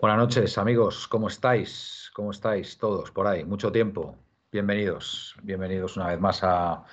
Buenas 0.00 0.18
noches, 0.18 0.58
amigos. 0.58 1.06
¿Cómo 1.08 1.28
estáis? 1.28 2.10
¿Cómo 2.14 2.32
estáis 2.32 2.76
todos 2.78 3.10
por 3.12 3.26
ahí? 3.26 3.44
Mucho 3.44 3.70
tiempo. 3.70 4.16
Bienvenidos, 4.50 5.36
bienvenidos 5.42 5.96
una 5.96 6.08
vez 6.08 6.20
más 6.20 6.40
a, 6.42 6.84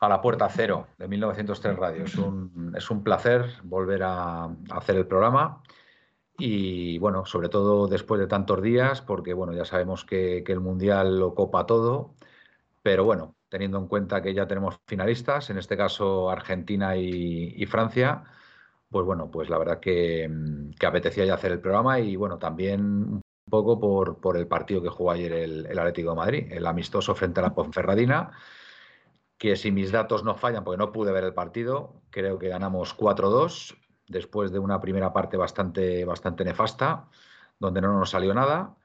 La 0.00 0.20
Puerta 0.20 0.48
Cero 0.50 0.86
de 0.98 1.08
1903 1.08 1.76
Radio. 1.76 2.04
Es 2.04 2.16
un, 2.16 2.74
es 2.76 2.90
un 2.90 3.02
placer 3.02 3.46
volver 3.64 4.02
a, 4.04 4.44
hacer 4.70 4.96
el 4.96 5.06
programa 5.06 5.62
y, 6.38 6.98
bueno, 6.98 7.24
sobre 7.24 7.48
todo 7.48 7.88
después 7.88 8.20
de 8.20 8.26
tantos 8.26 8.62
días, 8.62 9.00
porque, 9.00 9.32
bueno, 9.32 9.54
ya 9.54 9.64
sabemos 9.64 10.04
que, 10.04 10.44
el 10.46 10.60
Mundial 10.60 11.18
lo 11.18 11.34
copa 11.34 11.66
todo, 11.66 12.14
pero 12.82 13.04
bueno, 13.04 13.36
teniendo 13.48 13.78
en 13.78 13.88
cuenta 13.88 14.20
que 14.22 14.34
ya 14.34 14.46
tenemos 14.46 14.78
finalistas, 14.86 15.50
en 15.50 15.58
este 15.58 15.76
caso 15.78 16.30
Argentina 16.30 16.94
y 16.96 17.64
Francia 17.66 18.24
pues 18.92 19.06
bueno, 19.06 19.30
pues 19.30 19.50
la 19.50 19.58
verdad 19.58 19.80
que, 19.80 20.28
mm, 20.28 20.72
que, 20.78 20.86
apetecía 20.86 21.24
ya 21.24 21.34
hacer 21.34 21.52
el 21.52 21.60
programa 21.60 21.98
y 22.00 22.16
bueno, 22.16 22.38
también 22.38 22.80
un 22.82 23.22
poco 23.50 23.80
por, 23.80 24.20
por 24.20 24.36
el 24.36 24.46
partido 24.46 24.82
que 24.82 24.90
jugó 24.90 25.10
ayer 25.12 25.32
el, 25.32 25.78
Atlético 25.78 26.10
de 26.10 26.16
Madrid, 26.16 26.46
el 26.52 26.66
amistoso 26.66 27.14
frente 27.14 27.40
a 27.40 27.44
la 27.44 27.54
Ponferradina, 27.54 28.32
que 29.38 29.56
si 29.56 29.72
mis 29.72 29.90
datos 29.92 30.24
no 30.24 30.36
fallan, 30.36 30.64
porque 30.64 30.78
no 30.78 30.92
pude 30.92 31.12
ver 31.12 31.24
el 31.24 31.34
partido, 31.34 32.02
creo 32.10 32.38
que 32.38 32.48
ganamos 32.48 32.96
4-2 32.96 33.76
después 34.08 34.52
de 34.52 34.58
una 34.58 34.80
primera 34.80 35.12
parte 35.12 35.36
bastante, 35.36 36.04
bastante 36.04 36.44
nefasta, 36.44 37.08
donde 37.58 37.80
no 37.80 37.98
nos 37.98 38.10
salió 38.10 38.34
nada 38.34 38.76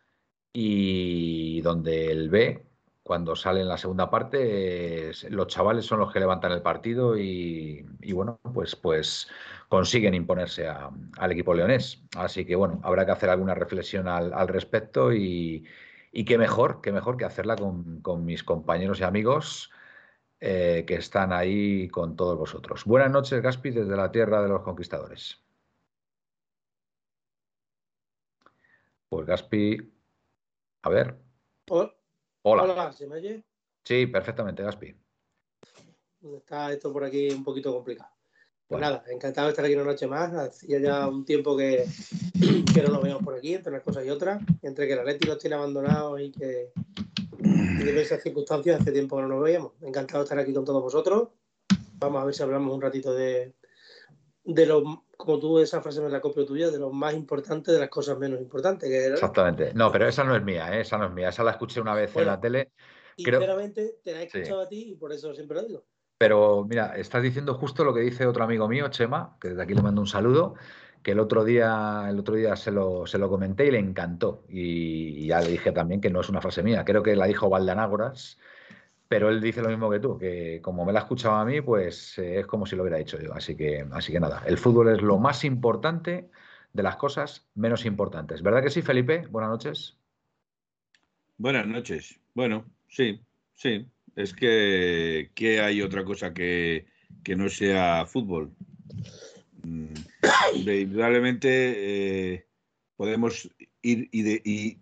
y 0.53 1.61
donde 1.61 2.11
el 2.11 2.29
B 2.29 2.67
cuando 3.07 3.37
sale 3.37 3.61
en 3.61 3.69
la 3.69 3.77
segunda 3.77 4.09
parte, 4.09 5.11
los 5.29 5.47
chavales 5.47 5.85
son 5.85 5.99
los 5.99 6.11
que 6.11 6.19
levantan 6.19 6.51
el 6.51 6.61
partido 6.61 7.17
y, 7.17 7.85
bueno, 8.13 8.37
pues, 8.53 8.75
pues 8.75 9.29
consiguen 9.67 10.13
imponerse 10.13 10.67
al 10.67 11.31
equipo 11.31 11.53
leonés. 11.53 12.03
Así 12.15 12.45
que 12.45 12.55
bueno, 12.55 12.79
habrá 12.83 13.05
que 13.05 13.11
hacer 13.11 13.29
alguna 13.29 13.53
reflexión 13.53 14.07
al, 14.07 14.47
respecto 14.47 15.13
y, 15.13 15.65
qué 16.25 16.37
mejor, 16.37 16.81
qué 16.81 16.91
mejor 16.91 17.17
que 17.17 17.25
hacerla 17.25 17.55
con, 17.55 18.25
mis 18.25 18.43
compañeros 18.43 18.99
y 18.99 19.03
amigos 19.03 19.71
eh, 20.39 20.85
que 20.87 20.95
están 20.95 21.33
ahí 21.33 21.87
con 21.89 22.15
todos 22.15 22.37
vosotros. 22.37 22.85
Buenas 22.85 23.11
noches, 23.11 23.41
Gaspi, 23.41 23.71
desde 23.71 23.95
la 23.95 24.11
tierra 24.11 24.41
de 24.41 24.49
los 24.49 24.63
conquistadores. 24.63 25.43
Pues 29.09 29.25
Gaspi, 29.25 29.93
a 30.83 30.89
ver. 30.89 31.17
Hola. 31.69 31.93
Hola, 32.63 32.91
¿se 32.91 33.07
me 33.07 33.15
oye? 33.15 33.43
Sí, 33.83 34.05
perfectamente, 34.07 34.63
Gaspi. 34.63 34.95
Está 36.35 36.73
esto 36.73 36.91
por 36.91 37.03
aquí 37.03 37.29
un 37.29 37.43
poquito 37.43 37.73
complicado. 37.73 38.16
Pues 38.67 38.81
nada, 38.81 39.03
encantado 39.07 39.47
de 39.47 39.51
estar 39.51 39.63
aquí 39.63 39.75
una 39.75 39.85
noche 39.85 40.07
más. 40.07 40.33
Hacía 40.33 40.79
ya 40.79 41.07
un 41.07 41.23
tiempo 41.23 41.55
que, 41.55 41.85
que 42.73 42.81
no 42.81 42.89
nos 42.89 43.01
vemos 43.01 43.23
por 43.23 43.35
aquí, 43.35 43.53
entre 43.53 43.71
unas 43.71 43.83
cosas 43.83 44.05
y 44.05 44.09
otras. 44.09 44.41
Entre 44.61 44.87
que 44.87 44.93
el 44.93 44.99
Atlético 44.99 45.33
nos 45.33 45.39
tiene 45.39 45.55
abandonados 45.55 46.19
y 46.19 46.31
que 46.31 46.71
en 47.39 47.79
diversas 47.79 48.21
circunstancias 48.21 48.81
hace 48.81 48.91
tiempo 48.91 49.15
que 49.15 49.21
no 49.21 49.29
nos 49.29 49.43
veíamos. 49.43 49.71
Encantado 49.81 50.19
de 50.19 50.23
estar 50.23 50.39
aquí 50.39 50.53
con 50.53 50.65
todos 50.65 50.83
vosotros. 50.83 51.29
Vamos 51.99 52.21
a 52.21 52.25
ver 52.25 52.33
si 52.33 52.43
hablamos 52.43 52.73
un 52.73 52.81
ratito 52.81 53.13
de, 53.13 53.53
de 54.43 54.65
lo, 54.65 55.05
como 55.15 55.39
tú 55.39 55.59
esa 55.59 55.81
frase 55.81 56.01
me 56.01 56.09
la 56.09 56.21
copio 56.21 56.45
tuya, 56.45 56.69
de 56.69 56.77
lo 56.77 56.91
más 56.91 57.13
importante 57.13 57.71
de 57.71 57.79
las 57.79 57.89
cosas 57.89 58.19
menos 58.19 58.39
importantes. 58.39 58.89
Que 58.89 59.07
Exactamente. 59.07 59.73
No, 59.73 59.91
pero 59.91 60.07
esa 60.07 60.23
no 60.23 60.35
es 60.35 60.43
mía, 60.43 60.77
¿eh? 60.77 60.81
esa 60.81 60.97
no 60.97 61.05
es 61.05 61.13
mía. 61.13 61.29
Esa 61.29 61.43
la 61.43 61.51
escuché 61.51 61.79
una 61.79 61.95
vez 61.95 62.15
en 62.15 62.25
la 62.25 62.39
tele. 62.39 62.71
Sinceramente, 63.17 63.95
te 64.03 64.11
la 64.11 64.21
he 64.21 64.25
escuchado 64.25 64.61
a 64.61 64.67
ti 64.67 64.91
y 64.91 64.95
por 64.95 65.11
eso 65.11 65.33
siempre 65.33 65.55
lo 65.55 65.63
digo. 65.63 65.85
Pero 66.17 66.65
mira, 66.67 66.97
estás 66.97 67.21
diciendo 67.23 67.53
justo 67.53 67.83
lo 67.83 67.93
que 67.93 68.01
dice 68.01 68.25
otro 68.25 68.43
amigo 68.43 68.67
mío, 68.67 68.87
Chema, 68.89 69.37
que 69.39 69.49
desde 69.49 69.63
aquí 69.63 69.73
le 69.73 69.81
mando 69.81 70.01
un 70.01 70.07
saludo, 70.07 70.55
que 71.03 71.11
el 71.11 71.19
otro 71.19 71.43
día, 71.45 72.05
el 72.09 72.19
otro 72.19 72.35
día 72.35 72.55
se 72.55 72.71
lo, 72.71 73.05
se 73.05 73.17
lo 73.17 73.29
comenté 73.29 73.67
y 73.67 73.71
le 73.71 73.79
encantó. 73.79 74.43
Y, 74.49 75.27
ya 75.27 75.41
le 75.41 75.49
dije 75.49 75.71
también 75.71 76.01
que 76.01 76.09
no 76.09 76.21
es 76.21 76.29
una 76.29 76.41
frase 76.41 76.63
mía, 76.63 76.83
creo 76.85 77.03
que 77.03 77.15
la 77.15 77.27
dijo 77.27 77.49
Valdanágoras 77.49 78.37
pero 79.07 79.29
él 79.29 79.41
dice 79.41 79.61
lo 79.61 79.69
mismo 79.69 79.89
que 79.89 79.99
tú, 79.99 80.17
que 80.17 80.59
como 80.61 80.85
me 80.85 80.91
la 80.91 80.99
ha 80.99 81.03
escuchado 81.03 81.35
a 81.35 81.45
mí, 81.45 81.61
pues 81.61 82.17
eh, 82.17 82.39
es 82.39 82.45
como 82.45 82.65
si 82.65 82.75
lo 82.75 82.83
hubiera 82.83 82.97
dicho 82.97 83.17
yo. 83.19 83.33
Así 83.33 83.55
que, 83.55 83.85
así 83.91 84.11
que 84.11 84.19
nada, 84.19 84.43
el 84.45 84.57
fútbol 84.57 84.89
es 84.89 85.01
lo 85.01 85.17
más 85.17 85.43
importante 85.45 86.29
de 86.73 86.83
las 86.83 86.97
cosas 86.97 87.47
menos 87.55 87.85
importantes. 87.85 88.41
¿Verdad 88.41 88.61
que 88.61 88.69
sí, 88.69 88.81
Felipe? 88.81 89.25
Buenas 89.29 89.49
noches. 89.49 89.97
Buenas 91.37 91.67
noches. 91.67 92.19
Bueno, 92.33 92.65
sí, 92.87 93.21
sí. 93.55 93.89
Es 94.17 94.33
que, 94.33 95.29
¿qué 95.35 95.61
hay 95.61 95.83
otra 95.83 96.03
cosa 96.03 96.33
que, 96.33 96.87
que 97.23 97.35
no 97.35 97.49
sea 97.49 98.03
fútbol? 98.07 98.51
Mm, 99.63 99.93
indudablemente 100.65 102.33
eh, 102.33 102.47
podemos 102.95 103.47
ir 103.83 104.09
y, 104.11 104.23
de, 104.23 104.41
y 104.43 104.79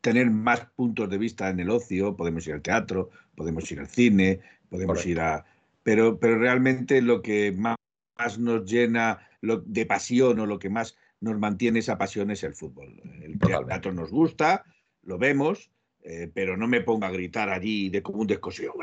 tener 0.00 0.32
más 0.32 0.66
puntos 0.74 1.08
de 1.08 1.16
vista 1.16 1.48
en 1.48 1.60
el 1.60 1.70
ocio, 1.70 2.16
podemos 2.16 2.44
ir 2.48 2.54
al 2.54 2.62
teatro, 2.62 3.10
podemos 3.36 3.70
ir 3.70 3.78
al 3.78 3.86
cine, 3.86 4.40
podemos 4.68 5.06
ir 5.06 5.20
a... 5.20 5.44
Pero, 5.84 6.18
pero 6.18 6.40
realmente 6.40 7.02
lo 7.02 7.22
que 7.22 7.52
más, 7.52 7.76
nos 8.40 8.68
llena 8.68 9.28
lo, 9.42 9.58
de 9.58 9.86
pasión 9.86 10.40
o 10.40 10.46
lo 10.46 10.58
que 10.58 10.70
más 10.70 10.96
nos 11.20 11.38
mantiene 11.38 11.78
esa 11.78 11.98
pasión 11.98 12.32
es 12.32 12.42
el 12.42 12.54
fútbol. 12.54 13.00
El 13.22 13.38
teatro 13.38 13.92
nos 13.92 14.10
gusta, 14.10 14.64
lo 15.04 15.18
vemos, 15.18 15.70
eh, 16.02 16.30
pero 16.32 16.56
no 16.56 16.68
me 16.68 16.80
ponga 16.80 17.08
a 17.08 17.12
gritar 17.12 17.48
allí 17.48 17.88
de 17.88 18.02
como 18.02 18.20
un 18.20 18.26
descosido. 18.26 18.74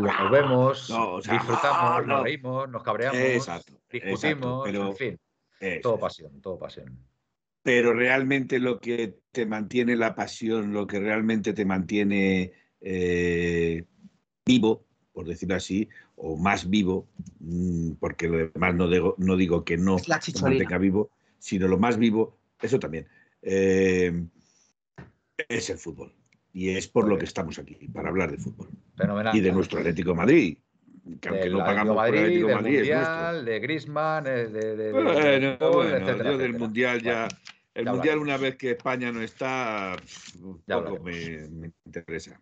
Lo 0.00 0.30
vemos, 0.30 0.88
disfrutamos, 1.28 2.06
nos 2.06 2.22
reímos, 2.22 2.68
nos 2.68 2.82
cabreamos, 2.82 3.50
discutimos, 3.90 4.68
en 4.68 4.96
fin. 4.96 5.20
todo 5.82 5.98
pasión, 5.98 6.40
todo 6.40 6.58
pasión 6.58 7.08
pero 7.68 7.92
realmente 7.92 8.58
lo 8.60 8.80
que 8.80 9.18
te 9.30 9.44
mantiene 9.44 9.94
la 9.94 10.14
pasión, 10.14 10.72
lo 10.72 10.86
que 10.86 11.00
realmente 11.00 11.52
te 11.52 11.66
mantiene 11.66 12.52
eh, 12.80 13.84
vivo, 14.46 14.86
por 15.12 15.26
decirlo 15.26 15.56
así, 15.56 15.86
o 16.16 16.38
más 16.38 16.70
vivo, 16.70 17.08
mm, 17.40 17.92
porque 18.00 18.26
lo 18.26 18.38
demás 18.38 18.74
no 18.74 18.88
digo, 18.88 19.14
no 19.18 19.36
digo 19.36 19.66
que 19.66 19.76
no 19.76 19.98
se 19.98 20.40
mantenga 20.40 20.78
vivo, 20.78 21.10
sino 21.38 21.68
lo 21.68 21.76
más 21.76 21.98
vivo, 21.98 22.38
eso 22.58 22.78
también, 22.78 23.06
eh, 23.42 24.24
es 25.36 25.68
el 25.68 25.76
fútbol. 25.76 26.14
Y 26.58 26.76
es 26.76 26.88
por 26.88 27.06
lo 27.06 27.16
que 27.16 27.24
estamos 27.24 27.56
aquí, 27.60 27.76
para 27.94 28.08
hablar 28.08 28.32
de 28.32 28.38
fútbol. 28.38 28.68
Y 29.32 29.38
de 29.38 29.52
nuestro 29.52 29.78
Atlético 29.78 30.12
Madrid, 30.12 30.58
que 31.20 31.28
aunque 31.28 31.50
no 31.50 31.58
pagamos 31.58 31.94
Madrid, 31.94 32.10
por 32.10 32.18
Atlético 32.18 32.48
Madrid, 32.48 32.78
mundial, 32.78 33.44
de 33.44 33.60
Griezmann, 33.60 34.24
de, 34.24 34.48
de, 34.48 34.90
bueno, 34.90 35.12
bueno, 35.72 36.24
yo 36.24 36.36
del 36.36 36.58
Mundial 36.58 37.00
ya... 37.00 37.28
El 37.74 37.86
Mundial, 37.86 38.18
una 38.18 38.36
vez 38.38 38.56
que 38.56 38.72
España 38.72 39.12
no 39.12 39.22
está, 39.22 39.94
poco 40.66 40.98
me, 41.04 41.70
interesa. 41.86 42.40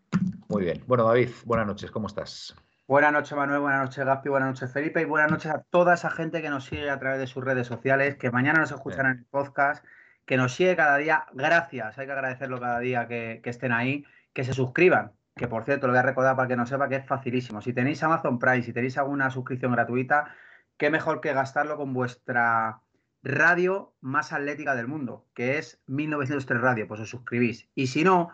Muy 0.49 0.63
bien. 0.63 0.83
Bueno, 0.87 1.05
David, 1.05 1.29
buenas 1.45 1.67
noches, 1.67 1.91
¿cómo 1.91 2.07
estás? 2.07 2.57
Buenas 2.89 3.13
noches, 3.13 3.37
Manuel, 3.37 3.61
buenas 3.61 3.83
noches, 3.83 4.03
Gaspi, 4.03 4.31
buenas 4.31 4.49
noches, 4.49 4.73
Felipe, 4.73 5.03
y 5.03 5.05
buenas 5.05 5.31
noches 5.31 5.51
a 5.53 5.63
toda 5.69 5.93
esa 5.93 6.09
gente 6.09 6.41
que 6.41 6.49
nos 6.49 6.65
sigue 6.65 6.89
a 6.89 6.99
través 6.99 7.19
de 7.19 7.27
sus 7.27 7.45
redes 7.45 7.67
sociales, 7.67 8.17
que 8.17 8.31
mañana 8.31 8.61
nos 8.61 8.71
escuchan 8.73 9.05
en 9.05 9.19
el 9.19 9.25
podcast, 9.27 9.85
que 10.27 10.37
nos 10.37 10.55
sigue 10.55 10.77
cada 10.77 10.99
día. 10.99 11.27
Gracias, 11.33 11.99
hay 11.99 12.07
que 12.07 12.13
agradecerlo 12.13 12.61
cada 12.61 12.81
día 12.81 13.09
que, 13.09 13.41
estén 13.45 13.73
ahí, 13.73 14.05
que 14.33 14.45
se 14.45 14.53
suscriban, 14.53 15.13
que 15.35 15.49
por 15.49 15.65
cierto, 15.65 15.87
lo 15.87 15.93
voy 15.93 16.01
a 16.01 16.03
recordar 16.03 16.37
para 16.37 16.49
que 16.49 16.57
no 16.57 16.67
sepa 16.67 16.89
que 16.89 16.97
es 16.97 17.07
facilísimo. 17.07 17.63
Si 17.63 17.73
tenéis 17.73 18.03
Amazon 18.03 18.39
Prime, 18.39 18.63
si 18.63 18.73
tenéis 18.73 18.99
alguna 18.99 19.31
suscripción 19.31 19.73
gratuita, 19.73 20.35
qué 20.77 20.91
mejor 20.91 21.21
que 21.21 21.33
gastarlo 21.33 21.77
con 21.77 21.95
vuestra 21.95 22.81
radio 23.23 23.95
más 24.01 24.33
atlética 24.33 24.75
del 24.75 24.89
mundo, 24.89 25.27
que 25.35 25.59
es 25.59 25.81
1903 25.87 26.61
Radio, 26.61 26.89
pues 26.89 27.01
os 27.01 27.11
suscribís. 27.11 27.69
Y 27.75 27.87
si 27.87 28.05
no, 28.05 28.31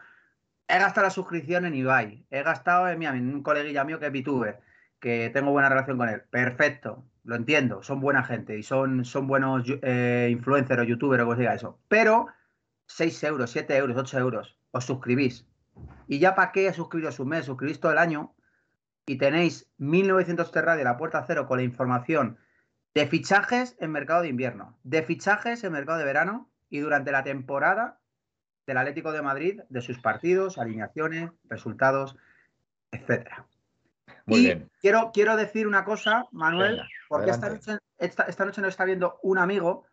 he 0.68 0.78
gastado 0.78 1.06
la 1.06 1.10
suscripción 1.10 1.66
en 1.66 1.74
Ibai, 1.74 2.26
he 2.30 2.42
gastado 2.42 2.88
en, 2.88 2.98
mi, 2.98 3.06
un 3.06 3.42
coleguilla 3.42 3.84
mío 3.84 3.98
que 3.98 4.06
es 4.06 4.12
VTuber, 4.12 4.60
que 5.02 5.30
tengo 5.30 5.50
buena 5.50 5.68
relación 5.68 5.98
con 5.98 6.08
él. 6.08 6.22
Perfecto, 6.30 7.04
lo 7.24 7.34
entiendo, 7.34 7.82
son 7.82 8.00
buena 8.00 8.22
gente 8.22 8.56
y 8.56 8.62
son, 8.62 9.04
son 9.04 9.26
buenos 9.26 9.64
eh, 9.82 10.28
influencers 10.30 10.80
o 10.80 10.84
youtubers 10.84 11.22
o 11.22 11.26
como 11.26 11.36
diga 11.36 11.54
eso. 11.54 11.80
Pero 11.88 12.28
6 12.86 13.24
euros, 13.24 13.50
7 13.50 13.76
euros, 13.76 13.96
8 13.96 14.18
euros, 14.20 14.56
os 14.70 14.84
suscribís. 14.84 15.44
Y 16.06 16.20
ya 16.20 16.36
para 16.36 16.52
qué 16.52 16.72
suscribiros 16.72 17.18
un 17.18 17.30
mes, 17.30 17.46
suscribís 17.46 17.80
todo 17.80 17.90
el 17.90 17.98
año 17.98 18.32
y 19.04 19.18
tenéis 19.18 19.68
1903 19.78 20.64
Radio, 20.64 20.84
la 20.84 20.96
puerta 20.96 21.24
cero, 21.26 21.48
con 21.48 21.58
la 21.58 21.64
información 21.64 22.38
de 22.94 23.08
fichajes 23.08 23.76
en 23.80 23.90
mercado 23.90 24.22
de 24.22 24.28
invierno, 24.28 24.78
de 24.84 25.02
fichajes 25.02 25.64
en 25.64 25.72
mercado 25.72 25.98
de 25.98 26.04
verano 26.04 26.48
y 26.70 26.78
durante 26.78 27.10
la 27.10 27.24
temporada 27.24 27.98
del 28.68 28.76
Atlético 28.76 29.10
de 29.10 29.22
Madrid, 29.22 29.60
de 29.68 29.80
sus 29.80 29.98
partidos, 29.98 30.58
alineaciones, 30.58 31.32
resultados, 31.48 32.16
etcétera. 32.92 33.48
Y 34.26 34.68
Quiero, 34.80 35.10
quiero 35.12 35.36
decir 35.36 35.66
una 35.66 35.84
cosa, 35.84 36.26
Manuel, 36.32 36.82
porque 37.08 37.30
esta 37.30 37.48
noche, 37.48 37.78
esta, 37.98 38.44
noche, 38.44 38.60
nos 38.60 38.70
está 38.70 38.84
viendo 38.84 39.18
un 39.22 39.38
amigo, 39.38 39.86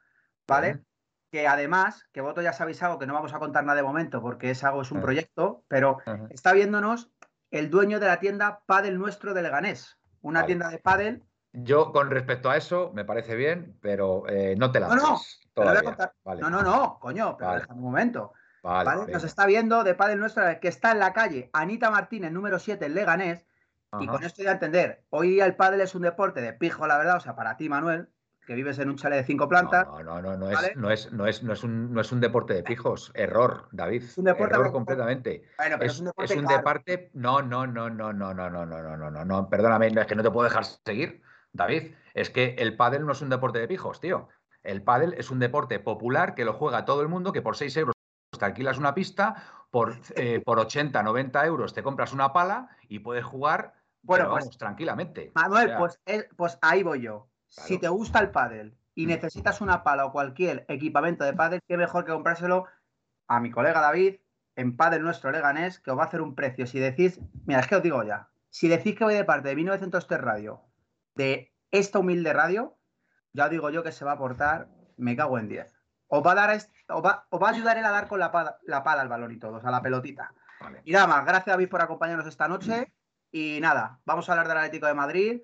¿vale? 0.48 0.84
Que 1.31 1.48
además, 1.48 2.08
que 2.12 2.22
voto 2.22 2.42
ya 2.42 2.54
sabéis 2.54 2.81
algo 2.81 2.98
que 2.98 3.06
no 3.06 3.14
vamos 3.14 3.34
a 3.34 3.40
contar 3.40 3.64
nada 3.64 3.78
de 3.78 3.84
momento 3.84 4.22
porque 4.22 4.52
es 4.52 4.64
algo, 4.64 4.81
es 4.81 4.92
un 4.92 5.02
proyecto, 5.02 5.64
pero 5.68 6.00
está 6.30 6.54
viéndonos 6.54 7.12
el 7.52 7.70
dueño 7.70 8.00
de 8.00 8.08
la 8.08 8.20
tienda 8.20 8.62
Padel 8.66 8.98
Nuestro 8.98 9.34
de 9.34 9.42
Leganés, 9.42 9.98
una 10.22 10.46
tienda 10.46 10.70
de 10.70 10.80
Padel 10.80 11.24
Yo, 11.52 11.92
con 11.92 12.10
respecto 12.10 12.50
a 12.50 12.58
eso, 12.58 12.92
me 12.94 13.06
parece 13.06 13.36
bien, 13.36 13.78
pero 13.81 14.28
eh, 14.28 14.56
no 14.58 14.72
te 14.72 14.80
la 14.80 14.88
No, 14.88 14.96
no, 14.96 15.20
voy 15.56 15.68
a. 15.68 16.14
Vale. 16.24 16.42
No, 16.42 16.50
no, 16.50 16.62
no, 16.62 17.00
coño, 17.00 17.36
pero 17.38 17.52
Vale. 17.52 17.62
déjame 17.62 17.80
un 17.80 17.86
momento. 17.86 18.34
Nos 18.64 19.24
está 19.24 19.46
viendo 19.46 19.84
de 19.84 19.96
Padel 19.96 20.20
Nuestra, 20.20 20.60
que 20.60 20.68
está 20.68 20.92
en 20.92 21.00
la 21.00 21.14
calle 21.14 21.50
Anita 21.54 21.90
Martínez, 21.90 22.31
número 22.31 22.60
7, 22.60 22.86
en 22.86 22.94
Leganés. 22.94 23.46
Y 24.00 24.08
con 24.08 24.24
esto 24.24 24.44
ya 24.44 24.52
entender, 24.52 25.04
hoy 25.10 25.30
día 25.32 25.46
el 25.46 25.56
pádel 25.56 25.82
es 25.82 25.96
un 25.96 26.04
deporte 26.04 26.42
de 26.42 26.54
pijo, 26.54 26.86
la 26.86 26.98
verdad, 26.98 27.18
o 27.18 27.20
sea, 27.20 27.36
para 27.36 27.58
ti, 27.58 27.70
Manuel, 27.70 28.10
que 28.46 28.54
vives 28.54 28.78
en 28.80 28.90
un 28.90 28.96
chalet 28.98 29.20
de 29.20 29.26
cinco 29.26 29.48
plantas, 29.50 29.88
No, 29.88 30.04
no, 30.04 30.22
no, 30.22 30.38
no 30.38 30.46
¿Vale? 30.46 30.70
es, 30.70 30.76
no, 30.78 30.92
es, 30.92 31.12
no, 31.12 31.26
es, 31.26 31.44
no, 31.44 31.54
es 31.54 31.64
un, 31.64 31.94
no 31.94 32.02
es 32.02 32.12
un 32.12 32.20
deporte 32.20 32.54
de 32.54 32.64
pijos. 32.64 33.12
Error, 33.16 33.68
David. 33.72 34.04
un 34.18 34.26
deporte 34.26 34.54
Error 34.54 34.68
de- 34.68 34.72
completamente. 34.72 35.44
bueno, 35.58 35.78
pero 35.80 35.88
es, 35.88 35.94
Es, 35.94 36.00
un 36.00 36.06
deporte 36.06 36.34
es 36.34 36.40
un 36.40 36.46
caro. 36.46 36.58
deporte. 36.58 37.12
No, 37.14 37.42
no, 37.42 37.66
no, 37.68 37.90
no, 37.90 38.14
no, 38.14 38.34
no, 38.34 38.50
no, 38.50 38.66
no, 38.66 38.82
no, 38.84 38.98
no, 38.98 39.10
no, 39.12 39.26
no. 39.26 39.50
Perdóname, 39.50 39.90
no, 39.92 40.02
es 40.02 40.08
que 40.08 40.16
no 40.16 40.24
te 40.24 40.32
puedo 40.32 40.48
dejar 40.48 40.66
seguir, 40.66 41.22
David. 41.52 41.94
Es 42.14 42.30
que 42.30 42.56
el 42.60 42.76
pádel 42.76 43.06
no 43.06 43.12
es 43.14 43.22
un 43.22 43.30
deporte 43.30 43.60
de 43.60 43.68
pijos, 43.68 44.00
tío. 44.00 44.30
El 44.64 44.84
pádel 44.84 45.14
es 45.18 45.32
un 45.32 45.40
deporte 45.40 45.80
popular 45.80 46.36
que 46.36 46.46
lo 46.46 46.54
juega 46.54 46.86
todo 46.86 47.02
el 47.02 47.08
mundo, 47.08 47.32
que 47.32 47.42
por 47.42 47.56
6 47.56 47.76
euros 47.78 47.96
te 48.38 48.46
alquilas 48.46 48.78
una 48.78 48.94
pista, 48.94 49.36
por, 49.72 49.96
eh, 50.16 50.42
por 50.46 50.60
80, 50.60 51.02
90 51.04 51.46
euros 51.46 51.74
te 51.74 51.84
compras 51.84 52.14
una 52.14 52.32
pala 52.34 52.70
y 52.88 53.00
puedes 53.00 53.24
jugar, 53.26 53.74
Bueno, 54.01 54.25
pero 54.25 54.31
pues- 54.31 54.46
vamos, 54.46 54.57
tranquilamente. 54.57 55.31
Manuel, 55.36 55.66
O 55.66 55.69
sea, 55.69 55.78
pues, 55.78 56.01
es- 56.06 56.28
pues 56.36 56.57
ahí 56.62 56.84
voy 56.84 57.01
yo. 57.01 57.30
Si 57.48 57.78
te 57.80 57.88
gusta 57.90 58.19
el 58.19 58.31
pádel 58.31 58.78
y 58.96 59.06
Mm. 59.06 59.10
necesitas 59.10 59.62
una 59.62 59.84
pala 59.84 60.06
o 60.06 60.12
cualquier 60.12 60.66
equipamiento 60.68 61.24
de 61.24 61.34
pádel, 61.34 61.62
qué 61.68 61.78
mejor 61.78 62.06
que 62.06 62.12
comprárselo 62.12 62.66
a 63.28 63.40
mi 63.40 63.51
colega 63.51 63.81
David 63.81 64.18
en 64.56 64.75
Pádel 64.75 65.04
Nuestro 65.04 65.31
Leganés, 65.31 65.80
que 65.80 65.92
os 65.92 65.98
va 65.98 66.04
a 66.04 66.06
hacer 66.07 66.22
un 66.22 66.36
precio. 66.36 66.68
Si 66.68 66.80
decís, 66.80 67.19
mira, 67.46 67.60
es 67.62 67.68
que 67.68 67.75
os 67.75 67.84
digo 67.84 68.04
ya, 68.04 68.30
si 68.50 68.68
decís 68.68 68.96
que 68.96 69.04
voy 69.04 69.13
de 69.13 69.24
parte 69.24 69.50
de 69.50 69.56
1903 69.56 70.19
Radio, 70.22 70.62
de 71.16 71.54
esta 71.72 72.00
humilde 72.00 72.34
radio, 72.34 72.78
ya 73.34 73.45
os 73.45 73.52
digo 73.52 73.69
yo 73.69 73.84
que 73.84 73.92
se 73.92 74.04
va 74.06 74.12
a 74.12 74.16
aportar, 74.16 74.68
me 74.98 75.16
cago 75.16 75.38
en 75.38 75.48
10. 75.48 75.74
Os 76.07 76.25
va 76.25 76.31
a 76.31 76.36
dar, 76.36 76.50
est- 76.52 76.72
os 76.90 77.04
va, 77.06 77.25
os 77.30 77.42
va 77.42 77.48
a 77.50 77.52
ayudar 77.52 77.78
él 77.78 77.86
a 77.86 77.92
dar 77.92 78.07
con 78.07 78.19
la 78.19 78.31
pala, 78.31 78.57
la 78.63 78.84
pala 78.84 79.02
al 79.04 79.07
balón 79.10 79.31
y 79.31 79.38
todo, 79.40 79.57
o 79.57 79.62
sea, 79.62 79.72
la 79.72 79.81
pelotita. 79.81 80.34
vale. 80.62 80.81
Y 80.84 80.92
nada 80.92 81.07
más, 81.07 81.24
gracias 81.24 81.45
David 81.56 81.69
por 81.69 81.81
acompañarnos 81.81 82.28
esta 82.28 82.48
noche. 82.50 82.92
Y 83.31 83.60
nada, 83.62 84.00
vamos 84.06 84.28
a 84.28 84.34
hablar 84.34 84.48
del 84.48 84.58
Atlético 84.58 84.88
de 84.88 84.94
Madrid. 84.94 85.42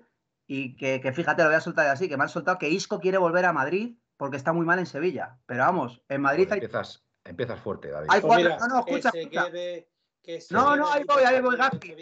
Y 0.48 0.76
que, 0.76 1.00
que 1.00 1.12
fíjate, 1.12 1.42
lo 1.42 1.48
voy 1.48 1.56
a 1.56 1.60
soltar 1.60 1.86
así, 1.88 2.08
que 2.08 2.16
me 2.16 2.22
han 2.22 2.28
soltado 2.28 2.58
que 2.58 2.68
Isco 2.68 3.00
quiere 3.00 3.18
volver 3.18 3.44
a 3.46 3.52
Madrid 3.52 3.96
porque 4.16 4.36
está 4.36 4.52
muy 4.52 4.64
mal 4.64 4.78
en 4.78 4.86
Sevilla. 4.86 5.38
Pero 5.46 5.60
vamos, 5.64 6.02
en 6.08 6.20
Madrid 6.20 6.46
hay. 6.50 6.58
Empiezas, 6.58 7.04
empiezas 7.24 7.58
fuerte, 7.60 7.88
David. 7.90 8.08
Hay 8.10 8.20
Pues 8.20 8.28
cuatro- 8.34 8.44
mira, 8.50 8.58
no, 8.60 8.66
no, 8.68 8.78
escucha, 8.80 9.10
que 9.10 9.18
se 9.18 9.22
escucha. 9.22 9.50
quede- 9.50 9.88
que 10.22 10.40
se 10.40 10.54
No, 10.54 10.68
quede 10.68 10.76
no, 10.78 10.92
ahí 10.92 11.04
voy, 11.04 11.22
ahí 11.24 11.40
voy, 11.40 11.56
Gaspi. 11.56 11.94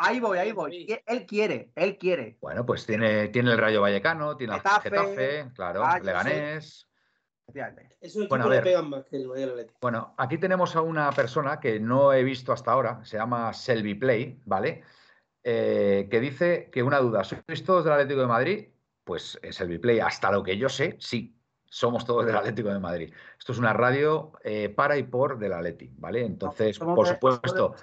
Ahí 0.00 0.20
voy, 0.20 0.38
ahí 0.38 0.52
voy. 0.52 0.86
Él 1.06 1.26
quiere, 1.26 1.72
él 1.74 1.98
quiere. 1.98 2.36
Bueno, 2.40 2.64
pues 2.64 2.86
tiene, 2.86 3.28
tiene 3.28 3.50
el 3.52 3.58
Rayo 3.58 3.80
Vallecano, 3.80 4.36
tiene 4.36 4.54
el 4.54 4.60
Getafe, 4.60 4.90
Getafe, 4.90 5.50
claro, 5.54 5.82
Rayo, 5.82 6.04
Leganés. 6.04 6.88
Efectivamente. 7.46 7.96
Esos 8.00 8.28
Bueno, 8.28 8.44
a 8.44 8.48
le 8.48 8.56
ver. 8.56 8.64
pegan 8.64 8.90
más 8.90 9.04
que 9.06 9.16
el 9.16 9.30
Atlético. 9.32 9.78
Bueno, 9.80 10.14
aquí 10.18 10.36
tenemos 10.38 10.76
a 10.76 10.82
una 10.82 11.10
persona 11.12 11.58
que 11.58 11.80
no 11.80 12.12
he 12.12 12.22
visto 12.22 12.52
hasta 12.52 12.70
ahora, 12.72 13.02
se 13.04 13.16
llama 13.16 13.52
Selby 13.54 13.94
Play, 13.94 14.40
¿vale? 14.44 14.82
Eh, 15.44 16.08
que 16.10 16.20
dice 16.20 16.68
que 16.70 16.82
una 16.82 16.98
duda, 16.98 17.24
¿sois 17.24 17.64
todos 17.64 17.84
del 17.84 17.92
Atlético 17.94 18.20
de 18.20 18.26
Madrid? 18.26 18.68
Pues 19.04 19.38
en 19.42 19.52
Selby 19.52 19.78
Play, 19.78 20.00
hasta 20.00 20.30
lo 20.30 20.42
que 20.42 20.58
yo 20.58 20.68
sé, 20.68 20.96
sí, 20.98 21.38
somos 21.64 22.04
todos 22.04 22.26
del 22.26 22.36
Atlético 22.36 22.68
de 22.70 22.78
Madrid. 22.78 23.12
Esto 23.38 23.52
es 23.52 23.58
una 23.58 23.72
radio 23.72 24.32
eh, 24.44 24.68
para 24.68 24.98
y 24.98 25.04
por 25.04 25.38
del 25.38 25.52
Atleti, 25.52 25.90
¿vale? 25.96 26.24
Entonces, 26.24 26.78
por 26.78 27.06
supuesto, 27.06 27.74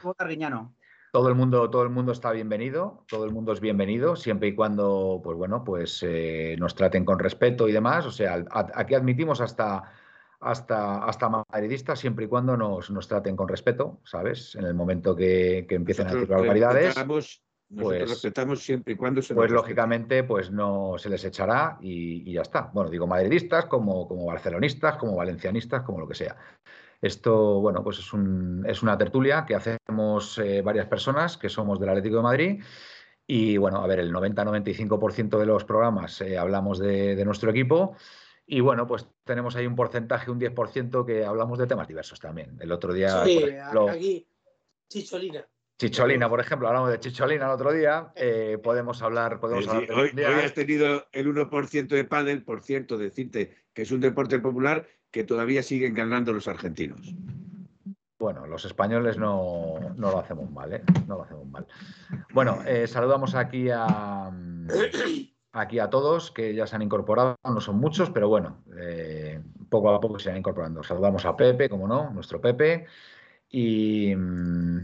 todo 1.15 1.29
el 1.29 1.35
mundo, 1.35 1.69
todo 1.69 1.83
el 1.83 1.89
mundo 1.89 2.11
está 2.11 2.31
bienvenido, 2.31 3.05
todo 3.07 3.23
el 3.23 3.31
mundo 3.31 3.53
es 3.53 3.61
bienvenido, 3.61 4.17
siempre 4.17 4.49
y 4.49 4.53
cuando, 4.53 5.21
pues 5.23 5.37
bueno, 5.37 5.63
pues 5.63 6.03
eh, 6.03 6.57
nos 6.59 6.75
traten 6.75 7.05
con 7.05 7.19
respeto 7.19 7.69
y 7.69 7.71
demás. 7.71 8.05
O 8.05 8.11
sea, 8.11 8.43
aquí 8.51 8.95
admitimos 8.95 9.39
hasta, 9.39 9.93
hasta, 10.41 11.05
hasta 11.05 11.29
madridistas, 11.29 11.99
siempre 11.99 12.25
y 12.25 12.27
cuando 12.27 12.57
nos, 12.57 12.91
nos 12.91 13.07
traten 13.07 13.37
con 13.37 13.47
respeto, 13.47 14.01
¿sabes? 14.03 14.55
En 14.55 14.65
el 14.65 14.73
momento 14.73 15.15
que, 15.15 15.65
que 15.69 15.75
empiecen 15.75 16.07
a 16.07 16.09
decir 16.09 16.29
Nosotros 16.29 16.41
barbaridades, 16.41 16.95
nosotros 17.69 17.99
pues- 17.99 18.09
respetamos 18.09 18.59
siempre 18.63 18.93
y 18.93 18.95
cuando 18.97 19.21
se 19.21 19.33
nos 19.33 19.41
pues 19.41 19.51
respete. 19.51 19.61
lógicamente, 19.63 20.23
pues 20.23 20.51
no 20.51 20.97
se 20.97 21.09
les 21.09 21.23
echará 21.25 21.77
y, 21.81 22.29
y 22.29 22.33
ya 22.33 22.41
está. 22.41 22.69
Bueno, 22.73 22.89
digo 22.89 23.07
madridistas, 23.07 23.65
como, 23.65 24.07
como 24.07 24.25
barcelonistas, 24.25 24.97
como 24.97 25.15
valencianistas, 25.15 25.81
como 25.83 25.99
lo 25.99 26.07
que 26.07 26.15
sea. 26.15 26.35
Esto, 27.01 27.59
bueno, 27.61 27.83
pues 27.83 27.99
es, 27.99 28.13
un- 28.13 28.65
es 28.67 28.81
una 28.81 28.97
tertulia 28.97 29.45
que 29.45 29.55
hacemos 29.55 30.37
eh, 30.39 30.61
varias 30.61 30.87
personas 30.87 31.37
que 31.37 31.49
somos 31.49 31.79
del 31.79 31.89
Atlético 31.89 32.17
de 32.17 32.21
Madrid. 32.23 32.63
Y 33.27 33.57
bueno, 33.57 33.77
a 33.83 33.87
ver, 33.87 33.99
el 33.99 34.11
90-95% 34.13 35.39
de 35.39 35.45
los 35.45 35.65
programas 35.65 36.21
eh, 36.21 36.37
hablamos 36.37 36.79
de, 36.79 37.15
de 37.15 37.25
nuestro 37.25 37.49
equipo. 37.51 37.95
Y 38.47 38.59
bueno, 38.59 38.85
pues 38.85 39.07
tenemos 39.23 39.55
ahí 39.55 39.65
un 39.65 39.75
porcentaje, 39.75 40.29
un 40.29 40.37
10% 40.39 41.03
que 41.05 41.25
hablamos 41.25 41.57
de 41.57 41.65
temas 41.65 41.87
diversos 41.87 42.19
también. 42.19 42.57
El 42.61 42.71
otro 42.71 42.93
día, 42.93 43.23
Sí, 43.23 43.39
por 43.39 43.49
ejemplo, 43.49 43.89
aquí, 43.89 44.27
Chicholina. 44.87 45.45
Chicholina, 45.77 46.29
por 46.29 46.39
ejemplo, 46.39 46.67
hablamos 46.67 46.89
de 46.89 46.99
Chicholina 46.99 47.45
el 47.45 47.51
otro 47.51 47.71
día. 47.73 48.11
eh, 48.15 48.57
podemos 48.63 49.01
hablar, 49.01 49.39
podemos 49.39 49.67
hablar 49.67 49.91
hoy, 49.91 50.11
hoy 50.15 50.23
has 50.23 50.53
tenido 50.53 51.05
el 51.11 51.27
1% 51.27 51.87
de 51.87 52.03
pádel, 52.05 52.43
por 52.43 52.61
cierto, 52.61 52.97
decirte 52.97 53.55
que 53.73 53.81
es 53.81 53.91
un 53.91 53.99
deporte 53.99 54.39
popular 54.39 54.87
que 55.11 55.23
todavía 55.25 55.63
siguen 55.63 55.93
ganando 55.93 56.31
los 56.31 56.47
argentinos. 56.47 57.13
Bueno, 58.17 58.47
los 58.47 58.63
españoles 58.63 59.17
no, 59.17 59.75
no 59.97 60.11
lo 60.11 60.19
hacemos 60.19 60.49
mal, 60.49 60.73
¿eh? 60.73 60.81
No 61.07 61.17
lo 61.17 61.23
hacemos 61.23 61.45
mal. 61.47 61.67
Bueno, 62.33 62.59
eh, 62.65 62.87
saludamos 62.87 63.35
aquí 63.35 63.69
a, 63.69 64.31
mm, 64.31 64.67
aquí 65.51 65.79
a 65.79 65.89
todos 65.89 66.31
que 66.31 66.55
ya 66.55 66.65
se 66.65 66.77
han 66.77 66.81
incorporado, 66.81 67.35
no 67.43 67.59
son 67.59 67.77
muchos, 67.77 68.09
pero 68.11 68.29
bueno, 68.29 68.63
eh, 68.77 69.41
poco 69.69 69.89
a 69.89 69.99
poco 69.99 70.17
se 70.19 70.29
van 70.29 70.37
incorporando. 70.37 70.81
Saludamos 70.83 71.25
a 71.25 71.35
Pepe, 71.35 71.67
como 71.69 71.85
no, 71.87 72.09
nuestro 72.11 72.39
Pepe. 72.39 72.85
Y, 73.49 74.15
mm, 74.15 74.81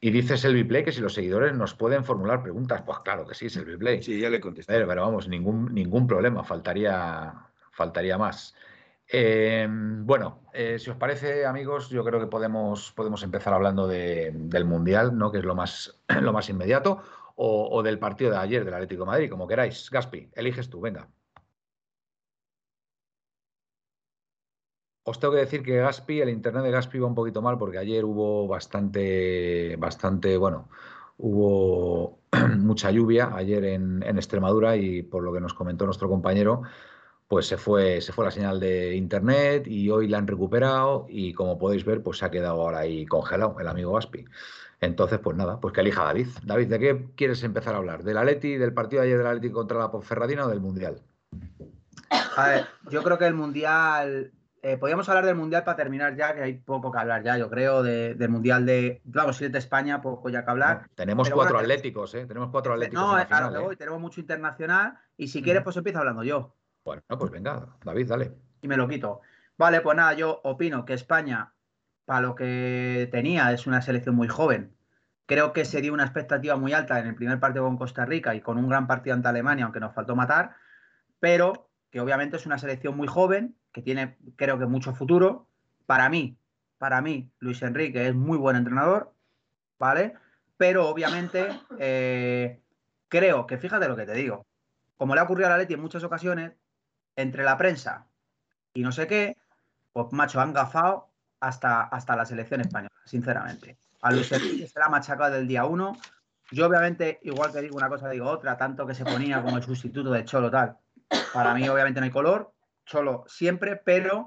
y 0.00 0.10
dice 0.10 0.36
Selby 0.36 0.64
Play 0.64 0.84
que 0.84 0.92
si 0.92 1.00
los 1.00 1.14
seguidores 1.14 1.54
nos 1.54 1.74
pueden 1.74 2.04
formular 2.04 2.42
preguntas, 2.42 2.82
pues 2.84 2.98
claro 3.00 3.26
que 3.26 3.34
sí, 3.34 3.48
Selby 3.48 3.76
Play. 3.76 4.02
Sí, 4.02 4.18
ya 4.20 4.30
le 4.30 4.40
contesté. 4.40 4.72
Pero, 4.72 4.86
pero 4.86 5.02
vamos, 5.02 5.28
ningún, 5.28 5.72
ningún 5.74 6.06
problema, 6.06 6.44
faltaría, 6.44 7.32
faltaría 7.72 8.18
más. 8.18 8.54
Eh, 9.08 9.68
bueno, 9.70 10.42
eh, 10.52 10.78
si 10.78 10.90
os 10.90 10.96
parece, 10.96 11.46
amigos, 11.46 11.88
yo 11.90 12.04
creo 12.04 12.18
que 12.20 12.26
podemos, 12.26 12.92
podemos 12.92 13.22
empezar 13.22 13.54
hablando 13.54 13.86
de- 13.86 14.32
del 14.34 14.64
Mundial, 14.64 15.16
¿no? 15.16 15.30
que 15.30 15.38
es 15.38 15.44
lo 15.44 15.54
más, 15.54 16.02
lo 16.20 16.32
más 16.32 16.48
inmediato, 16.48 17.02
o, 17.36 17.68
o 17.70 17.82
del 17.82 17.98
partido 17.98 18.30
de 18.32 18.38
ayer 18.38 18.64
del 18.64 18.74
Atlético 18.74 19.04
de 19.04 19.06
Madrid, 19.10 19.30
como 19.30 19.46
queráis. 19.46 19.90
Gaspi, 19.90 20.30
eliges 20.34 20.68
tú, 20.70 20.80
venga. 20.80 21.08
Os 25.08 25.20
tengo 25.20 25.34
que 25.34 25.40
decir 25.40 25.62
que 25.62 25.76
Gaspi, 25.76 26.20
el 26.20 26.30
internet 26.30 26.64
de 26.64 26.72
Gaspi 26.72 26.98
va 26.98 27.06
un 27.06 27.14
poquito 27.14 27.40
mal 27.40 27.56
porque 27.58 27.78
ayer 27.78 28.04
hubo 28.04 28.48
bastante, 28.48 29.76
bastante, 29.76 30.36
bueno, 30.36 30.68
hubo 31.18 32.18
mucha 32.58 32.90
lluvia 32.90 33.30
ayer 33.32 33.64
en, 33.66 34.02
Extremadura 34.02 34.74
y 34.76 35.02
por 35.02 35.22
lo 35.22 35.32
que 35.32 35.40
nos 35.40 35.54
comentó 35.54 35.84
nuestro 35.84 36.08
compañero, 36.08 36.62
pues 37.28 37.46
se 37.46 37.56
fue, 37.56 38.00
se 38.00 38.12
fue 38.12 38.24
la 38.24 38.32
señal 38.32 38.58
de 38.58 38.96
internet 38.96 39.68
y 39.68 39.90
hoy 39.90 40.08
la 40.08 40.18
han 40.18 40.26
recuperado 40.26 41.06
y 41.08 41.32
como 41.34 41.56
podéis 41.56 41.84
ver, 41.84 42.02
pues 42.02 42.18
se 42.18 42.24
ha 42.24 42.30
quedado 42.32 42.60
ahora 42.62 42.80
ahí 42.80 43.06
congelado 43.06 43.60
el 43.60 43.68
amigo 43.68 43.92
Gaspi. 43.92 44.24
Entonces, 44.80 45.20
pues 45.20 45.36
nada, 45.36 45.60
pues 45.60 45.72
que 45.72 45.82
elija 45.82 46.02
David. 46.02 46.26
David, 46.42 46.66
¿de 46.66 46.78
qué 46.80 47.06
quieres 47.14 47.44
empezar 47.44 47.74
a 47.74 47.78
hablar? 47.78 48.02
¿Del 48.02 48.18
Atleti, 48.18 48.56
del 48.56 48.74
partido 48.74 49.02
de 49.02 49.08
ayer 49.08 49.18
del 49.18 49.28
Atleti 49.28 49.50
contra 49.50 49.78
la 49.78 49.92
Ponferradina 49.92 50.46
o 50.46 50.48
del 50.48 50.60
Mundial? 50.60 51.00
A 52.10 52.48
ver, 52.48 52.66
yo 52.90 53.04
creo 53.04 53.18
que 53.18 53.26
el 53.26 53.34
Mundial. 53.34 54.32
Eh, 54.62 54.76
podríamos 54.78 55.08
hablar 55.08 55.24
del 55.26 55.34
Mundial 55.36 55.62
para 55.64 55.76
terminar 55.76 56.16
ya, 56.16 56.34
que 56.34 56.42
hay 56.42 56.54
poco 56.54 56.90
que 56.90 56.98
hablar 56.98 57.22
ya, 57.22 57.36
yo 57.38 57.48
creo, 57.50 57.82
de- 57.82 58.14
del 58.14 58.28
Mundial 58.30 58.66
de. 58.66 59.00
Vamos, 59.04 59.36
si 59.36 59.44
es 59.46 59.52
de 59.52 59.58
España, 59.58 60.00
poco 60.00 60.28
ya 60.28 60.44
que 60.44 60.50
hablar. 60.50 60.82
No, 60.82 60.88
tenemos 60.94 61.28
Pero 61.28 61.36
cuatro 61.36 61.54
bueno, 61.54 61.64
atléticos, 61.64 62.14
¿eh? 62.14 62.26
Tenemos 62.26 62.50
cuatro 62.50 62.72
atléticos 62.74 63.00
No, 63.04 63.12
en 63.12 63.18
a 63.18 63.20
lo 63.22 63.26
final, 63.48 63.56
¿eh? 63.56 63.64
voy, 63.64 63.76
tenemos 63.76 64.00
mucho 64.00 64.20
internacional 64.20 64.98
y 65.16 65.28
si 65.28 65.42
quieres, 65.42 65.62
pues 65.62 65.76
empiezo 65.76 65.98
hablando 66.00 66.22
yo 66.24 66.56
Bueno, 66.84 67.02
pues 67.18 67.30
venga, 67.30 67.66
David, 67.84 68.08
dale. 68.08 68.32
y 68.60 68.68
me 68.68 68.76
lo 68.76 68.88
quito. 68.88 69.20
Vale, 69.58 69.80
pues 69.80 69.96
nada, 69.96 70.12
yo 70.14 70.40
opino 70.44 70.84
que 70.84 70.94
España, 70.94 71.52
para 72.04 72.20
lo 72.20 72.34
que 72.34 73.08
tenía, 73.10 73.52
es 73.52 73.66
una 73.66 73.80
selección 73.82 74.14
muy 74.14 74.28
joven. 74.28 74.74
Creo 75.26 75.52
que 75.52 75.64
se 75.64 75.80
dio 75.80 75.92
una 75.92 76.04
expectativa 76.04 76.56
muy 76.56 76.72
alta 76.72 77.00
en 77.00 77.06
el 77.08 77.14
primer 77.14 77.40
partido 77.40 77.64
con 77.64 77.76
Costa 77.78 78.04
Rica 78.04 78.34
y 78.34 78.40
con 78.40 78.58
un 78.58 78.68
gran 78.68 78.86
partido 78.86 79.14
ante 79.14 79.28
Alemania, 79.28 79.64
aunque 79.64 79.80
nos 79.80 79.92
faltó 79.94 80.14
matar, 80.14 80.56
pero 81.20 81.70
que 81.90 82.00
obviamente 82.00 82.36
es 82.36 82.46
una 82.46 82.58
selección 82.58 82.96
muy 82.96 83.08
joven, 83.08 83.56
que 83.76 83.82
tiene, 83.82 84.16
creo 84.36 84.58
que, 84.58 84.64
mucho 84.64 84.94
futuro. 84.94 85.46
Para 85.84 86.08
mí, 86.08 86.38
para 86.78 87.02
mí, 87.02 87.30
Luis 87.40 87.60
Enrique 87.60 88.08
es 88.08 88.14
muy 88.14 88.38
buen 88.38 88.56
entrenador, 88.56 89.12
¿vale? 89.78 90.14
Pero 90.56 90.88
obviamente 90.88 91.48
eh, 91.78 92.58
creo 93.08 93.46
que, 93.46 93.58
fíjate 93.58 93.86
lo 93.86 93.94
que 93.94 94.06
te 94.06 94.14
digo, 94.14 94.46
como 94.96 95.14
le 95.14 95.20
ha 95.20 95.24
ocurrido 95.24 95.48
a 95.48 95.50
la 95.50 95.58
Leti 95.58 95.74
en 95.74 95.82
muchas 95.82 96.02
ocasiones, 96.04 96.52
entre 97.16 97.44
la 97.44 97.58
prensa 97.58 98.06
y 98.72 98.80
no 98.80 98.92
sé 98.92 99.06
qué, 99.06 99.36
pues 99.92 100.10
macho, 100.12 100.40
han 100.40 100.54
gafado 100.54 101.10
hasta, 101.40 101.82
hasta 101.82 102.16
la 102.16 102.24
selección 102.24 102.62
española, 102.62 102.94
sinceramente. 103.04 103.76
A 104.00 104.10
Luis 104.10 104.32
Enrique 104.32 104.68
se 104.68 104.78
la 104.78 104.86
ha 104.86 104.88
machacado 104.88 105.34
del 105.34 105.46
día 105.46 105.66
uno 105.66 105.98
Yo 106.50 106.66
obviamente, 106.66 107.18
igual 107.24 107.52
que 107.52 107.60
digo 107.60 107.76
una 107.76 107.90
cosa, 107.90 108.08
digo 108.08 108.26
otra, 108.26 108.56
tanto 108.56 108.86
que 108.86 108.94
se 108.94 109.04
ponía 109.04 109.42
como 109.42 109.58
el 109.58 109.62
sustituto 109.62 110.12
de 110.12 110.24
Cholo 110.24 110.50
tal. 110.50 110.78
Para 111.34 111.52
mí 111.52 111.68
obviamente 111.68 112.00
no 112.00 112.04
hay 112.04 112.10
color, 112.10 112.55
Cholo 112.86 113.24
siempre, 113.26 113.76
pero 113.76 114.26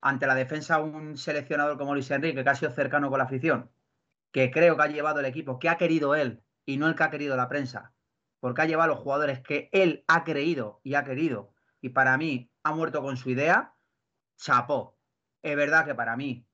ante 0.00 0.26
la 0.26 0.34
defensa 0.34 0.80
un 0.80 1.16
seleccionador 1.16 1.78
como 1.78 1.94
Luis 1.94 2.10
Enrique, 2.10 2.44
que 2.44 2.50
ha 2.50 2.54
sido 2.54 2.70
cercano 2.70 3.08
con 3.08 3.18
la 3.18 3.24
afición, 3.24 3.70
que 4.32 4.50
creo 4.50 4.76
que 4.76 4.82
ha 4.82 4.88
llevado 4.88 5.20
el 5.20 5.26
equipo, 5.26 5.58
que 5.58 5.70
ha 5.70 5.78
querido 5.78 6.14
él 6.14 6.44
y 6.66 6.76
no 6.76 6.88
el 6.88 6.94
que 6.94 7.04
ha 7.04 7.10
querido 7.10 7.36
la 7.36 7.48
prensa, 7.48 7.94
porque 8.40 8.62
ha 8.62 8.66
llevado 8.66 8.90
los 8.90 8.98
jugadores 8.98 9.40
que 9.40 9.70
él 9.72 10.04
ha 10.08 10.24
creído 10.24 10.80
y 10.82 10.94
ha 10.94 11.04
querido, 11.04 11.54
y 11.80 11.90
para 11.90 12.18
mí 12.18 12.50
ha 12.62 12.74
muerto 12.74 13.00
con 13.00 13.16
su 13.16 13.30
idea, 13.30 13.74
chapó. 14.36 14.98
Es 15.42 15.56
verdad 15.56 15.86
que 15.86 15.94
para 15.94 16.16
mí, 16.16 16.46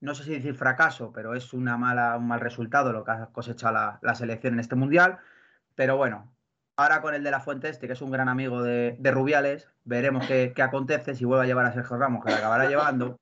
no 0.00 0.14
sé 0.14 0.24
si 0.24 0.30
decir 0.30 0.54
fracaso, 0.54 1.12
pero 1.12 1.34
es 1.34 1.52
una 1.52 1.76
mala, 1.76 2.16
un 2.16 2.26
mal 2.26 2.40
resultado 2.40 2.92
lo 2.92 3.04
que 3.04 3.12
ha 3.12 3.26
cosechado 3.32 3.98
la, 4.00 4.14
selección 4.14 4.54
en 4.54 4.60
este 4.60 4.74
mundial. 4.74 5.18
Pero 5.74 5.96
bueno, 5.96 6.35
ahora 6.76 7.00
con 7.00 7.14
el 7.14 7.24
de 7.24 7.30
la 7.30 7.40
Fuente 7.40 7.68
este, 7.68 7.86
que 7.86 7.94
es 7.94 8.02
un 8.02 8.10
gran 8.10 8.28
amigo 8.28 8.62
de, 8.62 8.96
Rubiales, 9.10 9.68
veremos 9.84 10.26
qué, 10.26 10.52
qué, 10.54 10.62
acontece, 10.62 11.14
si 11.14 11.24
vuelve 11.24 11.44
a 11.44 11.46
llevar 11.46 11.66
a 11.66 11.72
Sergio 11.72 11.96
Ramos, 11.96 12.24
que 12.24 12.30
lo 12.30 12.36
acabará 12.36 12.66
llevando, 12.68 13.18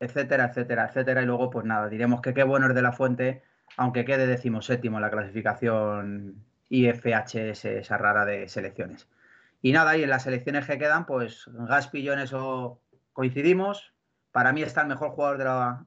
etcétera, 0.00 0.46
etcétera, 0.46 0.86
etcétera. 0.86 1.22
Y 1.22 1.26
luego, 1.26 1.50
pues 1.50 1.64
nada, 1.66 1.88
diremos 1.88 2.20
que 2.20 2.34
qué 2.34 2.44
bueno 2.44 2.68
es 2.68 2.74
de 2.74 2.82
la 2.82 2.92
Fuente, 2.92 3.42
aunque 3.76 4.04
quede 4.04 4.26
decimoséptimo 4.26 4.98
en 4.98 5.02
la 5.02 5.10
clasificación 5.10 6.44
IFHS, 6.68 7.64
esa 7.64 7.98
rara 7.98 8.24
de 8.24 8.48
selecciones. 8.48 9.08
Y 9.60 9.72
nada, 9.72 9.96
y 9.96 10.02
en 10.02 10.10
las 10.10 10.24
selecciones 10.24 10.66
que 10.66 10.78
quedan, 10.78 11.06
pues 11.06 11.44
Gaspi 11.46 12.00
y 12.00 12.02
yo 12.02 12.12
en 12.12 12.20
eso 12.20 12.80
coincidimos. 13.12 13.92
Para 14.32 14.52
mí 14.52 14.62
está 14.62 14.80
el 14.80 14.88
mejor 14.88 15.10
jugador 15.10 15.38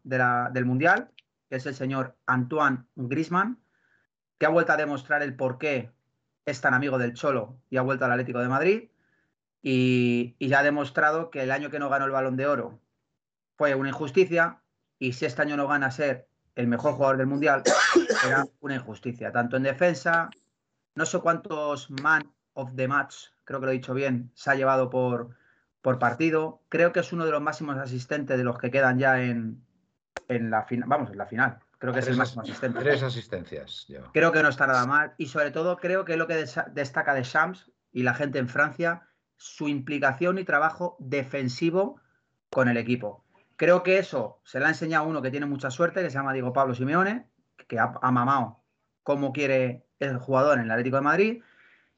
del 0.04 0.66
Mundial, 0.66 1.10
que 1.50 1.56
es 1.58 1.66
el 1.66 1.76
señor 1.76 2.16
Antoine 2.26 2.86
Grisman, 2.96 3.60
que 4.38 4.46
ha 4.46 4.50
vuelto 4.50 4.72
a 4.72 4.78
demostrar 4.78 5.24
el 5.24 5.36
por 5.36 5.58
qué 5.58 5.92
es 6.46 6.62
tan 6.62 6.74
amigo 6.74 6.98
del 6.98 7.14
Cholo 7.14 7.58
y 7.70 7.78
ha 7.78 7.82
vuelto 7.82 8.06
al 8.06 8.12
Atlético 8.12 8.40
de 8.40 8.48
Madrid. 8.48 8.90
Y, 9.62 10.36
ya 10.40 10.60
ha 10.60 10.64
demostrado 10.64 11.32
que 11.32 11.42
el 11.42 11.52
año 11.52 11.72
que 11.72 11.80
no 11.80 11.90
ganó 11.90 12.06
el 12.06 12.12
Balón 12.12 12.38
de 12.38 12.46
Oro 12.46 12.80
fue 13.58 13.74
una 13.74 13.90
injusticia 13.90 14.62
y 15.00 15.14
si 15.14 15.26
este 15.26 15.42
año 15.42 15.58
no 15.58 15.68
gana 15.68 15.88
a 15.88 15.92
ser 15.92 16.28
el 16.54 16.68
mejor 16.68 16.94
jugador 16.94 17.18
del 17.18 17.28
Mundial, 17.28 17.64
será 18.22 18.46
una 18.62 18.76
injusticia, 18.76 19.32
tanto 19.32 19.58
en 19.58 19.64
defensa, 19.64 20.30
no 20.94 21.06
sé 21.06 21.20
cuántos 21.20 21.90
man 21.90 22.32
of 22.54 22.76
the 22.76 22.88
match, 22.88 23.16
creo 23.44 23.60
que 23.60 23.66
lo 23.66 23.72
he 23.72 23.76
dicho 23.76 23.94
bien, 23.94 24.32
se 24.36 24.52
ha 24.52 24.56
llevado 24.56 24.90
por 24.90 25.36
partido. 26.00 26.62
Creo 26.70 26.92
que 26.92 27.00
es 27.02 27.12
uno 27.12 27.26
de 27.26 27.32
los 27.32 27.42
máximos 27.42 27.78
asistentes 27.78 28.38
de 28.38 28.44
los 28.44 28.58
que 28.58 28.72
quedan 28.72 28.98
ya 28.98 29.22
en, 29.22 29.64
la 30.28 30.64
final. 30.64 30.90
Vamos, 30.90 31.12
en 31.12 31.18
la 31.18 31.26
final. 31.26 31.60
Creo 31.86 31.94
que 31.94 32.00
es 32.00 32.08
el 32.08 32.18
máximo 32.18 32.42
asistente. 32.42 32.80
Tres 32.80 33.04
asistencias. 33.04 33.86
Creo 34.12 34.32
que 34.32 34.42
no 34.42 34.50
está 34.50 34.66
nada 34.66 34.88
mal. 34.88 35.14
Y 35.20 35.28
sobre 35.28 35.52
todo, 35.52 35.78
creo 35.78 36.04
que 36.04 36.18
lo 36.18 36.26
que 36.26 36.48
destaca 36.74 37.14
de 37.14 37.22
Shams 37.22 37.72
y 37.92 38.02
la 38.02 38.16
gente 38.16 38.40
en 38.40 38.50
Francia, 38.50 39.08
su 39.36 39.68
implicación 39.68 40.40
y 40.40 40.46
trabajo 40.46 40.98
defensivo 41.00 42.02
con 42.50 42.70
el 42.70 42.78
equipo. 42.78 43.24
Creo 43.56 43.84
que 43.84 44.00
eso 44.00 44.42
se 44.44 44.60
le 44.60 44.66
ha 44.66 44.70
enseñado 44.70 45.08
uno 45.08 45.22
que 45.22 45.30
tiene 45.30 45.46
mucha 45.46 45.70
suerte, 45.70 46.02
que 46.02 46.10
se 46.10 46.18
llama 46.18 46.34
Diego 46.34 46.54
Pablo 46.54 46.74
Simeone, 46.74 47.30
que 47.68 47.78
ha, 47.78 47.94
ha 48.02 48.12
mamado 48.12 48.64
cómo 49.04 49.32
quiere 49.32 49.86
el 50.00 50.18
jugador 50.18 50.58
en 50.58 50.66
el 50.66 50.72
Atlético 50.72 50.96
de 50.96 51.04
Madrid. 51.04 51.44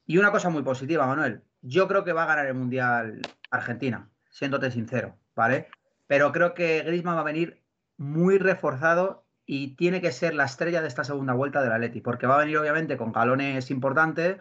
Y 0.06 0.18
una 0.18 0.32
cosa 0.32 0.50
muy 0.50 0.64
positiva, 0.64 1.08
Manuel. 1.08 1.44
Yo 1.62 1.88
creo 1.88 2.04
que 2.04 2.12
va 2.12 2.24
a 2.24 2.28
ganar 2.28 2.46
el 2.46 2.56
Mundial 2.56 3.22
Argentina, 3.52 4.10
siéndote 4.30 4.70
sincero, 4.70 5.18
¿vale? 5.34 5.70
Pero 6.08 6.34
creo 6.34 6.54
que 6.54 6.84
Griezmann 6.84 7.16
va 7.16 7.22
a 7.22 7.24
venir 7.24 7.64
muy 7.96 8.38
reforzado 8.38 9.27
y 9.50 9.76
tiene 9.76 10.02
que 10.02 10.12
ser 10.12 10.36
la 10.36 10.44
estrella 10.44 10.82
de 10.82 10.90
esta 10.90 11.06
segunda 11.06 11.34
vuelta 11.34 11.62
del 11.62 11.72
Atleti, 11.72 12.02
porque 12.02 12.28
va 12.28 12.36
a 12.36 12.40
venir 12.40 12.58
obviamente 12.58 12.98
con 12.98 13.14
galones 13.14 13.72
importantes 13.72 14.38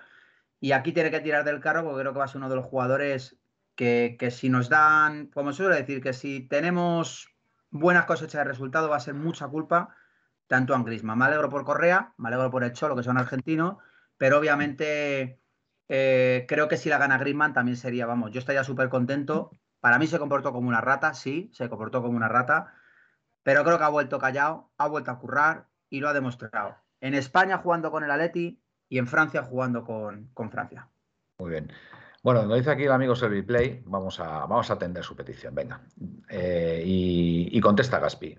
y 0.60 0.72
aquí 0.72 0.92
tiene 0.92 1.12
que 1.12 1.20
tirar 1.20 1.44
del 1.44 1.60
carro 1.60 1.84
porque 1.84 2.00
creo 2.00 2.12
que 2.12 2.18
va 2.18 2.24
a 2.24 2.28
ser 2.28 2.38
uno 2.38 2.48
de 2.48 2.56
los 2.56 2.66
jugadores 2.66 3.38
que, 3.76 4.18
si 4.32 4.48
nos 4.48 4.68
dan, 4.68 5.28
como 5.28 5.52
suele 5.52 5.76
decir, 5.76 6.02
que 6.02 6.12
si 6.12 6.40
tenemos 6.40 7.28
buenas 7.70 8.06
cosechas 8.06 8.40
de 8.40 8.50
resultado 8.50 8.88
va 8.88 8.96
a 8.96 9.00
ser 9.00 9.14
mucha 9.14 9.46
culpa 9.46 9.94
tanto 10.48 10.74
a 10.74 10.82
Griezmann. 10.82 11.18
Me 11.18 11.26
alegro 11.26 11.50
por 11.50 11.64
Correa, 11.64 12.12
me 12.16 12.28
alegro 12.28 12.50
por 12.50 12.64
el 12.64 12.72
Cholo, 12.72 12.96
que 12.96 13.04
son 13.04 13.16
argentinos, 13.16 13.76
pero 14.18 14.38
obviamente 14.38 15.38
eh, 15.88 16.46
creo 16.48 16.66
que 16.66 16.78
si 16.78 16.88
la 16.88 16.98
gana 16.98 17.18
Griezmann 17.18 17.52
también 17.52 17.76
sería, 17.76 18.06
vamos, 18.06 18.32
yo 18.32 18.40
estaría 18.40 18.64
súper 18.64 18.88
contento. 18.88 19.52
Para 19.78 20.00
mí 20.00 20.08
se 20.08 20.18
comportó 20.18 20.52
como 20.52 20.68
una 20.68 20.80
rata, 20.80 21.14
sí, 21.14 21.48
se 21.52 21.68
comportó 21.68 22.02
como 22.02 22.16
una 22.16 22.28
rata, 22.28 22.74
pero 23.46 23.62
creo 23.62 23.78
que 23.78 23.84
ha 23.84 23.90
vuelto 23.90 24.18
callado, 24.18 24.70
ha 24.76 24.88
vuelto 24.88 25.12
a 25.12 25.20
currar 25.20 25.68
y 25.88 26.00
lo 26.00 26.08
ha 26.08 26.12
demostrado. 26.12 26.74
En 27.00 27.14
España 27.14 27.58
jugando 27.58 27.92
con 27.92 28.02
el 28.02 28.10
Atleti 28.10 28.60
y 28.88 28.98
en 28.98 29.06
Francia 29.06 29.44
jugando 29.44 29.84
con, 29.84 30.50
Francia. 30.50 30.88
Muy 31.38 31.50
bien. 31.50 31.72
Bueno, 32.24 32.42
nos 32.42 32.56
dice 32.56 32.72
aquí 32.72 32.82
el 32.82 32.90
amigo 32.90 33.14
Serviplay, 33.14 33.84
vamos 33.86 34.18
a, 34.18 34.46
vamos 34.46 34.68
a 34.68 34.72
atender 34.72 35.04
su 35.04 35.14
petición, 35.14 35.54
venga. 35.54 35.80
Eh, 36.28 36.82
y, 36.84 37.56
y, 37.56 37.60
contesta 37.60 38.00
Gaspi. 38.00 38.36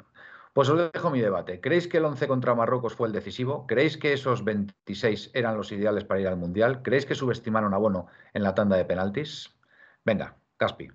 Pues 0.52 0.68
os 0.68 0.92
dejo 0.92 1.10
mi 1.10 1.22
debate. 1.22 1.62
¿Creéis 1.62 1.88
que 1.88 2.00
el 2.00 2.06
11 2.06 2.28
contra 2.28 2.54
Marruecos 2.54 2.94
fue 2.94 3.08
el 3.08 3.14
decisivo? 3.14 3.66
¿Creéis 3.66 3.96
que 3.96 4.12
esos 4.12 4.44
26 4.44 5.32
eran 5.34 5.56
los 5.56 5.72
ideales 5.72 6.04
para 6.04 6.20
ir 6.20 6.28
al 6.28 6.36
Mundial? 6.36 6.82
¿Creéis 6.82 7.06
que 7.06 7.16
subestimaron 7.16 7.74
a 7.74 7.78
Bono 7.78 8.08
en 8.34 8.44
la 8.44 8.54
tanda 8.54 8.76
de 8.76 8.84
penaltis? 8.84 9.56
Venga, 10.04 10.36
Caspi. 10.58 10.90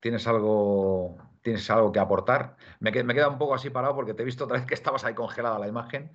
¿Tienes 0.00 0.26
algo, 0.26 1.31
¿Tienes 1.42 1.68
algo 1.70 1.92
que 1.92 1.98
aportar? 1.98 2.56
Me, 2.80 2.90
me, 3.02 3.14
queda 3.14 3.28
un 3.28 3.38
poco 3.38 3.54
así 3.54 3.70
parado 3.70 3.94
porque 3.94 4.14
te 4.14 4.22
he 4.22 4.24
visto 4.24 4.44
otra 4.44 4.58
vez 4.58 4.66
que 4.66 4.74
estabas 4.74 5.04
ahí 5.04 5.14
congelada 5.14 5.58
la 5.58 5.68
imagen 5.68 6.12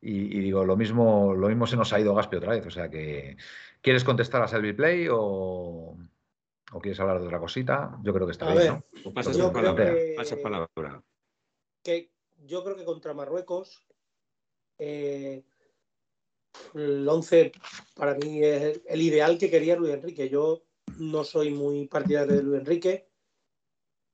y, 0.00 0.40
digo, 0.40 0.64
lo 0.64 0.76
mismo, 0.76 1.34
lo 1.34 1.48
mismo 1.48 1.66
se 1.66 1.76
nos 1.76 1.92
ha 1.92 2.00
ido 2.00 2.14
Gaspi 2.14 2.36
otra 2.36 2.52
vez. 2.52 2.66
O 2.66 2.70
sea 2.70 2.88
que, 2.88 3.36
¿quieres 3.80 4.04
contestar 4.04 4.42
a 4.42 4.48
Selby 4.48 4.72
Play 4.72 5.08
o...? 5.10 5.96
¿O 6.70 6.80
quieres 6.80 7.00
hablar 7.00 7.18
de 7.18 7.26
otra 7.26 7.40
cosita? 7.40 7.98
Yo 8.02 8.12
creo 8.12 8.26
que 8.26 8.32
está 8.32 8.52
bien. 8.54 8.84
¿no? 9.04 9.12
Pasas 9.14 9.38
palabra. 9.38 9.96
palabra. 10.42 11.02
Que 11.82 12.10
yo 12.44 12.62
creo 12.62 12.76
que 12.76 12.84
contra 12.84 13.14
Marruecos 13.14 13.86
eh, 14.78 15.44
el 16.74 17.08
11 17.08 17.52
para 17.94 18.14
mí 18.16 18.42
es 18.42 18.82
el 18.86 19.00
ideal 19.02 19.38
que 19.38 19.50
quería 19.50 19.76
Luis 19.76 19.94
Enrique. 19.94 20.28
Yo 20.28 20.62
no 20.98 21.24
soy 21.24 21.50
muy 21.50 21.86
partidario 21.86 22.36
de 22.36 22.42
Luis 22.42 22.60
Enrique. 22.60 23.07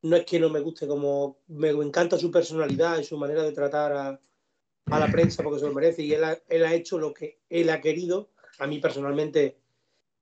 No 0.05 0.17
es 0.17 0.27
que 0.27 0.39
no 0.39 0.51
me 0.51 0.61
guste 0.61 0.87
como 0.87 1.39
me 1.47 1.71
encanta 1.71 2.19
su 2.19 2.31
personalidad 2.31 2.99
y 2.99 3.05
su 3.05 3.17
manera 3.17 3.43
de 3.43 3.53
tratar 3.53 3.93
a, 3.93 4.21
la 4.91 5.11
prensa 5.11 5.43
porque 5.43 5.59
se 5.59 5.67
lo 5.67 5.73
merece 5.73 6.03
y 6.03 6.13
él 6.13 6.23
él 6.47 6.65
ha 6.67 6.75
hecho 6.75 6.99
lo 6.99 7.15
que 7.15 7.41
él 7.49 7.71
ha 7.71 7.81
querido. 7.81 8.29
A 8.59 8.67
mí 8.67 8.81
personalmente 8.81 9.57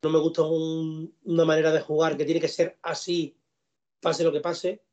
no 0.02 0.10
me 0.10 0.20
gusta 0.20 0.42
una 0.44 1.44
manera 1.44 1.72
de 1.72 1.80
jugar 1.80 2.16
que 2.16 2.24
tiene 2.24 2.40
que 2.40 2.46
ser 2.46 2.78
así, 2.82 3.36
pase 4.00 4.22
lo 4.22 4.30
que 4.30 4.40
pase. 4.40 4.84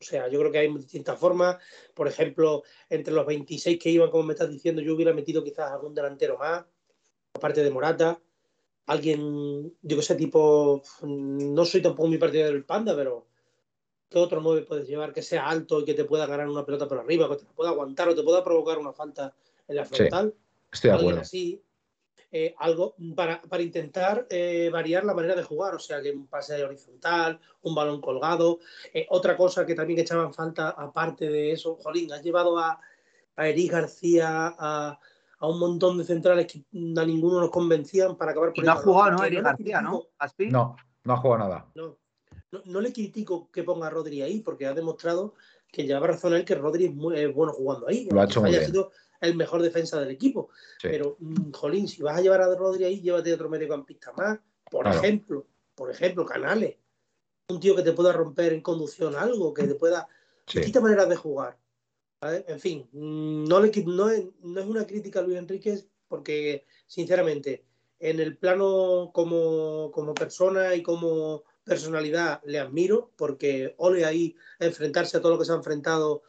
O 0.00 0.04
sea, 0.04 0.28
yo 0.28 0.38
creo 0.38 0.50
que 0.50 0.58
hay 0.58 0.74
distintas 0.74 1.18
formas. 1.18 1.58
Por 1.92 2.08
ejemplo, 2.08 2.62
entre 2.88 3.12
los 3.12 3.26
26 3.26 3.78
que 3.78 3.90
iban, 3.90 4.10
como 4.10 4.22
me 4.22 4.32
estás 4.32 4.48
diciendo, 4.48 4.80
yo 4.80 4.94
hubiera 4.94 5.12
metido 5.12 5.44
quizás 5.44 5.72
algún 5.72 5.94
delantero 5.94 6.38
más, 6.38 6.64
aparte 7.34 7.62
de 7.62 7.70
Morata. 7.70 8.18
Alguien, 8.86 9.76
yo 9.82 9.96
que 9.96 10.02
sé, 10.02 10.14
tipo, 10.14 10.82
no 11.02 11.64
soy 11.66 11.82
tampoco 11.82 12.08
muy 12.08 12.16
partidario 12.16 12.52
del 12.52 12.64
Panda, 12.64 12.96
pero 12.96 13.26
¿qué 14.08 14.18
otro 14.18 14.40
nueve 14.40 14.62
puedes 14.62 14.88
llevar 14.88 15.12
que 15.12 15.22
sea 15.22 15.48
alto 15.48 15.80
y 15.80 15.84
que 15.84 15.94
te 15.94 16.04
pueda 16.04 16.26
ganar 16.26 16.48
una 16.48 16.64
pelota 16.64 16.88
por 16.88 16.98
arriba, 16.98 17.28
que 17.28 17.36
te 17.36 17.44
pueda 17.44 17.70
aguantar 17.70 18.08
o 18.08 18.14
te 18.14 18.22
pueda 18.22 18.44
provocar 18.44 18.78
una 18.78 18.92
falta 18.92 19.34
en 19.66 19.76
la 19.76 19.84
frontal? 19.84 20.34
estoy 20.72 20.90
de 20.90 20.96
acuerdo. 20.96 21.20
Así, 21.20 21.62
eh, 22.30 22.54
algo 22.58 22.94
para, 23.16 23.40
intentar 23.62 24.26
eh, 24.28 24.68
variar 24.70 25.04
la 25.04 25.14
manera 25.14 25.34
de 25.34 25.42
jugar, 25.42 25.74
o 25.74 25.78
sea, 25.78 26.02
que 26.02 26.10
un 26.10 26.26
pase 26.26 26.62
horizontal, 26.62 27.40
un 27.62 27.74
balón 27.74 28.02
colgado. 28.02 28.58
Eh, 28.92 29.06
otra 29.08 29.34
cosa 29.34 29.64
que 29.64 29.74
también 29.74 30.00
echaban 30.00 30.34
falta, 30.34 30.70
aparte 30.70 31.28
de 31.28 31.52
eso, 31.52 31.76
Jolín, 31.76 32.12
has 32.12 32.22
llevado 32.22 32.58
a, 32.58 32.78
a 33.36 33.48
Eric 33.48 33.72
García, 33.72 34.54
a, 34.58 34.98
un 35.40 35.58
montón 35.58 35.96
de 35.96 36.04
centrales 36.04 36.46
que 36.46 36.58
a 36.58 37.04
ninguno 37.04 37.40
nos 37.40 37.50
convencían 37.50 38.16
para 38.16 38.32
acabar 38.32 38.52
por 38.52 38.62
y 38.62 38.66
no 38.66 38.72
ha 38.72 38.76
jugado, 38.76 39.12
¿no? 39.12 39.24
Eric 39.24 39.42
García, 39.42 39.80
¿no? 39.80 40.02
No, 40.50 40.76
no 41.04 41.12
ha 41.14 41.16
jugado 41.16 41.44
nada. 41.44 41.66
No, 41.74 41.96
no, 42.64 42.80
le 42.80 42.92
critico 42.92 43.50
que 43.50 43.62
ponga 43.62 43.88
a 43.88 43.90
Rodri 43.90 44.22
ahí, 44.22 44.40
porque 44.40 44.66
ha 44.66 44.74
demostrado 44.74 45.34
que 45.70 45.84
lleva 45.84 46.06
razón 46.06 46.34
él 46.34 46.44
que 46.44 46.54
Rodri 46.54 46.86
es, 46.86 46.94
muy, 46.94 47.24
bueno 47.26 47.52
jugando 47.52 47.88
ahí. 47.88 48.08
Lo 48.10 48.20
ha 48.20 48.24
hecho 48.24 48.40
muy 48.40 48.50
bien 48.50 48.72
el 49.20 49.36
mejor 49.36 49.62
defensa 49.62 50.00
del 50.00 50.10
equipo. 50.10 50.50
Pero, 50.82 51.16
mm, 51.18 51.52
jolín, 51.52 51.88
si 51.88 52.02
vas 52.02 52.18
a 52.18 52.20
llevar 52.20 52.40
a 52.40 52.54
Rodri 52.54 52.84
ahí, 52.84 53.00
llévate 53.00 53.34
otro 53.34 53.48
mediocampista 53.48 54.12
más. 54.12 54.38
Por 54.70 54.86
ejemplo, 54.86 55.46
por 55.74 55.90
ejemplo, 55.90 56.24
Canales. 56.24 56.76
Un 57.48 57.60
tío 57.60 57.74
que 57.74 57.82
te 57.82 57.92
pueda 57.92 58.12
romper 58.12 58.52
en 58.52 58.60
conducción 58.60 59.14
algo, 59.16 59.54
que 59.54 59.66
te 59.66 59.74
pueda. 59.74 60.08
Sí. 60.46 60.58
Distintas 60.58 60.82
maneras 60.82 61.08
de 61.08 61.16
jugar. 61.16 61.58
En 62.20 62.58
fin, 62.58 62.88
mm, 62.92 63.44
no, 63.44 63.60
le, 63.60 63.70
no, 63.86 64.10
es, 64.10 64.24
no 64.40 64.60
es 64.60 64.66
una 64.66 64.86
crítica 64.86 65.20
a 65.20 65.22
Luis 65.22 65.38
Enríquez, 65.38 65.88
porque, 66.08 66.64
sinceramente, 66.86 67.64
en 68.00 68.20
el 68.20 68.36
plano 68.36 69.10
como, 69.12 69.90
como 69.92 70.14
persona 70.14 70.74
y 70.74 70.82
como 70.82 71.44
personalidad 71.68 72.40
le 72.44 72.58
admiro, 72.58 73.12
porque 73.16 73.74
ole 73.78 74.04
ahí 74.04 74.34
enfrentarse 74.58 75.16
a 75.16 75.20
todo 75.20 75.32
lo 75.32 75.38
que 75.38 75.44
se 75.44 75.52
ha 75.52 75.56
enfrentado 75.56 76.22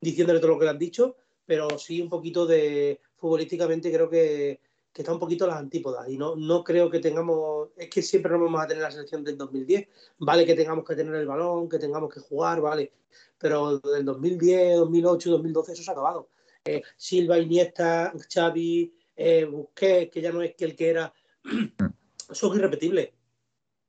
diciéndole 0.00 0.40
todo 0.40 0.52
lo 0.52 0.58
que 0.58 0.64
le 0.64 0.70
han 0.70 0.78
dicho, 0.78 1.16
pero 1.44 1.78
sí 1.78 2.00
un 2.00 2.08
poquito 2.08 2.46
de 2.46 3.00
futbolísticamente 3.16 3.92
creo 3.92 4.08
que, 4.08 4.60
que 4.92 5.02
está 5.02 5.12
un 5.12 5.18
poquito 5.18 5.44
a 5.44 5.48
las 5.48 5.58
antípodas 5.58 6.08
y 6.08 6.16
no, 6.16 6.36
no 6.36 6.62
creo 6.62 6.88
que 6.90 7.00
tengamos, 7.00 7.70
es 7.76 7.90
que 7.90 8.02
siempre 8.02 8.32
no 8.32 8.44
vamos 8.44 8.62
a 8.62 8.66
tener 8.66 8.82
la 8.82 8.90
selección 8.90 9.24
del 9.24 9.36
2010, 9.36 9.88
vale 10.18 10.46
que 10.46 10.54
tengamos 10.54 10.84
que 10.84 10.94
tener 10.94 11.14
el 11.14 11.26
balón, 11.26 11.68
que 11.68 11.78
tengamos 11.78 12.12
que 12.12 12.20
jugar, 12.20 12.60
vale, 12.60 12.92
pero 13.38 13.78
del 13.78 14.04
2010, 14.04 14.76
2008, 14.76 15.30
2012 15.30 15.72
eso 15.72 15.82
se 15.82 15.90
ha 15.90 15.92
acabado. 15.92 16.28
Eh, 16.64 16.82
Silva, 16.96 17.38
Iniesta, 17.38 18.12
Xavi, 18.32 18.94
eh, 19.16 19.44
Busquets, 19.44 20.10
que 20.10 20.20
ya 20.20 20.32
no 20.32 20.42
es 20.42 20.54
que 20.54 20.64
el 20.64 20.76
que 20.76 20.88
era, 20.88 21.12
son 22.30 22.56
irrepetibles. 22.56 23.10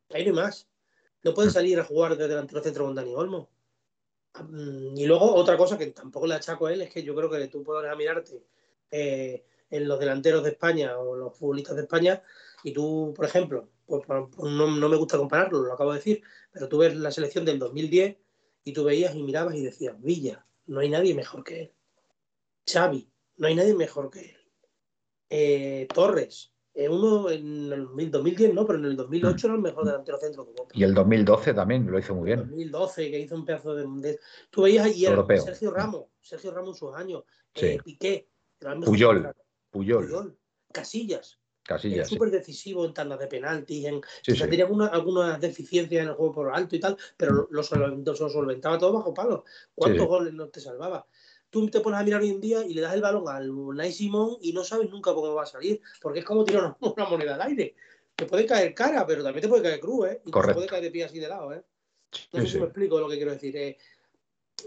Ahí 0.10 0.24
no 0.26 0.32
hay 0.32 0.36
más. 0.36 0.68
No 1.26 1.34
puede 1.34 1.50
salir 1.50 1.80
a 1.80 1.84
jugar 1.84 2.16
de 2.16 2.28
delantero 2.28 2.62
centro 2.62 2.86
con 2.86 2.94
Dani 2.94 3.16
Olmo. 3.16 3.50
Mm, 4.48 4.96
y 4.96 5.08
luego 5.08 5.34
otra 5.34 5.58
cosa 5.58 5.76
que 5.76 5.88
tampoco 5.88 6.28
le 6.28 6.36
achaco 6.36 6.68
a 6.68 6.74
él 6.74 6.84
es 6.84 6.94
que 6.94 7.02
yo 7.02 7.16
creo 7.16 7.32
que 7.32 7.48
tú 7.48 7.64
puedes 7.64 7.98
mirarte 7.98 8.46
eh, 8.92 9.44
en 9.72 9.88
los 9.88 10.00
delanteros 10.00 10.44
de 10.44 10.52
España 10.52 11.00
o 11.00 11.16
los 11.16 11.36
futbolistas 11.36 11.78
de 11.78 11.82
España 11.82 12.22
y 12.64 12.74
tú, 12.74 13.12
por 13.16 13.26
ejemplo, 13.26 13.70
pues, 13.88 14.04
pues 14.06 14.52
no, 14.52 14.68
me 14.68 14.98
gusta 14.98 15.18
compararlo, 15.18 15.64
lo 15.64 15.74
acabo 15.74 15.94
de 15.94 15.98
decir, 15.98 16.22
pero 16.52 16.70
tú 16.70 16.78
ves 16.78 16.96
la 16.96 17.10
selección 17.10 17.44
del 17.44 17.58
2010 17.58 18.18
y 18.64 18.74
tú 18.74 18.84
veías 18.84 19.16
y 19.16 19.24
mirabas 19.24 19.56
y 19.56 19.64
decías, 19.64 20.00
Villa, 20.00 20.46
no 20.68 20.82
hay 20.82 20.90
nadie 20.90 21.16
mejor 21.16 21.44
que 21.44 21.62
él. 21.62 21.74
Xavi, 22.72 23.10
no 23.38 23.48
hay 23.48 23.56
nadie 23.56 23.74
mejor 23.74 24.12
que 24.12 24.20
él. 24.20 24.38
Eh, 25.32 25.88
Torres, 25.92 26.54
eh, 26.78 26.90
uno 26.90 27.30
en 27.30 27.72
el 27.72 28.12
2010 28.12 28.54
no, 28.54 28.68
pero 28.68 28.80
en 28.80 28.86
el 28.86 28.98
2008 28.98 29.48
era 29.48 29.56
el 29.56 29.62
mejor 29.62 29.86
delantero 29.86 30.18
centro 30.18 30.44
de 30.44 30.50
Europa. 30.52 30.74
Y 30.74 30.84
el 30.84 30.94
2012 30.94 31.54
también 31.54 31.90
lo 31.90 31.98
hizo 31.98 32.14
muy 32.14 32.26
bien. 32.26 32.40
El 32.40 32.50
2012, 32.50 33.12
que 33.12 33.20
hizo 33.20 33.36
un 33.36 33.46
pedazo 33.46 33.76
de. 33.76 34.20
Tú 34.50 34.64
veías 34.64 34.86
ayer 34.86 35.18
Sergio 35.40 35.72
Ramos, 35.72 36.08
Sergio 36.22 36.52
Ramos 36.52 36.76
en 36.76 36.76
sus 36.76 36.96
años, 36.96 37.24
eh, 37.54 37.78
Piqué, 37.82 38.28
Puyol, 38.84 39.34
Puyol, 39.70 40.38
Casillas. 40.74 41.40
Casillas. 41.64 42.10
súper 42.10 42.30
decisivo 42.30 42.86
en 42.86 42.94
tandas 42.94 43.20
de 43.20 43.28
penaltis, 43.28 43.86
en, 43.86 44.02
tenía 44.24 44.68
algunas 44.92 45.42
deficiencias 45.42 46.04
en 46.04 46.10
el 46.10 46.14
juego 46.14 46.32
por 46.32 46.54
alto 46.54 46.76
y 46.76 46.80
tal, 46.80 46.96
pero 47.18 47.48
lo, 47.50 47.64
solventaba 47.64 48.78
todo 48.78 48.94
bajo 48.94 49.14
palo. 49.14 49.46
¿Cuántos 49.74 50.06
goles 50.06 50.34
no 50.34 50.48
te 50.50 50.60
salvaba? 50.60 51.08
Tú 51.50 51.70
te 51.70 51.80
pones 51.80 52.00
a 52.00 52.04
mirar 52.04 52.22
hoy 52.22 52.30
en 52.30 52.42
día 52.42 52.66
y 52.66 52.74
le 52.74 52.82
das 52.82 52.94
el 52.94 53.02
balón 53.02 53.28
al 53.28 53.50
Unai 53.50 53.92
Simón 53.92 54.38
y 54.42 54.54
no 54.54 54.64
sabes 54.64 54.90
nunca 54.90 55.14
cómo 55.14 55.34
va 55.34 55.44
a 55.44 55.48
salir, 55.48 55.82
porque 56.02 56.20
es 56.20 56.26
como 56.26 56.44
tirar 56.44 56.76
una, 56.80 57.06
moneda 57.06 57.36
al 57.36 57.42
aire. 57.42 57.76
Te 58.16 58.26
puede 58.26 58.46
caer 58.46 58.74
cara, 58.74 59.06
pero 59.06 59.24
también 59.24 59.42
te 59.42 59.48
puede 59.50 59.64
caer 59.64 59.80
cruz, 59.80 60.08
¿eh? 60.08 60.22
Y 60.26 60.32
te 60.32 60.54
puede 60.54 60.68
caer 60.68 60.84
de 60.84 60.92
pie 60.92 61.04
así 61.04 61.20
de 61.20 61.28
lado, 61.28 61.54
¿eh? 61.54 61.64
No 62.32 62.42
sé 62.42 62.48
si 62.48 62.60
me 62.60 62.66
explico 62.66 63.00
lo 63.00 63.10
que 63.10 63.18
quiero 63.18 63.32
decir. 63.32 63.56
Eh, 63.58 63.78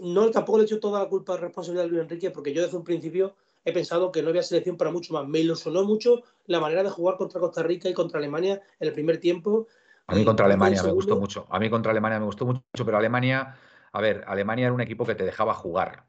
no, 0.01 0.29
tampoco 0.29 0.59
le 0.59 0.63
he 0.63 0.65
hecho 0.65 0.79
toda 0.79 1.03
la 1.03 1.09
culpa 1.09 1.33
de 1.33 1.39
responsabilidad 1.41 1.85
a 1.85 1.87
Luis 1.87 2.01
Enrique, 2.01 2.29
porque 2.31 2.53
yo 2.53 2.61
desde 2.61 2.77
un 2.77 2.83
principio 2.83 3.35
he 3.65 3.73
pensado 3.73 4.11
que 4.11 4.21
no 4.21 4.29
había 4.29 4.43
selección 4.43 4.77
para 4.77 4.91
mucho 4.91 5.13
más. 5.13 5.27
Me 5.27 5.39
ilusionó 5.39 5.83
mucho 5.83 6.21
la 6.45 6.59
manera 6.59 6.83
de 6.83 6.89
jugar 6.89 7.17
contra 7.17 7.39
Costa 7.39 7.63
Rica 7.63 7.89
y 7.89 7.93
contra 7.93 8.19
Alemania 8.19 8.61
en 8.79 8.87
el 8.87 8.93
primer 8.93 9.19
tiempo. 9.19 9.67
A 10.07 10.15
mí 10.15 10.23
contra 10.25 10.45
Alemania 10.45 10.81
me 10.83 10.91
gustó 10.91 11.19
mucho. 11.19 11.45
A 11.49 11.59
mí 11.59 11.69
contra 11.69 11.91
Alemania 11.91 12.19
me 12.19 12.25
gustó 12.25 12.45
mucho, 12.45 12.61
pero 12.85 12.97
Alemania, 12.97 13.55
a 13.91 14.01
ver, 14.01 14.23
Alemania 14.27 14.65
era 14.65 14.73
un 14.73 14.81
equipo 14.81 15.05
que 15.05 15.15
te 15.15 15.25
dejaba 15.25 15.53
jugar. 15.53 16.05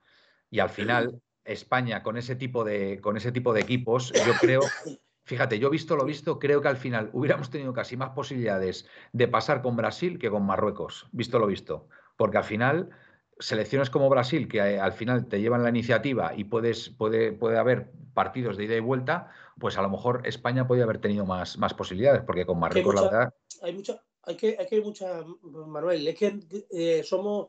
Y 0.50 0.58
al 0.58 0.70
final, 0.70 1.20
España 1.44 2.02
con 2.02 2.16
ese 2.16 2.36
tipo 2.36 2.64
de, 2.64 3.00
con 3.00 3.16
ese 3.16 3.32
tipo 3.32 3.52
de 3.52 3.60
equipos, 3.60 4.12
yo 4.12 4.32
creo, 4.40 4.60
fíjate, 5.24 5.58
yo 5.58 5.70
visto 5.70 5.96
lo 5.96 6.04
visto, 6.04 6.38
creo 6.38 6.60
que 6.60 6.68
al 6.68 6.76
final 6.76 7.10
hubiéramos 7.12 7.50
tenido 7.50 7.72
casi 7.72 7.96
más 7.96 8.10
posibilidades 8.10 8.86
de 9.12 9.28
pasar 9.28 9.62
con 9.62 9.76
Brasil 9.76 10.18
que 10.18 10.30
con 10.30 10.44
Marruecos, 10.44 11.08
visto 11.12 11.38
lo 11.38 11.46
visto. 11.46 11.88
Porque 12.16 12.38
al 12.38 12.44
final, 12.44 12.90
selecciones 13.38 13.90
como 13.90 14.08
Brasil, 14.08 14.48
que 14.48 14.58
eh, 14.58 14.80
al 14.80 14.92
final 14.92 15.26
te 15.26 15.40
llevan 15.40 15.62
la 15.62 15.70
iniciativa 15.70 16.34
y 16.34 16.44
puedes, 16.44 16.90
puede, 16.90 17.32
puede 17.32 17.58
haber 17.58 17.92
partidos 18.12 18.56
de 18.56 18.64
ida 18.64 18.76
y 18.76 18.80
vuelta, 18.80 19.30
pues 19.58 19.78
a 19.78 19.82
lo 19.82 19.88
mejor 19.88 20.22
España 20.24 20.66
podría 20.66 20.84
haber 20.84 20.98
tenido 20.98 21.24
más, 21.24 21.58
más 21.58 21.74
posibilidades, 21.74 22.22
porque 22.22 22.44
con 22.44 22.58
Marruecos 22.58 22.94
la 22.94 23.02
verdad. 23.02 23.34
Hay 23.62 23.74
mucha, 23.74 24.02
hay 24.24 24.36
que, 24.36 24.56
hay 24.58 24.66
que 24.66 24.80
mucha, 24.80 25.24
Manuel, 25.42 26.06
es 26.08 26.18
que 26.18 26.40
eh, 26.70 27.02
somos 27.04 27.48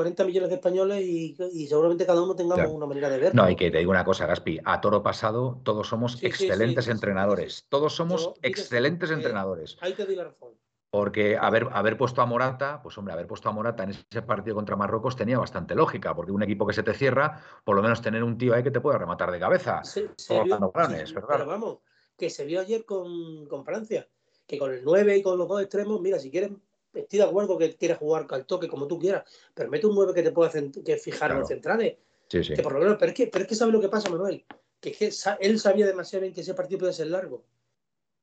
40 0.00 0.24
millones 0.24 0.48
de 0.48 0.54
españoles 0.54 1.02
y, 1.02 1.66
seguramente 1.68 2.06
cada 2.06 2.22
uno 2.22 2.34
tengamos 2.34 2.72
una 2.72 2.86
manera 2.86 3.10
de 3.10 3.18
ver. 3.18 3.34
No, 3.34 3.44
hay 3.44 3.54
que 3.54 3.70
te 3.70 3.76
digo 3.76 3.90
una 3.90 4.02
cosa, 4.02 4.24
Gaspi, 4.24 4.58
a 4.64 4.80
toro 4.80 5.02
pasado 5.02 5.60
todos 5.62 5.88
somos 5.88 6.22
excelentes 6.22 6.88
entrenadores. 6.88 7.66
Todos 7.68 7.96
somos 7.96 8.32
excelentes 8.40 9.10
entrenadores. 9.10 9.76
Ahí 9.82 9.92
te 9.92 10.06
doy 10.06 10.16
la 10.16 10.24
razón. 10.24 10.54
Porque 10.88 11.36
haber, 11.36 11.68
haber 11.72 11.98
puesto 11.98 12.22
a 12.22 12.26
Morata, 12.26 12.80
pues 12.82 12.96
hombre, 12.96 13.12
haber 13.12 13.26
puesto 13.26 13.50
a 13.50 13.52
Morata 13.52 13.84
en 13.84 13.90
ese 13.90 14.22
partido 14.22 14.56
contra 14.56 14.74
Marruecos 14.74 15.16
tenía 15.16 15.38
bastante 15.38 15.74
lógica, 15.74 16.14
porque 16.16 16.32
un 16.32 16.42
equipo 16.42 16.66
que 16.66 16.72
se 16.72 16.82
te 16.82 16.94
cierra, 16.94 17.42
por 17.62 17.76
lo 17.76 17.82
menos 17.82 18.00
tener 18.00 18.24
un 18.24 18.38
tío 18.38 18.54
ahí 18.54 18.62
que 18.62 18.70
te 18.70 18.80
pueda 18.80 18.96
rematar 18.96 19.30
de 19.30 19.38
cabeza. 19.38 19.82
pero 20.26 21.46
vamos, 21.46 21.78
que 22.16 22.30
se 22.30 22.46
vio 22.46 22.60
ayer 22.62 22.86
con, 22.86 23.46
con 23.48 23.66
Francia, 23.66 24.08
que 24.46 24.56
con 24.56 24.72
el 24.72 24.82
9 24.82 25.18
y 25.18 25.22
con 25.22 25.36
los 25.36 25.46
dos 25.46 25.60
extremos, 25.60 26.00
mira, 26.00 26.18
si 26.18 26.30
quieren 26.30 26.62
estoy 26.94 27.18
de 27.18 27.24
acuerdo 27.24 27.58
que 27.58 27.74
quieras 27.76 27.98
jugar 27.98 28.26
al 28.30 28.46
toque 28.46 28.68
como 28.68 28.86
tú 28.86 28.98
quieras, 28.98 29.24
pero 29.54 29.70
mete 29.70 29.86
un 29.86 29.94
9 29.94 30.14
que 30.14 30.22
te 30.22 30.32
pueda 30.32 30.50
que 30.50 30.96
fijar 30.96 31.32
en 31.32 31.40
los 31.40 31.48
centrales. 31.48 31.96
Sí, 32.28 32.44
sí. 32.44 32.54
Que 32.54 32.62
por 32.62 32.72
lo 32.72 32.80
menos, 32.80 32.96
pero 32.98 33.10
es 33.10 33.16
que, 33.16 33.26
pero 33.26 33.42
es 33.42 33.48
que 33.48 33.54
sabe 33.54 33.72
lo 33.72 33.80
que 33.80 33.88
pasa, 33.88 34.08
Manuel, 34.08 34.44
que, 34.80 34.92
que 34.92 35.12
él 35.40 35.58
sabía 35.58 35.86
demasiado 35.86 36.22
bien 36.22 36.32
que 36.32 36.42
ese 36.42 36.54
partido 36.54 36.78
puede 36.78 36.92
ser 36.92 37.08
largo. 37.08 37.44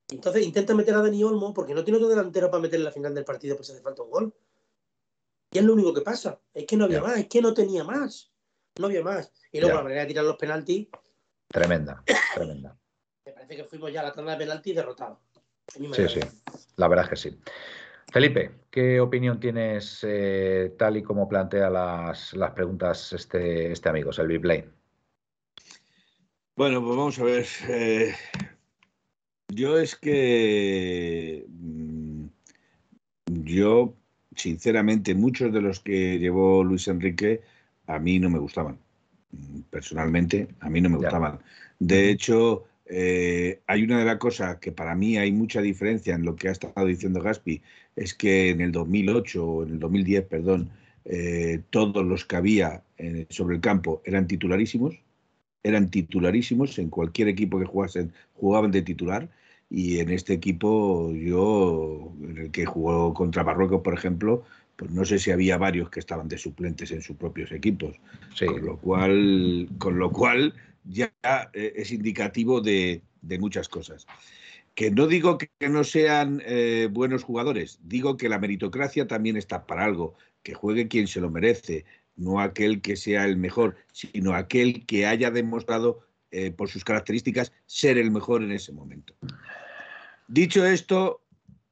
Entonces 0.10 0.45
intenta 0.45 0.73
meter 0.73 0.95
a 0.95 1.01
Dani 1.01 1.23
Olmo 1.23 1.53
porque 1.53 1.73
no 1.73 1.84
tiene 1.84 1.97
otro 1.97 2.08
delantero 2.08 2.49
para 2.49 2.62
meter 2.62 2.80
en 2.80 2.86
la 2.86 2.91
final 2.91 3.13
del 3.13 3.25
partido, 3.25 3.58
pues 3.58 3.69
hace 3.69 3.82
falta 3.82 4.03
un 4.03 4.10
gol. 4.10 4.34
Y 5.51 5.58
es 5.58 5.63
lo 5.63 5.73
único 5.73 5.93
que 5.93 6.01
pasa. 6.01 6.39
Es 6.53 6.65
que 6.65 6.77
no 6.77 6.86
había 6.86 7.01
más, 7.01 7.17
es 7.17 7.27
que 7.27 7.41
no 7.41 7.53
tenía 7.53 7.84
más. 7.84 8.32
No 8.80 8.88
había 8.88 9.03
más. 9.03 9.32
Y 9.51 9.60
luego 9.60 9.75
la 9.75 9.84
manera 9.84 10.01
de 10.01 10.08
tirar 10.08 10.25
los 10.25 10.38
penaltis. 10.38 10.88
Tremenda, 11.49 12.03
tremenda. 12.34 12.77
Me 13.25 13.34
parece 13.34 13.56
que 13.58 13.63
fuimos 13.65 13.91
ya 13.91 14.01
a 14.01 14.03
la 14.03 14.13
tanda 14.13 14.34
de 14.34 14.38
penaltis 14.38 14.75
derrotados. 14.75 15.17
Sí, 15.67 16.08
sí. 16.08 16.19
La 16.77 16.88
verdad 16.88 17.06
es 17.06 17.10
que 17.10 17.30
sí. 17.30 17.39
Felipe, 18.12 18.52
¿qué 18.72 19.02
opinión 19.02 19.39
tienes 19.39 20.00
eh, 20.08 20.74
tal 20.78 20.98
y 20.98 21.04
como 21.04 21.28
plantea 21.28 21.70
las, 21.70 22.34
preguntas 22.56 23.12
este, 23.13 23.72
este 23.72 23.89
amigo, 23.89 24.13
Selby 24.13 24.39
Play? 24.39 24.65
Bueno, 26.56 26.82
pues 26.82 26.98
vamos 26.98 27.20
a 27.20 27.24
ver. 27.24 27.46
Eh, 27.67 28.13
yo 29.50 29.78
es 29.78 29.96
que 29.96 31.46
mm, 31.50 32.26
yo, 33.26 33.93
sinceramente, 34.36 35.13
muchos 35.13 35.52
de 35.52 35.62
los 35.62 35.82
que 35.82 36.17
llevó 36.17 36.63
Luis 36.63 36.88
Enrique 36.88 37.41
a 37.88 38.00
mí 38.00 38.20
no 38.20 38.30
me 38.30 38.39
gustaban. 38.39 38.80
Personalmente, 39.70 40.48
a 40.62 40.70
mí 40.70 40.80
no 40.80 40.89
me 40.89 40.98
gustaban. 40.98 41.39
De 41.80 42.10
hecho, 42.10 42.66
eh, 42.89 43.62
hay 43.67 43.84
una 43.84 44.00
de 44.00 44.06
las 44.06 44.17
cosas 44.17 44.58
que 44.58 44.71
para 44.71 44.95
mí 44.95 45.17
hay 45.17 45.32
mucha 45.32 45.62
diferencia 45.62 46.15
en 46.15 46.23
lo 46.23 46.36
que 46.36 46.50
ha 46.50 46.52
estado 46.52 46.86
diciendo 46.86 47.21
Gaspi, 47.21 47.62
es 47.95 48.13
que 48.13 48.50
en 48.50 48.62
el 48.62 48.71
2008 48.71 49.45
o 49.45 49.63
en 49.63 49.69
el 49.73 49.80
2010, 49.80 50.26
perdón, 50.26 50.69
eh, 51.06 51.62
todos 51.69 52.06
los 52.06 52.26
que 52.26 52.36
había 52.36 52.84
eh, 52.97 53.26
sobre 53.30 53.56
el 53.56 53.62
campo 53.62 54.02
eran 54.06 54.28
titularísimos, 54.28 54.95
eran 55.63 55.89
titularísimos 55.89 56.80
en 56.80 56.89
cualquier 56.89 57.28
equipo 57.28 57.60
que 57.60 57.65
jugasen, 57.65 58.13
jugaban 58.34 58.71
de 58.71 58.82
titular. 58.82 59.30
Y 59.69 60.00
en 60.00 60.10
este 60.10 60.32
equipo, 60.32 61.12
yo, 61.13 62.13
en 62.23 62.38
el 62.38 62.52
que 62.52 62.65
jugó 62.65 63.13
contra 63.13 63.43
Marruecos, 63.43 63.82
por 63.82 63.93
ejemplo, 63.93 64.45
pues 64.78 64.91
no 64.91 65.04
sé 65.04 65.19
si 65.19 65.32
había 65.32 65.58
varios 65.58 65.89
que 65.89 66.00
estaban 66.00 66.30
de 66.30 66.38
suplentes 66.38 66.91
en 66.91 67.02
sus 67.02 67.17
propios 67.17 67.52
equipos. 67.52 68.00
Con 68.39 68.65
lo 68.65 68.78
cual, 68.78 69.67
con 69.78 70.00
lo 70.00 70.12
cual 70.12 70.54
ya 70.88 71.12
eh, 71.54 71.73
es 71.76 71.91
indicativo 71.91 72.62
de, 72.62 73.02
muchas 73.39 73.67
cosas. 73.67 74.08
Que 74.73 74.91
no 74.91 75.08
digo 75.08 75.38
que 75.38 75.50
no 75.69 75.84
sean 75.84 76.41
eh, 76.45 76.88
buenos 76.91 77.23
jugadores, 77.23 77.80
digo 77.84 78.15
que 78.15 78.30
la 78.30 78.39
meritocracia 78.39 79.08
también 79.08 79.36
está 79.36 79.65
para 79.65 79.84
algo, 79.84 80.15
que 80.43 80.54
juegue 80.54 80.88
quien 80.88 81.08
se 81.08 81.19
lo 81.19 81.30
merece, 81.30 81.86
no 82.15 82.39
aquel 82.39 82.82
que 82.82 82.95
sea 82.95 83.26
el 83.26 83.38
mejor, 83.38 83.76
sino 83.91 84.34
aquel 84.34 84.86
que 84.86 85.06
haya 85.06 85.32
demostrado 85.32 86.00
eh, 86.32 86.52
por 86.52 86.69
sus 86.69 86.84
características 86.84 87.52
ser 87.65 87.97
el 87.97 88.12
mejor 88.12 88.43
en 88.43 88.52
ese 88.52 88.71
momento. 88.71 89.15
Dicho 90.28 90.65
esto, 90.65 91.21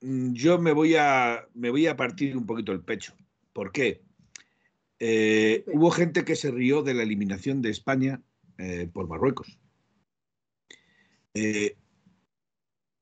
mm, 0.01 0.33
yo 0.33 0.57
me 0.57 0.71
voy 0.71 0.95
a, 0.95 1.47
me 1.53 1.69
voy 1.69 1.87
a 1.87 1.95
partir 1.95 2.35
un 2.35 2.45
poquito 2.45 2.71
el 2.71 2.81
pecho. 2.81 3.13
¿Por 3.53 3.71
qué? 3.71 4.03
hubo 5.67 5.91
gente 5.91 6.23
que 6.23 6.37
se 6.37 6.49
rió 6.49 6.81
de 6.81 6.93
la 6.93 7.03
eliminación 7.03 7.61
de 7.61 7.69
España 7.69 8.21
eh, 8.57 8.89
por 8.91 9.07
Marruecos. 9.07 9.59
Eh, 11.33 11.77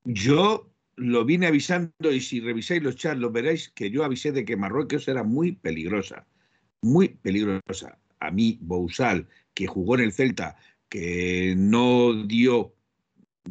yo 0.04 0.70
lo 0.96 1.24
vine 1.24 1.46
avisando 1.46 2.12
y 2.12 2.20
si 2.20 2.40
revisáis 2.40 2.82
los 2.82 2.96
chats 2.96 3.18
lo 3.18 3.30
veréis 3.30 3.68
que 3.70 3.90
yo 3.90 4.04
avisé 4.04 4.32
de 4.32 4.44
que 4.44 4.56
Marruecos 4.56 5.08
era 5.08 5.22
muy 5.22 5.52
peligrosa, 5.52 6.26
muy 6.82 7.08
peligrosa. 7.08 7.98
A 8.20 8.30
mí, 8.30 8.58
Bousal, 8.60 9.28
que 9.54 9.66
jugó 9.66 9.96
en 9.96 10.02
el 10.02 10.12
Celta, 10.12 10.56
que 10.88 11.54
no 11.56 12.24
dio, 12.26 12.74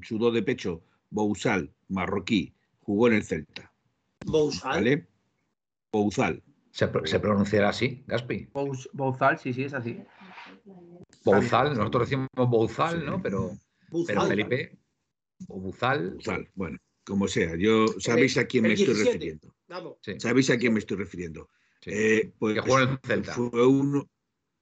sudó 0.02 0.32
de 0.32 0.44
pecho, 0.44 0.84
Bousal, 1.10 1.74
marroquí, 1.90 2.54
jugó 2.80 3.08
en 3.08 3.14
el 3.14 3.24
Celta. 3.24 3.72
¿Bousal? 4.26 4.72
¿Vale? 4.72 5.08
Bousal. 5.92 6.44
¿Se, 6.72 6.88
pronunciará 6.88 7.70
así, 7.70 8.04
Gaspi? 8.08 8.48
Bousal, 8.94 9.38
sí, 9.38 9.54
sí, 9.54 9.64
es 9.64 9.74
así. 9.76 10.02
Bouzal, 11.24 11.76
nosotros 11.76 12.10
decimos 12.10 12.30
Bouzal, 12.36 13.06
¿no? 13.06 13.22
Pero, 13.22 13.58
pero 14.08 14.26
Felipe, 14.26 14.78
o 15.48 15.60
Buzal. 15.60 16.12
Buzal, 16.12 16.50
bueno, 16.56 16.78
como 17.04 17.28
sea. 17.28 17.56
Yo, 17.56 17.88
¿sabéis 18.00 18.38
a 18.38 18.46
quién 18.46 18.64
me 18.64 18.74
estoy 18.74 18.94
refiriendo? 18.94 19.54
¿Sabéis 20.18 20.50
a 20.50 20.58
quién 20.58 20.74
me 20.74 20.80
estoy 20.80 20.98
refiriendo? 20.98 21.50
Eh, 21.86 22.32
pues, 22.40 22.56
que 22.56 22.62
jugó 22.62 22.80
en 22.80 22.90
el 22.90 23.00
Celta. 23.04 23.34
Fue 23.34 23.66
uno, 23.66 24.10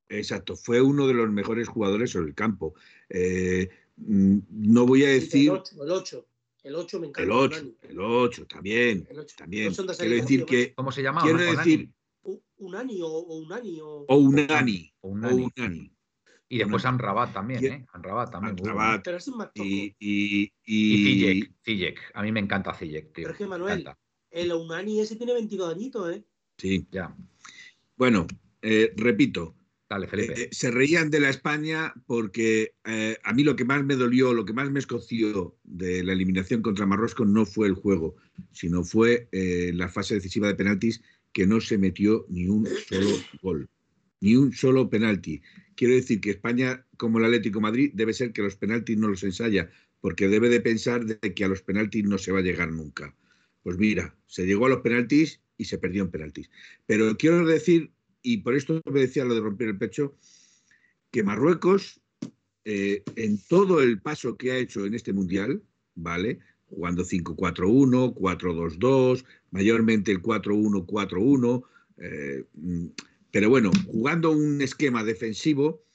exacto, 0.09 0.55
fue 0.55 0.81
uno 0.81 1.07
de 1.07 1.13
los 1.13 1.29
mejores 1.29 1.67
jugadores 1.67 2.11
sobre 2.11 2.27
el 2.27 2.35
campo. 2.35 2.73
Eh, 3.09 3.69
mm, 3.97 4.39
no 4.49 4.85
voy 4.85 5.03
a 5.03 5.09
decir. 5.09 5.51
El 5.51 5.91
8, 5.91 6.25
el 6.63 6.75
8. 6.75 6.99
me 6.99 7.07
encanta. 7.07 7.23
El 7.23 7.31
8, 7.31 7.73
el 7.89 7.99
8, 7.99 8.47
también. 8.47 9.07
El 9.09 9.19
8. 9.19 9.35
también. 9.37 9.73
Quiero 9.73 10.15
decir 10.15 10.45
que. 10.45 10.73
¿Cómo 10.73 10.91
se 10.91 11.03
llama? 11.03 11.21
Quiero 11.21 11.39
decir. 11.39 11.89
O, 12.23 12.41
un 12.57 12.75
ani. 12.75 13.01
O, 13.01 13.07
o 13.07 13.37
un 13.37 13.51
ani. 13.53 13.79
O 15.01 15.09
un 15.09 15.53
ani. 15.57 15.91
Y 16.51 16.57
después 16.57 16.83
Amrabat 16.83 17.31
también, 17.31 17.65
¿eh? 17.65 17.85
Amrabat 17.93 18.29
también. 18.29 18.57
Amrabat. 18.59 19.01
Pero 19.05 19.15
es 19.15 19.27
un 19.29 19.37
más 19.37 19.51
y, 19.53 19.95
y, 19.99 20.51
y, 20.65 21.47
y 21.65 21.95
A 22.13 22.21
mí 22.21 22.31
me 22.33 22.41
encanta 22.41 22.73
Ziyech, 22.73 23.13
tío. 23.13 23.23
Pero 23.23 23.31
es 23.31 23.37
que 23.37 23.47
Manuel, 23.47 23.89
el 24.29 24.51
Unani 24.51 24.99
ese 24.99 25.15
tiene 25.15 25.31
22 25.31 25.73
añitos, 25.73 26.13
¿eh? 26.13 26.25
Sí. 26.57 26.85
Ya. 26.91 27.15
Bueno, 27.95 28.27
eh, 28.61 28.91
repito. 28.97 29.55
Dale, 29.89 30.07
Felipe. 30.07 30.33
Eh, 30.43 30.49
se 30.51 30.71
reían 30.71 31.09
de 31.09 31.21
la 31.21 31.29
España 31.29 31.93
porque 32.05 32.75
eh, 32.83 33.17
a 33.23 33.31
mí 33.31 33.43
lo 33.43 33.55
que 33.55 33.63
más 33.63 33.85
me 33.85 33.95
dolió, 33.95 34.33
lo 34.33 34.43
que 34.43 34.51
más 34.51 34.69
me 34.71 34.79
escoció 34.79 35.55
de 35.63 36.03
la 36.03 36.11
eliminación 36.11 36.61
contra 36.61 36.85
Marruecos 36.85 37.27
no 37.27 37.45
fue 37.45 37.67
el 37.67 37.75
juego, 37.75 38.17
sino 38.51 38.83
fue 38.83 39.29
la 39.31 39.87
fase 39.87 40.15
decisiva 40.15 40.47
de 40.47 40.55
penaltis 40.55 41.01
que 41.31 41.47
no 41.47 41.61
se 41.61 41.77
metió 41.77 42.25
ni 42.27 42.47
un 42.47 42.67
solo 42.89 43.09
gol, 43.41 43.69
ni 44.21 44.35
un 44.35 44.53
solo 44.53 44.89
penalti. 44.89 45.41
Quiero 45.75 45.95
decir 45.95 46.21
que 46.21 46.31
España, 46.31 46.85
como 46.97 47.19
el 47.19 47.25
Atlético 47.25 47.59
Madrid, 47.59 47.91
debe 47.93 48.13
ser 48.13 48.31
que 48.31 48.41
los 48.41 48.55
penaltis 48.55 48.97
no 48.97 49.09
los 49.09 49.23
ensaya, 49.23 49.69
porque 49.99 50.27
debe 50.27 50.49
de 50.49 50.61
pensar 50.61 51.19
que 51.19 51.43
a 51.43 51.47
los 51.47 51.61
penaltis 51.61 52.05
no 52.05 52.17
se 52.17 52.31
va 52.31 52.39
a 52.39 52.43
llegar 52.43 52.71
nunca. 52.71 53.15
Pues 53.63 53.77
mira, 53.77 54.15
se 54.27 54.45
llegó 54.45 54.67
a 54.67 54.69
los 54.69 54.81
penaltis 54.81 55.41
y 55.57 55.65
se 55.65 55.77
perdió 55.77 56.03
en 56.03 56.11
penaltis. 56.11 56.49
Pero 56.85 57.17
quiero 57.17 57.45
decir, 57.45 57.91
y 58.21 58.37
por 58.37 58.55
esto 58.55 58.81
me 58.91 59.01
decía 59.01 59.25
lo 59.25 59.35
de 59.35 59.41
romper 59.41 59.69
el 59.69 59.77
pecho, 59.77 60.15
que 61.11 61.23
Marruecos, 61.23 61.99
eh, 62.63 63.03
en 63.15 63.39
todo 63.47 63.81
el 63.81 64.01
paso 64.01 64.37
que 64.37 64.51
ha 64.51 64.57
hecho 64.57 64.85
en 64.85 64.93
este 64.93 65.13
mundial, 65.13 65.61
¿vale? 65.95 66.39
Jugando 66.67 67.03
5-4-1, 67.03 68.13
4-2-2, 68.15 69.25
mayormente 69.51 70.11
el 70.11 70.21
4-1-4-1, 70.21 71.63
eh, 71.97 72.45
pero 73.31 73.49
bueno, 73.49 73.71
jugando 73.87 74.31
un 74.31 74.61
esquema 74.61 75.03
defensivo, 75.03 75.85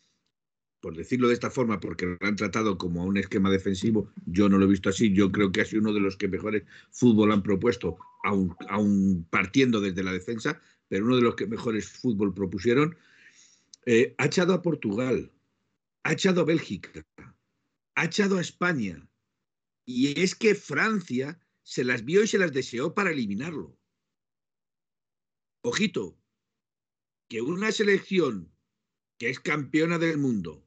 por 0.81 0.97
decirlo 0.97 1.29
de 1.29 1.35
esta 1.35 1.51
forma, 1.51 1.81
porque 1.81 2.07
lo 2.07 2.19
han 2.21 2.37
tratado 2.37 2.79
como 2.79 3.05
un 3.05 3.17
esquema 3.17 3.51
defensivo, 3.51 4.11
yo 4.25 4.49
no 4.49 4.59
lo 4.59 4.65
he 4.65 4.69
visto 4.69 4.89
así, 4.89 5.13
yo 5.13 5.31
creo 5.31 5.53
que 5.53 5.61
ha 5.61 5.65
sido 5.65 5.83
uno 5.83 5.93
de 5.93 6.01
los 6.01 6.17
que 6.17 6.29
mejores 6.29 6.65
fútbol 6.91 7.33
han 7.33 7.43
propuesto, 7.43 7.99
aún, 8.23 9.27
partiendo 9.31 9.81
desde 9.81 10.03
la 10.03 10.13
defensa, 10.13 10.61
pero 10.89 11.05
uno 11.05 11.17
de 11.17 11.23
los 11.23 11.35
que 11.35 11.47
mejores 11.47 11.89
fútbol 11.89 12.33
propusieron, 12.33 12.97
eh, 13.85 14.15
ha 14.19 14.27
echado 14.27 14.55
a 14.55 14.63
Portugal, 14.63 15.31
ha 16.05 16.13
echado 16.13 16.41
a 16.41 16.45
Bélgica, 16.45 17.05
ha 17.95 18.05
echado 18.05 18.39
a 18.39 18.41
España, 18.41 19.09
y 19.85 20.21
es 20.21 20.35
que 20.35 20.55
Francia 20.55 21.39
se 21.63 21.85
las 21.85 22.05
vio 22.05 22.23
y 22.23 22.27
se 22.29 22.39
las 22.39 22.53
deseó 22.53 22.95
para 22.95 23.11
eliminarlo. 23.11 23.77
Ojito, 25.63 26.17
que 27.29 27.41
una 27.43 27.73
selección 27.73 28.53
que 29.19 29.31
es 29.31 29.41
campeona 29.41 29.99
del 29.99 30.19
mundo, 30.19 30.65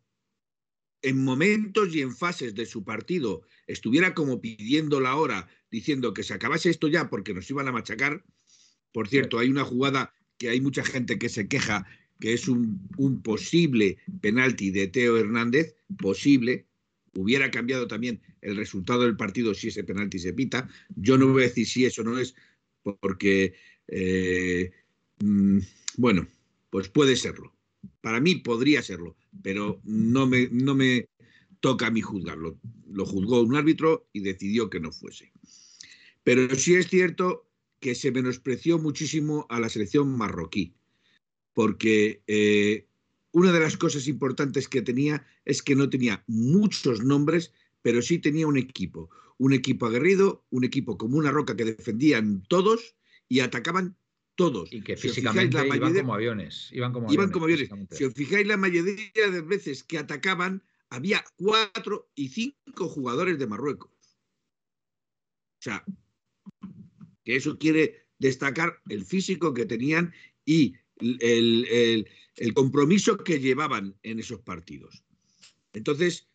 en 1.01 1.23
momentos 1.23 1.95
y 1.95 2.01
en 2.01 2.15
fases 2.15 2.55
de 2.55 2.65
su 2.65 2.83
partido 2.83 3.43
estuviera 3.67 4.13
como 4.13 4.41
pidiendo 4.41 4.99
la 4.99 5.15
hora, 5.15 5.47
diciendo 5.71 6.13
que 6.13 6.23
se 6.23 6.33
acabase 6.33 6.69
esto 6.69 6.87
ya 6.87 7.09
porque 7.09 7.33
nos 7.33 7.49
iban 7.49 7.67
a 7.67 7.71
machacar. 7.71 8.25
Por 8.91 9.07
cierto, 9.07 9.39
hay 9.39 9.49
una 9.49 9.63
jugada 9.63 10.13
que 10.37 10.49
hay 10.49 10.59
mucha 10.59 10.83
gente 10.83 11.17
que 11.19 11.29
se 11.29 11.47
queja 11.47 11.85
que 12.19 12.33
es 12.33 12.47
un, 12.49 12.89
un 12.97 13.21
posible 13.21 13.97
penalti 14.21 14.71
de 14.71 14.87
Teo 14.87 15.17
Hernández, 15.17 15.75
posible, 15.97 16.67
hubiera 17.13 17.49
cambiado 17.49 17.87
también 17.87 18.21
el 18.41 18.57
resultado 18.57 19.03
del 19.03 19.15
partido 19.15 19.53
si 19.53 19.69
ese 19.69 19.83
penalti 19.83 20.19
se 20.19 20.33
pita. 20.33 20.69
Yo 20.95 21.17
no 21.17 21.27
voy 21.27 21.43
a 21.43 21.47
decir 21.47 21.65
si 21.65 21.85
eso 21.85 22.03
no 22.03 22.19
es, 22.19 22.35
porque, 22.99 23.53
eh, 23.87 24.71
mm, 25.23 25.59
bueno, 25.97 26.27
pues 26.69 26.89
puede 26.89 27.15
serlo. 27.15 27.55
Para 28.01 28.19
mí 28.19 28.35
podría 28.35 28.81
serlo, 28.81 29.15
pero 29.41 29.79
no 29.83 30.27
me, 30.27 30.49
no 30.51 30.75
me 30.75 31.09
toca 31.59 31.87
a 31.87 31.91
mí 31.91 32.01
juzgarlo. 32.01 32.57
Lo 32.87 33.05
juzgó 33.05 33.41
un 33.41 33.55
árbitro 33.55 34.07
y 34.13 34.21
decidió 34.21 34.69
que 34.69 34.79
no 34.79 34.91
fuese. 34.91 35.31
Pero 36.23 36.53
sí 36.55 36.75
es 36.75 36.87
cierto 36.87 37.49
que 37.79 37.95
se 37.95 38.11
menospreció 38.11 38.77
muchísimo 38.77 39.45
a 39.49 39.59
la 39.59 39.69
selección 39.69 40.15
marroquí, 40.17 40.73
porque 41.53 42.21
eh, 42.27 42.87
una 43.31 43.51
de 43.51 43.59
las 43.59 43.77
cosas 43.77 44.07
importantes 44.07 44.67
que 44.67 44.81
tenía 44.81 45.25
es 45.45 45.61
que 45.61 45.75
no 45.75 45.89
tenía 45.89 46.23
muchos 46.27 47.03
nombres, 47.03 47.53
pero 47.81 48.01
sí 48.01 48.19
tenía 48.19 48.47
un 48.47 48.57
equipo. 48.57 49.09
Un 49.37 49.53
equipo 49.53 49.85
aguerrido, 49.85 50.43
un 50.49 50.65
equipo 50.65 50.97
como 50.97 51.17
una 51.17 51.31
roca 51.31 51.55
que 51.55 51.63
defendían 51.63 52.43
todos 52.49 52.95
y 53.29 53.39
atacaban 53.39 53.95
todos. 54.39 54.71
Y 54.71 54.81
que 54.81 54.95
físicamente 54.95 55.67
iban 55.67 55.93
como 55.93 56.13
aviones. 56.13 56.69
Iban 56.71 56.93
como 56.93 57.09
aviones. 57.45 57.69
Si 57.91 58.05
os 58.05 58.13
fijáis, 58.13 58.47
la 58.47 58.55
mayoría 58.55 59.29
de 59.29 59.41
veces 59.41 59.83
que 59.83 59.97
atacaban, 59.97 60.63
había 60.89 61.25
cuatro 61.35 62.09
y 62.15 62.29
cinco 62.29 62.87
jugadores 62.87 63.37
de 63.37 63.47
Marruecos. 63.47 63.91
O 63.91 65.61
sea, 65.61 65.83
que 67.25 67.35
eso 67.35 67.57
quiere 67.57 68.07
destacar 68.17 68.79
el 68.87 69.03
físico 69.03 69.53
que 69.53 69.65
tenían 69.65 70.13
y 70.45 70.75
el, 70.99 72.07
compromiso 72.53 73.17
que 73.17 73.41
llevaban 73.41 73.97
en 74.03 74.19
esos 74.19 74.39
partidos. 74.39 75.03
Entonces, 75.73 76.29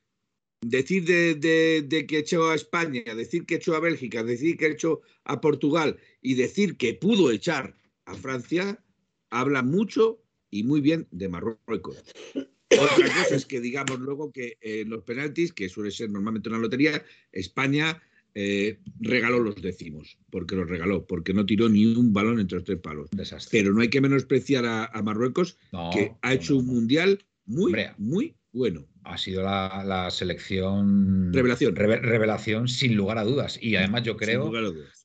decir 0.61 1.07
de, 1.07 2.07
que 2.07 2.19
echó 2.19 2.51
a 2.51 2.55
España, 2.55 3.15
decir 3.15 3.47
que 3.47 3.55
echó 3.55 3.75
a 3.75 3.81
Bélgica, 3.81 4.23
decir 4.23 4.59
que 4.59 4.67
echó 4.67 5.01
a 5.25 5.41
Portugal 5.41 5.99
y 6.21 6.35
decir 6.35 6.77
que 6.77 6.93
pudo 6.93 7.31
echar 7.31 7.75
a 8.07 8.15
Francia, 8.15 8.83
habla 9.31 9.63
mucho 9.63 10.23
y 10.51 10.63
muy 10.63 10.81
bien 10.81 11.07
de 11.11 11.29
Marruecos. 11.29 12.03
Otra 12.35 13.09
cosa 13.09 13.35
es 13.35 13.47
que 13.47 13.61
digamos 13.61 13.99
luego 14.01 14.33
que 14.33 14.59
en 14.61 14.91
los 14.91 15.05
penaltis, 15.05 15.53
que 15.53 15.69
suele 15.69 15.91
ser 15.91 16.11
normalmente 16.11 16.49
una 16.49 16.59
lotería, 16.59 17.05
España 17.33 18.03
eh, 18.35 18.81
regaló 19.01 19.39
los 19.41 19.61
décimos, 19.63 20.19
porque 20.31 20.57
los 20.57 20.69
regaló, 20.69 21.07
porque 21.07 21.33
no 21.33 21.47
tiró 21.47 21.69
ni 21.69 21.87
un 21.87 22.13
balón 22.13 22.41
entre 22.41 22.57
los 22.57 22.65
tres 22.65 22.79
palos. 22.79 23.09
Pero 23.51 23.73
no 23.73 23.81
hay 23.81 23.91
que 23.91 24.01
menospreciar 24.01 24.65
a, 24.67 25.03
Marruecos, 25.03 25.57
que 25.93 26.15
ha 26.21 26.35
hecho 26.35 26.57
un 26.57 26.67
mundial 26.67 27.25
muy, 27.47 27.75
muy 27.99 28.35
bueno. 28.55 28.87
Ha 29.03 29.19
sido 29.19 29.43
la, 29.43 30.09
selección 30.11 31.33
revelación. 31.33 31.77
revelación 31.77 32.69
sin 32.69 32.97
lugar 32.97 33.19
a 33.19 33.25
dudas. 33.25 33.59
Y 33.61 33.77
además 33.77 34.03
yo 34.05 34.17
creo, 34.17 34.51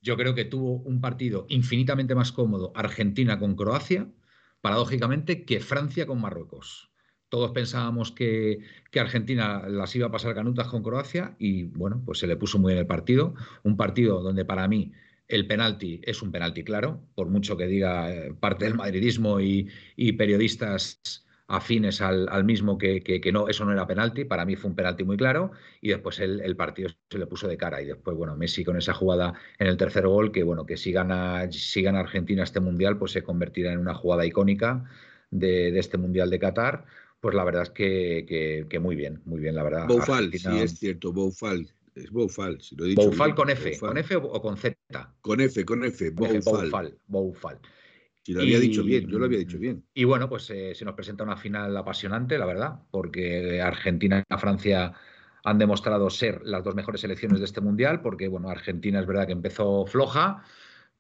yo 0.02 0.16
creo 0.16 0.36
que 0.36 0.46
tuvo 0.46 0.78
un 0.78 1.02
partido 1.02 1.46
infinitamente 1.50 2.16
más 2.16 2.32
cómodo 2.32 2.72
Argentina 2.76 3.40
con 3.40 3.58
Croacia, 3.58 4.08
paradójicamente, 4.62 5.44
que 5.44 5.60
Francia 5.60 6.06
con 6.06 6.22
Marruecos. 6.22 6.92
Todos 7.28 7.52
pensábamos 7.52 8.12
que, 8.12 8.60
que, 8.90 9.00
Argentina 9.00 9.68
las 9.68 9.94
iba 9.96 10.08
a 10.08 10.12
pasar 10.12 10.34
canutas 10.34 10.68
con 10.68 10.82
Croacia 10.82 11.36
y 11.38 11.64
bueno, 11.64 12.02
pues 12.06 12.20
se 12.20 12.28
le 12.28 12.38
puso 12.38 12.58
muy 12.58 12.72
bien 12.72 12.80
el 12.80 12.88
partido. 12.88 13.34
Un 13.64 13.76
partido 13.76 14.22
donde 14.22 14.46
para 14.46 14.68
mí 14.68 14.94
el 15.28 15.46
penalti 15.46 16.00
es 16.04 16.22
un 16.22 16.32
penalti 16.32 16.64
claro, 16.64 17.04
por 17.16 17.28
mucho 17.30 17.58
que 17.58 17.68
diga 17.68 18.12
eh, 18.12 18.34
parte 18.40 18.66
del 18.66 18.76
madridismo 18.76 19.42
y, 19.42 19.68
y 19.96 20.14
periodistas 20.14 21.26
afines 21.50 22.00
al, 22.00 22.44
mismo 22.44 22.78
que, 22.78 23.22
no, 23.34 23.48
eso 23.48 23.66
no 23.66 23.74
era 23.74 23.88
penalti, 23.88 24.24
para 24.24 24.46
mí 24.46 24.56
fue 24.56 24.70
un 24.70 24.76
penalti 24.76 25.04
muy 25.04 25.18
claro 25.18 25.52
y 25.82 25.90
después 25.90 26.20
el, 26.20 26.56
partido 26.56 26.90
se 27.10 27.18
le 27.18 27.26
puso 27.26 27.48
de 27.48 27.58
cara 27.58 27.82
y 27.82 27.86
después, 27.86 28.16
bueno, 28.16 28.38
Messi 28.38 28.64
con 28.64 28.78
esa 28.78 28.94
jugada 28.94 29.34
en 29.58 29.66
el 29.66 29.76
tercer 29.76 30.08
gol, 30.08 30.32
que 30.32 30.44
bueno, 30.44 30.68
que 30.68 30.78
si 30.78 30.92
gana, 30.92 31.52
si 31.52 31.82
gana 31.82 32.02
Argentina 32.02 32.44
este 32.44 32.60
mundial, 32.60 33.00
pues 33.00 33.14
se 33.14 33.24
convertirá 33.24 33.74
en 33.74 33.80
una 33.80 33.96
jugada 33.96 34.28
icónica 34.28 34.86
de, 35.32 35.78
este 35.78 35.98
mundial 35.98 36.30
de 36.30 36.38
Qatar, 36.38 36.86
pues 37.20 37.34
la 37.34 37.44
verdad 37.44 37.64
es 37.64 37.72
que, 37.72 38.80
muy 38.80 38.96
bien, 38.96 39.20
muy 39.26 39.42
bien, 39.42 39.56
la 39.56 39.64
verdad. 39.64 39.88
Boufal, 39.88 40.32
sí 40.32 40.60
es 40.60 40.78
cierto, 40.78 41.12
Boufal. 41.12 41.68
Es 41.96 42.12
Boufal, 42.12 42.62
si 42.62 42.76
lo 42.76 42.86
he 42.86 42.90
dicho. 42.90 43.02
Boufal 43.02 43.34
con 43.34 43.50
F, 43.50 43.78
¿con 43.80 43.98
F 43.98 44.16
o 44.16 44.42
con 44.42 44.56
Z? 44.56 44.78
Con 45.20 45.42
F, 45.42 45.66
con 45.66 45.84
F, 45.84 46.12
Boufal. 46.12 46.96
Boufal. 47.08 47.60
Si 48.30 48.36
lo 48.36 48.42
había 48.42 48.60
dicho 48.60 48.84
bien, 48.84 49.08
yo 49.08 49.18
lo 49.18 49.26
había 49.26 49.40
dicho 49.40 49.58
bien. 49.58 49.84
Y 49.92 50.04
bueno, 50.04 50.30
pues 50.30 50.48
eh, 50.52 50.76
se 50.76 50.86
nos 50.86 50.94
presenta 50.94 51.24
una 51.24 51.36
final 51.36 51.76
apasionante, 51.76 52.38
la 52.38 52.46
verdad, 52.46 52.82
porque 52.92 53.60
Argentina 53.60 54.20
y 54.20 54.38
Francia 54.38 54.94
han 55.44 55.58
demostrado 55.58 56.12
ser 56.12 56.44
las 56.44 56.64
dos 56.64 56.76
mejores 56.76 57.02
selecciones 57.02 57.40
de 57.40 57.46
este 57.46 57.60
mundial, 57.60 58.04
porque 58.04 58.28
bueno, 58.28 58.52
Argentina 58.52 59.00
es 59.00 59.08
verdad 59.08 59.26
que 59.26 59.32
empezó 59.32 59.88
floja, 59.88 60.44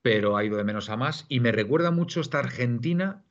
pero 0.01 0.37
ha 0.37 0.43
ido 0.43 0.57
de 0.57 0.63
menos 0.63 0.89
a 0.89 0.97
más. 0.97 1.27
Y 1.29 1.39
me 1.39 1.51
recuerda 1.51 1.91
mucho 1.91 2.19
esta 2.19 2.39
Argentina 2.39 3.23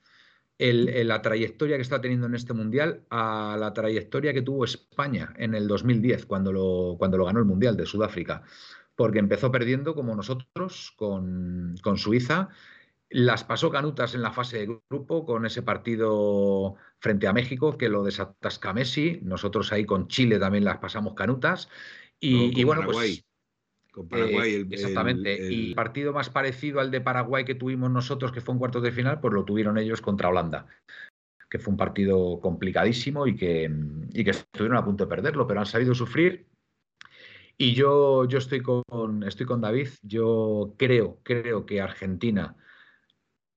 la 0.58 1.20
trayectoria 1.20 1.74
que 1.74 1.82
está 1.82 2.00
teniendo 2.00 2.28
en 2.28 2.36
este 2.36 2.54
Mundial 2.54 3.02
a 3.10 3.56
la 3.58 3.72
trayectoria 3.72 4.32
que 4.32 4.42
tuvo 4.42 4.64
España 4.64 5.34
en 5.38 5.56
el 5.56 5.66
2010, 5.66 6.24
cuando 6.24 6.52
lo, 6.52 6.94
cuando 6.98 7.18
lo 7.18 7.24
ganó 7.24 7.40
el 7.40 7.46
Mundial 7.46 7.76
de 7.76 7.84
Sudáfrica. 7.84 8.44
Porque 8.94 9.18
empezó 9.18 9.50
perdiendo 9.50 9.96
como 9.96 10.14
nosotros 10.14 10.92
con, 10.96 11.74
con 11.82 11.98
Suiza 11.98 12.50
las 13.10 13.44
pasó 13.44 13.70
canutas 13.70 14.14
en 14.14 14.22
la 14.22 14.32
fase 14.32 14.58
de 14.58 14.80
grupo 14.90 15.24
con 15.24 15.46
ese 15.46 15.62
partido 15.62 16.76
frente 16.98 17.26
a 17.26 17.32
México 17.32 17.78
que 17.78 17.88
lo 17.88 18.04
desatasca 18.04 18.72
Messi. 18.72 19.20
Nosotros 19.22 19.72
ahí 19.72 19.84
con 19.84 20.08
Chile 20.08 20.38
también 20.38 20.64
las 20.64 20.78
pasamos 20.78 21.14
canutas. 21.14 21.68
Y, 22.20 22.64
bueno, 22.64 22.82
pues. 22.84 23.24
Con 23.92 24.08
Paraguay, 24.08 24.54
eh, 24.54 24.66
exactamente. 24.70 25.52
Y 25.52 25.70
el 25.70 25.74
partido 25.74 26.12
más 26.12 26.28
parecido 26.28 26.80
al 26.80 26.90
de 26.90 27.00
Paraguay 27.00 27.44
que 27.44 27.54
tuvimos 27.54 27.90
nosotros, 27.90 28.32
que 28.32 28.40
fue 28.40 28.52
un 28.52 28.58
cuarto 28.58 28.80
de 28.80 28.92
final, 28.92 29.20
pues 29.20 29.32
lo 29.32 29.44
tuvieron 29.44 29.78
ellos 29.78 30.00
contra 30.00 30.28
Holanda 30.28 30.66
que 31.50 31.58
fue 31.58 31.70
un 31.72 31.78
partido 31.78 32.40
complicadísimo 32.40 33.26
y 33.26 33.34
que, 33.34 33.70
y 34.12 34.24
que 34.24 34.30
estuvieron 34.30 34.76
a 34.76 34.84
punto 34.84 35.04
de 35.04 35.08
perderlo, 35.08 35.46
pero 35.46 35.60
han 35.60 35.66
sabido 35.66 35.94
sufrir. 35.94 36.46
Y 37.56 37.74
yo, 37.74 38.26
yo 38.26 38.38
estoy, 38.38 38.60
con, 38.60 39.22
estoy 39.24 39.46
con 39.46 39.60
David. 39.60 39.88
Yo 40.02 40.74
creo, 40.76 41.18
creo 41.22 41.66
que 41.66 41.80
Argentina 41.80 42.54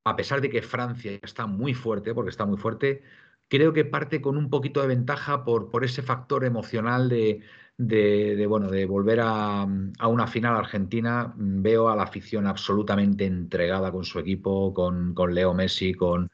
a 0.04 0.16
pesar 0.16 0.42
de 0.42 0.50
que 0.50 0.62
Francia 0.62 1.20
está 1.22 1.46
muy 1.48 1.74
fuerte, 1.74 2.14
porque 2.14 2.30
está 2.30 2.46
muy 2.46 2.58
fuerte, 2.58 3.04
creo 3.52 3.74
que 3.74 3.86
parte 3.86 4.22
con 4.22 4.38
un 4.38 4.50
poquito 4.50 4.82
de 4.82 4.88
ventaja 4.88 5.44
por, 5.44 5.70
por 5.70 5.84
ese 5.84 6.02
factor 6.02 6.46
emocional 6.46 7.10
de, 7.10 8.46
bueno, 8.48 8.70
de 8.70 8.86
volver 8.86 9.20
a, 9.22 9.68
una 10.08 10.28
final 10.28 10.56
argentina. 10.56 11.34
Veo 11.36 11.90
a 11.90 11.96
la 11.96 12.04
afición 12.04 12.48
absolutamente 12.48 13.26
entregada 13.26 13.92
con 13.92 14.06
su 14.06 14.20
equipo, 14.20 14.74
con, 14.74 15.14
Leo 15.34 15.54
Messi, 15.54 15.94
con, 15.94 16.30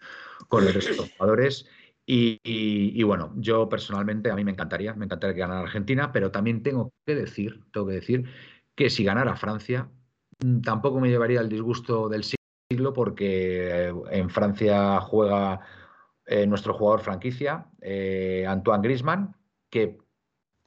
con 0.47 0.67
el 0.67 0.73
resto 0.73 0.91
de 0.91 0.97
los 0.97 1.11
jugadores. 1.13 1.67
Y, 2.05 3.03
bueno, 3.03 3.33
yo 3.35 3.67
personalmente 3.67 4.31
a 4.31 4.35
mí 4.35 4.45
me 4.45 4.51
encantaría, 4.51 4.93
me 4.93 5.05
encantaría 5.05 5.33
que 5.33 5.41
ganara 5.41 5.61
Argentina, 5.61 6.11
pero 6.11 6.31
también 6.31 6.63
tengo 6.63 6.93
que 7.05 7.15
decir, 7.15 7.63
tengo 7.71 7.87
que 7.87 7.95
decir 7.95 8.25
que 8.75 8.89
si 8.89 9.03
ganara 9.03 9.35
Francia, 9.35 9.89
tampoco 10.63 10.99
me 10.99 11.09
llevaría 11.09 11.41
el 11.41 11.49
disgusto 11.49 12.07
del 12.09 12.23
porque 12.93 13.87
eh, 13.89 13.93
en 14.11 14.29
Francia 14.29 14.99
juega 14.99 15.61
eh, 16.25 16.45
nuestro 16.45 16.73
jugador 16.73 16.99
franquicia, 17.01 17.67
eh, 17.81 18.45
Antoine 18.47 18.83
Grisman, 18.83 19.35
que... 19.69 19.97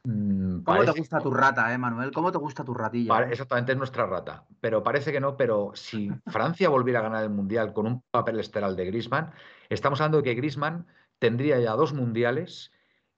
Mm, 0.05 0.63
¿Cómo 0.63 0.85
te 0.85 0.99
gusta 0.99 1.21
tu 1.21 1.31
rata, 1.31 1.75
eh, 1.75 1.77
Manuel? 1.77 2.11
¿Cómo 2.11 2.33
te 2.33 2.39
gusta 2.39 2.65
tu 2.65 2.73
ratilla? 2.73 3.25
exactamente, 3.25 3.73
es 3.73 3.79
nuestra 3.79 4.07
rata. 4.07 4.47
Pero 4.61 4.83
parece 4.83 5.13
que 5.13 5.21
no, 5.21 5.37
pero 5.37 5.73
si 5.75 6.11
Francia 6.27 6.71
volviera 6.71 7.01
a 7.01 7.03
ganar 7.03 7.23
el 7.23 7.31
Mundial 7.31 7.75
con 7.75 7.87
un 7.87 8.03
papel 8.11 8.41
esteral 8.41 8.77
de 8.77 8.87
Grisman, 8.87 9.33
estamos 9.69 10.01
hablando 10.01 10.19
de 10.19 10.25
que 10.25 10.35
Grisman 10.35 10.87
tendría 11.19 11.61
ya 11.61 11.73
dos 11.73 11.93
Mundiales 11.93 12.73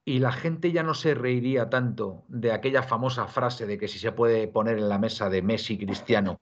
y 0.05 0.18
la 0.18 0.33
gente 0.33 0.73
ya 0.73 0.83
no 0.83 0.95
se 0.95 1.14
reiría 1.14 1.71
tanto 1.71 2.25
de 2.27 2.51
aquella 2.51 2.83
famosa 2.83 3.29
frase 3.29 3.66
de 3.66 3.79
que 3.79 3.87
si 3.87 4.01
se 4.01 4.11
puede 4.11 4.49
poner 4.49 4.79
en 4.79 4.88
la 4.88 4.99
mesa 4.99 5.31
de 5.31 5.42
Messi 5.42 5.79
Cristiano 5.79 6.40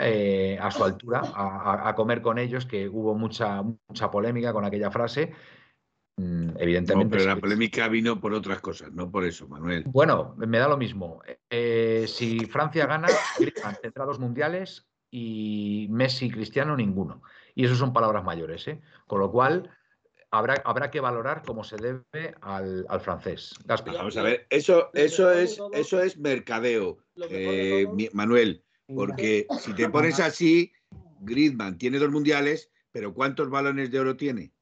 eh, 0.00 0.58
a 0.60 0.70
su 0.70 0.82
altura 0.82 1.22
a, 1.34 1.94
comer 1.94 2.22
con 2.22 2.38
ellos, 2.38 2.64
que 2.64 2.88
hubo 2.88 3.14
mucha, 3.14 3.62
mucha 3.62 4.10
polémica 4.10 4.52
con 4.52 4.64
aquella 4.64 4.90
frase. 4.90 5.32
Mm, 6.16 6.50
evidentemente. 6.58 7.16
pero 7.16 7.28
la 7.28 7.40
polémica 7.40 7.88
vino 7.88 8.20
por 8.20 8.32
otras 8.32 8.60
cosas, 8.60 8.92
no 8.92 9.10
por 9.10 9.24
eso, 9.24 9.46
Manuel. 9.48 9.84
Bueno, 9.86 10.34
me 10.36 10.58
da 10.58 10.68
lo 10.68 10.76
mismo. 10.76 11.22
Eh, 11.48 12.06
si 12.08 12.40
Francia 12.46 12.86
gana, 12.86 13.08
Griezmann 13.38 13.76
tendrá 13.82 14.04
dos 14.04 14.18
mundiales 14.18 14.86
y 15.10 15.86
Messi 15.90 16.26
y 16.26 16.30
Cristiano 16.30 16.76
ninguno. 16.76 17.22
Y 17.54 17.64
eso 17.64 17.74
son 17.74 17.92
palabras 17.92 18.24
mayores, 18.24 18.66
¿eh? 18.68 18.80
Con 19.06 19.20
lo 19.20 19.30
cual, 19.30 19.70
habrá, 20.30 20.54
habrá 20.64 20.90
que 20.90 21.00
valorar 21.00 21.42
cómo 21.44 21.64
se 21.64 21.76
debe 21.76 22.34
al, 22.40 22.86
francés. 23.00 23.54
Vamos 23.66 24.16
a 24.16 24.22
ver, 24.22 24.46
eso, 24.50 24.90
eso, 24.94 25.30
es, 25.30 25.60
eso 25.72 26.02
es 26.02 26.16
mercadeo, 26.18 26.98
Manuel. 28.12 28.64
Porque 28.94 29.46
si 29.60 29.72
te 29.74 29.88
pones 29.88 30.20
así, 30.20 30.72
Griezmann 31.20 31.78
tiene 31.78 31.98
dos 31.98 32.10
mundiales, 32.10 32.70
pero 32.92 33.14
¿cuántos 33.14 33.50
balones 33.50 33.90
de 33.90 34.00
oro 34.00 34.16
tiene? 34.16 34.52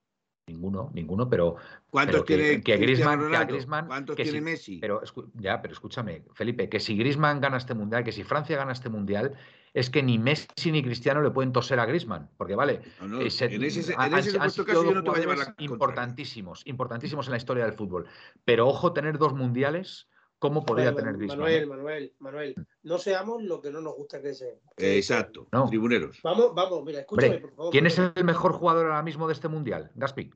Ninguno, 0.49 0.91
ninguno, 0.95 1.29
pero. 1.29 1.57
¿Cuántos 1.91 2.25
tiene 2.25 2.63
que 2.63 2.77
Griezmann, 2.77 3.87
¿Cuántos 3.87 4.17
tiene 4.17 4.41
Messi? 4.41 4.79
Pero 4.79 5.03
ya, 5.35 5.61
pero 5.63 5.73
escúchame, 5.73 6.25
Felipe, 6.35 6.69
que 6.69 6.81
si 6.81 6.97
Griezmann 6.97 7.41
gana 7.41 7.57
este 7.57 7.75
mundial, 7.75 8.05
que 8.05 8.13
si 8.13 8.25
Francia 8.25 8.57
gana 8.57 8.73
este 8.73 8.89
mundial, 8.89 9.35
es 9.73 9.91
que 9.91 10.03
ni 10.03 10.19
Messi 10.19 10.73
ni 10.73 10.83
Cristiano 10.83 11.23
le 11.23 11.31
pueden 11.31 11.53
toser 11.53 11.81
a 11.81 11.87
Griezmann, 11.87 12.31
porque 12.37 12.55
vale, 12.55 12.81
en 13.01 13.23
ese, 13.23 13.47
en 13.47 13.63
ese 13.63 13.95
caso 14.39 14.65
yo 14.67 14.93
no 14.93 15.03
te 15.03 15.11
voy 15.11 15.19
a 15.19 15.21
llevar 15.21 15.39
la 15.39 15.55
importantísimos, 15.59 16.63
importantísimos 16.67 17.27
en 17.27 17.33
la 17.33 17.37
historia 17.39 17.65
del 17.65 17.75
fútbol. 17.75 18.07
Pero 18.45 18.69
ojo 18.69 18.93
tener 18.93 19.19
dos 19.19 19.35
mundiales 19.35 20.09
¿Cómo 20.39 20.65
podría 20.65 20.95
tener 20.95 21.17
Griezmann? 21.17 21.39
Manuel, 21.39 21.67
Manuel, 21.67 22.15
Manuel, 22.21 22.55
no 22.85 22.99
seamos 22.99 23.43
lo 23.43 23.61
que 23.61 23.71
no 23.71 23.81
nos 23.81 23.97
gusta 23.97 24.23
que 24.23 24.35
seamos. 24.35 24.63
exacto, 24.77 25.49
tribuneros. 25.69 26.21
Vamos, 26.23 26.55
vamos, 26.55 26.85
mira, 26.85 27.01
escúchame, 27.01 27.39
por 27.39 27.53
favor. 27.55 27.73
¿Quién 27.73 27.87
es 27.87 27.99
el 27.99 28.25
mejor 28.25 28.53
jugador 28.53 28.87
ahora 28.87 29.03
mismo 29.03 29.27
de 29.27 29.33
este 29.33 29.49
mundial? 29.49 29.91
Gaspi. 29.95 30.31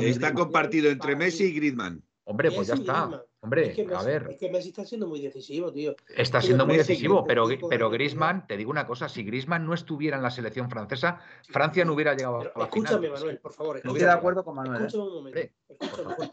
Está 0.00 0.32
compartido 0.32 0.90
entre 0.90 1.16
Messi 1.16 1.44
y 1.44 1.54
Griezmann. 1.54 2.02
Hombre, 2.26 2.52
pues 2.52 2.68
ya 2.68 2.74
está. 2.74 3.24
Hombre, 3.40 3.74
a 3.94 4.02
ver. 4.02 4.28
Es 4.30 4.38
que 4.38 4.50
Messi 4.50 4.68
está 4.68 4.86
siendo 4.86 5.06
muy 5.06 5.20
decisivo, 5.20 5.70
tío. 5.70 5.94
Está 6.16 6.40
siendo 6.40 6.64
muy 6.64 6.76
decisivo, 6.76 7.24
pero, 7.26 7.46
pero 7.68 7.90
Griezmann, 7.90 8.46
te 8.46 8.56
digo 8.56 8.70
una 8.70 8.86
cosa, 8.86 9.08
si 9.10 9.22
Griezmann 9.24 9.66
no 9.66 9.74
estuviera 9.74 10.16
en 10.16 10.22
la 10.22 10.30
selección 10.30 10.70
francesa, 10.70 11.20
Francia 11.50 11.84
no 11.84 11.92
hubiera 11.92 12.14
llegado 12.14 12.40
a 12.40 12.44
la 12.44 12.64
Escúchame, 12.64 13.10
Manuel, 13.10 13.38
por 13.40 13.52
favor. 13.52 13.80
No 13.84 13.90
estoy 13.92 14.06
de 14.06 14.12
acuerdo 14.12 14.44
con 14.44 14.54
Manuel. 14.54 14.86
Escúchame 14.86 15.08
un 15.08 15.14
momento. 15.14 15.40
Escúchame. 15.68 16.32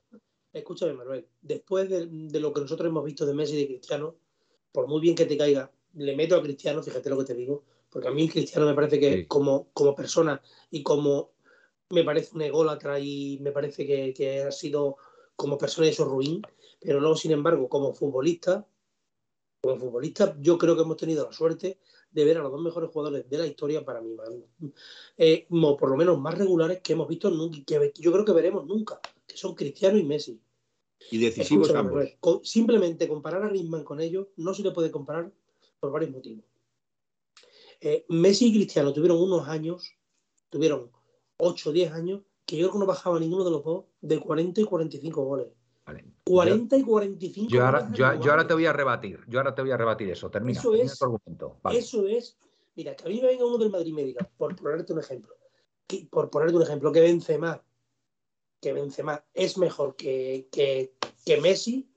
Escúchame, 0.53 0.93
Manuel, 0.93 1.27
después 1.41 1.89
de, 1.89 2.39
lo 2.39 2.51
que 2.51 2.61
nosotros 2.61 2.89
hemos 2.89 3.05
visto 3.05 3.25
de 3.25 3.33
Messi 3.33 3.55
y 3.55 3.61
de 3.61 3.67
Cristiano, 3.67 4.15
por 4.73 4.87
muy 4.87 4.99
bien 4.99 5.15
que 5.15 5.25
te 5.25 5.37
caiga, 5.37 5.71
le 5.93 6.15
meto 6.15 6.35
a 6.35 6.41
Cristiano, 6.41 6.83
fíjate 6.83 7.09
lo 7.09 7.17
que 7.19 7.23
te 7.23 7.33
digo, 7.35 7.63
porque 7.89 8.09
a 8.09 8.11
mí 8.11 8.27
Cristiano 8.27 8.65
me 8.65 8.73
parece 8.73 8.99
que 8.99 9.27
como, 9.27 9.69
como 9.73 9.95
persona 9.95 10.41
y 10.69 10.83
como 10.83 11.31
me 11.89 12.03
parece 12.03 12.35
un 12.35 12.41
ególatra 12.41 12.99
y 12.99 13.39
me 13.41 13.51
parece 13.51 13.85
que, 13.85 14.43
ha 14.43 14.51
sido 14.51 14.97
como 15.37 15.57
persona 15.57 15.87
eso 15.87 16.03
ruin, 16.03 16.41
pero 16.81 16.99
luego, 16.99 17.15
sin 17.15 17.31
embargo, 17.31 17.69
como 17.69 17.93
futbolista, 17.93 18.67
como 19.61 19.77
futbolista, 19.77 20.35
yo 20.41 20.57
creo 20.57 20.75
que 20.75 20.81
hemos 20.81 20.97
tenido 20.97 21.25
la 21.25 21.31
suerte 21.31 21.79
de 22.11 22.25
ver 22.25 22.37
a 22.37 22.41
los 22.41 22.51
dos 22.51 22.61
mejores 22.61 22.89
jugadores 22.89 23.29
de 23.29 23.37
la 23.37 23.47
historia 23.47 23.85
para 23.85 24.01
mí, 24.01 24.17
eh, 25.17 25.47
por 25.49 25.89
lo 25.89 25.95
menos 25.95 26.19
más 26.19 26.37
regulares 26.37 26.81
que 26.81 26.91
hemos 26.91 27.07
visto 27.07 27.29
nunca, 27.29 27.61
que 27.65 27.93
yo 27.95 28.11
creo 28.11 28.25
que 28.25 28.33
veremos 28.33 28.65
nunca 28.65 28.99
que 29.31 29.37
son 29.37 29.55
Cristiano 29.55 29.97
y 29.97 30.03
Messi. 30.03 30.39
Y 31.09 31.17
decisivos 31.17 31.73
ambos. 31.73 32.05
simplemente 32.43 33.07
comparar 33.07 33.43
a 33.43 33.49
Griezmann 33.49 33.83
con 33.83 33.99
ellos 33.99 34.27
no 34.37 34.53
se 34.53 34.61
le 34.61 34.71
puede 34.71 34.91
comparar 34.91 35.31
por 35.79 35.91
varios 35.91 36.11
motivos. 36.11 36.45
Eh, 37.79 38.05
Messi 38.09 38.47
y 38.47 38.53
Cristiano 38.53 38.93
tuvieron 38.93 39.19
unos 39.19 39.47
años, 39.47 39.95
tuvieron 40.49 40.91
8 41.37 41.69
o 41.69 41.73
10 41.73 41.91
años, 41.93 42.21
que 42.45 42.57
yo 42.57 42.65
creo 42.65 42.73
que 42.73 42.79
no 42.79 42.85
bajaba 42.85 43.19
ninguno 43.19 43.43
de 43.43 43.51
los 43.51 43.63
dos 43.63 43.85
de 44.01 44.19
40 44.19 44.61
y 44.61 44.63
45 44.63 45.23
goles. 45.23 45.47
40 46.23 46.77
y 46.77 46.83
45 46.83 47.49
yo 47.51 47.65
ahora, 47.65 47.91
yo, 47.91 48.05
ahora 48.05 48.47
te 48.47 48.53
voy 48.53 48.65
a 48.65 48.71
rebatir, 48.71 49.19
yo 49.27 49.39
ahora 49.39 49.55
te 49.55 49.61
voy 49.61 49.71
a 49.71 49.77
rebatir 49.77 50.09
eso. 50.09 50.29
Termina. 50.29 50.59
Eso 50.59 50.75
es, 50.75 50.99
eso 51.71 52.07
es, 52.07 52.37
mira, 52.75 52.95
que 52.95 53.05
a 53.05 53.09
mí 53.09 53.19
me 53.19 53.27
venga 53.27 53.45
uno 53.45 53.57
del 53.57 53.71
Madrid 53.71 53.93
Médica, 53.93 54.29
por 54.37 54.55
ponerte 54.55 54.93
un 54.93 54.99
ejemplo, 54.99 55.33
por 56.11 56.29
ponerte 56.29 56.55
un 56.55 56.61
ejemplo, 56.61 56.91
que 56.91 57.01
vence 57.01 57.37
más 57.39 57.59
que 58.61 58.73
Benzema 58.73 59.23
es 59.33 59.57
mejor 59.57 59.95
que, 59.95 60.47
que, 60.51 61.41
Messi, 61.41 61.89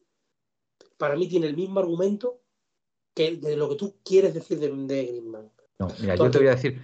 para 0.97 1.15
mí 1.15 1.29
tiene 1.29 1.47
el 1.47 1.57
mismo 1.57 1.81
argumento 1.81 2.41
que 3.15 3.37
de 3.37 3.57
lo 3.57 3.69
que 3.69 3.77
tú 3.77 3.97
quieres 4.05 4.35
decir 4.35 4.59
de, 4.59 4.69
Griezmann. 4.69 5.51
No, 5.79 5.89
mira, 6.01 6.15
yo 6.15 6.31
te 6.31 6.39
voy 6.39 6.47
a 6.47 6.55
decir, 6.55 6.81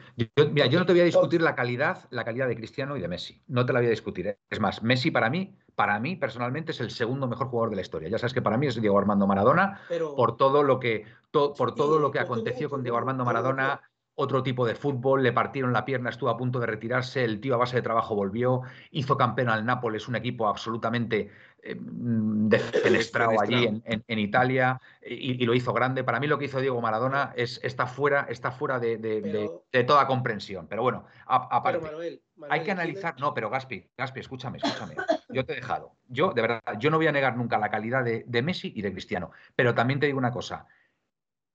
mira, 0.52 0.66
yo 0.66 0.78
no 0.80 0.84
te 0.84 0.92
voy 0.92 1.00
a 1.00 1.04
discutir 1.04 1.40
la 1.40 1.54
calidad, 1.54 2.08
la 2.10 2.24
calidad 2.24 2.48
de 2.48 2.56
Cristiano 2.56 2.96
y 2.96 3.00
de 3.00 3.08
Messi. 3.08 3.40
No 3.46 3.64
te 3.64 3.72
la 3.72 3.78
voy 3.78 3.86
a 3.86 3.90
discutir. 3.90 4.26
¿eh? 4.26 4.38
Es 4.50 4.58
más, 4.58 4.82
Messi 4.82 5.12
para 5.12 5.30
mí, 5.30 5.56
para 5.76 5.98
mí 6.00 6.16
personalmente 6.16 6.72
es 6.72 6.80
el 6.80 6.90
segundo 6.90 7.28
mejor 7.28 7.48
jugador 7.48 7.70
de 7.70 7.76
la 7.76 7.82
historia. 7.82 8.08
Ya 8.08 8.18
sabes 8.18 8.34
que 8.34 8.42
para 8.42 8.58
mí 8.58 8.66
es 8.66 8.80
Diego 8.80 8.98
Armando 8.98 9.26
Maradona 9.26 9.80
por 10.16 10.36
todo 10.36 10.62
lo 10.62 10.80
que 10.80 11.06
por 11.30 11.74
todo 11.74 12.00
lo 12.00 12.10
que 12.10 12.18
aconteció 12.18 12.68
con 12.68 12.82
Diego 12.82 12.98
Armando 12.98 13.24
Maradona 13.24 13.89
otro 14.20 14.42
tipo 14.42 14.66
de 14.66 14.74
fútbol, 14.74 15.22
le 15.22 15.32
partieron 15.32 15.72
la 15.72 15.84
pierna, 15.84 16.10
estuvo 16.10 16.28
a 16.28 16.36
punto 16.36 16.60
de 16.60 16.66
retirarse, 16.66 17.24
el 17.24 17.40
tío 17.40 17.54
a 17.54 17.58
base 17.58 17.76
de 17.76 17.82
trabajo 17.82 18.14
volvió, 18.14 18.60
hizo 18.90 19.16
campeón 19.16 19.48
al 19.48 19.64
Nápoles, 19.64 20.08
un 20.08 20.16
equipo 20.16 20.46
absolutamente 20.46 21.30
eh, 21.62 21.74
defenestrado 21.78 23.40
allí 23.40 23.82
en, 23.84 24.18
Italia 24.18 24.78
y, 25.02 25.44
lo 25.46 25.54
hizo 25.54 25.72
grande. 25.72 26.04
Para 26.04 26.20
mí 26.20 26.26
lo 26.26 26.38
que 26.38 26.44
hizo 26.46 26.60
Diego 26.60 26.80
Maradona 26.82 27.32
es, 27.34 27.60
está 27.62 27.86
fuera, 27.86 28.26
está 28.28 28.50
fuera 28.50 28.78
de, 28.78 29.84
toda 29.86 30.06
comprensión. 30.06 30.66
Pero 30.68 30.82
bueno, 30.82 31.06
aparte, 31.26 32.20
hay 32.50 32.62
que 32.62 32.72
analizar, 32.72 33.18
no, 33.18 33.32
pero 33.32 33.48
Gaspi, 33.48 33.88
Gaspi, 33.96 34.20
escúchame, 34.20 34.58
escúchame. 34.58 34.96
Yo 35.30 35.46
te 35.46 35.52
he 35.52 35.56
dejado. 35.56 35.96
Yo, 36.08 36.32
de 36.32 36.42
verdad, 36.42 36.60
yo 36.78 36.90
no 36.90 36.98
voy 36.98 37.06
a 37.06 37.12
negar 37.12 37.36
nunca 37.38 37.56
la 37.58 37.70
calidad 37.70 38.04
de 38.04 38.42
Messi 38.42 38.72
y 38.76 38.82
de 38.82 38.92
Cristiano. 38.92 39.30
Pero 39.56 39.74
también 39.74 39.98
te 39.98 40.06
digo 40.06 40.18
una 40.18 40.32
cosa. 40.32 40.66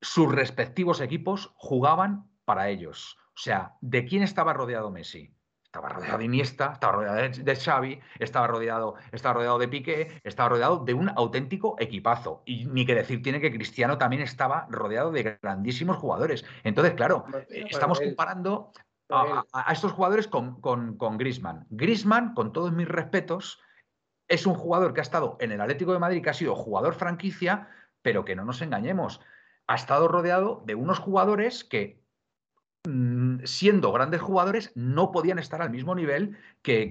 Sus 0.02 0.34
respectivos 0.34 1.02
equipos 1.02 1.54
jugaban 1.56 2.30
para 2.46 2.70
ellos. 2.70 3.18
O 3.36 3.38
sea, 3.38 3.74
¿de 3.82 4.06
quién 4.06 4.24
estaba 4.24 4.54
rodeado 4.54 4.92
Messi? 4.92 5.36
estaba 5.76 5.90
rodeado 5.90 6.18
de 6.20 6.26
Iniesta, 6.26 6.72
estaba 6.74 6.94
rodeado 6.94 7.44
de, 7.44 7.56
Xavi, 7.56 8.00
estaba 8.20 8.48
rodeado, 8.48 8.96
estaba 9.12 9.34
rodeado 9.34 9.60
de 9.60 9.68
Piqué, 9.68 10.22
estaba 10.24 10.50
rodeado 10.50 10.86
de 10.86 10.94
un 10.94 11.10
auténtico 11.10 11.76
equipazo. 11.80 12.44
Y 12.46 12.66
ni 12.66 12.86
que 12.86 12.96
decir 12.96 13.22
tiene 13.22 13.42
que 13.42 13.52
Cristiano 13.52 13.98
también 13.98 14.22
estaba 14.22 14.68
rodeado 14.70 15.12
de 15.12 15.38
grandísimos 15.42 15.98
jugadores. 15.98 16.46
Entonces, 16.64 16.94
claro, 16.94 17.26
eh, 17.50 17.66
estamos 17.70 18.00
comparando 18.00 18.72
a, 19.10 19.72
estos 19.72 19.92
jugadores 19.92 20.28
con, 20.30 20.62
con, 20.62 20.98
con 20.98 21.18
Grisman. 21.18 21.66
Grisman, 21.70 22.34
con 22.34 22.54
todos 22.54 22.72
mis 22.72 22.88
respetos, 22.88 23.60
es 24.30 24.46
un 24.46 24.56
jugador 24.56 24.94
que 24.94 25.02
ha 25.02 25.04
estado 25.04 25.36
en 25.42 25.52
el 25.52 25.60
Atlético 25.60 25.92
de 25.92 26.00
Madrid, 26.00 26.24
que 26.24 26.30
ha 26.30 26.34
sido 26.34 26.56
jugador 26.56 26.96
franquicia, 26.96 27.68
pero 28.02 28.24
que 28.24 28.36
no 28.36 28.46
nos 28.46 28.62
engañemos, 28.62 29.20
ha 29.68 29.76
estado 29.76 30.08
rodeado 30.08 30.64
de 30.66 30.76
unos 30.76 31.00
jugadores 31.00 31.66
que 31.66 32.05
siendo 33.44 33.92
grandes 33.92 34.22
jugadores, 34.22 34.72
no 34.76 35.12
podían 35.12 35.40
estar 35.40 35.62
al 35.62 35.70
mismo 35.70 35.96
nivel 35.96 36.38
que, 36.62 36.90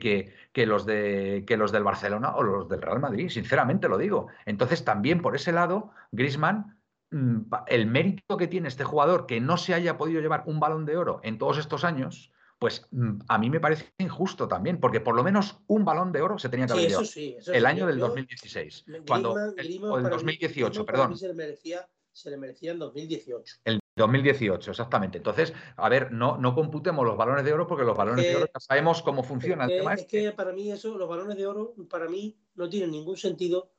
que, 0.52 0.66
los 0.66 0.86
de, 0.86 1.44
que 1.46 1.56
los 1.56 1.72
del 1.72 1.84
Barcelona 1.84 2.34
o 2.34 2.42
los 2.42 2.68
del 2.68 2.82
Real 2.82 3.00
Madrid, 3.00 3.28
sinceramente 3.28 3.88
lo 3.88 3.98
digo. 3.98 4.28
Entonces, 4.46 4.84
también 4.84 5.22
por 5.22 5.36
ese 5.36 5.52
lado, 5.52 5.90
Grisman, 6.12 6.78
mm, 7.10 7.42
el 7.68 7.86
mérito 7.86 8.36
que 8.36 8.48
tiene 8.48 8.68
este 8.68 8.84
jugador 8.84 9.26
que 9.26 9.40
no 9.40 9.56
se 9.56 9.74
haya 9.74 9.96
podido 9.96 10.20
llevar 10.20 10.44
un 10.46 10.60
balón 10.60 10.84
de 10.84 10.96
oro 10.96 11.20
en 11.22 11.38
todos 11.38 11.58
estos 11.58 11.84
años, 11.84 12.32
pues 12.58 12.86
mm, 12.90 13.20
a 13.28 13.38
mí 13.38 13.50
me 13.50 13.60
parece 13.60 13.92
injusto 13.98 14.48
también, 14.48 14.80
porque 14.80 15.00
por 15.00 15.14
lo 15.14 15.22
menos 15.22 15.58
un 15.66 15.84
balón 15.84 16.12
de 16.12 16.22
oro 16.22 16.38
se 16.38 16.48
tenía 16.48 16.66
que 16.66 16.72
haber 16.72 16.88
llevado. 16.88 17.08
el 17.52 17.66
año 17.66 17.86
del 17.86 17.98
2016. 17.98 18.84
cuando, 19.06 19.32
o 19.32 19.98
el 19.98 20.10
2018, 20.10 20.84
perdón. 20.84 21.16
Se 21.16 21.28
le, 21.28 21.34
merecía, 21.34 21.88
se 22.12 22.30
le 22.30 22.36
merecía 22.36 22.72
en 22.72 22.78
2018. 22.78 23.56
2018, 23.96 24.72
exactamente. 24.72 25.18
Entonces, 25.18 25.52
a 25.76 25.88
ver, 25.88 26.10
no, 26.12 26.36
no 26.36 26.54
computemos 26.54 27.04
los 27.04 27.16
balones 27.16 27.44
de 27.44 27.52
oro 27.52 27.66
porque 27.66 27.84
los 27.84 27.96
balones 27.96 28.24
de 28.24 28.36
oro 28.36 28.46
ya 28.52 28.60
sabemos 28.60 29.02
cómo 29.02 29.22
funciona. 29.22 29.66
Es 29.66 30.06
que, 30.06 30.32
para 30.32 30.52
mí 30.52 30.70
eso, 30.72 30.98
los 30.98 31.08
balones 31.08 31.36
de 31.36 31.46
oro, 31.46 31.74
para 31.88 32.08
mí 32.08 32.36
no 32.56 32.68
tienen 32.68 32.90
ningún 32.90 33.16
sentido 33.16 33.70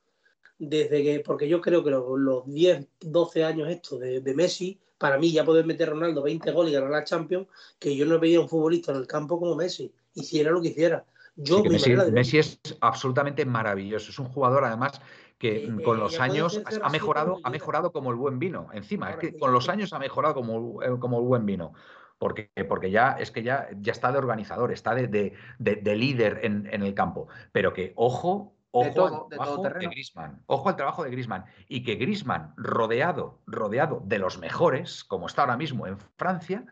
desde 0.58 1.02
que, 1.02 1.20
porque 1.20 1.48
yo 1.48 1.60
creo 1.60 1.84
que 1.84 1.90
los, 1.90 2.46
10, 2.46 2.88
12 3.00 3.44
años 3.44 3.68
estos 3.68 4.00
de, 4.00 4.34
Messi, 4.34 4.80
para 4.96 5.18
mí 5.18 5.32
ya 5.32 5.44
poder 5.44 5.66
meter 5.66 5.88
a 5.88 5.92
Ronaldo 5.92 6.22
20 6.22 6.50
goles 6.50 6.72
y 6.72 6.74
ganar 6.74 6.90
la 6.90 7.04
Champions, 7.04 7.46
que 7.78 7.94
yo 7.94 8.06
no 8.06 8.18
veía 8.18 8.40
un 8.40 8.48
futbolista 8.48 8.92
en 8.92 8.98
el 8.98 9.06
campo 9.06 9.38
como 9.38 9.54
Messi, 9.54 9.92
hiciera 10.14 10.50
lo 10.50 10.62
que 10.62 10.68
hiciera. 10.68 11.04
Yo, 11.38 11.62
Messi 11.62 12.38
es 12.38 12.58
absolutamente 12.80 13.44
maravilloso, 13.44 14.10
es 14.10 14.18
un 14.18 14.28
jugador 14.28 14.64
además 14.64 14.98
que 15.38 15.68
mm, 15.68 15.82
con 15.82 15.98
los 15.98 16.20
años 16.20 16.62
ha 16.82 16.88
mejorado, 16.88 17.38
ha 17.42 17.50
mejorado 17.50 17.92
como 17.92 18.10
el 18.10 18.16
buen 18.16 18.38
vino. 18.38 18.68
Encima, 18.72 19.10
es 19.10 19.16
que 19.16 19.36
con 19.36 19.52
los 19.52 19.68
años 19.68 19.92
ha 19.92 19.98
mejorado 19.98 20.34
como, 20.34 20.82
eh, 20.82 20.98
como 20.98 21.18
el 21.18 21.24
buen 21.24 21.46
vino. 21.46 21.72
Porque, 22.18 22.50
porque, 22.66 22.90
ya 22.90 23.12
es 23.12 23.30
que 23.30 23.42
ya, 23.42 23.68
ya 23.78 23.92
está 23.92 24.10
de 24.10 24.18
organizador, 24.18 24.72
está 24.72 24.94
de, 24.94 25.34
de, 25.58 25.96
líder 25.96 26.40
en, 26.44 26.66
el 26.66 26.94
campo. 26.94 27.28
Pero 27.52 27.74
que 27.74 27.92
ojo, 27.94 28.56
ojo 28.70 28.86
al 28.86 29.28
trabajo 29.28 29.62
de, 29.62 29.86
Grisman. 29.88 30.42
Ojo 30.46 30.68
al 30.70 30.76
trabajo 30.76 31.04
de 31.04 31.10
Grisman. 31.10 31.44
Y 31.68 31.82
que 31.82 31.96
Grisman, 31.96 32.54
rodeado, 32.56 33.42
rodeado 33.46 34.00
de 34.02 34.18
los 34.18 34.38
mejores, 34.38 35.04
como 35.04 35.26
está 35.26 35.42
ahora 35.42 35.58
mismo 35.58 35.86
en 35.86 35.98
Francia, 36.16 36.64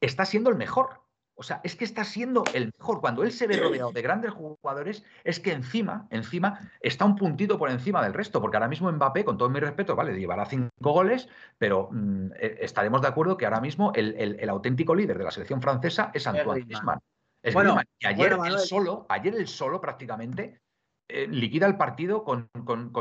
está 0.00 0.24
siendo 0.24 0.48
el 0.48 0.56
mejor. 0.56 1.05
O 1.38 1.42
sea, 1.42 1.60
es 1.62 1.76
que 1.76 1.84
está 1.84 2.02
siendo 2.02 2.44
el 2.54 2.72
mejor. 2.78 3.00
Cuando 3.02 3.22
él 3.22 3.30
se 3.30 3.46
ve 3.46 3.58
rodeado 3.58 3.92
de 3.92 4.00
grandes 4.00 4.32
jugadores, 4.32 5.04
es 5.22 5.38
que 5.38 5.52
encima, 5.52 6.06
encima, 6.10 6.70
está 6.80 7.04
un 7.04 7.14
puntito 7.14 7.58
por 7.58 7.70
encima 7.70 8.02
del 8.02 8.14
resto. 8.14 8.40
Porque 8.40 8.56
ahora 8.56 8.68
mismo 8.68 8.90
Mbappé, 8.90 9.24
con 9.24 9.36
todo 9.36 9.50
mi 9.50 9.60
respeto, 9.60 9.94
vale, 9.94 10.18
llevará 10.18 10.46
cinco 10.46 10.70
goles, 10.80 11.28
pero 11.58 11.90
mm, 11.92 12.32
eh, 12.40 12.58
estaremos 12.62 13.02
de 13.02 13.08
acuerdo 13.08 13.36
que 13.36 13.44
ahora 13.44 13.60
mismo 13.60 13.92
el, 13.94 14.48
auténtico 14.48 14.94
líder 14.94 15.18
de 15.18 15.24
la 15.24 15.30
selección 15.30 15.60
francesa 15.60 16.10
es 16.14 16.26
Antoine 16.26 16.64
Griezmann. 16.64 17.00
Es 17.42 17.52
bueno, 17.52 17.78
Y 17.98 18.06
ayer 18.06 18.32
él 18.32 18.58
solo, 18.58 19.04
ayer 19.10 19.34
él 19.34 19.46
solo 19.46 19.80
prácticamente 19.80 20.62
eh, 21.08 21.28
liquida 21.28 21.66
el 21.66 21.76
partido 21.76 22.24
con, 22.24 22.48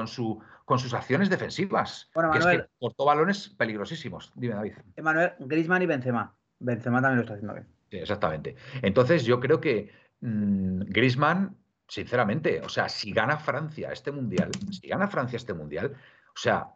su, 0.08 0.44
con, 0.66 0.78
sus 0.78 0.94
acciones 0.94 1.30
defensivas. 1.30 2.12
Bueno, 2.14 2.32
que 2.32 2.40
es 2.40 2.46
que 2.46 2.66
cortó 2.80 3.06
balones 3.06 3.50
peligrosísimos. 3.58 4.34
Dime, 4.36 4.56
David. 4.56 4.74
Emanuel, 4.98 5.34
Griezmann 5.40 5.82
y 5.84 5.86
Benzema. 5.86 6.36
Benzema 6.60 7.02
también 7.02 7.18
lo 7.18 7.22
está 7.22 7.34
haciendo 7.34 7.54
bien 7.54 7.75
exactamente. 8.02 8.56
Entonces, 8.82 9.26
yo 9.26 9.40
creo 9.40 9.60
que 9.62 9.92
Griezmann, 10.22 10.80
mm, 10.80 10.92
Grisman, 10.92 11.58
sinceramente, 11.88 12.62
o 12.62 12.70
sea, 12.70 12.90
si 12.90 13.12
gana 13.12 13.38
Francia 13.38 13.92
este 13.92 14.12
mundial, 14.12 14.52
si 14.72 14.88
gana 14.88 15.08
Francia 15.08 15.38
este 15.38 15.54
mundial, 15.54 15.96
o 16.30 16.38
sea, 16.38 16.72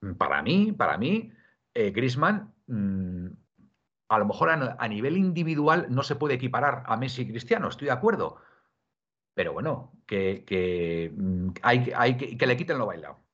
mm, 0.00 0.12
para 0.14 0.42
mí, 0.42 0.72
para 0.72 0.98
mí, 0.98 1.32
eh, 1.74 1.90
Grisman, 1.90 2.54
mm, 2.66 3.26
a 4.08 4.18
lo 4.18 4.24
mejor 4.26 4.50
a, 4.50 4.88
nivel 4.88 5.16
individual 5.16 5.86
no 5.90 6.02
se 6.02 6.16
puede 6.16 6.34
equiparar 6.34 6.84
a 6.86 6.96
Messi 6.96 7.22
y 7.22 7.28
Cristiano, 7.28 7.68
estoy 7.68 7.86
de 7.86 7.92
acuerdo. 7.92 8.36
Pero 9.34 9.52
bueno, 9.52 9.92
que, 10.06 11.12
hay, 11.62 11.92
hay 11.94 12.16
que, 12.16 12.36
que 12.38 12.46
le 12.46 12.56
quiten 12.56 12.78
lo 12.78 12.86
bailado 12.86 13.25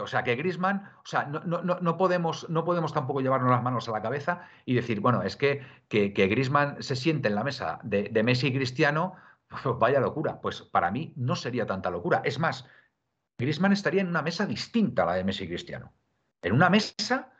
o 0.00 0.06
sea, 0.06 0.24
que 0.24 0.36
Grisman, 0.36 0.90
o 0.98 1.06
sea, 1.06 1.24
no, 1.24 1.40
no, 1.40 1.62
no, 1.62 1.96
podemos, 1.96 2.48
no 2.48 2.64
podemos 2.64 2.92
tampoco 2.92 3.20
llevarnos 3.20 3.50
las 3.50 3.62
manos 3.62 3.88
a 3.88 3.92
la 3.92 4.02
cabeza 4.02 4.48
y 4.64 4.74
decir, 4.74 5.00
bueno, 5.00 5.22
es 5.22 5.36
que 5.36 5.62
que, 5.88 6.12
que 6.12 6.26
Grisman 6.26 6.82
se 6.82 6.96
siente 6.96 7.28
en 7.28 7.34
la 7.34 7.44
mesa 7.44 7.80
de, 7.82 8.22
Messi 8.22 8.48
y 8.48 8.54
Cristiano, 8.54 9.14
pues 9.48 9.62
vaya 9.78 10.00
locura. 10.00 10.40
Pues 10.40 10.62
para 10.62 10.90
mí 10.90 11.12
no 11.16 11.36
sería 11.36 11.66
tanta 11.66 11.90
locura. 11.90 12.20
Es 12.24 12.38
más, 12.38 12.66
Grisman 13.38 13.72
estaría 13.72 14.02
en 14.02 14.08
una 14.08 14.22
mesa 14.22 14.46
distinta 14.46 15.02
a 15.02 15.06
la 15.06 15.14
de 15.14 15.24
Messi 15.24 15.44
y 15.44 15.48
Cristiano. 15.48 15.92
En 16.42 16.52
una 16.52 16.70
mesa, 16.70 17.32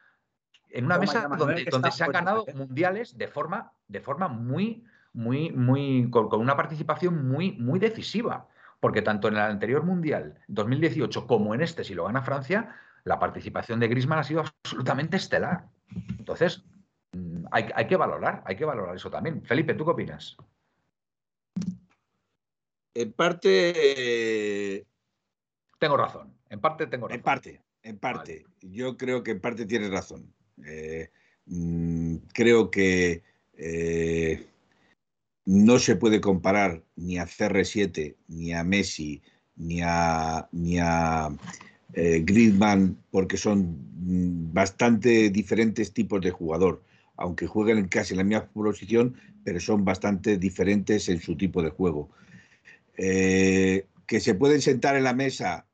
en 0.70 0.86
una 0.86 0.98
mesa 0.98 1.28
donde, 1.28 1.64
donde 1.70 1.90
se 1.90 2.04
han 2.04 2.12
ganado 2.12 2.46
mundiales 2.54 3.16
de 3.16 3.28
forma, 3.28 3.72
de 3.86 4.00
forma 4.00 4.28
muy, 4.28 4.84
muy, 5.12 5.50
muy, 5.52 6.08
con, 6.10 6.28
con 6.28 6.40
una 6.40 6.56
participación 6.56 7.28
muy, 7.28 7.52
muy 7.52 7.78
decisiva 7.78 8.48
porque 8.80 9.02
tanto 9.02 9.28
en 9.28 9.34
el 9.34 9.40
anterior 9.40 9.82
Mundial 9.84 10.38
2018 10.48 11.26
como 11.26 11.54
en 11.54 11.62
este, 11.62 11.84
si 11.84 11.94
lo 11.94 12.04
gana 12.04 12.22
Francia, 12.22 12.76
la 13.04 13.18
participación 13.18 13.80
de 13.80 13.88
Griezmann 13.88 14.18
ha 14.18 14.24
sido 14.24 14.40
absolutamente 14.40 15.16
estelar. 15.16 15.66
Entonces, 16.18 16.64
mm, 17.12 17.46
hay, 17.50 17.86
que 17.86 17.96
valorar, 17.96 18.42
hay 18.46 18.56
que 18.56 18.64
valorar 18.64 18.94
eso 18.94 19.10
también. 19.10 19.42
Felipe, 19.44 19.74
¿tú 19.74 19.84
qué 19.84 19.90
opinas? 19.90 20.36
En 22.94 23.12
parte... 23.12 24.86
Tengo 25.78 25.96
razón, 25.96 26.34
en 26.50 26.60
parte 26.60 26.86
tengo 26.86 27.06
razón. 27.06 27.18
En 27.18 27.22
parte, 27.22 27.62
en 27.82 27.98
parte. 27.98 28.44
Yo 28.60 28.96
creo 28.96 29.22
que 29.22 29.30
en 29.30 29.40
parte 29.40 29.64
tienes 29.64 29.90
razón. 29.90 30.34
Eh, 30.64 31.10
mm, 31.46 32.16
creo 32.32 32.70
que 32.70 33.22
eh, 33.54 34.46
no 35.48 35.78
se 35.78 35.96
puede 35.96 36.20
comparar 36.20 36.82
ni 36.96 37.16
a 37.16 37.24
CR7, 37.24 38.16
ni 38.28 38.53
a 38.53 38.62
Messi, 38.64 39.22
ni 39.57 39.80
a, 39.82 40.46
ni 40.53 40.78
a 40.78 41.30
eh, 41.94 42.20
Griezmann, 42.22 42.99
porque 43.11 43.38
son 43.38 43.78
mm, 43.96 44.53
bastante 44.53 45.30
diferentes 45.30 45.94
tipos 45.94 46.20
de 46.20 46.32
jugador, 46.32 46.82
aunque 47.16 47.46
jueguen 47.46 47.88
casi 47.88 48.12
en 48.12 48.18
la 48.18 48.24
misma 48.24 48.46
posición, 48.53 49.14
pero 49.42 49.59
son 49.59 49.86
bastante 49.86 50.36
diferentes 50.36 51.09
en 51.09 51.18
su 51.18 51.34
tipo 51.34 51.62
de 51.62 51.70
juego. 51.70 52.11
Eh, 52.99 53.86
que 54.07 54.20
se 54.20 54.34
pueden 54.34 54.61
sentar 54.61 54.96
en 54.96 55.05
la 55.05 55.14
mesa 55.14 55.66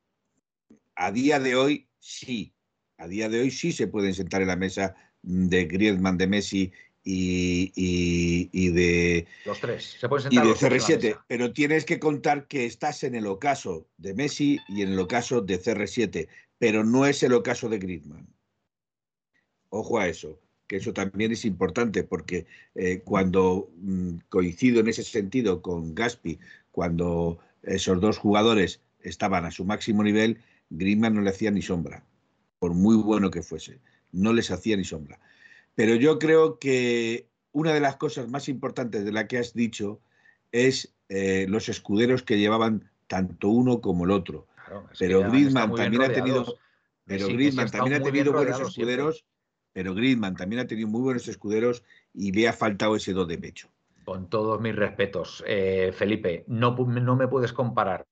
a 0.95 1.11
día 1.11 1.41
de 1.41 1.57
hoy, 1.57 1.89
sí. 1.99 2.55
A 2.97 3.09
día 3.09 3.29
de 3.29 3.41
hoy 3.41 3.51
sí 3.51 3.73
se 3.73 3.89
pueden 3.89 4.15
sentar 4.15 4.41
en 4.41 4.49
la 4.49 4.57
mesa 4.57 4.95
de 5.21 5.65
Griezmann, 5.65 6.17
de 6.17 6.29
Messi 6.29 6.73
y, 7.05 8.71
de 8.71 9.27
los 9.45 9.61
tres. 9.61 9.97
Se 10.01 10.07
y 10.07 10.37
de 10.37 10.55
CR7 10.55 11.21
pero 11.29 11.53
tienes 11.53 11.85
que 11.85 11.99
contar 11.99 12.47
que 12.47 12.65
estás 12.65 13.05
en 13.05 13.15
el 13.15 13.27
ocaso 13.27 13.87
de 13.99 14.15
Messi 14.15 14.59
y 14.69 14.83
en 14.83 14.93
el 14.93 14.99
ocaso 14.99 15.43
de 15.43 15.61
CR7 15.61 16.29
pero 16.59 16.83
no 16.85 17.07
es 17.07 17.23
el 17.23 17.35
ocaso 17.35 17.69
de 17.69 17.79
Griezmann. 17.79 18.27
Ojo 19.69 19.99
a 19.99 20.09
eso 20.09 20.41
que 20.67 20.77
eso 20.77 20.95
también 20.95 21.31
es 21.31 21.45
importante 21.45 22.05
porque 22.05 22.47
eh, 22.75 23.03
cuando 23.05 23.71
mm, 23.77 24.17
coincido 24.31 24.81
en 24.81 24.89
ese 24.89 25.03
sentido 25.03 25.61
con 25.61 25.95
Gaspi 25.95 26.39
cuando 26.71 27.39
esos 27.63 28.01
dos 28.01 28.17
jugadores 28.17 28.81
estaban 29.01 29.45
a 29.45 29.51
su 29.51 29.67
máximo 29.67 30.03
nivel 30.03 30.39
Griezmann 30.71 31.15
no 31.15 31.21
le 31.21 31.31
hacía 31.31 31.51
ni 31.51 31.61
sombra 31.61 32.03
por 32.59 32.73
muy 32.73 32.97
bueno 32.97 33.31
que 33.31 33.43
fuese. 33.43 33.79
No 34.11 34.33
les 34.33 34.51
hacía 34.51 34.77
ni 34.79 34.85
sombra 34.85 35.21
pero 35.75 35.95
yo 35.95 36.19
creo 36.19 36.59
que 36.59 37.29
una 37.53 37.73
de 37.73 37.81
las 37.81 37.97
cosas 37.97 38.29
más 38.29 38.49
importantes 38.49 39.05
de 39.05 39.13
la 39.13 39.27
que 39.27 39.39
has 39.39 39.55
dicho 39.55 40.01
es 40.53 40.95
eh, 41.09 41.47
los 41.49 41.69
escuderos 41.69 42.23
que 42.23 42.39
llevaban 42.39 42.91
tanto 43.07 43.49
uno 43.49 43.81
como 43.81 44.05
el 44.05 44.11
otro. 44.11 44.47
pero 44.99 45.29
Griezmann 45.31 45.75
también 45.75 46.03
ha 46.03 46.13
tenido, 46.13 46.57
pero 47.05 47.29
Griezmann 47.29 47.71
también 47.71 48.01
ha 48.01 48.05
tenido 48.05 48.33
buenos 48.33 48.61
escuderos, 48.61 49.25
pero 49.73 49.95
Griezmann 49.95 50.37
también 50.37 50.61
ha 50.61 50.67
tenido 50.67 50.89
muy 50.89 51.03
buenos 51.03 51.29
escuderos 51.29 51.85
y 52.13 52.33
le 52.33 52.49
ha 52.49 52.53
faltado 52.53 52.97
ese 52.97 53.13
do 53.13 53.27
de 53.27 53.39
pecho. 53.39 53.69
Con 54.05 54.29
todos 54.29 54.61
mis 54.61 54.77
respetos, 54.77 55.43
eh, 55.47 55.93
Felipe, 55.95 56.45
no, 56.47 56.77
no 56.77 57.17
me 57.17 57.29
puedes 57.29 57.53
comparar 57.53 58.07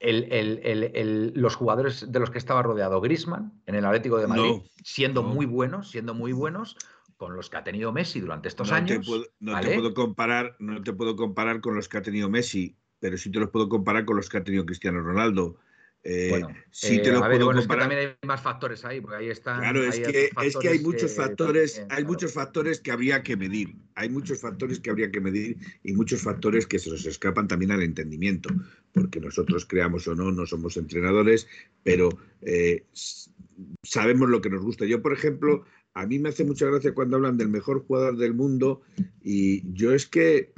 los 0.00 1.56
jugadores 1.56 2.10
de 2.10 2.20
los 2.20 2.30
que 2.30 2.38
estaba 2.38 2.62
rodeado 2.62 3.00
Grisman 3.00 3.60
en 3.66 3.74
el 3.74 3.84
Atlético 3.84 4.18
de 4.18 4.28
Madrid, 4.28 4.62
siendo 4.84 5.22
muy 5.22 5.46
buenos, 5.46 5.90
siendo 5.90 6.14
muy 6.14 6.32
buenos, 6.32 6.76
con 7.18 7.34
los 7.36 7.50
que 7.50 7.56
ha 7.58 7.64
tenido 7.64 7.92
Messi 7.92 8.20
durante 8.20 8.48
estos 8.48 8.70
no 8.70 8.76
años. 8.76 9.00
Te 9.00 9.04
puedo, 9.04 9.26
no 9.40 9.52
¿vale? 9.52 9.68
te 9.68 9.74
puedo 9.74 9.92
comparar, 9.92 10.56
no 10.60 10.82
te 10.82 10.92
puedo 10.94 11.16
comparar 11.16 11.60
con 11.60 11.74
los 11.74 11.88
que 11.88 11.98
ha 11.98 12.02
tenido 12.02 12.30
Messi, 12.30 12.76
pero 13.00 13.18
sí 13.18 13.30
te 13.30 13.40
los 13.40 13.50
puedo 13.50 13.68
comparar 13.68 14.04
con 14.06 14.16
los 14.16 14.28
que 14.30 14.38
ha 14.38 14.44
tenido 14.44 14.64
Cristiano 14.64 15.02
Ronaldo. 15.02 15.58
Eh, 16.04 16.28
Bueno, 16.30 16.48
sí 16.70 17.02
te 17.02 17.08
eh, 17.08 17.12
los 17.12 17.22
a 17.22 17.26
ver, 17.28 17.38
puedo 17.38 17.46
bueno, 17.46 17.58
es 17.60 17.66
que 17.66 17.68
comparar. 17.68 17.88
también 17.90 18.16
hay 18.22 18.28
más 18.28 18.40
factores 18.40 18.84
ahí, 18.84 19.00
porque 19.00 19.16
ahí 19.16 19.30
están. 19.30 19.58
Claro, 19.58 19.82
es 19.82 19.96
hay 19.96 20.02
que, 20.04 20.30
es 20.42 20.56
que 20.56 20.68
hay 20.68 20.78
muchos 20.78 21.10
que 21.10 21.16
factores, 21.22 21.72
también, 21.74 21.90
hay 21.90 21.96
claro. 21.96 22.12
muchos 22.12 22.32
factores 22.32 22.80
que 22.80 22.92
habría 22.92 23.22
que 23.24 23.36
medir. 23.36 23.74
Hay 23.96 24.08
muchos 24.08 24.40
factores 24.40 24.78
que 24.78 24.90
habría 24.90 25.10
que 25.10 25.20
medir 25.20 25.56
y 25.82 25.92
muchos 25.94 26.22
factores 26.22 26.68
que 26.68 26.78
se 26.78 26.90
nos 26.90 27.04
escapan 27.04 27.48
también 27.48 27.72
al 27.72 27.82
entendimiento, 27.82 28.48
porque 28.92 29.18
nosotros 29.18 29.66
creamos 29.66 30.06
o 30.06 30.14
no, 30.14 30.30
no 30.30 30.46
somos 30.46 30.76
entrenadores, 30.76 31.48
pero 31.82 32.10
eh, 32.42 32.84
sabemos 33.82 34.28
lo 34.28 34.40
que 34.40 34.50
nos 34.50 34.62
gusta. 34.62 34.86
Yo, 34.86 35.02
por 35.02 35.12
ejemplo, 35.12 35.64
a 35.98 36.06
mí 36.06 36.20
me 36.20 36.28
hace 36.28 36.44
mucha 36.44 36.66
gracia 36.66 36.94
cuando 36.94 37.16
hablan 37.16 37.36
del 37.36 37.48
mejor 37.48 37.84
jugador 37.84 38.16
del 38.16 38.32
mundo 38.32 38.82
y 39.20 39.68
yo 39.72 39.92
es 39.92 40.06
que 40.06 40.52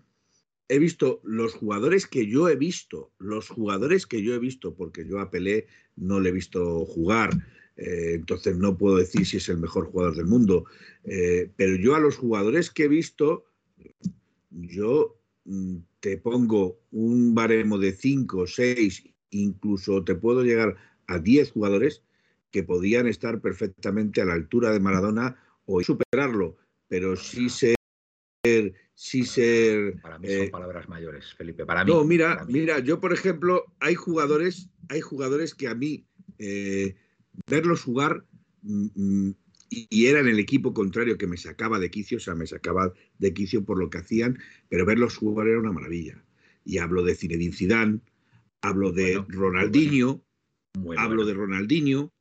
he 0.69 0.79
visto 0.79 1.23
los 1.25 1.55
jugadores 1.55 2.07
que 2.07 2.27
yo 2.27 2.51
he 2.51 2.57
visto, 2.57 3.11
los 3.19 3.49
jugadores 3.49 4.07
que 4.07 4.23
yo 4.23 4.35
he 4.35 4.39
visto, 4.39 4.75
porque 4.75 5.07
yo 5.07 5.19
a 5.19 5.31
Pelé 5.31 5.67
no 5.97 6.21
le 6.21 6.29
he 6.29 6.33
visto 6.33 6.85
jugar, 6.85 7.31
eh, 7.77 8.13
entonces 8.17 8.59
no 8.59 8.77
puedo 8.77 8.99
decir 8.99 9.25
si 9.25 9.39
es 9.39 9.49
el 9.49 9.57
mejor 9.57 9.87
jugador 9.87 10.15
del 10.15 10.27
mundo, 10.27 10.67
eh, 11.05 11.51
pero 11.57 11.75
yo 11.77 11.95
a 11.95 12.01
los 12.01 12.19
jugadores 12.19 12.71
que 12.71 12.85
he 12.85 12.89
visto, 12.89 13.47
yo 14.51 15.19
mm, 15.47 15.77
te 16.01 16.19
pongo 16.19 16.81
un 16.91 17.35
baremo 17.35 17.79
de 17.79 17.93
5, 17.93 18.47
6, 18.47 19.05
incluso 19.31 20.05
te 20.05 20.15
puedo 20.15 20.45
llegar 20.45 20.77
a 21.07 21.19
10 21.19 21.53
jugadores 21.53 22.03
que 22.51 22.63
podían 22.63 23.07
estar 23.07 23.41
perfectamente 23.41 24.21
a 24.21 24.25
la 24.25 24.35
altura 24.35 24.71
de 24.71 24.81
Maradona 24.81 25.37
o 25.65 25.83
superarlo, 25.83 26.57
pero 26.89 27.17
sí 27.17 27.49
ser, 27.49 27.77
sí 28.95 29.25
ser 29.25 30.01
Para 30.01 30.19
mí 30.19 30.29
eh, 30.29 30.39
son 30.39 30.51
palabras 30.51 30.89
mayores, 30.89 31.35
Felipe. 31.35 31.65
Para 31.65 31.85
mí. 31.85 31.93
no, 31.93 32.05
mira, 32.05 32.35
para 32.35 32.45
mí. 32.47 32.53
mira, 32.55 32.79
yo 32.81 33.01
por 33.01 33.13
ejemplo, 33.13 33.65
hay 33.79 33.95
jugadores, 33.95 34.69
hay 34.89 35.01
jugadores 35.01 35.55
que 35.55 35.69
a 35.69 35.75
mí 35.75 36.07
eh, 36.39 36.97
verlos 37.47 37.83
jugar 37.83 38.25
mm, 38.63 38.87
mm, 38.95 39.35
y, 39.71 40.07
era 40.07 40.21
en 40.21 40.27
el 40.27 40.39
equipo 40.39 40.75
contrario 40.75 41.17
que 41.17 41.29
me 41.29 41.37
sacaba 41.37 41.79
de 41.79 41.91
quicio, 41.91 42.17
o 42.17 42.21
sea, 42.21 42.35
me 42.35 42.47
sacaba 42.47 42.93
de 43.19 43.33
quicio 43.33 43.65
por 43.65 43.79
lo 43.79 43.89
que 43.89 43.99
hacían, 43.99 44.39
pero 44.69 44.85
verlos 44.85 45.17
jugar 45.17 45.47
era 45.47 45.61
una 45.61 45.73
maravilla. 45.73 46.23
Y 46.65 46.79
hablo 46.79 47.05
de 47.05 47.15
Zinedine 47.15 47.55
Zidane, 47.55 48.01
hablo 48.61 48.91
de 48.91 49.19
Bueno, 49.19 49.27
Ronaldinho, 49.29 50.25
hablo 50.97 51.25
de 51.25 51.35
Ronaldinho, 51.35 52.13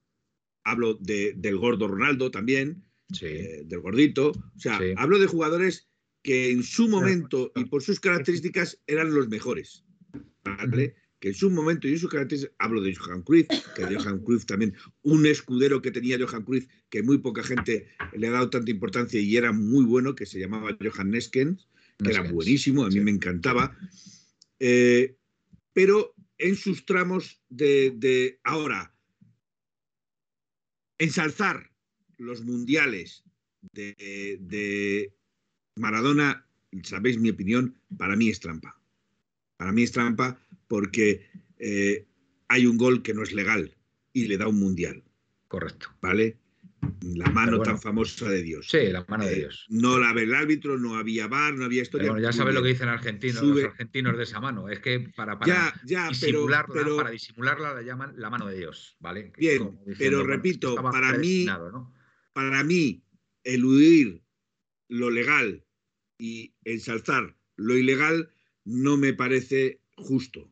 hablo 0.64 0.95
de, 0.95 1.34
del 1.38 1.57
gordo 1.57 1.88
Ronaldo 1.88 2.32
también, 2.32 2.84
Sí. 3.12 3.26
eh, 3.26 3.64
del 3.66 3.80
gordito. 3.80 4.30
O 4.32 4.60
sea, 4.60 4.78
Sí. 4.78 4.93
hablo 4.97 5.18
de 5.20 5.28
jugadores 5.28 5.88
que 6.22 6.51
en 6.51 6.64
su 6.64 6.88
momento 6.89 7.51
y 7.55 7.66
por 7.66 7.82
sus 7.82 7.99
características 7.99 8.80
eran 8.88 9.14
los 9.14 9.30
mejores. 9.30 9.84
¿vale? 10.43 10.95
Que 11.20 11.30
en 11.30 11.34
su 11.34 11.49
momento 11.49 11.88
y 11.88 11.91
en 11.93 11.99
sus 11.99 12.10
características, 12.10 12.55
hablo 12.60 12.82
de 12.82 12.95
Johan 12.95 13.22
Cruyff, 13.24 13.47
que 13.76 13.86
de 13.86 13.95
Johan 13.95 14.20
Cruyff 14.20 14.45
también, 14.45 14.74
un 15.03 15.26
escudero 15.26 15.82
que 15.82 15.91
tenía 15.91 16.18
Johan 16.20 16.43
Cruyff, 16.43 16.68
que 16.89 17.03
muy 17.03 17.18
poca 17.20 17.43
gente 17.43 17.88
le 18.14 18.28
ha 18.28 18.32
dado 18.32 18.49
tanta 18.49 18.72
importancia 18.72 19.20
y 19.20 19.36
era 19.38 19.51
muy 19.51 19.86
bueno, 19.86 20.16
que 20.16 20.26
se 20.26 20.39
llamaba 20.39 20.78
Johan 20.82 21.12
Neskens, 21.12 21.68
que 22.03 22.12
era 22.12 22.24
buenísimo, 22.32 22.84
a 22.84 22.88
mí 22.88 22.93
sí. 22.93 22.99
me 23.01 23.12
encantaba. 23.12 23.78
Eh, 24.60 25.16
pero 25.74 26.16
en 26.38 26.55
sus 26.55 26.86
tramos 26.86 27.41
de, 27.49 27.91
de 27.95 28.39
ahora, 28.43 28.93
ensalzar 30.99 31.71
los 32.17 32.43
mundiales 32.43 33.23
de, 33.73 34.37
de 34.41 35.13
Maradona, 35.75 36.45
sabéis 36.83 37.17
mi 37.17 37.29
opinión, 37.29 37.81
para 37.97 38.15
mí 38.15 38.29
es 38.29 38.39
trampa. 38.39 38.79
Para 39.57 39.71
mí 39.71 39.83
es 39.83 39.91
trampa 39.91 40.39
porque 40.67 41.25
eh, 41.57 42.05
hay 42.47 42.65
un 42.65 42.77
gol 42.77 43.01
que 43.01 43.13
no 43.13 43.23
es 43.23 43.33
legal 43.33 43.75
y 44.13 44.27
le 44.27 44.37
da 44.37 44.47
un 44.47 44.59
mundial, 44.59 45.03
Correcto. 45.47 45.89
¿vale? 46.01 46.37
La 47.01 47.30
mano 47.32 47.57
bueno. 47.57 47.63
tan 47.63 47.82
famosa 47.82 48.30
de 48.30 48.43
Dios. 48.43 48.67
Sí, 48.69 48.88
la 48.88 49.03
mano 49.07 49.25
de 49.25 49.34
Eh, 49.34 49.36
Dios. 49.39 49.65
no 49.69 49.97
la 49.99 50.13
ve 50.13 50.23
el 50.23 50.34
árbitro, 50.34 50.77
no 50.77 50.95
había 50.95 51.27
bar, 51.27 51.53
no 51.55 51.65
había 51.65 51.82
historia. 51.82 52.11
Bueno, 52.11 52.21
ya 52.23 52.32
sabes 52.32 52.53
lo 52.53 52.61
que 52.61 52.69
dicen 52.69 52.89
argentinos, 52.89 53.39
Sube- 53.39 53.63
los 53.63 53.71
argentinos 53.71 54.17
de 54.17 54.23
esa 54.23 54.39
mano. 54.39 54.69
Es 54.69 54.80
que 54.80 54.99
para, 55.15 55.38
para 55.39 55.51
Ya, 55.53 55.82
ya, 55.86 56.03
pero, 56.21 56.39
disimularla, 56.39 56.73
pero 56.73 56.97
para 56.97 57.09
disimularla 57.11 57.73
la 57.73 57.82
llaman 57.82 58.13
la 58.17 58.30
mano 58.30 58.47
de 58.47 58.57
Dios, 58.57 58.95
¿vale? 58.99 59.32
Que 59.32 59.41
Bien, 59.41 59.80
diciendo, 59.86 59.95
pero 59.97 60.23
repito, 60.23 60.75
para 60.75 61.17
mí- 61.17 61.45
para 62.34 62.63
mí 62.63 63.03
eludir 63.43 64.23
lo 64.88 65.09
legal 65.09 65.65
y 66.17 66.53
ensalzar 66.63 67.36
lo 67.55 67.75
ilegal 67.77 68.30
no 68.65 68.97
me 68.97 69.13
parece 69.13 69.82
justo. 69.95 70.51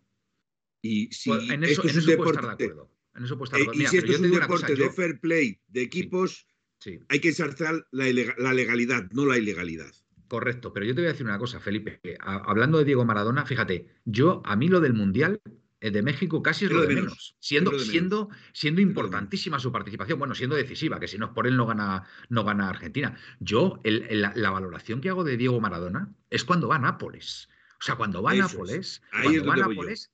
Y 0.82 1.12
si 1.12 1.30
Pues 1.30 1.50
en 1.50 1.64
eso, 1.64 1.84
esto 1.84 1.88
es 2.00 2.08
un 2.08 2.16
puedo 2.18 2.30
estar 2.32 2.44
de 2.44 2.50
deporte, 2.50 2.64
acuerdo. 2.66 2.97
En 3.18 3.24
eso 3.26 3.44
estar 3.44 3.60
eh, 3.60 3.66
y 3.74 3.86
si 3.88 3.98
esto 3.98 4.12
es 4.12 4.20
un 4.20 4.32
deporte 4.32 4.48
cosa, 4.48 4.68
de 4.68 4.76
yo- 4.78 4.92
fair 4.92 5.20
play 5.20 5.60
de 5.68 5.82
equipos, 5.82 6.48
sí, 6.80 7.00
hay 7.10 7.20
que 7.20 7.30
ensalzar 7.30 7.86
la, 7.92 8.06
legalidad, 8.54 9.10
no 9.12 9.26
la 9.26 9.38
ilegalidad. 9.38 9.92
correcto. 10.28 10.74
Pero 10.74 10.86
yo 10.86 10.94
te 10.94 11.02
voy 11.02 11.08
a 11.10 11.12
decir 11.14 11.26
una 11.26 11.40
cosa, 11.40 11.60
Felipe. 11.60 12.00
a- 12.20 12.36
hablando 12.50 12.78
de 12.78 12.86
Diego 12.86 13.06
Maradona, 13.06 13.46
fíjate, 13.46 13.88
yo, 14.06 14.42
a 14.46 14.56
mí 14.56 14.68
lo 14.68 14.80
del 14.82 14.94
Mundial 14.94 15.42
eh, 15.80 15.92
de 15.92 16.02
México 16.02 16.42
casi 16.42 16.66
es 16.66 16.72
lo 16.72 16.82
de 16.82 16.96
menos. 16.96 17.36
Siendo, 17.40 17.70
es 17.70 17.74
lo 17.74 17.78
de 17.80 17.86
menos. 17.86 17.92
siendo, 17.92 18.30
siendo 18.52 18.82
importantísima 18.82 19.60
su 19.60 19.72
participación, 19.72 20.18
bueno, 20.20 20.34
siendo 20.36 20.56
decisiva, 20.56 21.00
que 21.00 21.08
si 21.08 21.18
no 21.20 21.28
es 21.28 21.32
por 21.34 21.46
él 21.48 21.56
no 21.56 21.66
gana, 21.68 22.04
no 22.30 22.44
gana 22.44 22.68
Argentina. 22.70 23.16
Yo, 23.40 23.80
el- 23.84 24.06
el- 24.10 24.22
la, 24.22 24.34
la 24.36 24.50
valoración 24.50 25.02
que 25.02 25.10
hago 25.10 25.24
de 25.24 25.38
Diego 25.38 25.60
Maradona 25.62 26.14
es 26.30 26.44
cuando 26.44 26.68
va 26.68 26.76
a 26.78 26.80
Nápoles. 26.80 27.48
O 27.80 27.84
sea, 27.84 27.96
cuando 27.96 28.24
va 28.24 28.32
a 28.32 28.34
Eso. 28.34 28.42
Nápoles, 28.50 29.02
cuando 29.24 29.46
va 29.46 29.54
a. 29.54 29.58
Nápoles, 29.58 30.12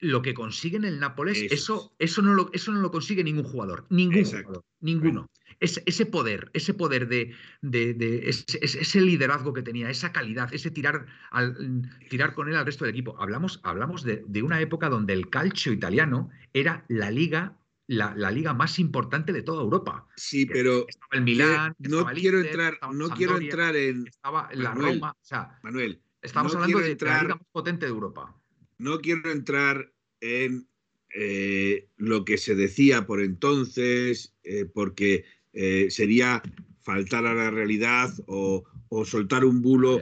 lo 0.00 0.22
que 0.22 0.34
consigue 0.34 0.76
en 0.76 0.84
el 0.84 0.98
Nápoles, 0.98 1.38
Eso 1.38 1.54
eso, 1.54 1.94
eso, 1.98 2.22
no 2.22 2.34
lo, 2.34 2.50
eso 2.52 2.72
no 2.72 2.80
lo 2.80 2.90
consigue 2.90 3.22
ningún 3.22 3.44
jugador. 3.44 3.86
Ningún 3.90 4.16
Exacto. 4.16 4.46
jugador. 4.46 4.64
Ninguno. 4.80 5.26
Ese, 5.60 5.82
ese 5.84 6.06
poder, 6.06 6.50
ese 6.54 6.72
poder 6.72 7.06
de, 7.06 7.34
de- 7.60 7.92
de- 7.92 8.28
ese, 8.28 9.00
liderazgo 9.02 9.52
que 9.52 9.62
tenía, 9.62 9.90
esa 9.90 10.10
calidad, 10.10 10.52
ese 10.54 10.70
tirar, 10.70 11.06
al, 11.30 11.82
tirar 12.08 12.34
con 12.34 12.48
él 12.48 12.56
al 12.56 12.64
resto 12.64 12.86
del 12.86 12.92
equipo. 12.94 13.14
Hablamos, 13.20 13.60
hablamos 13.62 14.02
de, 14.02 14.24
de 14.26 14.42
una 14.42 14.60
época 14.60 14.88
donde 14.88 15.12
el 15.12 15.28
calcio 15.28 15.72
italiano 15.72 16.30
era 16.54 16.86
la 16.88 17.10
liga, 17.10 17.58
la, 17.86 18.14
la 18.16 18.30
liga 18.30 18.54
más 18.54 18.78
importante 18.78 19.34
de 19.34 19.42
toda 19.42 19.62
Europa. 19.62 20.06
Sí, 20.16 20.46
pero 20.46 20.86
estaba 20.88 21.10
el 21.12 21.22
Milán, 21.22 21.74
no 21.78 21.98
estaba 21.98 22.12
el 22.12 22.18
quiero 22.20 22.38
Inter, 22.38 22.52
entrar, 22.52 22.72
estaba 22.74 22.92
no 22.94 23.08
quiero 23.10 23.38
entrar 23.38 23.76
en 23.76 24.06
estaba 24.06 24.48
la 24.54 24.70
Manuel, 24.70 24.94
Roma. 24.94 25.10
O 25.10 25.24
sea, 25.24 25.58
Manuel, 25.62 26.00
estamos 26.22 26.54
no 26.54 26.60
hablando 26.60 26.78
de, 26.78 26.96
la 26.98 27.22
liga 27.22 27.34
más 27.34 27.46
potente 27.52 27.84
de 27.84 27.92
Europa. 27.92 28.34
No 28.80 29.00
quiero 29.00 29.30
entrar 29.30 29.92
en 30.20 30.66
eh, 31.14 31.88
lo 31.96 32.24
que 32.24 32.38
se 32.38 32.54
decía 32.54 33.06
por 33.06 33.20
entonces, 33.20 34.34
eh, 34.42 34.64
porque 34.64 35.24
eh, 35.52 35.86
sería 35.90 36.42
faltar 36.82 37.26
a 37.26 37.34
la 37.34 37.50
realidad 37.50 38.10
o, 38.26 38.64
o 38.88 39.04
soltar 39.04 39.44
un 39.44 39.60
bulo. 39.62 39.98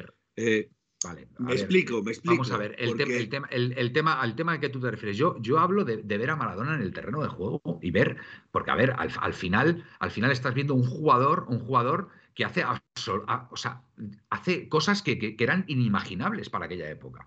vale, 1.04 1.28
me 1.38 1.46
ver. 1.48 1.58
explico, 1.58 2.02
me 2.02 2.12
explico. 2.12 2.34
Vamos 2.42 2.50
a 2.52 2.58
ver, 2.58 2.74
el, 2.78 2.88
porque- 2.90 3.04
tema, 3.04 3.16
el, 3.18 3.28
tema, 3.28 3.48
el, 3.50 3.72
el 3.76 3.92
tema, 3.92 4.20
al 4.20 4.36
tema 4.36 4.52
al 4.52 4.60
que 4.60 4.68
tú 4.68 4.80
te 4.80 4.90
refieres. 4.90 5.16
Yo, 5.16 5.36
yo 5.40 5.58
hablo 5.58 5.84
de, 5.84 5.98
de 5.98 6.18
ver 6.18 6.30
a 6.30 6.36
Maradona 6.36 6.74
en 6.74 6.82
el 6.82 6.92
terreno 6.92 7.22
de 7.22 7.28
juego 7.28 7.60
y 7.82 7.90
ver, 7.90 8.16
porque 8.50 8.70
a 8.70 8.76
ver, 8.76 8.92
al, 8.96 9.10
al 9.20 9.34
final, 9.34 9.84
al 9.98 10.10
final 10.10 10.30
estás 10.30 10.54
viendo 10.54 10.74
un 10.74 10.84
jugador, 10.86 11.46
un 11.48 11.58
jugador 11.60 12.08
que 12.34 12.44
hace, 12.44 12.64
o 12.64 13.56
sea, 13.56 13.82
hace 14.30 14.68
cosas 14.68 15.02
que, 15.02 15.18
que- 15.18 15.34
que 15.36 15.44
eran 15.44 15.64
inimaginables 15.66 16.48
para 16.50 16.66
aquella 16.66 16.88
época. 16.90 17.26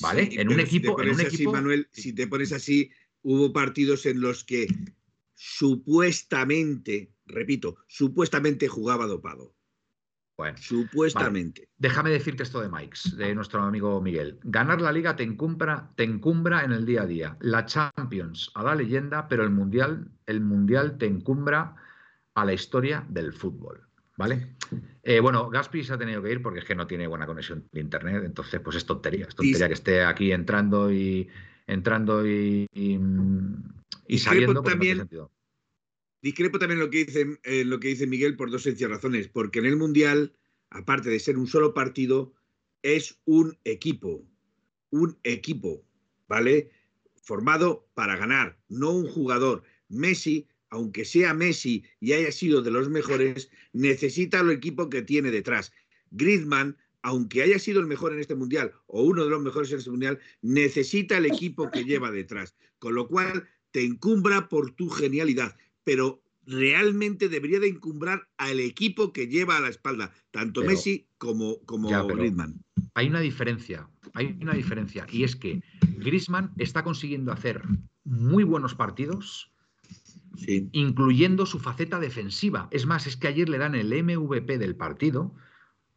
¿Vale? 0.00 0.30
Sí, 0.30 0.38
En 0.38 0.48
un 0.48 0.54
si 0.54 0.60
te 0.80 0.88
equipo- 0.88 1.00
en 1.02 1.08
un 1.08 1.14
así, 1.20 1.26
equipo- 1.36 1.52
Manuel, 1.52 1.88
si 1.92 2.12
te 2.12 2.26
pones 2.26 2.52
así, 2.52 2.90
hubo 3.22 3.52
partidos 3.52 4.06
en 4.06 4.20
los 4.20 4.44
que 4.44 4.66
supuestamente, 5.34 7.12
repito, 7.26 7.76
supuestamente 7.86 8.68
jugaba 8.68 9.06
dopado. 9.06 9.54
Bueno, 10.36 10.56
Supuestamente. 10.56 11.68
déjame 11.76 12.08
decirte 12.10 12.44
esto 12.44 12.62
de 12.62 12.70
Mikes, 12.70 13.14
de 13.16 13.34
nuestro 13.34 13.60
amigo 13.62 14.00
Miguel. 14.00 14.38
Ganar 14.42 14.80
la 14.80 14.90
liga 14.90 15.14
te 15.14 15.22
encumbra, 15.22 15.92
te 15.96 16.04
encumbra 16.04 16.64
en 16.64 16.72
el 16.72 16.86
día 16.86 17.02
a 17.02 17.06
día. 17.06 17.36
La 17.40 17.66
Champions 17.66 18.50
a 18.54 18.62
la 18.62 18.74
leyenda, 18.74 19.28
pero 19.28 19.42
el 19.44 19.50
Mundial, 19.50 20.10
el 20.24 20.40
Mundial 20.40 20.96
te 20.96 21.04
encumbra 21.04 21.76
a 22.34 22.44
la 22.46 22.54
historia 22.54 23.04
del 23.10 23.34
fútbol. 23.34 23.86
¿Vale? 24.20 24.48
Eh, 25.02 25.18
bueno, 25.18 25.48
Gaspi 25.48 25.82
se 25.82 25.94
ha 25.94 25.98
tenido 25.98 26.22
que 26.22 26.30
ir 26.30 26.42
porque 26.42 26.58
es 26.58 26.66
que 26.66 26.74
no 26.74 26.86
tiene 26.86 27.06
buena 27.06 27.24
conexión 27.24 27.66
de 27.72 27.80
internet, 27.80 28.22
entonces 28.22 28.60
pues 28.60 28.76
es 28.76 28.84
tontería, 28.84 29.24
es 29.24 29.34
tontería 29.34 29.66
que 29.66 29.72
esté 29.72 30.04
aquí 30.04 30.30
entrando 30.30 30.92
y 30.92 31.26
entrando 31.66 32.26
y, 32.26 32.66
y, 32.70 34.18
saliendo. 34.18 34.52
no 34.52 34.62
tiene 34.62 34.70
también-. 34.72 35.08
Discrepo 36.20 36.58
también 36.58 36.80
lo 36.80 36.90
que 36.90 37.06
dice, 37.06 37.38
eh, 37.44 37.64
lo 37.64 37.80
que 37.80 37.88
dice 37.88 38.06
Miguel 38.06 38.36
por 38.36 38.50
dos 38.50 38.64
sencillas 38.64 38.90
razones. 38.90 39.26
Porque 39.28 39.60
en 39.60 39.64
el 39.64 39.76
Mundial, 39.76 40.34
aparte 40.68 41.08
de 41.08 41.18
ser 41.18 41.38
un 41.38 41.46
solo 41.46 41.72
partido, 41.72 42.34
es 42.82 43.18
un 43.24 43.56
equipo. 43.64 44.22
Un 44.90 45.18
equipo, 45.22 45.82
¿vale? 46.28 46.72
Formado 47.22 47.88
para 47.94 48.18
ganar, 48.18 48.58
no 48.68 48.90
un 48.90 49.08
jugador. 49.08 49.62
Messi 49.88 50.46
aunque 50.70 51.04
sea 51.04 51.34
Messi 51.34 51.84
y 52.00 52.12
haya 52.12 52.32
sido 52.32 52.62
de 52.62 52.70
los 52.70 52.88
mejores, 52.88 53.50
necesita 53.72 54.40
el 54.40 54.50
equipo 54.50 54.88
que 54.88 55.02
tiene 55.02 55.30
detrás. 55.30 55.72
Griezmann, 56.10 56.76
aunque 57.02 57.42
haya 57.42 57.58
sido 57.58 57.80
el 57.80 57.86
mejor 57.86 58.12
en 58.12 58.20
este 58.20 58.34
mundial 58.34 58.72
o 58.86 59.02
uno 59.02 59.24
de 59.24 59.30
los 59.30 59.42
mejores 59.42 59.70
en 59.72 59.78
este 59.78 59.90
mundial, 59.90 60.18
necesita 60.42 61.18
el 61.18 61.26
equipo 61.26 61.70
que 61.70 61.84
lleva 61.84 62.10
detrás. 62.10 62.54
Con 62.78 62.94
lo 62.94 63.08
cual 63.08 63.48
te 63.72 63.84
encumbra 63.84 64.48
por 64.48 64.72
tu 64.72 64.88
genialidad, 64.88 65.56
pero 65.84 66.22
realmente 66.46 67.28
debería 67.28 67.60
de 67.60 67.68
encumbrar 67.68 68.28
al 68.36 68.60
equipo 68.60 69.12
que 69.12 69.28
lleva 69.28 69.56
a 69.56 69.60
la 69.60 69.68
espalda, 69.68 70.12
tanto 70.30 70.62
Messi 70.62 71.06
como, 71.18 71.60
como 71.64 71.88
Griezmann. 72.06 72.62
Hay 72.94 73.08
una 73.08 73.20
diferencia, 73.20 73.88
hay 74.14 74.36
una 74.40 74.54
diferencia, 74.54 75.06
y 75.10 75.24
es 75.24 75.36
que 75.36 75.62
Griezmann 75.98 76.52
está 76.56 76.82
consiguiendo 76.82 77.32
hacer 77.32 77.62
muy 78.04 78.42
buenos 78.42 78.74
partidos, 78.74 79.49
incluyendo 80.46 81.46
su 81.46 81.58
faceta 81.58 81.98
defensiva. 81.98 82.68
Es 82.70 82.86
más, 82.86 83.06
es 83.06 83.16
que 83.16 83.28
ayer 83.28 83.48
le 83.48 83.58
dan 83.58 83.74
el 83.74 83.88
MVP 83.88 84.58
del 84.58 84.76
partido, 84.76 85.34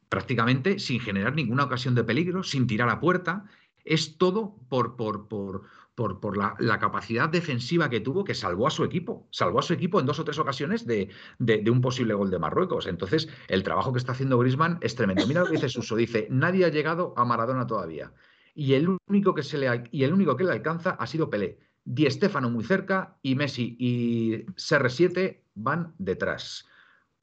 prácticamente 0.10 0.80
sin 0.80 1.00
generar 1.00 1.36
ninguna 1.36 1.64
ocasión 1.64 1.96
de 1.96 2.04
peligro, 2.04 2.44
sin 2.44 2.68
tirar 2.68 2.90
a 2.90 3.00
puerta. 3.00 3.46
Es 3.86 4.18
todo 4.18 4.56
por, 4.70 4.96
por, 4.96 5.28
por, 5.28 5.64
por, 5.96 6.38
la, 6.38 6.80
capacidad 6.80 7.30
defensiva 7.30 7.90
que 7.90 8.00
tuvo, 8.00 8.24
que 8.24 8.34
salvó 8.34 8.68
a 8.68 8.72
su 8.72 8.84
equipo. 8.84 9.28
Salvó 9.32 9.60
a 9.60 9.64
su 9.64 9.74
equipo 9.74 10.00
en 10.00 10.06
dos 10.06 10.20
o 10.20 10.24
tres 10.24 10.40
ocasiones 10.40 10.86
de, 10.86 11.10
un 11.70 11.82
posible 11.82 12.14
gol 12.14 12.30
de 12.30 12.40
Marruecos. 12.40 12.88
Entonces, 12.88 13.30
el 13.48 13.64
trabajo 13.64 13.92
que 13.92 14.00
está 14.00 14.14
haciendo 14.14 14.40
Grisman 14.40 14.80
es 14.82 14.96
tremendo. 14.96 15.28
Mira 15.28 15.42
lo 15.42 15.48
que 15.48 15.54
dice 15.54 15.70
Suso. 15.70 15.96
Dice, 15.96 16.28
nadie 16.30 16.66
ha 16.66 16.70
llegado 16.70 17.14
a 17.18 17.26
Maradona 17.26 17.68
todavía. 17.68 18.14
Y 18.56 18.74
el 18.74 18.98
único 19.08 19.34
que, 19.34 19.44
se 19.44 19.58
le, 19.58 19.90
y 19.92 20.04
el 20.04 20.14
único 20.14 20.36
que 20.36 20.44
le 20.44 20.52
alcanza 20.52 20.92
ha 20.92 21.08
sido 21.08 21.30
Pelé. 21.30 21.60
Di 21.86 22.10
Stefano 22.10 22.50
muy 22.50 22.64
cerca 22.64 23.18
y 23.22 23.36
Messi 23.36 23.76
y 23.80 24.46
CR7 24.56 25.42
van 25.56 25.94
detrás. 25.98 26.68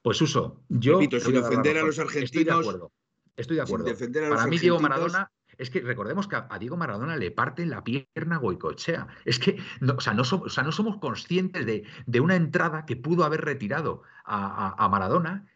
Pues 0.03 0.21
uso, 0.21 0.63
yo. 0.69 1.01
sin 1.01 1.35
defender 1.35 1.79
a 1.79 1.83
los 1.83 1.99
argentinos. 1.99 2.25
Estoy 2.25 2.45
de 2.45 2.53
acuerdo. 2.53 2.93
Estoy 3.37 3.57
de 3.57 3.63
acuerdo. 3.63 3.87
Para 4.31 4.47
mí, 4.47 4.59
Diego 4.59 4.81
Maradona 4.81 5.31
es 5.59 5.69
que 5.71 5.81
recordemos 5.81 6.27
que 6.27 6.37
a 6.37 6.59
Diego 6.59 6.77
Maradona 6.77 7.17
le 7.17 7.31
parte 7.31 7.67
la 7.67 7.85
pierna 7.85 8.39
Goicochea. 8.39 9.09
Es 9.25 9.39
que 9.39 9.59
no, 9.81 9.95
o 9.95 10.01
sea, 10.01 10.15
no, 10.15 10.25
somos, 10.25 10.57
no 10.57 10.73
somos 10.73 10.97
conscientes 10.99 11.67
de, 11.67 12.21
una 12.21 12.37
entrada 12.37 12.87
que 12.87 12.97
pudo 12.97 13.25
haber 13.25 13.43
retirado 13.43 14.03
a, 14.25 14.89
Maradona 14.91 15.47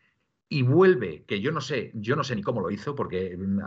y 0.48 0.62
vuelve, 0.62 1.24
que 1.24 1.40
yo 1.40 1.52
no 1.52 1.61
sé, 1.61 1.90
yo 1.94 2.16
no 2.16 2.24
sé 2.24 2.36
ni 2.36 2.42
cómo 2.42 2.61
lo 2.61 2.70
hizo, 2.70 2.94
porque 2.94 3.36
mm, 3.36 3.61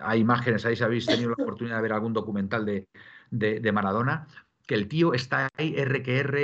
hay, 0.00 0.20
imágenes 0.20 0.64
ahí, 0.64 0.76
si 0.76 0.82
habéis 0.82 1.06
tenido 1.06 1.30
la 1.30 1.36
oportunidad 1.44 1.76
de 1.76 1.82
ver 1.82 1.92
algún 1.92 2.14
documental 2.14 2.64
de, 2.64 2.88
de 3.30 3.72
Maradona, 3.72 4.26
que 4.66 4.74
el 4.74 4.88
tío 4.88 5.14
está 5.14 5.48
ahí 5.56 5.74
RQR 5.76 6.36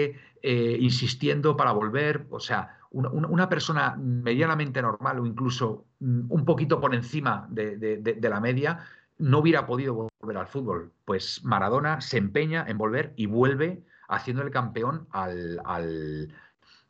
eh, 0.42 0.76
insistiendo 0.80 1.56
para 1.56 1.72
volver, 1.72 2.26
o 2.30 2.40
sea, 2.40 2.78
una, 2.90 3.48
persona 3.48 3.96
medianamente 3.98 4.80
normal 4.80 5.20
o 5.20 5.26
incluso 5.26 5.86
mm, 6.00 6.30
un 6.30 6.44
poquito 6.44 6.80
por 6.80 6.94
encima 6.94 7.46
de, 7.50 8.18
la 8.20 8.40
media 8.40 8.78
no 9.18 9.40
hubiera 9.40 9.66
podido 9.66 10.08
volver 10.20 10.36
al 10.36 10.46
fútbol. 10.46 10.92
Pues 11.04 11.44
Maradona 11.44 12.00
se 12.00 12.18
empeña 12.18 12.64
en 12.66 12.78
volver 12.78 13.12
y 13.16 13.26
vuelve 13.26 13.84
haciéndole 14.08 14.50
campeón 14.50 15.06
al, 15.10 15.60
al, 15.64 16.32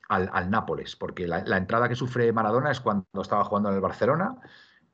al, 0.09 0.51
Nápoles, 0.51 0.95
porque 0.95 1.26
la, 1.26 1.57
entrada 1.57 1.89
que 1.89 1.97
sufre 1.97 2.33
Maradona 2.33 2.70
es 2.70 2.81
cuando 2.81 3.07
estaba 3.20 3.45
jugando 3.45 3.70
en 3.70 3.76
el 3.76 3.81
Barcelona 3.81 4.37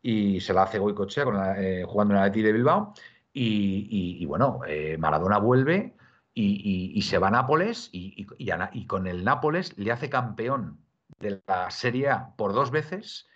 y 0.00 0.40
se 0.40 0.54
la 0.54 0.62
hace 0.62 0.78
Goicochea 0.78 1.24
con 1.24 1.36
eh, 1.58 1.84
jugando 1.86 2.14
en 2.14 2.20
el 2.20 2.24
Atleti 2.26 2.42
de 2.42 2.52
Bilbao 2.52 2.94
y, 3.32 4.24
bueno, 4.26 4.60
eh, 4.66 4.96
Maradona 4.96 5.38
vuelve 5.38 5.96
y, 6.34 7.02
se 7.02 7.18
va 7.18 7.28
a 7.28 7.30
Nápoles 7.30 7.88
y, 7.92 8.26
con 8.86 9.06
el 9.06 9.24
Nápoles 9.24 9.76
le 9.78 9.92
hace 9.92 10.10
campeón 10.10 10.78
de 11.20 11.40
la 11.46 11.70
Serie 11.70 12.08
A 12.10 12.34
por 12.36 12.52
dos 12.52 12.70
veces 12.70 13.28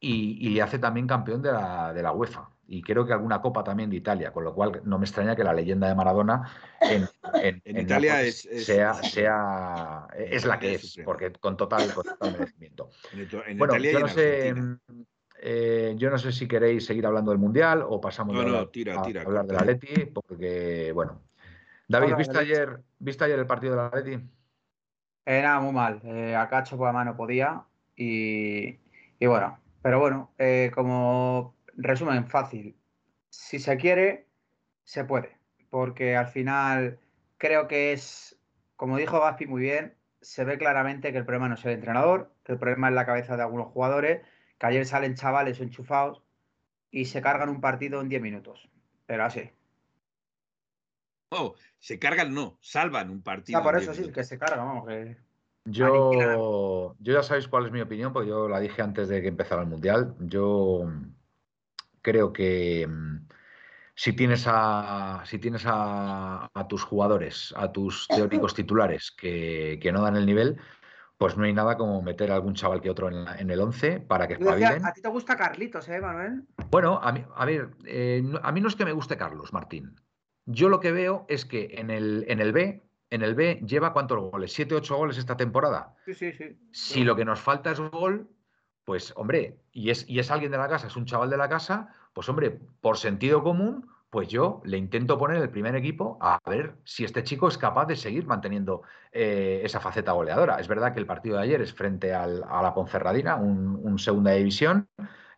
y, 0.00 0.50
le 0.50 0.62
hace 0.62 0.78
también 0.78 1.06
campeón 1.06 1.42
de 1.42 1.52
la, 1.52 1.92
de 1.92 2.02
la, 2.02 2.12
UEFA. 2.12 2.50
Y 2.66 2.82
creo 2.82 3.04
que 3.06 3.12
alguna 3.12 3.40
copa 3.40 3.62
también 3.62 3.90
de 3.90 3.96
Italia, 3.96 4.32
con 4.32 4.44
lo 4.44 4.54
cual 4.54 4.80
no 4.84 4.98
me 4.98 5.04
extraña 5.04 5.36
que 5.36 5.44
la 5.44 5.52
leyenda 5.52 5.88
de 5.88 5.94
Maradona 5.94 6.50
en, 6.80 7.60
Italia 7.64 8.22
es, 8.22 8.48
sea, 8.64 8.94
sea, 8.94 10.06
es 10.16 10.44
la 10.44 10.58
que 10.58 10.74
es, 10.74 10.98
porque 11.04 11.32
con 11.32 11.56
total, 11.56 11.92
con 11.92 12.04
total 12.04 12.32
merecimiento. 12.32 12.90
bueno, 13.56 13.76
yo 13.76 14.00
no 14.00 14.08
sé. 14.08 14.54
Eh, 15.44 15.94
yo 15.96 16.08
no 16.08 16.18
sé 16.18 16.30
si 16.30 16.46
queréis 16.46 16.86
seguir 16.86 17.04
hablando 17.04 17.32
del 17.32 17.40
Mundial 17.40 17.84
o 17.84 18.00
pasamos 18.00 18.36
a, 18.36 18.42
hablar, 18.42 18.70
de 18.70 19.52
la 19.52 19.64
Leti, 19.64 20.06
porque, 20.06 20.92
bueno, 20.94 21.20
David, 21.92 22.16
¿viste 22.16 22.38
ayer, 22.38 22.80
¿viste 22.98 23.24
ayer 23.24 23.38
el 23.38 23.46
partido 23.46 23.76
de 23.76 23.82
la 23.82 23.90
Leti? 23.94 24.26
Eh, 25.26 25.42
nada, 25.42 25.60
muy 25.60 25.72
mal. 25.72 26.00
Eh, 26.04 26.34
a 26.34 26.48
Cacho 26.48 26.78
por 26.78 26.86
la 26.86 26.92
mano 26.92 27.14
podía 27.14 27.64
y, 27.94 28.78
bueno, 29.20 29.58
pero 29.82 30.00
bueno, 30.00 30.32
eh, 30.38 30.70
como 30.74 31.54
resumen 31.76 32.26
fácil, 32.26 32.74
si 33.28 33.58
se 33.58 33.76
quiere, 33.76 34.26
se 34.84 35.04
puede, 35.04 35.36
porque 35.68 36.16
al 36.16 36.28
final 36.28 36.98
creo 37.36 37.68
que 37.68 37.92
es, 37.92 38.40
como 38.76 38.96
dijo 38.96 39.20
Gaspi 39.20 39.46
muy 39.46 39.60
bien, 39.60 39.94
se 40.22 40.44
ve 40.44 40.56
claramente 40.56 41.12
que 41.12 41.18
el 41.18 41.26
problema 41.26 41.48
no 41.48 41.56
es 41.56 41.64
el 41.66 41.72
entrenador, 41.72 42.32
que 42.42 42.52
el 42.52 42.58
problema 42.58 42.88
es 42.88 42.94
la 42.94 43.04
cabeza 43.04 43.36
de 43.36 43.42
algunos 43.42 43.68
jugadores, 43.68 44.22
que 44.58 44.66
ayer 44.66 44.86
salen 44.86 45.14
chavales 45.14 45.60
enchufados 45.60 46.22
y 46.90 47.04
se 47.04 47.20
cargan 47.20 47.50
un 47.50 47.60
partido 47.60 48.00
en 48.00 48.08
10 48.08 48.22
minutos, 48.22 48.70
pero 49.06 49.24
así 49.24 49.50
se 51.78 51.98
cargan, 51.98 52.32
no, 52.32 52.58
salvan 52.60 53.10
un 53.10 53.22
partido. 53.22 53.58
Ah, 53.58 53.62
por 53.62 53.76
eso 53.76 53.94
sí, 53.94 54.10
que 54.12 54.24
se 54.24 54.38
cargan, 54.38 54.66
vamos, 54.66 54.88
Yo, 55.64 56.94
yo 56.98 57.12
ya 57.12 57.22
sabéis 57.22 57.48
cuál 57.48 57.66
es 57.66 57.72
mi 57.72 57.80
opinión, 57.80 58.12
porque 58.12 58.28
yo 58.28 58.48
la 58.48 58.60
dije 58.60 58.82
antes 58.82 59.08
de 59.08 59.20
que 59.20 59.28
empezara 59.28 59.62
el 59.62 59.68
Mundial. 59.68 60.14
Yo 60.20 60.88
creo 62.02 62.32
que 62.32 62.86
mm, 62.88 63.26
si 63.94 64.12
tienes 64.12 64.44
a, 64.46 65.22
si 65.24 65.38
tienes 65.38 65.64
a, 65.66 66.50
tus 66.68 66.84
jugadores, 66.84 67.54
a 67.56 67.72
tus 67.72 68.06
teóricos 68.08 68.54
titulares 68.54 69.10
que, 69.10 69.90
no 69.92 70.02
dan 70.02 70.16
el 70.16 70.26
nivel, 70.26 70.58
pues 71.18 71.36
no 71.36 71.44
hay 71.44 71.52
nada 71.52 71.76
como 71.76 72.02
meter 72.02 72.32
a 72.32 72.34
algún 72.34 72.54
chaval 72.54 72.80
que 72.80 72.90
otro 72.90 73.08
en, 73.08 73.50
el 73.50 73.60
11 73.60 74.00
para 74.00 74.26
que 74.26 74.34
espabilen. 74.34 74.84
A 74.84 74.92
ti 74.92 75.02
te 75.02 75.08
gusta 75.08 75.36
Carlitos, 75.36 75.88
¿eh, 75.88 76.00
Manuel? 76.00 76.44
Bueno, 76.70 76.98
a, 77.02 77.12
mí, 77.12 77.24
a 77.34 77.44
ver, 77.44 77.70
eh, 77.84 78.22
a 78.42 78.52
mí 78.52 78.60
no 78.60 78.68
es 78.68 78.76
que 78.76 78.84
me 78.84 78.92
guste 78.92 79.16
Carlos 79.16 79.52
Martín. 79.52 79.94
Yo 80.46 80.68
lo 80.68 80.80
que 80.80 80.92
veo 80.92 81.24
es 81.28 81.44
que 81.44 81.76
en 81.78 81.90
el, 81.90 82.24
en 82.28 82.40
el 82.40 82.52
B, 82.52 82.82
en 83.10 83.22
el 83.22 83.34
B 83.34 83.60
lleva 83.66 83.92
cuántos 83.92 84.18
goles, 84.18 84.52
siete, 84.52 84.74
ocho 84.74 84.96
goles 84.96 85.18
esta 85.18 85.36
temporada. 85.36 85.94
Sí, 86.04 86.14
sí, 86.14 86.32
sí. 86.32 86.56
Si 86.72 87.04
lo 87.04 87.14
que 87.14 87.24
nos 87.24 87.40
falta 87.40 87.70
es 87.70 87.80
gol, 87.80 88.28
pues 88.84 89.12
hombre, 89.16 89.58
y 89.70 89.90
es, 89.90 90.08
y 90.08 90.18
es 90.18 90.30
alguien 90.30 90.50
de 90.50 90.58
la 90.58 90.68
casa, 90.68 90.86
es 90.88 90.96
un 90.96 91.06
chaval 91.06 91.30
de 91.30 91.36
la 91.36 91.48
casa, 91.48 91.94
pues 92.12 92.28
hombre, 92.28 92.58
por 92.80 92.98
sentido 92.98 93.42
común, 93.42 93.88
pues 94.10 94.28
yo 94.28 94.60
le 94.64 94.76
intento 94.76 95.16
poner 95.16 95.40
el 95.40 95.48
primer 95.48 95.74
equipo 95.74 96.18
a 96.20 96.38
ver 96.44 96.74
si 96.84 97.04
este 97.04 97.22
chico 97.22 97.48
es 97.48 97.56
capaz 97.56 97.86
de 97.86 97.96
seguir 97.96 98.26
manteniendo 98.26 98.82
eh, 99.10 99.62
esa 99.64 99.80
faceta 99.80 100.12
goleadora. 100.12 100.56
Es 100.56 100.68
verdad 100.68 100.92
que 100.92 101.00
el 101.00 101.06
partido 101.06 101.36
de 101.36 101.44
ayer 101.44 101.62
es 101.62 101.72
frente 101.72 102.12
al, 102.12 102.44
a 102.46 102.60
la 102.60 102.74
Ponferradina, 102.74 103.36
un, 103.36 103.80
un 103.82 103.98
segunda 103.98 104.32
división, 104.32 104.88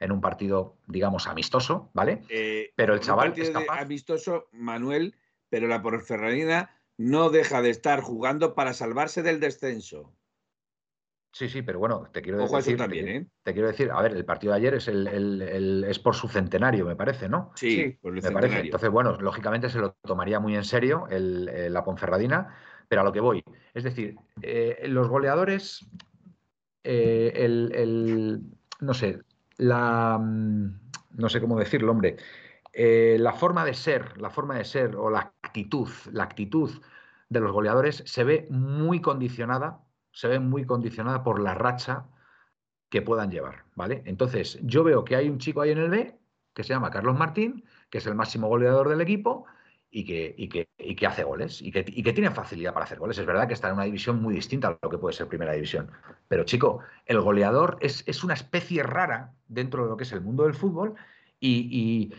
en 0.00 0.12
un 0.12 0.20
partido, 0.20 0.76
digamos, 0.86 1.26
amistoso, 1.26 1.90
¿vale? 1.94 2.22
Eh, 2.28 2.72
pero 2.76 2.94
el 2.94 3.00
chaval 3.00 3.32
es 3.36 3.50
capaz... 3.50 3.80
amistoso, 3.80 4.48
Manuel, 4.52 5.14
pero 5.48 5.66
la 5.68 5.82
Porferradina 5.82 6.70
no 6.96 7.30
deja 7.30 7.62
de 7.62 7.70
estar 7.70 8.00
jugando 8.00 8.54
para 8.54 8.72
salvarse 8.72 9.22
del 9.22 9.40
descenso. 9.40 10.14
Sí, 11.34 11.48
sí, 11.48 11.62
pero 11.62 11.80
bueno, 11.80 12.08
te 12.12 12.22
quiero 12.22 12.46
decir. 12.46 12.76
también, 12.76 13.08
¿eh? 13.08 13.26
Te 13.42 13.52
quiero 13.52 13.66
decir, 13.66 13.90
a 13.90 14.00
ver, 14.00 14.12
el 14.12 14.24
partido 14.24 14.52
de 14.52 14.58
ayer 14.60 14.74
es 14.74 14.86
el, 14.86 15.84
es 15.88 15.98
por 15.98 16.14
su 16.14 16.28
centenario, 16.28 16.86
me 16.86 16.94
parece, 16.94 17.28
¿no? 17.28 17.50
Sí, 17.56 17.98
por 18.00 18.16
el 18.16 18.22
me 18.22 18.30
parece. 18.30 18.60
Entonces, 18.60 18.88
bueno, 18.88 19.20
lógicamente 19.20 19.68
se 19.68 19.80
lo 19.80 19.94
tomaría 20.04 20.38
muy 20.38 20.54
en 20.54 20.62
serio 20.62 21.08
el, 21.10 21.72
la 21.72 21.82
Ponferradina, 21.82 22.56
pero 22.86 23.00
a 23.00 23.04
lo 23.04 23.12
que 23.12 23.18
voy. 23.18 23.42
Es 23.74 23.82
decir, 23.82 24.16
eh, 24.42 24.84
los 24.86 25.08
goleadores, 25.08 25.84
el, 26.84 28.40
no 28.78 28.94
sé, 28.94 29.18
la, 29.58 30.18
mm, 30.18 30.80
no 31.16 31.28
sé 31.28 31.40
cómo 31.40 31.58
decirlo, 31.58 31.92
hombre, 31.92 32.16
eh, 32.72 33.16
la 33.20 33.32
forma 33.32 33.64
de 33.64 33.74
ser, 33.74 34.20
la 34.20 34.30
forma 34.30 34.56
de 34.56 34.64
ser 34.64 34.96
o 34.96 35.10
la 35.10 35.32
actitud, 35.42 35.88
la 36.12 36.24
actitud 36.24 36.70
de 37.28 37.40
los 37.40 37.52
goleadores 37.52 38.02
se 38.06 38.24
ve 38.24 38.46
muy 38.50 39.00
condicionada, 39.00 39.80
se 40.12 40.28
ve 40.28 40.40
muy 40.40 40.64
condicionada 40.64 41.22
por 41.22 41.40
la 41.40 41.54
racha 41.54 42.06
que 42.88 43.02
puedan 43.02 43.30
llevar, 43.30 43.64
¿vale? 43.74 44.02
Entonces, 44.06 44.58
yo 44.62 44.84
veo 44.84 45.04
que 45.04 45.16
hay 45.16 45.28
un 45.28 45.38
chico 45.38 45.60
ahí 45.60 45.70
en 45.70 45.78
el 45.78 45.90
B 45.90 46.18
que 46.54 46.62
se 46.62 46.72
llama 46.72 46.90
Carlos 46.90 47.18
Martín, 47.18 47.64
que 47.90 47.98
es 47.98 48.06
el 48.06 48.14
máximo 48.14 48.48
goleador 48.48 48.88
del 48.88 49.00
equipo 49.00 49.46
y 49.96 50.04
que, 50.04 50.66
que, 50.96 51.06
hace 51.06 51.22
goles 51.22 51.62
y 51.62 51.70
que, 51.70 51.84
tiene 51.84 52.28
facilidad 52.32 52.74
para 52.74 52.84
hacer 52.84 52.98
goles. 52.98 53.16
Es 53.16 53.26
verdad 53.26 53.46
que 53.46 53.54
está 53.54 53.68
en 53.68 53.74
una 53.74 53.84
división 53.84 54.20
muy 54.20 54.34
distinta 54.34 54.66
a 54.66 54.78
lo 54.82 54.90
que 54.90 54.98
puede 54.98 55.14
ser 55.14 55.28
primera 55.28 55.52
división. 55.52 55.88
Pero 56.26 56.42
chico, 56.42 56.80
el 57.06 57.20
goleador 57.20 57.78
es, 57.80 58.24
una 58.24 58.34
especie 58.34 58.82
rara 58.82 59.34
dentro 59.46 59.84
de 59.84 59.90
lo 59.90 59.96
que 59.96 60.02
es 60.02 60.10
el 60.10 60.20
mundo 60.20 60.42
del 60.42 60.54
fútbol 60.54 60.96
y, 61.38 62.12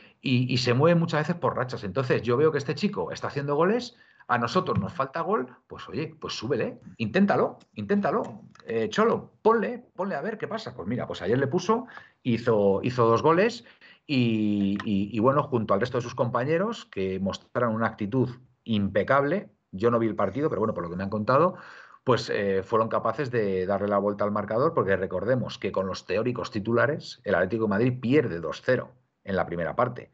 se 0.58 0.74
mueve 0.74 0.98
muchas 0.98 1.28
veces 1.28 1.36
por 1.36 1.58
rachas. 1.58 1.84
Entonces 1.84 2.22
yo 2.22 2.38
veo 2.38 2.50
que 2.50 2.60
este 2.60 2.76
chico 2.76 3.12
está 3.12 3.28
haciendo 3.28 3.56
goles, 3.56 3.98
a 4.30 4.38
nosotros 4.38 4.80
nos 4.80 4.94
falta 4.94 5.20
gol, 5.20 5.48
pues 5.68 5.88
oye, 5.90 6.16
pues 6.18 6.34
súbele, 6.34 6.80
inténtalo, 6.96 7.60
inténtalo. 7.74 8.44
Eh, 8.66 8.88
Cholo, 8.90 9.34
ponle, 9.42 9.86
ponle 9.94 10.16
a 10.16 10.22
ver 10.22 10.38
qué 10.38 10.48
pasa. 10.48 10.74
Pues 10.74 10.88
mira, 10.88 11.06
pues 11.06 11.22
ayer 11.22 11.38
le 11.38 11.48
puso, 11.48 11.88
hizo, 12.24 12.80
hizo 12.84 13.06
dos 13.06 13.22
goles 13.22 13.66
y, 14.08 15.20
bueno, 15.20 15.44
junto 15.44 15.74
al 15.74 15.80
resto 15.80 15.98
de 15.98 16.04
sus 16.04 16.16
compañeros 16.16 16.86
que 16.86 17.20
mostraron 17.20 17.74
una 17.74 17.88
actitud 17.88 18.30
impecable, 18.64 19.50
yo 19.72 19.92
no 19.92 20.00
vi 20.00 20.08
el 20.08 20.16
partido, 20.16 20.50
pero 20.50 20.62
bueno, 20.62 20.74
por 20.74 20.84
lo 20.84 20.90
que 20.90 20.96
me 20.96 21.04
han 21.04 21.10
contado, 21.10 21.56
pues 22.04 22.30
eh, 22.30 22.62
fueron 22.64 22.88
capaces 22.88 23.32
de 23.32 23.66
darle 23.66 23.88
la 23.88 23.98
vuelta 23.98 24.24
al 24.24 24.32
marcador, 24.32 24.74
porque 24.74 24.96
recordemos 24.96 25.58
que 25.58 25.72
con 25.72 25.88
los 25.88 26.06
teóricos 26.06 26.52
titulares, 26.52 27.20
el 27.24 27.36
Atlético 27.36 27.64
de 27.64 27.70
Madrid 27.70 28.00
pierde 28.00 28.40
2-0 28.40 28.90
en 29.24 29.36
la 29.36 29.46
primera 29.46 29.76
parte. 29.76 30.12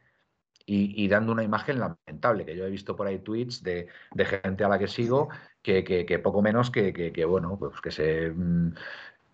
Y, 0.74 1.10
dando 1.10 1.34
una 1.34 1.44
imagen 1.44 1.80
lamentable, 1.80 2.46
que 2.46 2.56
yo 2.56 2.66
he 2.66 2.70
visto 2.70 2.96
por 2.96 3.06
ahí 3.06 3.20
tweets 3.20 3.62
de, 3.62 3.90
gente 4.26 4.64
a 4.64 4.70
la 4.70 4.80
que 4.80 4.88
sigo 4.88 5.28
que, 5.62 6.22
poco 6.24 6.42
menos 6.42 6.72
que, 6.72 7.26
bueno, 7.28 7.58
pues 7.60 7.82
que 7.82 7.92
se... 7.92 8.34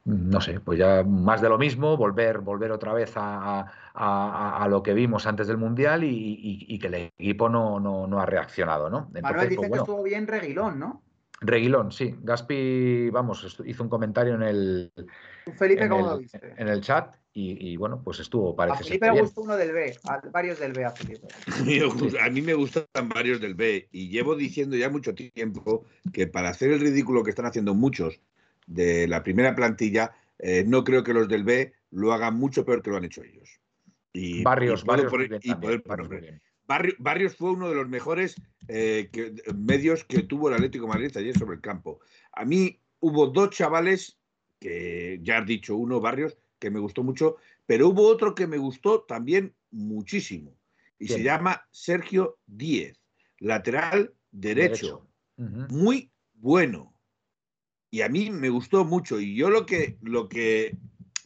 No 0.08 0.40
sé, 0.40 0.62
pues 0.62 0.80
ya 0.80 1.04
más 1.04 1.42
de 1.42 1.50
lo 1.50 1.58
mismo, 1.58 1.98
volver, 1.98 2.40
volver 2.40 2.72
otra 2.72 2.94
vez 2.94 3.12
a, 3.18 4.68
lo 4.70 4.82
que 4.82 4.94
vimos 4.94 5.28
antes 5.28 5.48
del 5.48 5.58
Mundial 5.58 6.06
y, 6.06 6.80
que 6.80 6.88
el 6.88 6.94
equipo 7.20 7.50
no, 7.50 7.80
no, 7.82 8.20
ha 8.20 8.26
reaccionado, 8.26 8.90
¿no? 8.90 9.10
Manuel 9.22 9.50
dice 9.50 9.58
pues 9.58 9.72
que 9.72 9.78
estuvo 9.80 10.04
bien 10.04 10.26
Reguilón, 10.26 10.80
¿no? 10.80 11.02
Reguilón, 11.42 11.92
sí. 11.92 12.16
Gaspi, 12.22 13.10
vamos, 13.10 13.60
hizo 13.66 13.84
un 13.84 13.90
comentario 13.90 14.36
en 14.36 14.44
el. 14.44 14.92
Felipe, 15.58 15.90
¿cómo 15.90 16.08
lo 16.08 16.18
viste? 16.20 16.54
En 16.56 16.70
el 16.70 16.80
chat 16.80 17.14
y, 17.40 17.78
bueno, 17.78 18.02
pues 18.04 18.20
estuvo, 18.20 18.56
parece 18.56 18.80
A 18.80 18.84
Felipe 18.84 19.12
le 19.12 19.22
gustó 19.22 19.42
uno 19.42 19.58
del 19.58 19.72
B, 19.72 19.96
a 20.06 20.22
varios 20.32 20.58
del 20.58 20.74
B 20.74 20.86
a 20.86 20.90
Felipe. 20.90 21.28
A 22.22 22.30
mí 22.32 22.42
me 22.42 22.56
gustan 22.56 22.86
varios 23.14 23.40
del 23.40 23.54
B 23.54 23.90
y 23.92 24.10
llevo 24.10 24.36
diciendo 24.36 24.76
ya 24.76 24.90
mucho 24.90 25.14
tiempo 25.14 25.86
que 26.12 26.26
para 26.26 26.50
hacer 26.50 26.72
el 26.72 26.80
ridículo 26.80 27.24
que 27.24 27.30
están 27.30 27.46
haciendo 27.46 27.76
muchos 27.76 28.20
de 28.68 29.08
la 29.08 29.24
primera 29.24 29.56
plantilla, 29.56 30.12
eh, 30.38 30.64
no 30.68 30.84
creo 30.84 31.04
que 31.04 31.14
los 31.14 31.28
del 31.28 31.44
B 31.44 31.74
lo 31.92 32.14
hagan 32.14 32.36
mucho 32.36 32.64
peor 32.64 32.84
que 32.84 32.92
lo 32.92 32.98
han 32.98 33.06
hecho 33.06 33.24
ellos. 33.24 33.60
Y, 34.14 34.44
Barrios, 34.44 34.84
Barrios, 34.84 35.12
Barrios 37.00 37.36
fue 37.36 37.52
uno 37.52 37.70
de 37.70 37.76
los 37.76 37.88
mejores 37.88 38.36
eh, 38.68 39.10
medios 39.56 40.04
que 40.04 40.24
tuvo 40.24 40.50
el 40.50 40.56
Atlético 40.56 40.88
Madrid 40.88 41.16
ayer 41.16 41.38
sobre 41.38 41.56
el 41.56 41.62
campo. 41.62 42.00
A 42.34 42.46
mí 42.46 42.80
hubo 43.00 43.28
dos 43.28 43.52
chavales, 43.52 44.20
que 44.60 45.20
ya 45.22 45.40
has 45.40 45.46
dicho 45.46 45.76
uno, 45.76 46.00
Barrios, 46.00 46.38
que 46.60 46.70
me 46.70 46.80
gustó 46.80 47.04
mucho, 47.04 47.38
pero 47.66 47.90
hubo 47.90 48.08
otro 48.08 48.36
que 48.36 48.48
me 48.48 48.58
gustó 48.58 49.02
también 49.02 49.56
muchísimo. 49.72 50.58
Y 51.00 51.08
se 51.08 51.22
llama 51.22 51.68
Sergio 51.72 52.40
Díez, 52.48 53.00
lateral 53.40 54.14
derecho. 54.32 55.08
Muy 55.38 56.12
bueno. 56.34 56.97
Y 57.90 58.02
a 58.02 58.10
mí 58.10 58.30
me 58.32 58.50
gustó 58.50 58.86
mucho. 58.86 59.20
Y 59.20 59.36
yo 59.36 59.50
lo 59.50 59.66
que, 59.66 59.98
lo 60.02 60.28
que 60.28 60.78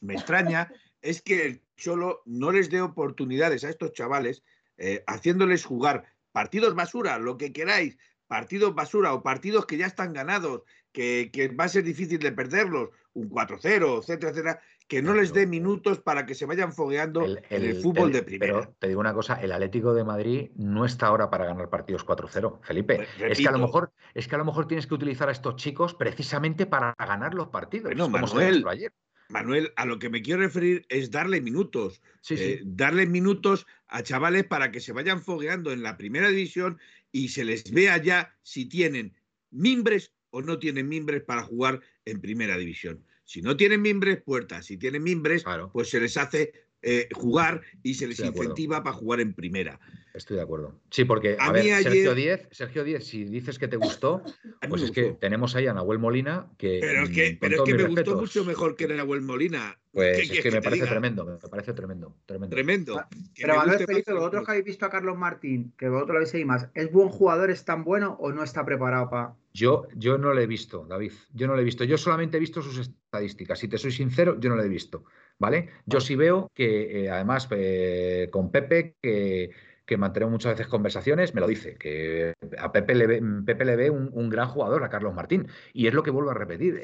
me 0.01 0.13
extraña 0.13 0.71
es 1.01 1.21
que 1.21 1.45
el 1.45 1.61
Cholo 1.75 2.21
no 2.25 2.51
les 2.51 2.69
dé 2.69 2.81
oportunidades 2.81 3.63
a 3.63 3.69
estos 3.69 3.93
chavales 3.93 4.43
eh, 4.77 5.03
haciéndoles 5.07 5.65
jugar 5.65 6.05
partidos 6.31 6.75
basura, 6.75 7.17
lo 7.19 7.37
que 7.37 7.51
queráis, 7.51 7.97
partidos 8.27 8.73
basura 8.73 9.13
o 9.13 9.23
partidos 9.23 9.65
que 9.65 9.77
ya 9.77 9.87
están 9.87 10.13
ganados, 10.13 10.61
que, 10.91 11.55
va 11.59 11.65
a 11.65 11.69
ser 11.69 11.83
difícil 11.83 12.19
de 12.19 12.31
perderlos, 12.31 12.89
un 13.13 13.29
4-0, 13.29 13.99
etcétera, 13.99 14.31
etcétera, 14.31 14.61
que 14.87 15.01
no 15.01 15.13
les 15.13 15.33
dé 15.33 15.47
minutos 15.47 15.99
para 15.99 16.25
que 16.25 16.35
se 16.35 16.45
vayan 16.45 16.73
fogueando 16.73 17.25
en 17.25 17.63
el 17.63 17.81
fútbol 17.81 18.11
de 18.11 18.23
primera. 18.23 18.59
Pero 18.59 18.75
te 18.77 18.87
digo 18.89 18.99
una 18.99 19.13
cosa, 19.13 19.35
el 19.35 19.51
Atlético 19.53 19.93
de 19.93 20.03
Madrid 20.03 20.51
no 20.55 20.85
está 20.85 21.07
ahora 21.07 21.29
para 21.29 21.45
ganar 21.45 21.69
partidos 21.69 22.05
4-0, 22.05 22.59
Felipe. 22.61 23.07
Pues, 23.17 23.31
es 23.31 23.37
que 23.37 23.47
a 23.47 23.51
lo 23.51 23.59
mejor 23.59 23.91
es 24.13 24.27
que 24.27 24.35
a 24.35 24.37
lo 24.37 24.45
mejor 24.45 24.67
tienes 24.67 24.87
que 24.87 24.93
utilizar 24.93 25.29
a 25.29 25.31
estos 25.31 25.55
chicos 25.55 25.93
precisamente 25.93 26.65
para 26.65 26.93
ganar 26.99 27.33
los 27.33 27.47
partidos. 27.47 27.95
No, 27.95 28.09
Manuel, 28.09 28.65
ayer. 28.67 28.91
Manuel, 29.29 29.71
a 29.77 29.85
lo 29.85 29.97
que 29.97 30.09
me 30.09 30.21
quiero 30.21 30.41
referir 30.41 30.85
es 30.89 31.09
darle 31.09 31.39
minutos. 31.39 32.01
Eh, 32.29 32.61
darle 32.65 33.05
minutos 33.05 33.65
a 33.87 34.03
chavales 34.03 34.43
para 34.43 34.71
que 34.71 34.81
se 34.81 34.91
vayan 34.91 35.21
fogueando 35.21 35.71
en 35.71 35.83
la 35.83 35.97
primera 35.97 36.27
división 36.27 36.79
y 37.11 37.29
se 37.29 37.45
les 37.45 37.71
vea 37.71 37.97
ya 37.97 38.35
si 38.41 38.65
tienen 38.65 39.15
mimbres 39.49 40.13
o 40.31 40.41
no 40.41 40.59
tienen 40.59 40.89
mimbres 40.89 41.23
para 41.23 41.43
jugar 41.43 41.81
en 42.05 42.19
primera 42.19 42.57
división. 42.57 43.05
Si 43.23 43.41
no 43.41 43.55
tienen 43.55 43.81
mimbres, 43.81 44.21
puertas. 44.21 44.65
Si 44.65 44.77
tienen 44.77 45.03
mimbres, 45.03 45.45
pues 45.71 45.89
se 45.89 45.99
les 45.99 46.17
hace 46.17 46.51
eh, 46.81 47.07
jugar 47.13 47.61
y 47.83 47.93
se 47.93 48.07
les 48.07 48.19
incentiva 48.19 48.83
para 48.83 48.95
jugar 48.95 49.21
en 49.21 49.33
primera. 49.33 49.79
Estoy 50.15 50.37
de 50.37 50.43
acuerdo. 50.43 50.81
Sí, 50.89 51.05
porque 51.05 51.37
a, 51.39 51.51
ver, 51.51 51.63
Sergio 51.63 52.15
Díez, 52.15 52.47
Sergio 52.51 52.83
Díez, 52.83 53.05
si 53.05 53.23
dices 53.23 53.59
que 53.59 53.67
te 53.67 53.77
gustó, 53.77 54.23
pues 54.69 54.81
es 54.81 54.91
que 54.91 55.13
tenemos 55.13 55.55
ahí 55.55 55.67
a 55.67 55.73
Nahuel 55.73 55.99
Molina 55.99 56.51
que. 56.57 56.79
Pero 56.81 57.03
es 57.03 57.09
que, 57.11 57.37
pero 57.39 57.57
es 57.57 57.61
que 57.61 57.75
me 57.75 57.83
gustó 57.83 58.17
mucho 58.17 58.43
mejor 58.43 58.75
que 58.75 58.87
Nahuel 58.87 59.21
Molina. 59.21 59.79
Pues 59.91 60.29
es 60.29 60.41
que 60.41 60.51
me 60.51 60.61
parece 60.61 60.87
tremendo, 60.87 61.23
me 61.23 61.37
parece 61.37 61.73
tremendo. 61.73 62.17
Tremendo. 62.25 62.55
tremendo. 62.55 62.99
Ah, 62.99 63.07
pero 63.39 63.61
a 63.61 63.65
ver, 63.65 63.85
Felipe, 63.85 64.13
vosotros 64.13 64.45
que 64.45 64.51
habéis 64.51 64.65
visto 64.65 64.85
a 64.85 64.89
Carlos 64.89 65.17
Martín, 65.17 65.73
que 65.77 65.87
vosotros 65.87 66.13
lo 66.13 66.17
habéis 66.17 66.31
seguido 66.31 66.47
más, 66.47 66.67
¿es 66.73 66.91
buen 66.91 67.09
jugador, 67.09 67.51
es 67.51 67.63
tan 67.63 67.83
bueno 67.83 68.17
o 68.19 68.31
no 68.31 68.43
está 68.43 68.65
preparado 68.65 69.09
para.? 69.09 69.35
Yo, 69.53 69.87
yo 69.95 70.17
no 70.17 70.33
lo 70.33 70.41
he 70.41 70.47
visto, 70.47 70.85
David. 70.87 71.13
Yo 71.33 71.47
no 71.47 71.55
lo 71.55 71.61
he 71.61 71.65
visto. 71.65 71.83
Yo 71.83 71.97
solamente 71.97 72.37
he 72.37 72.39
visto 72.39 72.61
sus 72.61 72.77
estadísticas. 72.77 73.59
Si 73.59 73.67
te 73.67 73.77
soy 73.77 73.91
sincero, 73.91 74.39
yo 74.39 74.49
no 74.49 74.55
lo 74.55 74.63
he 74.63 74.69
visto. 74.69 75.03
¿Vale? 75.37 75.69
Yo 75.85 75.99
sí 75.99 76.15
veo 76.15 76.51
que, 76.53 77.05
eh, 77.05 77.09
además, 77.09 77.47
eh, 77.51 78.29
con 78.31 78.51
Pepe, 78.51 78.95
que 79.01 79.51
que 79.91 79.97
mantenemos 79.97 80.31
muchas 80.31 80.53
veces 80.53 80.67
conversaciones, 80.67 81.33
me 81.33 81.41
lo 81.41 81.47
dice, 81.47 81.75
que 81.75 82.33
a 82.57 82.71
Pepe 82.71 82.95
le 82.95 83.07
ve, 83.07 83.21
Pepe 83.45 83.65
le 83.65 83.75
ve 83.75 83.89
un, 83.89 84.29
gran 84.29 84.47
jugador, 84.47 84.85
a 84.85 84.89
Carlos 84.89 85.13
Martín. 85.13 85.49
Y 85.73 85.87
es 85.87 85.93
lo 85.93 86.01
que 86.01 86.11
vuelvo 86.11 86.31
a 86.31 86.33
repetir. 86.33 86.81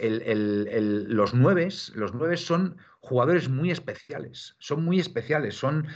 los 1.08 1.34
nueves, 1.34 1.94
los 1.96 2.14
nueves 2.14 2.46
son 2.46 2.76
jugadores 3.00 3.48
muy 3.48 3.72
especiales, 3.72 4.58
son 4.60 4.84
muy 4.84 5.00
especiales, 5.00 5.56
son, 5.56 5.88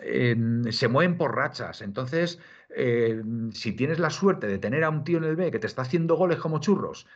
em, 0.00 0.64
se 0.72 0.88
mueven 0.88 1.18
por 1.18 1.36
rachas. 1.36 1.82
Entonces, 1.82 2.38
em, 2.76 3.52
si 3.52 3.72
tienes 3.72 3.98
la 3.98 4.10
suerte 4.10 4.46
de 4.46 4.58
tener 4.58 4.84
a 4.84 4.90
un 4.90 5.04
tío 5.04 5.18
en 5.18 5.24
el 5.24 5.36
B 5.36 5.50
que 5.50 5.58
te 5.58 5.66
está 5.66 5.82
haciendo 5.82 6.16
goles 6.16 6.38
como 6.38 6.60
churros, 6.60 7.06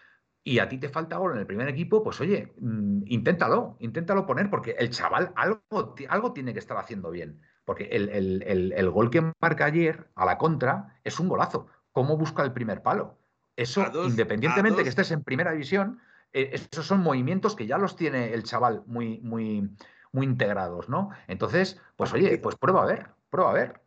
y 0.48 0.60
a 0.60 0.68
ti 0.68 0.78
te 0.78 0.88
falta 0.88 1.18
gol 1.18 1.32
en 1.32 1.40
el 1.40 1.46
primer 1.46 1.68
equipo, 1.68 2.02
pues 2.02 2.20
oye, 2.20 2.54
mm, 2.58 3.02
inténtalo, 3.06 3.76
inténtalo 3.80 4.24
poner, 4.24 4.48
porque 4.48 4.76
el 4.78 4.90
chaval 4.90 5.32
algo, 5.36 5.94
algo 6.08 6.32
tiene 6.32 6.54
que 6.54 6.58
estar 6.58 6.78
haciendo 6.78 7.10
bien. 7.10 7.40
Porque 7.66 7.84
el, 7.92 8.90
gol 8.90 9.10
que 9.10 9.30
marca 9.40 9.66
ayer 9.66 10.08
a 10.14 10.24
la 10.24 10.38
contra 10.38 10.98
es 11.04 11.20
un 11.20 11.28
golazo. 11.28 11.66
¿Cómo 11.92 12.16
busca 12.16 12.42
el 12.42 12.52
primer 12.52 12.82
palo? 12.82 13.18
Eso, 13.56 13.84
independientemente 14.06 14.82
que 14.82 14.88
estés 14.88 15.10
en 15.10 15.22
primera 15.22 15.52
división, 15.52 16.00
eh, 16.32 16.50
esos 16.52 16.86
son 16.86 17.00
movimientos 17.00 17.54
que 17.54 17.66
ya 17.66 17.76
los 17.76 17.94
tiene 17.94 18.32
el 18.32 18.44
chaval 18.44 18.84
muy, 18.86 19.20
muy, 19.20 19.68
muy 20.12 20.24
integrados, 20.24 20.88
¿no? 20.88 21.10
Entonces, 21.26 21.78
pues 21.96 22.10
oye, 22.14 22.38
pues 22.38 22.56
prueba 22.56 22.84
a 22.84 22.86
ver, 22.86 23.10
prueba 23.28 23.50
a 23.50 23.54
ver. 23.54 23.80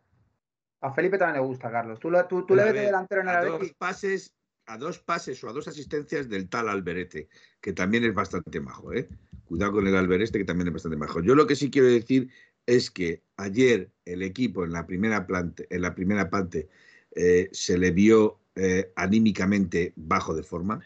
A 0.82 0.92
Felipe 0.92 1.16
también 1.16 1.40
le 1.42 1.48
gusta, 1.48 1.70
Carlos. 1.70 1.98
Tú, 2.00 2.10
tú, 2.28 2.54
le 2.54 2.64
ves 2.64 2.74
de 2.74 2.80
delantero 2.82 3.22
en 3.22 3.28
el 3.28 3.36
a 3.36 3.44
dos 3.44 3.72
pases, 3.78 4.34
a 4.66 4.76
dos 4.76 4.98
pases 4.98 5.42
o 5.44 5.48
a 5.48 5.52
dos 5.52 5.68
asistencias 5.68 6.28
del 6.28 6.48
tal 6.48 6.68
Alberete, 6.68 7.28
que 7.60 7.72
también 7.72 8.04
es 8.04 8.12
bastante 8.12 8.60
majo, 8.60 8.92
¿eh? 8.92 9.08
Cuidado 9.44 9.72
con 9.72 9.86
el 9.86 9.94
Alberete, 9.94 10.38
que 10.38 10.44
también 10.44 10.68
es 10.68 10.74
bastante 10.74 10.96
majo. 10.96 11.20
Yo 11.20 11.34
lo 11.34 11.46
que 11.46 11.54
sí 11.54 11.70
quiero 11.70 11.86
decir 11.86 12.30
es 12.66 12.90
que 12.90 13.22
ayer 13.36 13.90
el 14.04 14.22
equipo 14.22 14.64
en 14.64 14.72
la 14.72 14.86
primera, 14.86 15.26
en 15.70 15.82
la 15.82 15.94
primera 15.94 16.28
parte 16.30 16.68
eh, 17.14 17.48
se 17.52 17.78
le 17.78 17.90
vio 17.90 18.40
eh, 18.54 18.92
anímicamente 18.96 19.92
bajo 19.96 20.34
de 20.34 20.42
forma. 20.42 20.80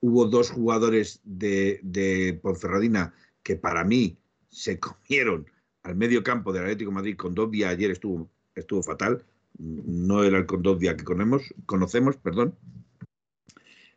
Hubo 0.00 0.26
dos 0.26 0.50
jugadores 0.50 1.20
de, 1.24 1.78
de, 1.82 2.38
Ponferradina 2.42 3.14
que 3.42 3.56
para 3.56 3.84
mí 3.84 4.18
se 4.48 4.80
comieron 4.80 5.46
al 5.82 5.94
medio 5.94 6.22
campo 6.22 6.52
del 6.52 6.62
Atlético 6.62 6.90
de 6.90 6.94
Madrid. 6.94 7.16
Condovia 7.16 7.68
ayer 7.68 7.90
estuvo, 7.90 8.30
estuvo 8.54 8.82
fatal. 8.82 9.24
No 9.58 10.24
era 10.24 10.38
el 10.38 10.46
Condovia 10.46 10.96
que 10.96 11.04
conocemos, 11.04 12.16
perdón. 12.16 12.56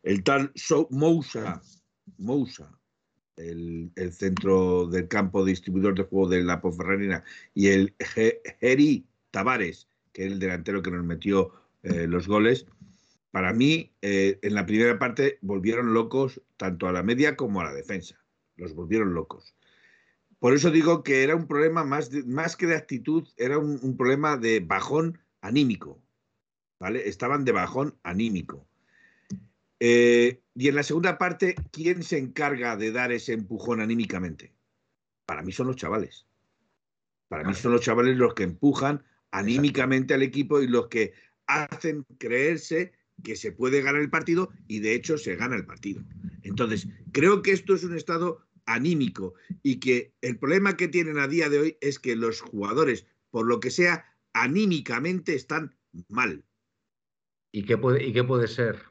El 0.02 0.22
tal 0.22 0.52
Mousa, 0.90 1.62
Mousa 2.18 2.76
el, 3.36 3.92
centro 4.12 4.86
del 4.86 5.08
campo 5.08 5.44
distribuidor 5.44 5.94
de 5.94 6.04
juego 6.04 6.28
de 6.28 6.42
la 6.42 6.60
Ponferradina, 6.60 7.24
y 7.54 7.68
el 7.68 7.94
Geri 8.60 9.06
Tavares, 9.30 9.88
que 10.12 10.26
es 10.26 10.32
el 10.32 10.38
delantero 10.38 10.82
que 10.82 10.90
nos 10.90 11.04
metió 11.04 11.52
eh, 11.82 12.06
los 12.06 12.26
goles, 12.26 12.66
para 13.30 13.52
mí, 13.52 13.92
eh, 14.00 14.38
en 14.42 14.54
la 14.54 14.64
primera 14.64 14.98
parte 14.98 15.38
volvieron 15.42 15.92
locos 15.92 16.40
tanto 16.56 16.88
a 16.88 16.92
la 16.92 17.02
media 17.02 17.36
como 17.36 17.60
a 17.60 17.64
la 17.64 17.74
defensa. 17.74 18.18
Los 18.56 18.74
volvieron 18.74 19.12
locos. 19.12 19.54
Por 20.38 20.54
eso 20.54 20.70
digo 20.70 21.02
que 21.02 21.22
era 21.22 21.34
un 21.34 21.46
problema 21.46 21.84
más, 21.84 22.10
más 22.26 22.56
que 22.56 22.66
de 22.66 22.76
actitud, 22.76 23.26
era 23.36 23.58
un 23.58 23.96
problema 23.96 24.36
de 24.36 24.60
bajón 24.60 25.18
anímico. 25.40 26.02
¿Vale? 26.78 27.08
Estaban 27.08 27.44
de 27.44 27.52
bajón 27.52 27.98
anímico. 28.02 28.68
Eh, 29.80 30.40
y 30.54 30.68
en 30.68 30.74
la 30.74 30.82
segunda 30.82 31.18
parte, 31.18 31.54
¿quién 31.70 32.02
se 32.02 32.18
encarga 32.18 32.76
de 32.76 32.92
dar 32.92 33.12
ese 33.12 33.32
empujón 33.32 33.80
anímicamente? 33.80 34.54
Para 35.26 35.42
mí 35.42 35.52
son 35.52 35.66
los 35.66 35.76
chavales. 35.76 36.26
Para 37.28 37.44
mí 37.44 37.54
son 37.54 37.72
los 37.72 37.80
chavales 37.80 38.16
los 38.16 38.34
que 38.34 38.44
empujan 38.44 39.04
anímicamente 39.30 40.14
al 40.14 40.22
equipo 40.22 40.60
y 40.60 40.68
los 40.68 40.88
que 40.88 41.12
hacen 41.46 42.04
creerse 42.18 42.92
que 43.22 43.36
se 43.36 43.52
puede 43.52 43.82
ganar 43.82 44.00
el 44.00 44.10
partido 44.10 44.50
y 44.68 44.80
de 44.80 44.94
hecho 44.94 45.18
se 45.18 45.36
gana 45.36 45.56
el 45.56 45.66
partido. 45.66 46.02
Entonces, 46.42 46.88
creo 47.12 47.42
que 47.42 47.52
esto 47.52 47.74
es 47.74 47.82
un 47.84 47.96
estado 47.96 48.45
anímico 48.66 49.34
y 49.62 49.80
que 49.80 50.14
el 50.20 50.38
problema 50.38 50.76
que 50.76 50.88
tienen 50.88 51.18
a 51.18 51.28
día 51.28 51.48
de 51.48 51.58
hoy 51.58 51.78
es 51.80 51.98
que 51.98 52.16
los 52.16 52.40
jugadores, 52.40 53.06
por 53.30 53.46
lo 53.46 53.60
que 53.60 53.70
sea, 53.70 54.04
anímicamente 54.32 55.34
están 55.34 55.76
mal. 56.08 56.44
¿Y 57.52 57.64
qué 57.64 57.78
puede, 57.78 58.04
y 58.04 58.12
qué 58.12 58.22
puede 58.22 58.48
ser 58.48 58.82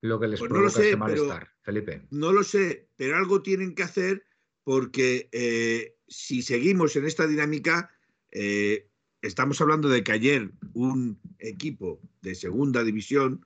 lo 0.00 0.20
que 0.20 0.28
les 0.28 0.38
pues 0.38 0.48
provoca 0.48 0.68
ese 0.68 0.96
malestar, 0.96 1.50
Felipe? 1.62 2.06
No 2.10 2.32
lo 2.32 2.44
sé, 2.44 2.88
pero 2.96 3.16
algo 3.16 3.42
tienen 3.42 3.74
que 3.74 3.82
hacer 3.82 4.24
porque 4.62 5.28
eh, 5.32 5.96
si 6.06 6.42
seguimos 6.42 6.94
en 6.96 7.06
esta 7.06 7.26
dinámica, 7.26 7.90
eh, 8.30 8.88
estamos 9.22 9.60
hablando 9.60 9.88
de 9.88 10.04
que 10.04 10.12
ayer 10.12 10.52
un 10.74 11.18
equipo 11.38 12.00
de 12.22 12.34
segunda 12.34 12.84
división 12.84 13.44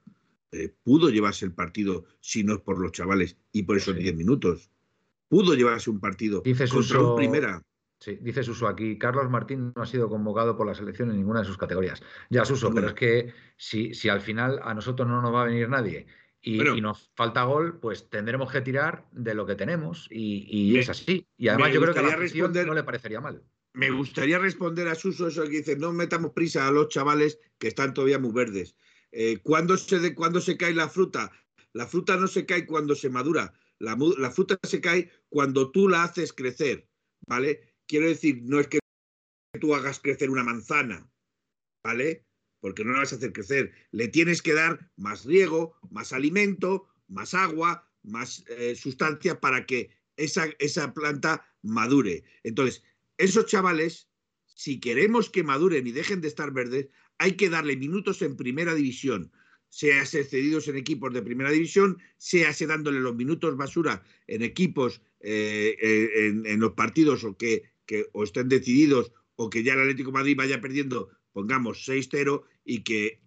eh, 0.51 0.73
pudo 0.83 1.09
llevarse 1.09 1.45
el 1.45 1.53
partido 1.53 2.05
si 2.19 2.43
no 2.43 2.55
es 2.55 2.59
por 2.59 2.79
los 2.79 2.91
chavales 2.91 3.37
y 3.51 3.63
por 3.63 3.77
esos 3.77 3.95
10 3.95 4.15
minutos. 4.15 4.69
Pudo 5.31 5.55
llevarse 5.55 5.89
un 5.89 6.01
partido 6.01 6.41
dice 6.43 6.67
contra 6.67 6.99
un 6.99 7.15
primera. 7.15 7.63
Sí, 7.97 8.17
dice 8.19 8.43
Suso 8.43 8.67
aquí, 8.67 8.97
Carlos 8.97 9.29
Martín 9.29 9.71
no 9.73 9.81
ha 9.81 9.85
sido 9.85 10.09
convocado 10.09 10.57
por 10.57 10.67
la 10.67 10.75
selección 10.75 11.09
en 11.09 11.15
ninguna 11.15 11.39
de 11.39 11.45
sus 11.45 11.57
categorías. 11.57 12.03
Ya, 12.29 12.43
Suso, 12.43 12.73
pero 12.73 12.89
es 12.89 12.93
que 12.95 13.33
si, 13.55 13.93
si 13.93 14.09
al 14.09 14.19
final 14.19 14.59
a 14.61 14.73
nosotros 14.73 15.07
no 15.07 15.21
nos 15.21 15.33
va 15.33 15.43
a 15.43 15.45
venir 15.45 15.69
nadie 15.69 16.05
y, 16.41 16.57
nos 16.81 17.11
falta 17.15 17.43
gol, 17.43 17.79
pues 17.79 18.09
tendremos 18.09 18.51
que 18.51 18.59
tirar 18.59 19.07
de 19.13 19.33
lo 19.33 19.45
que 19.45 19.55
tenemos 19.55 20.09
y, 20.11 20.77
es 20.77 20.89
así. 20.89 21.25
Y 21.37 21.47
además 21.47 21.71
yo 21.71 21.79
creo 21.79 21.93
que 21.93 21.99
a 22.01 22.03
la 22.03 22.15
responder, 22.17 22.67
no 22.67 22.73
le 22.73 22.83
parecería 22.83 23.21
mal. 23.21 23.41
Me 23.71 23.89
gustaría 23.89 24.37
responder 24.37 24.89
a 24.89 24.95
Suso 24.95 25.27
eso 25.27 25.43
que 25.43 25.49
dice, 25.49 25.77
no 25.77 25.93
metamos 25.93 26.31
prisa 26.31 26.67
a 26.67 26.71
los 26.71 26.89
chavales 26.89 27.39
que 27.57 27.69
están 27.69 27.93
todavía 27.93 28.19
muy 28.19 28.33
verdes. 28.33 28.75
Eh, 29.13 29.37
¿cuándo, 29.41 29.77
se 29.77 29.99
de, 29.99 30.13
se 30.41 30.57
cae 30.57 30.73
la 30.73 30.89
fruta? 30.89 31.31
La 31.71 31.87
fruta 31.87 32.17
no 32.17 32.27
se 32.27 32.45
cae 32.45 32.65
cuando 32.65 32.95
se 32.95 33.09
madura. 33.09 33.53
La, 33.79 33.97
la 34.17 34.29
fruta 34.29 34.59
se 34.61 34.81
cae 34.81 35.09
cuando 35.31 35.71
tú 35.71 35.87
la 35.87 36.03
haces 36.03 36.33
crecer, 36.33 36.89
¿vale? 37.25 37.73
Quiero 37.87 38.07
decir, 38.07 38.41
no 38.43 38.59
es 38.59 38.67
que 38.67 38.79
tú 39.59 39.73
hagas 39.73 39.99
crecer 39.99 40.29
una 40.29 40.43
manzana, 40.43 41.09
¿vale? 41.83 42.27
Porque 42.59 42.83
no 42.83 42.91
la 42.91 42.99
vas 42.99 43.13
a 43.13 43.15
hacer 43.15 43.31
crecer. 43.31 43.71
Le 43.91 44.09
tienes 44.09 44.41
que 44.41 44.53
dar 44.53 44.91
más 44.97 45.23
riego, 45.23 45.77
más 45.89 46.11
alimento, 46.11 46.89
más 47.07 47.33
agua, 47.33 47.89
más 48.03 48.43
eh, 48.49 48.75
sustancia 48.75 49.39
para 49.39 49.65
que 49.65 49.89
esa, 50.17 50.49
esa 50.59 50.93
planta 50.93 51.45
madure. 51.61 52.25
Entonces, 52.43 52.83
esos 53.17 53.45
chavales, 53.45 54.09
si 54.45 54.81
queremos 54.81 55.29
que 55.29 55.43
maduren 55.43 55.87
y 55.87 55.93
dejen 55.93 56.19
de 56.19 56.27
estar 56.27 56.51
verdes, 56.51 56.89
hay 57.19 57.37
que 57.37 57.49
darle 57.49 57.77
minutos 57.77 58.21
en 58.21 58.35
primera 58.35 58.75
división, 58.75 59.31
sea 59.71 60.05
cedidos 60.05 60.67
en 60.67 60.77
equipos 60.77 61.11
de 61.11 61.23
primera 61.23 61.49
división, 61.49 61.97
sea 62.17 62.51
dándole 62.67 62.99
los 62.99 63.15
minutos 63.15 63.57
basura 63.57 64.03
en 64.27 64.43
equipos, 64.43 65.01
eh, 65.21 65.75
eh, 65.81 66.27
en, 66.27 66.45
en, 66.45 66.59
los 66.59 66.73
partidos 66.73 67.23
o 67.23 67.35
que 67.35 67.71
que 67.91 68.07
o 68.13 68.23
estén 68.23 68.47
decididos 68.47 69.11
o 69.35 69.49
que 69.49 69.63
ya 69.63 69.73
el 69.73 69.81
Atlético 69.81 70.13
Madrid 70.13 70.37
vaya 70.37 70.61
perdiendo, 70.61 71.09
pongamos 71.33 71.85
6-0 71.85 72.43
y 72.63 72.83
que 72.83 73.19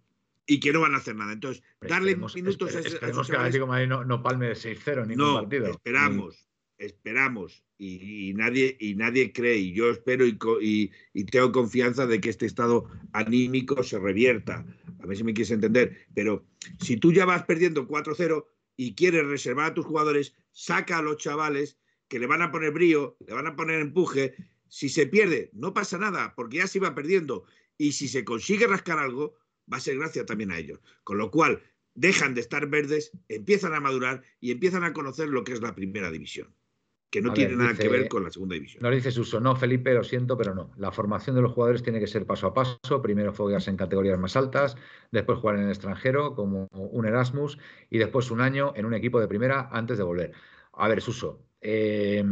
y 0.47 0.61
que 0.61 0.73
no 0.73 0.81
van 0.81 0.95
a 0.95 0.99
hacer 0.99 1.17
nada. 1.17 1.33
Entonces, 1.33 1.63
darle 1.81 2.17
minutos 2.17 2.75
a, 2.75 2.81
Esperemos 2.81 3.27
que 3.27 3.33
el 3.35 3.41
Atlético 3.41 3.67
Madrid 3.67 3.89
no, 3.89 4.23
palme 4.23 4.49
de 4.49 4.55
6-0 4.55 5.03
en 5.03 5.09
ningún 5.09 5.35
partido. 5.35 5.67
Esperamos, 5.67 6.49
esperamos. 6.79 7.63
Y, 7.79 8.33
nadie, 8.35 8.77
y 8.79 8.95
nadie 8.95 9.33
cree, 9.33 9.59
y 9.59 9.73
yo 9.73 9.91
espero 9.91 10.27
y, 10.27 10.39
y, 11.13 11.25
tengo 11.25 11.53
confianza 11.53 12.07
de 12.07 12.21
que 12.21 12.31
este 12.31 12.47
estado 12.47 12.89
anímico 13.13 13.83
se 13.83 13.99
revierta. 13.99 14.65
A 15.05 15.07
ver 15.07 15.19
si 15.19 15.25
me 15.25 15.35
quieres 15.35 15.51
entender. 15.51 16.07
Pero 16.15 16.47
si 16.81 16.97
tú 16.97 17.13
ya 17.13 17.27
vas 17.27 17.45
perdiendo 17.45 17.87
4-0 17.87 18.47
y 18.77 18.95
quieres 18.95 19.27
reservar 19.27 19.67
a 19.67 19.75
tus 19.75 19.85
jugadores, 19.85 20.35
saca 20.51 20.99
a 20.99 21.03
los 21.03 21.19
chavales 21.19 21.79
que 22.09 22.19
le 22.19 22.27
van 22.27 22.41
a 22.41 22.51
poner 22.51 22.71
brío, 22.71 23.15
le 23.27 23.35
van 23.35 23.47
a 23.47 23.55
poner 23.55 23.81
empuje 23.81 24.35
si 24.69 24.89
se 24.89 25.07
pierde, 25.07 25.51
no 25.53 25.75
pasa 25.75 25.99
nada, 25.99 26.35
porque 26.35 26.57
ya 26.57 26.67
se 26.67 26.79
iba 26.79 26.95
perdiendo. 26.95 27.45
Y 27.77 27.93
si 27.93 28.09
se 28.09 28.25
consigue 28.25 28.67
rascar 28.67 28.99
algo, 28.99 29.37
va 29.71 29.77
a 29.77 29.81
ser 29.81 29.99
gracia 29.99 30.25
también 30.25 30.51
a 30.51 30.59
ellos. 30.59 30.81
Con 31.05 31.19
lo 31.19 31.31
cual, 31.31 31.63
dejan 31.95 32.35
de 32.35 32.41
estar 32.41 32.67
verdes, 32.69 33.13
empiezan 33.29 33.75
a 33.75 33.81
madurar 33.81 34.23
y 34.41 34.53
empiezan 34.53 34.85
a 34.85 34.95
conocer 34.95 35.29
lo 35.29 35.45
que 35.45 35.53
es 35.53 35.61
la 35.61 35.75
primera 35.75 36.11
división, 36.11 36.55
que 37.15 37.23
no 37.23 37.33
tiene 37.33 37.55
nada 37.55 37.75
que 37.75 37.89
ver 37.89 38.09
con 38.09 38.25
la 38.25 38.31
segunda 38.33 38.55
división. 38.55 38.83
No 38.83 38.91
dices 38.91 39.17
uso, 39.17 39.39
no, 39.39 39.55
Felipe, 39.55 39.95
lo 39.95 40.03
siento, 40.03 40.37
pero 40.37 40.53
no. 40.53 40.73
La 40.77 40.91
formación 40.91 41.37
de 41.37 41.43
los 41.43 41.53
jugadores 41.53 41.85
tiene 41.85 42.01
que 42.01 42.09
ser 42.09 42.27
paso 42.27 42.49
a 42.49 42.55
paso. 42.55 43.01
Primero 43.01 43.33
foguearse 43.33 43.71
en 43.71 43.77
categorías 43.77 44.19
más 44.19 44.35
altas, 44.35 44.77
después 45.13 45.39
jugar 45.39 45.55
en 45.55 45.63
el 45.63 45.69
extranjero 45.69 46.35
como 46.35 46.67
un 46.73 47.07
Erasmus 47.07 47.57
y 47.89 47.99
después 47.99 48.33
un 48.33 48.41
año 48.41 48.73
en 48.75 48.85
un 48.85 48.95
equipo 48.95 49.21
de 49.21 49.29
primera 49.29 49.69
antes 49.71 49.97
de 49.97 50.03
volver. 50.03 50.33
A 50.73 50.89
ver, 50.89 51.01
Suso, 51.01 51.39
eh, 51.61 52.25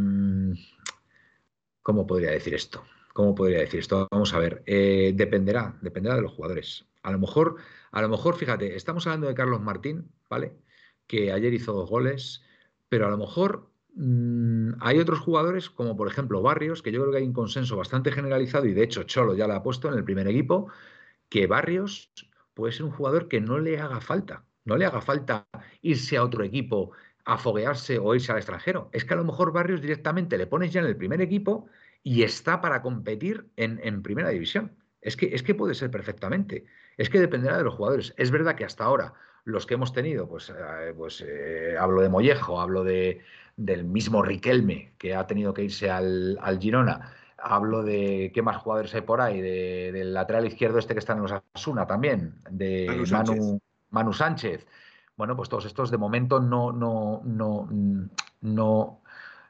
¿Cómo 1.82 2.04
podría 2.04 2.32
decir 2.32 2.52
esto? 2.52 2.84
¿Cómo 3.12 3.36
podría 3.36 3.60
decir 3.60 3.78
esto? 3.78 4.08
Vamos 4.10 4.34
a 4.34 4.40
ver. 4.40 4.64
Eh, 4.66 5.12
dependerá, 5.14 5.78
dependerá 5.80 6.16
de 6.16 6.22
los 6.22 6.32
jugadores. 6.32 6.86
A 7.04 7.12
lo 7.12 7.20
mejor, 7.20 7.54
a 7.92 8.02
lo 8.02 8.08
mejor, 8.08 8.34
fíjate, 8.34 8.74
estamos 8.74 9.06
hablando 9.06 9.28
de 9.28 9.34
Carlos 9.34 9.60
Martín, 9.60 10.10
¿vale? 10.28 10.56
Que 11.06 11.30
ayer 11.30 11.54
hizo 11.54 11.72
dos 11.72 11.88
goles, 11.88 12.42
pero 12.88 13.06
a 13.06 13.10
lo 13.10 13.16
mejor 13.16 13.71
mm, 13.94 14.74
hay 14.80 14.98
otros 14.98 15.20
jugadores, 15.20 15.70
como 15.70 15.96
por 15.96 16.08
ejemplo 16.08 16.42
Barrios, 16.42 16.82
que 16.82 16.92
yo 16.92 17.00
creo 17.00 17.12
que 17.12 17.18
hay 17.18 17.26
un 17.26 17.32
consenso 17.32 17.76
bastante 17.76 18.12
generalizado, 18.12 18.66
y 18.66 18.74
de 18.74 18.82
hecho 18.82 19.04
Cholo 19.04 19.34
ya 19.34 19.46
lo 19.46 19.54
ha 19.54 19.62
puesto 19.62 19.88
en 19.88 19.94
el 19.94 20.04
primer 20.04 20.28
equipo, 20.28 20.68
que 21.28 21.46
Barrios 21.46 22.12
puede 22.54 22.72
ser 22.72 22.84
un 22.84 22.92
jugador 22.92 23.28
que 23.28 23.40
no 23.40 23.58
le 23.58 23.80
haga 23.80 24.00
falta, 24.00 24.44
no 24.64 24.76
le 24.76 24.84
haga 24.84 25.00
falta 25.00 25.46
irse 25.80 26.16
a 26.16 26.24
otro 26.24 26.44
equipo 26.44 26.92
a 27.24 27.38
foguearse 27.38 27.98
o 27.98 28.14
irse 28.14 28.32
al 28.32 28.38
extranjero. 28.38 28.90
Es 28.92 29.04
que 29.04 29.14
a 29.14 29.16
lo 29.16 29.24
mejor 29.24 29.52
Barrios 29.52 29.80
directamente 29.80 30.36
le 30.38 30.46
pones 30.46 30.72
ya 30.72 30.80
en 30.80 30.86
el 30.86 30.96
primer 30.96 31.20
equipo 31.20 31.66
y 32.02 32.22
está 32.22 32.60
para 32.60 32.82
competir 32.82 33.48
en, 33.56 34.02
primera 34.02 34.30
división. 34.30 34.76
Es 35.00 35.16
que, 35.16 35.34
es 35.34 35.42
que 35.42 35.54
puede 35.54 35.74
ser 35.74 35.90
perfectamente. 35.90 36.64
Es 36.96 37.10
que 37.10 37.20
dependerá 37.20 37.56
de 37.56 37.64
los 37.64 37.74
jugadores. 37.74 38.14
Es 38.16 38.30
verdad 38.30 38.56
que 38.56 38.64
hasta 38.64 38.84
ahora 38.84 39.14
los 39.44 39.66
que 39.66 39.74
hemos 39.74 39.92
tenido, 39.92 40.28
pues, 40.28 40.50
eh, 40.50 40.94
pues 40.96 41.24
eh, 41.26 41.76
hablo 41.78 42.00
de 42.02 42.08
Mollejo, 42.08 42.60
hablo 42.60 42.84
de, 42.84 43.20
del 43.56 43.84
mismo 43.84 44.22
Riquelme, 44.22 44.92
que 44.98 45.14
ha 45.14 45.26
tenido 45.26 45.52
que 45.52 45.64
irse 45.64 45.90
al, 45.90 46.38
Girona, 46.60 47.12
hablo 47.38 47.82
de 47.82 48.30
qué 48.34 48.42
más 48.42 48.58
jugadores 48.58 48.94
hay 48.94 49.00
por 49.02 49.20
ahí, 49.20 49.40
del 49.40 50.14
lateral 50.14 50.46
izquierdo 50.46 50.78
este 50.78 50.94
que 50.94 51.00
está 51.00 51.14
en 51.14 51.22
los 51.22 51.32
Asuna 51.54 51.86
también, 51.86 52.36
de 52.50 53.04
Manu, 53.10 53.60
Manu 53.90 54.12
Sánchez. 54.12 54.66
Bueno, 55.16 55.36
pues 55.36 55.48
todos 55.48 55.66
estos 55.66 55.90
de 55.90 55.98
momento 55.98 56.40
no, 56.40 56.72
no, 56.72 57.20
no, 57.24 57.68
no, 58.40 59.02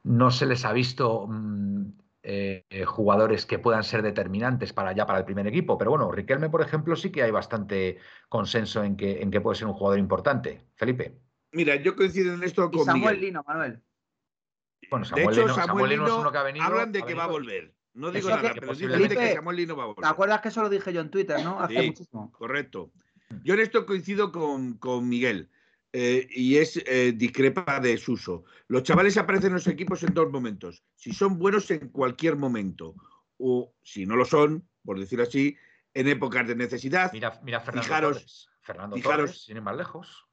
no 0.02 0.30
se 0.30 0.46
les 0.46 0.64
ha 0.64 0.72
visto 0.72 1.26
mm, 1.28 1.84
eh, 2.22 2.64
jugadores 2.86 3.46
que 3.46 3.58
puedan 3.58 3.82
ser 3.84 4.02
determinantes 4.02 4.72
para 4.72 4.92
ya 4.92 5.06
para 5.06 5.18
el 5.18 5.24
primer 5.24 5.46
equipo. 5.46 5.76
Pero 5.78 5.90
bueno, 5.90 6.10
Riquelme, 6.10 6.50
por 6.50 6.62
ejemplo, 6.62 6.94
sí 6.96 7.10
que 7.10 7.22
hay 7.22 7.30
bastante 7.30 7.98
consenso 8.28 8.84
en 8.84 8.96
que, 8.96 9.22
en 9.22 9.30
que 9.30 9.40
puede 9.40 9.56
ser 9.56 9.66
un 9.66 9.74
jugador 9.74 9.98
importante. 9.98 10.64
Felipe. 10.76 11.18
Mira, 11.52 11.76
yo 11.76 11.94
coincido 11.96 12.34
en 12.34 12.42
esto 12.42 12.70
con. 12.70 12.84
Samuel 12.84 13.20
Lino, 13.20 13.44
Manuel. 13.46 13.80
Bueno, 14.90 15.04
Samuel, 15.04 15.26
de 15.26 15.32
hecho, 15.32 15.40
Lino, 15.42 15.54
Samuel, 15.54 15.90
Lino, 15.90 16.06
es 16.06 16.12
uno 16.12 16.32
que 16.32 16.38
ha 16.38 16.42
venido. 16.42 16.64
Hablan 16.64 16.92
de 16.92 17.02
que 17.02 17.14
va 17.14 17.24
a 17.24 17.28
volver. 17.28 17.74
No 17.94 18.10
digo 18.10 18.30
nada, 18.30 18.54
pero 18.54 18.74
Felipe, 18.74 19.16
que 19.16 19.34
Samuel 19.34 19.56
Lino 19.56 19.76
va 19.76 19.84
a 19.84 19.86
volver. 19.86 20.02
¿Te 20.02 20.08
acuerdas 20.08 20.40
que 20.40 20.48
eso 20.48 20.62
lo 20.62 20.70
dije 20.70 20.92
yo 20.92 21.00
en 21.00 21.10
Twitter, 21.10 21.42
no? 21.44 21.60
Hace 21.60 21.86
muchísimo. 21.86 22.32
Correcto. 22.32 22.90
Yo 23.44 23.54
en 23.54 23.60
esto 23.60 23.86
coincido 23.86 24.32
con, 24.32 25.08
Miguel. 25.08 25.50
Eh, 25.92 26.26
y 26.30 26.56
es 26.56 26.82
eh, 26.86 27.12
discrepa 27.14 27.78
de 27.78 27.98
Suso. 27.98 28.44
Los 28.68 28.82
chavales 28.82 29.16
aparecen 29.18 29.48
en 29.48 29.54
los 29.54 29.66
equipos 29.66 30.02
en 30.02 30.14
dos 30.14 30.30
momentos. 30.30 30.82
Si 30.96 31.12
son 31.12 31.38
buenos 31.38 31.70
en 31.70 31.90
cualquier 31.90 32.36
momento, 32.36 32.94
o 33.38 33.74
si 33.82 34.06
no 34.06 34.16
lo 34.16 34.24
son, 34.24 34.66
por 34.84 34.98
decirlo 34.98 35.24
así, 35.24 35.56
en 35.92 36.08
épocas 36.08 36.46
de 36.46 36.56
necesidad. 36.56 37.12
Mira, 37.12 37.38
mira 37.42 37.60
Fernando 37.60 37.82
fijaros, 37.82 38.50
Fernando 38.62 38.96
fijaros, 38.96 39.44
sin 39.44 39.56
ir 39.56 39.62
más 39.62 39.76
lejos. 39.76 40.26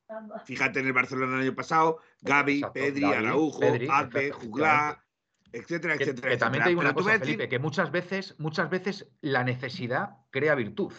Fíjate 0.45 0.79
en 0.79 0.87
el 0.87 0.93
Barcelona 0.93 1.35
el 1.35 1.41
año 1.41 1.55
pasado, 1.55 1.99
Gaby, 2.21 2.63
Pedri, 2.73 3.03
Araujo, 3.03 3.61
Arpe, 3.89 4.31
Jugla, 4.31 5.03
etcétera, 5.51 5.95
etcétera. 5.95 6.29
Que, 6.29 6.37
también 6.37 6.63
te 6.63 6.69
digo 6.69 6.81
una 6.81 6.93
cosa, 6.93 7.19
Felipe, 7.19 7.47
que 7.47 7.59
muchas 7.59 7.91
veces, 7.91 8.35
muchas 8.39 8.69
veces 8.69 9.07
la 9.21 9.43
necesidad 9.43 10.17
crea 10.31 10.55
virtud. 10.55 10.93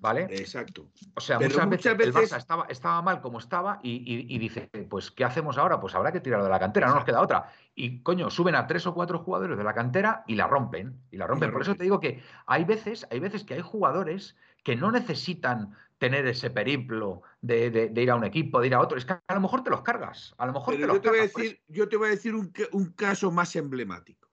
¿Vale? 0.00 0.28
Exacto. 0.30 0.88
O 1.14 1.20
sea, 1.20 1.40
muchas, 1.40 1.68
veces, 1.68 1.86
el 1.86 2.12
Barça 2.12 2.36
estaba, 2.36 2.66
estaba, 2.68 3.02
mal 3.02 3.20
como 3.20 3.38
estaba 3.38 3.80
y, 3.82 4.38
dice, 4.38 4.70
pues, 4.88 5.10
¿qué 5.10 5.24
hacemos 5.24 5.58
ahora? 5.58 5.80
Pues 5.80 5.94
habrá 5.96 6.12
que 6.12 6.20
tirarlo 6.20 6.44
de 6.44 6.50
la 6.50 6.60
cantera, 6.60 6.86
no 6.86 6.94
nos 6.94 7.04
queda 7.04 7.20
otra. 7.20 7.52
Y, 7.74 8.00
coño, 8.02 8.30
suben 8.30 8.54
a 8.54 8.68
tres 8.68 8.86
o 8.86 8.94
cuatro 8.94 9.18
jugadores 9.18 9.58
de 9.58 9.64
la 9.64 9.74
cantera 9.74 10.22
y 10.28 10.36
la 10.36 10.46
rompen. 10.46 11.00
Y 11.10 11.16
la 11.16 11.26
rompen. 11.26 11.50
Por 11.50 11.62
eso 11.62 11.74
te 11.74 11.82
digo 11.82 11.98
que 11.98 12.22
hay 12.46 12.64
veces, 12.64 13.08
hay 13.10 13.18
veces 13.18 13.42
que 13.42 13.54
hay 13.54 13.60
jugadores 13.60 14.36
que 14.62 14.76
no 14.76 14.92
necesitan 14.92 15.74
tener 15.98 16.28
ese 16.28 16.50
periplo 16.50 17.22
de, 17.40 17.92
ir 17.96 18.10
a 18.10 18.14
un 18.14 18.24
equipo, 18.24 18.60
de 18.60 18.68
ir 18.68 18.74
a 18.74 18.80
otro. 18.80 18.98
Es 18.98 19.04
que 19.04 19.14
a 19.14 19.34
lo 19.34 19.40
mejor 19.40 19.64
te 19.64 19.70
los 19.70 19.82
cargas. 19.82 20.32
A 20.38 20.46
lo 20.46 20.52
mejor 20.52 20.76
te 20.76 20.86
los 20.86 20.96
yo 20.96 21.00
te 21.00 21.08
voy 21.08 21.18
a 21.18 21.22
decir, 21.22 21.60
Yo 21.66 21.88
te 21.88 21.96
voy 21.96 22.08
a 22.08 22.10
decir 22.12 22.36
un, 22.36 22.52
un 22.70 22.92
caso 22.92 23.32
más 23.32 23.56
emblemático. 23.56 24.28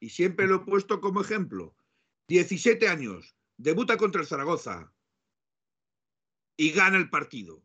Y 0.00 0.08
siempre 0.08 0.48
lo 0.48 0.56
he 0.56 0.60
puesto 0.60 1.00
como 1.00 1.20
ejemplo. 1.20 1.76
17 2.26 2.88
años, 2.88 3.36
debuta 3.56 3.96
contra 3.96 4.22
el 4.22 4.26
Zaragoza, 4.26 4.93
y 6.56 6.70
gana 6.70 6.96
el 6.96 7.10
partido. 7.10 7.62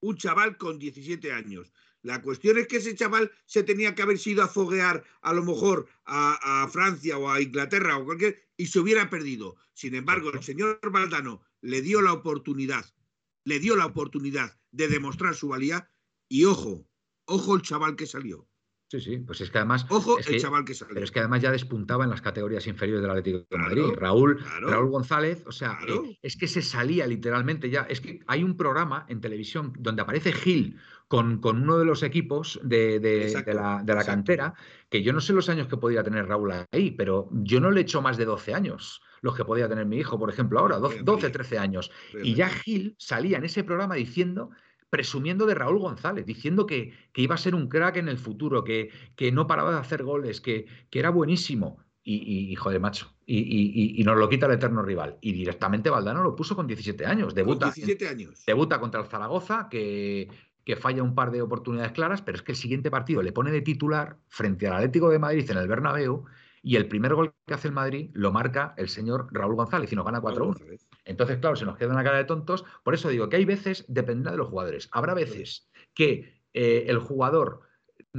un 0.00 0.16
chaval 0.16 0.56
con 0.56 0.80
17 0.80 1.32
años. 1.32 1.72
La 2.02 2.20
cuestión 2.20 2.58
es 2.58 2.66
que 2.66 2.78
ese 2.78 2.96
chaval 2.96 3.30
se 3.46 3.62
tenía 3.62 3.94
que 3.94 4.02
haber 4.02 4.18
sido 4.18 4.42
a 4.42 4.48
foguear 4.48 5.04
a 5.20 5.32
lo 5.32 5.44
mejor 5.44 5.88
a, 6.04 6.68
Francia 6.72 7.16
o 7.16 7.30
a 7.30 7.40
Inglaterra 7.40 7.96
o 7.96 8.04
cualquier 8.04 8.42
y 8.56 8.66
se 8.66 8.80
hubiera 8.80 9.08
perdido. 9.08 9.54
Sin 9.74 9.94
embargo, 9.94 10.32
el 10.32 10.42
señor 10.42 10.80
Valdano 10.90 11.42
le 11.60 11.80
dio 11.82 12.02
la 12.02 12.12
oportunidad, 12.12 12.84
le 13.44 13.60
dio 13.60 13.76
la 13.76 13.86
oportunidad 13.86 14.58
de 14.72 14.88
demostrar 14.88 15.36
su 15.36 15.48
valía 15.48 15.88
y 16.28 16.44
ojo, 16.46 16.84
ojo 17.26 17.54
el 17.54 17.62
chaval 17.62 17.94
que 17.94 18.06
salió. 18.06 18.48
Sí, 18.92 19.00
sí, 19.00 19.16
pues 19.20 19.40
es 19.40 19.50
que 19.50 19.56
además. 19.56 19.86
Ojo, 19.88 20.18
el 20.18 20.38
chaval 20.38 20.66
que 20.66 20.74
salió. 20.74 20.92
Pero 20.92 21.04
es 21.04 21.10
que 21.10 21.20
además 21.20 21.40
ya 21.40 21.50
despuntaba 21.50 22.04
en 22.04 22.10
las 22.10 22.20
categorías 22.20 22.66
inferiores 22.66 23.00
del 23.00 23.10
Atlético 23.10 23.46
de 23.48 23.56
Madrid. 23.56 23.84
Raúl, 23.96 24.44
Raúl 24.60 24.90
González, 24.90 25.42
o 25.46 25.52
sea, 25.52 25.78
eh, 25.88 26.18
es 26.20 26.36
que 26.36 26.46
se 26.46 26.60
salía 26.60 27.06
literalmente 27.06 27.70
ya. 27.70 27.86
Es 27.88 28.02
que 28.02 28.20
hay 28.26 28.44
un 28.44 28.54
programa 28.54 29.06
en 29.08 29.22
televisión 29.22 29.72
donde 29.78 30.02
aparece 30.02 30.32
Gil 30.32 30.78
con, 31.08 31.38
con 31.38 31.62
uno 31.62 31.78
de 31.78 31.86
los 31.86 32.02
equipos 32.02 32.60
de, 32.62 33.32
la, 33.46 34.04
cantera, 34.04 34.52
que 34.90 35.02
yo 35.02 35.14
no 35.14 35.22
sé 35.22 35.32
los 35.32 35.48
años 35.48 35.68
que 35.68 35.78
podía 35.78 36.02
tener 36.02 36.26
Raúl 36.26 36.52
ahí, 36.70 36.90
pero 36.90 37.30
yo 37.32 37.60
no 37.60 37.70
le 37.70 37.80
echo 37.80 38.02
más 38.02 38.18
de 38.18 38.26
12 38.26 38.52
años 38.52 39.00
los 39.22 39.34
que 39.34 39.46
podía 39.46 39.70
tener 39.70 39.86
mi 39.86 39.96
hijo, 39.96 40.18
por 40.18 40.28
ejemplo, 40.28 40.58
ahora, 40.58 40.78
12, 40.78 41.30
13 41.30 41.58
años. 41.58 41.90
Y 42.22 42.34
ya 42.34 42.50
Gil 42.50 42.94
salía 42.98 43.38
en 43.38 43.44
ese 43.44 43.64
programa 43.64 43.94
diciendo 43.94 44.50
presumiendo 44.92 45.46
de 45.46 45.54
Raúl 45.54 45.78
González, 45.78 46.26
diciendo 46.26 46.66
que, 46.66 46.92
iba 47.14 47.34
a 47.34 47.38
ser 47.38 47.54
un 47.54 47.66
crack 47.70 47.96
en 47.96 48.08
el 48.08 48.18
futuro, 48.18 48.62
que, 48.62 48.90
que 49.16 49.32
no 49.32 49.46
paraba 49.46 49.72
de 49.72 49.78
hacer 49.78 50.02
goles, 50.02 50.42
que, 50.42 50.66
que 50.90 50.98
era 50.98 51.08
buenísimo. 51.08 51.78
Y, 52.04 52.50
y, 52.52 52.54
joder, 52.56 52.78
macho, 52.78 53.14
y, 53.24 53.98
y, 53.98 54.04
nos 54.04 54.18
lo 54.18 54.28
quita 54.28 54.44
el 54.44 54.52
eterno 54.52 54.82
rival. 54.82 55.16
Y 55.22 55.32
directamente 55.32 55.88
Valdano 55.88 56.22
lo 56.22 56.36
puso 56.36 56.54
con 56.54 56.66
17 56.66 57.06
años. 57.06 57.34
Debuta, 57.34 57.66
con 57.66 57.74
17 57.74 58.06
años. 58.06 58.44
Debuta 58.44 58.80
contra 58.80 59.00
el 59.00 59.06
Zaragoza, 59.06 59.68
que, 59.70 60.28
que 60.62 60.76
falla 60.76 61.02
un 61.02 61.14
par 61.14 61.30
de 61.30 61.40
oportunidades 61.40 61.92
claras, 61.92 62.20
pero 62.20 62.36
es 62.36 62.42
que 62.42 62.52
el 62.52 62.58
siguiente 62.58 62.90
partido 62.90 63.22
le 63.22 63.32
pone 63.32 63.50
de 63.50 63.62
titular 63.62 64.18
frente 64.28 64.66
al 64.66 64.74
Atlético 64.74 65.08
de 65.08 65.18
Madrid 65.18 65.50
en 65.50 65.56
el 65.56 65.68
Bernabéu 65.68 66.26
y 66.62 66.76
el 66.76 66.86
primer 66.86 67.14
gol 67.14 67.32
que 67.46 67.54
hace 67.54 67.68
el 67.68 67.74
Madrid 67.74 68.10
lo 68.12 68.30
marca 68.30 68.74
el 68.76 68.90
señor 68.90 69.28
Raúl 69.32 69.56
González 69.56 69.90
y 69.90 69.96
nos 69.96 70.04
gana 70.04 70.20
4-1. 70.20 70.58
Entonces, 71.04 71.38
claro, 71.38 71.56
se 71.56 71.64
nos 71.64 71.76
queda 71.76 71.92
una 71.92 72.04
cara 72.04 72.18
de 72.18 72.24
tontos. 72.24 72.64
Por 72.84 72.94
eso 72.94 73.08
digo 73.08 73.28
que 73.28 73.36
hay 73.36 73.44
veces, 73.44 73.84
dependerá 73.88 74.32
de 74.32 74.38
los 74.38 74.48
jugadores. 74.48 74.88
Habrá 74.92 75.14
veces 75.14 75.68
que 75.94 76.42
eh, 76.54 76.84
el 76.88 76.98
jugador 76.98 77.62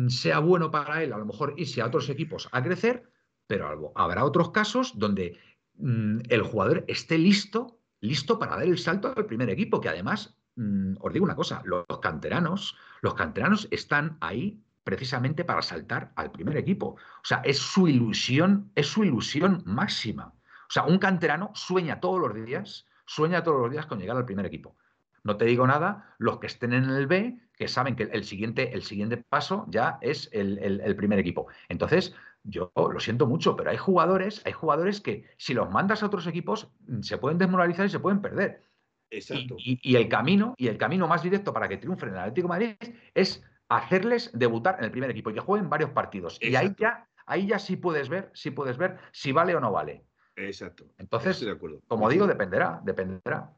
sea 0.07 0.39
bueno 0.39 0.71
para 0.71 1.03
él, 1.03 1.13
a 1.13 1.17
lo 1.17 1.25
mejor 1.25 1.53
irse 1.57 1.81
a 1.81 1.87
otros 1.87 2.09
equipos 2.09 2.49
a 2.51 2.63
crecer, 2.63 3.09
pero 3.47 3.93
habrá 3.95 4.25
otros 4.25 4.51
casos 4.51 4.97
donde 4.97 5.37
mm, 5.75 6.19
el 6.29 6.41
jugador 6.41 6.83
esté 6.87 7.17
listo, 7.17 7.79
listo 7.99 8.39
para 8.39 8.55
dar 8.55 8.63
el 8.63 8.77
salto 8.77 9.13
al 9.15 9.25
primer 9.25 9.49
equipo, 9.49 9.79
que 9.79 9.89
además, 9.89 10.35
mm, 10.55 10.95
os 10.99 11.13
digo 11.13 11.25
una 11.25 11.35
cosa, 11.35 11.61
los 11.65 11.85
canteranos, 12.01 12.75
los 13.01 13.13
canteranos 13.13 13.67
están 13.71 14.17
ahí 14.21 14.63
precisamente 14.83 15.45
para 15.45 15.61
saltar 15.61 16.11
al 16.15 16.31
primer 16.31 16.57
equipo. 16.57 16.87
O 16.87 17.25
sea, 17.25 17.37
es 17.45 17.57
su 17.57 17.87
ilusión, 17.87 18.71
es 18.75 18.87
su 18.87 19.03
ilusión 19.03 19.63
máxima. 19.65 20.33
O 20.73 20.79
sea, 20.81 20.85
un 20.85 20.97
canterano 20.97 21.51
sueña 21.53 21.99
todos 21.99 22.19
los 22.19 22.33
días, 22.33 22.87
sueña 23.05 23.43
todos 23.43 23.61
los 23.61 23.69
días 23.69 23.85
con 23.85 23.99
llegar 23.99 24.17
al 24.17 24.25
primer 24.25 24.47
equipo. 24.47 24.75
No 25.23 25.37
te 25.37 25.45
digo 25.45 25.67
nada, 25.67 26.15
los 26.17 26.39
que 26.39 26.47
estén 26.47 26.73
en 26.73 26.85
el 26.85 27.05
B, 27.05 27.37
que 27.55 27.67
saben 27.67 27.95
que 27.95 28.09
el 28.11 28.23
siguiente, 28.23 28.73
el 28.73 28.81
siguiente 28.81 29.17
paso 29.17 29.67
ya 29.69 29.99
es 30.01 30.31
el, 30.33 30.95
primer 30.95 31.19
equipo. 31.19 31.45
Entonces, 31.69 32.15
yo 32.41 32.71
lo 32.75 32.99
siento 32.99 33.27
mucho, 33.27 33.55
pero 33.55 33.69
hay 33.69 33.77
jugadores, 33.77 34.41
hay 34.47 34.53
jugadores 34.53 34.99
que 34.99 35.29
si 35.37 35.53
los 35.53 35.69
mandas 35.69 36.01
a 36.01 36.07
otros 36.07 36.25
equipos 36.25 36.71
se 37.01 37.19
pueden 37.19 37.37
desmoralizar 37.37 37.85
y 37.85 37.89
se 37.89 37.99
pueden 37.99 38.19
perder. 38.19 38.63
Exacto. 39.11 39.57
Y, 39.59 39.95
el 39.95 40.09
camino, 40.09 40.55
y 40.57 40.69
el 40.69 40.79
camino 40.79 41.07
más 41.07 41.21
directo 41.21 41.53
para 41.53 41.69
que 41.69 41.77
triunfen 41.77 42.09
en 42.09 42.15
el 42.15 42.21
Atlético 42.21 42.47
de 42.47 42.49
Madrid 42.49 42.95
es 43.13 43.43
hacerles 43.69 44.31
debutar 44.33 44.77
en 44.79 44.85
el 44.85 44.91
primer 44.91 45.11
equipo 45.11 45.29
y 45.29 45.35
que 45.35 45.39
jueguen 45.39 45.69
varios 45.69 45.91
partidos. 45.91 46.39
Y 46.41 46.55
ahí 46.55 46.73
ya, 46.79 47.07
ahí 47.27 47.45
ya 47.45 47.59
sí 47.59 47.75
puedes 47.75 48.09
ver, 48.09 48.31
sí 48.33 48.49
puedes 48.49 48.77
ver 48.79 48.97
si 49.11 49.31
vale 49.31 49.55
o 49.55 49.59
no 49.59 49.71
vale. 49.71 50.07
Exacto. 50.35 50.85
Entonces, 50.97 51.39
de 51.41 51.51
acuerdo. 51.51 51.81
como 51.87 52.09
digo, 52.09 52.27
dependerá, 52.27 52.81
dependerá. 52.83 53.53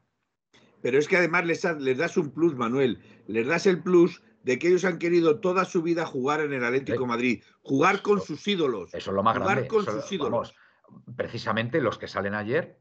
Pero 0.82 0.98
es 0.98 1.08
que 1.08 1.16
además 1.16 1.46
les, 1.46 1.64
les, 1.80 1.98
das 1.98 2.16
un 2.16 2.30
plus, 2.30 2.54
Manuel. 2.54 3.00
Les 3.26 3.46
das 3.46 3.66
el 3.66 3.82
plus 3.82 4.22
de 4.42 4.58
que 4.58 4.68
ellos 4.68 4.84
han 4.84 4.98
querido 4.98 5.40
toda 5.40 5.64
su 5.64 5.82
vida 5.82 6.06
jugar 6.06 6.40
en 6.40 6.52
el 6.52 6.64
Atlético 6.64 7.06
Madrid, 7.06 7.42
jugar 7.62 8.02
con 8.02 8.20
sus 8.20 8.46
ídolos. 8.46 8.94
Eso 8.94 9.10
es 9.10 9.14
lo 9.14 9.22
más 9.22 9.36
jugar 9.36 9.66
con 9.66 9.84
sus 9.84 10.12
ídolos. 10.12 10.54
precisamente 11.16 11.80
los 11.80 11.98
que 11.98 12.06
salen 12.06 12.34
ayer, 12.34 12.78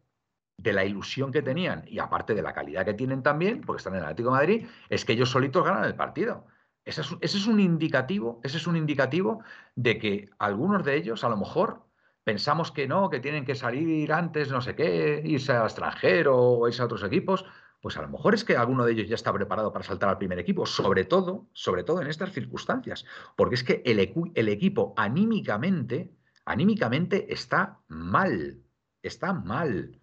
de 0.58 0.74
la 0.74 0.86
ilusión 0.86 1.32
que 1.32 1.42
tenían 1.42 1.84
y 1.88 2.00
aparte 2.00 2.34
de 2.34 2.42
la 2.42 2.54
calidad 2.54 2.86
que 2.86 2.94
tienen 2.94 3.24
también, 3.24 3.62
porque 3.62 3.80
están 3.80 3.94
en 3.94 4.00
el 4.00 4.06
Atlético 4.06 4.30
de 4.30 4.36
Madrid, 4.36 4.68
es 4.90 5.06
que 5.06 5.14
ellos 5.14 5.30
solitos 5.30 5.66
ganan 5.66 5.86
el 5.86 5.96
partido. 5.96 6.46
Ese 6.86 7.02
es, 7.02 7.48
un 7.48 7.60
indicativo, 7.60 8.40
ese 8.44 8.58
es 8.58 8.68
un 8.68 8.78
indicativo 8.78 9.44
de 9.76 9.98
que 9.98 10.30
algunos 10.38 10.86
de 10.86 10.96
ellos 10.96 11.24
a 11.24 11.30
lo 11.30 11.38
mejor 11.38 11.84
pensamos 12.26 12.72
que 12.72 12.88
no, 12.88 13.10
que 13.10 13.22
tienen 13.22 13.46
que 13.46 13.56
salir 13.56 14.12
antes, 14.12 14.52
no 14.52 14.60
sé 14.60 14.76
qué, 14.76 15.22
irse 15.24 15.54
al 15.54 15.66
extranjero 15.66 16.36
o 16.36 16.68
irse 16.68 16.82
a 16.82 16.86
otros 16.86 17.04
equipos. 17.04 17.46
Pues 17.80 17.98
a 17.98 18.02
lo 18.02 18.10
mejor 18.10 18.34
es 18.34 18.44
que 18.44 18.58
alguno 18.58 18.84
de 18.84 18.94
ellos 18.94 19.08
ya 19.08 19.14
está 19.14 19.32
preparado 19.32 19.72
para 19.72 19.86
saltar 19.86 20.10
al 20.10 20.18
primer 20.18 20.40
equipo, 20.40 20.66
sobre 20.66 21.06
todo, 21.06 21.48
sobre 21.54 21.84
todo 21.84 22.02
en 22.02 22.08
estas 22.08 22.34
circunstancias, 22.34 23.06
porque 23.36 23.56
es 23.56 23.64
que 23.64 23.84
el, 23.86 24.00
el 24.34 24.50
equipo 24.50 24.96
anímicamente, 24.98 26.16
anímicamente 26.46 27.32
está 27.32 27.80
mal, 27.88 28.60
está 29.04 29.32
mal. 29.34 30.02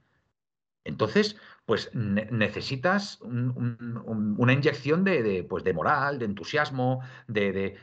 Entonces, 0.85 1.37
pues 1.65 1.91
necesitas 1.95 3.21
una 3.23 4.53
inyección 4.53 5.05
de, 5.05 5.47
pues 5.49 5.63
de 5.63 5.73
moral, 5.73 6.19
de 6.19 6.25
entusiasmo, 6.25 7.03
de, 7.29 7.79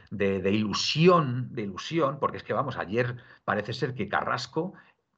ilusión, 0.52 1.48
de 1.54 1.62
ilusión, 1.64 2.20
porque 2.20 2.38
es 2.38 2.44
que, 2.44 2.54
vamos, 2.54 2.78
ayer 2.78 3.16
parece 3.46 3.74
ser 3.74 3.94
que 3.94 4.10
Carrasco 4.10 4.74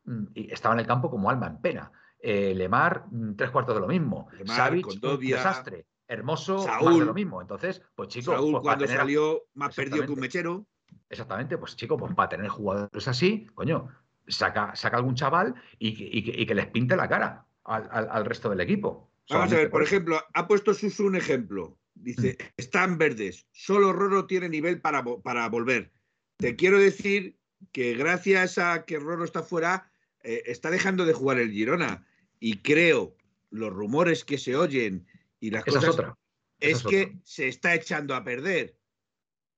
mm, 0.05 0.25
estaba 0.35 0.75
en 0.75 0.81
el 0.81 0.87
campo 0.87 1.09
como 1.09 1.29
alma 1.29 1.47
en 1.47 1.57
pena. 1.57 1.91
Eh, 2.19 2.53
Lemar, 2.53 3.05
mm, 3.09 3.35
tres 3.35 3.49
cuartos 3.49 3.73
de 3.73 3.81
lo 3.81 3.87
mismo. 3.87 4.27
Savic, 4.45 4.87
un 4.87 5.19
desastre. 5.19 5.87
Hermoso, 6.07 6.67
más 6.67 6.99
de 6.99 7.05
lo 7.05 7.13
mismo. 7.13 7.41
Entonces, 7.41 7.81
pues 7.95 8.09
chicos. 8.09 8.35
Saúl 8.35 8.51
pues, 8.51 8.63
cuando 8.63 8.85
salió 8.85 9.43
más 9.55 9.73
perdido 9.73 10.05
que 10.05 10.11
un 10.11 10.19
mechero. 10.19 10.65
Exactamente, 11.09 11.57
pues 11.57 11.75
chicos, 11.75 11.97
pues 11.99 12.13
para 12.13 12.29
tener 12.29 12.47
jugadores 12.49 13.07
así, 13.07 13.47
coño, 13.55 13.87
saca, 14.27 14.75
saca 14.75 14.97
algún 14.97 15.15
chaval 15.15 15.55
y 15.79 16.45
que 16.45 16.55
les 16.55 16.67
pinte 16.67 16.95
la 16.95 17.07
cara 17.07 17.47
al, 17.63 18.25
resto 18.25 18.49
del 18.49 18.61
equipo. 18.61 19.09
Vamos 19.29 19.53
a 19.53 19.57
ver, 19.57 19.69
por 19.69 19.83
ejemplo, 19.83 20.21
ha 20.33 20.47
puesto 20.47 20.73
Susu 20.73 21.05
un 21.05 21.15
ejemplo. 21.15 21.77
Dice, 21.93 22.37
mm. 22.39 22.43
están 22.57 22.97
verdes, 22.97 23.47
solo 23.51 23.93
Roro 23.93 24.25
tiene 24.25 24.49
nivel 24.49 24.81
para, 24.81 25.03
para 25.23 25.47
volver. 25.49 25.91
Te 26.37 26.55
quiero 26.55 26.79
decir 26.79 27.37
que 27.71 27.93
gracias 27.93 28.57
a 28.57 28.85
que 28.85 28.99
Roro 28.99 29.23
está 29.23 29.43
fuera, 29.43 29.91
eh, 30.23 30.43
está 30.45 30.71
dejando 30.71 31.05
de 31.05 31.13
jugar 31.13 31.39
el 31.39 31.51
Girona. 31.51 32.05
Y 32.39 32.57
creo, 32.57 33.15
los 33.51 33.71
rumores 33.71 34.25
que 34.25 34.37
se 34.37 34.55
oyen 34.55 35.07
y 35.39 35.51
las 35.51 35.63
cosas... 35.63 35.95
Es, 36.59 36.77
es 36.77 36.83
que 36.83 37.17
se 37.23 37.47
está 37.47 37.73
echando 37.73 38.13
a 38.13 38.23
perder 38.23 38.75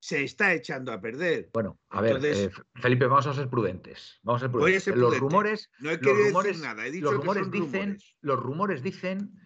se 0.04 0.22
está 0.22 0.54
echando 0.54 0.92
a 0.92 1.00
perder. 1.00 1.50
Bueno, 1.54 1.80
a 1.88 2.02
ver, 2.02 2.20
eh, 2.26 2.52
Felipe, 2.76 3.06
vamos 3.06 3.26
a 3.26 3.34
ser 3.34 3.50
prudentes. 3.50 4.20
Vamos 4.24 4.42
a 4.42 4.46
ser 4.48 4.52
prudentes. 4.52 4.88
Los 4.88 5.18
rumores, 5.18 5.70
no 5.80 5.92
he 5.92 5.98
los 5.98 6.18
rumores, 6.26 6.60
nada, 6.60 6.86
he 6.86 6.92
dicho 6.92 7.06
los 7.06 7.14
rumores 7.14 7.50
dicen, 7.50 7.98
los 8.20 8.38
rumores 8.38 8.84
dicen 8.84 9.40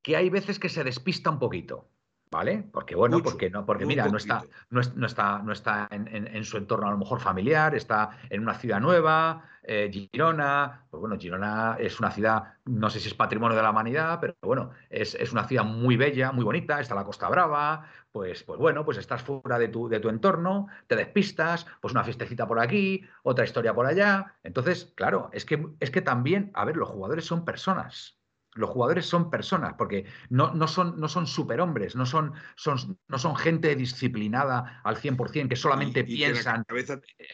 que 0.00 0.16
hay 0.16 0.30
veces 0.30 0.58
que 0.58 0.70
se 0.70 0.82
despista 0.82 1.28
un 1.28 1.38
poquito. 1.38 1.90
¿Vale? 2.32 2.64
Porque 2.72 2.94
bueno, 2.94 3.22
porque 3.22 3.50
no, 3.50 3.66
porque 3.66 3.84
mira, 3.84 4.08
no 4.08 4.16
está, 4.16 4.42
no, 4.70 4.80
está, 4.80 5.42
no 5.42 5.52
está 5.52 5.86
en, 5.90 6.44
su 6.44 6.56
entorno 6.56 6.88
a 6.88 6.90
lo 6.90 6.96
mejor 6.96 7.20
familiar, 7.20 7.74
está 7.74 8.08
en 8.30 8.40
una 8.40 8.54
ciudad 8.54 8.80
nueva, 8.80 9.44
eh, 9.62 9.90
Girona, 9.92 10.86
pues 10.90 10.98
bueno, 10.98 11.18
Girona 11.18 11.76
es 11.78 12.00
una 12.00 12.10
ciudad, 12.10 12.54
no 12.64 12.88
sé 12.88 13.00
si 13.00 13.08
es 13.08 13.14
patrimonio 13.14 13.54
de 13.54 13.62
la 13.62 13.68
humanidad, 13.68 14.18
pero 14.18 14.34
bueno, 14.40 14.70
es, 14.88 15.14
una 15.30 15.46
ciudad 15.46 15.64
muy 15.64 15.98
bella, 15.98 16.32
muy 16.32 16.42
bonita, 16.42 16.80
está 16.80 16.94
la 16.94 17.04
Costa 17.04 17.28
Brava, 17.28 17.84
pues, 18.10 18.44
pues 18.44 18.58
bueno, 18.58 18.82
pues 18.82 18.96
estás 18.96 19.20
fuera 19.20 19.58
de 19.58 19.68
tu, 19.68 19.90
de 19.90 20.00
tu 20.00 20.08
entorno, 20.08 20.68
te 20.86 20.96
despistas, 20.96 21.66
pues 21.82 21.92
una 21.92 22.02
fiestecita 22.02 22.48
por 22.48 22.60
aquí, 22.60 23.04
otra 23.24 23.44
historia 23.44 23.74
por 23.74 23.84
allá. 23.84 24.36
Entonces, 24.42 24.90
claro, 24.94 25.28
es 25.34 25.44
que, 25.44 25.68
es 25.80 25.90
que 25.90 26.00
también, 26.00 26.50
a 26.54 26.64
ver, 26.64 26.78
los 26.78 26.88
jugadores 26.88 27.26
son 27.26 27.44
personas. 27.44 28.21
Los 28.54 28.70
jugadores 28.70 29.06
son 29.06 29.30
personas, 29.30 29.74
porque 29.78 30.04
no, 30.28 30.52
no, 30.54 30.68
son, 30.68 31.00
no 31.00 31.08
son 31.08 31.26
superhombres, 31.26 31.96
no 31.96 32.04
son, 32.04 32.34
son, 32.54 32.98
no 33.08 33.18
son 33.18 33.34
gente 33.36 33.74
disciplinada 33.74 34.80
al 34.84 34.96
100%, 34.96 35.48
que 35.48 35.56
solamente 35.56 36.04
piensan 36.04 36.64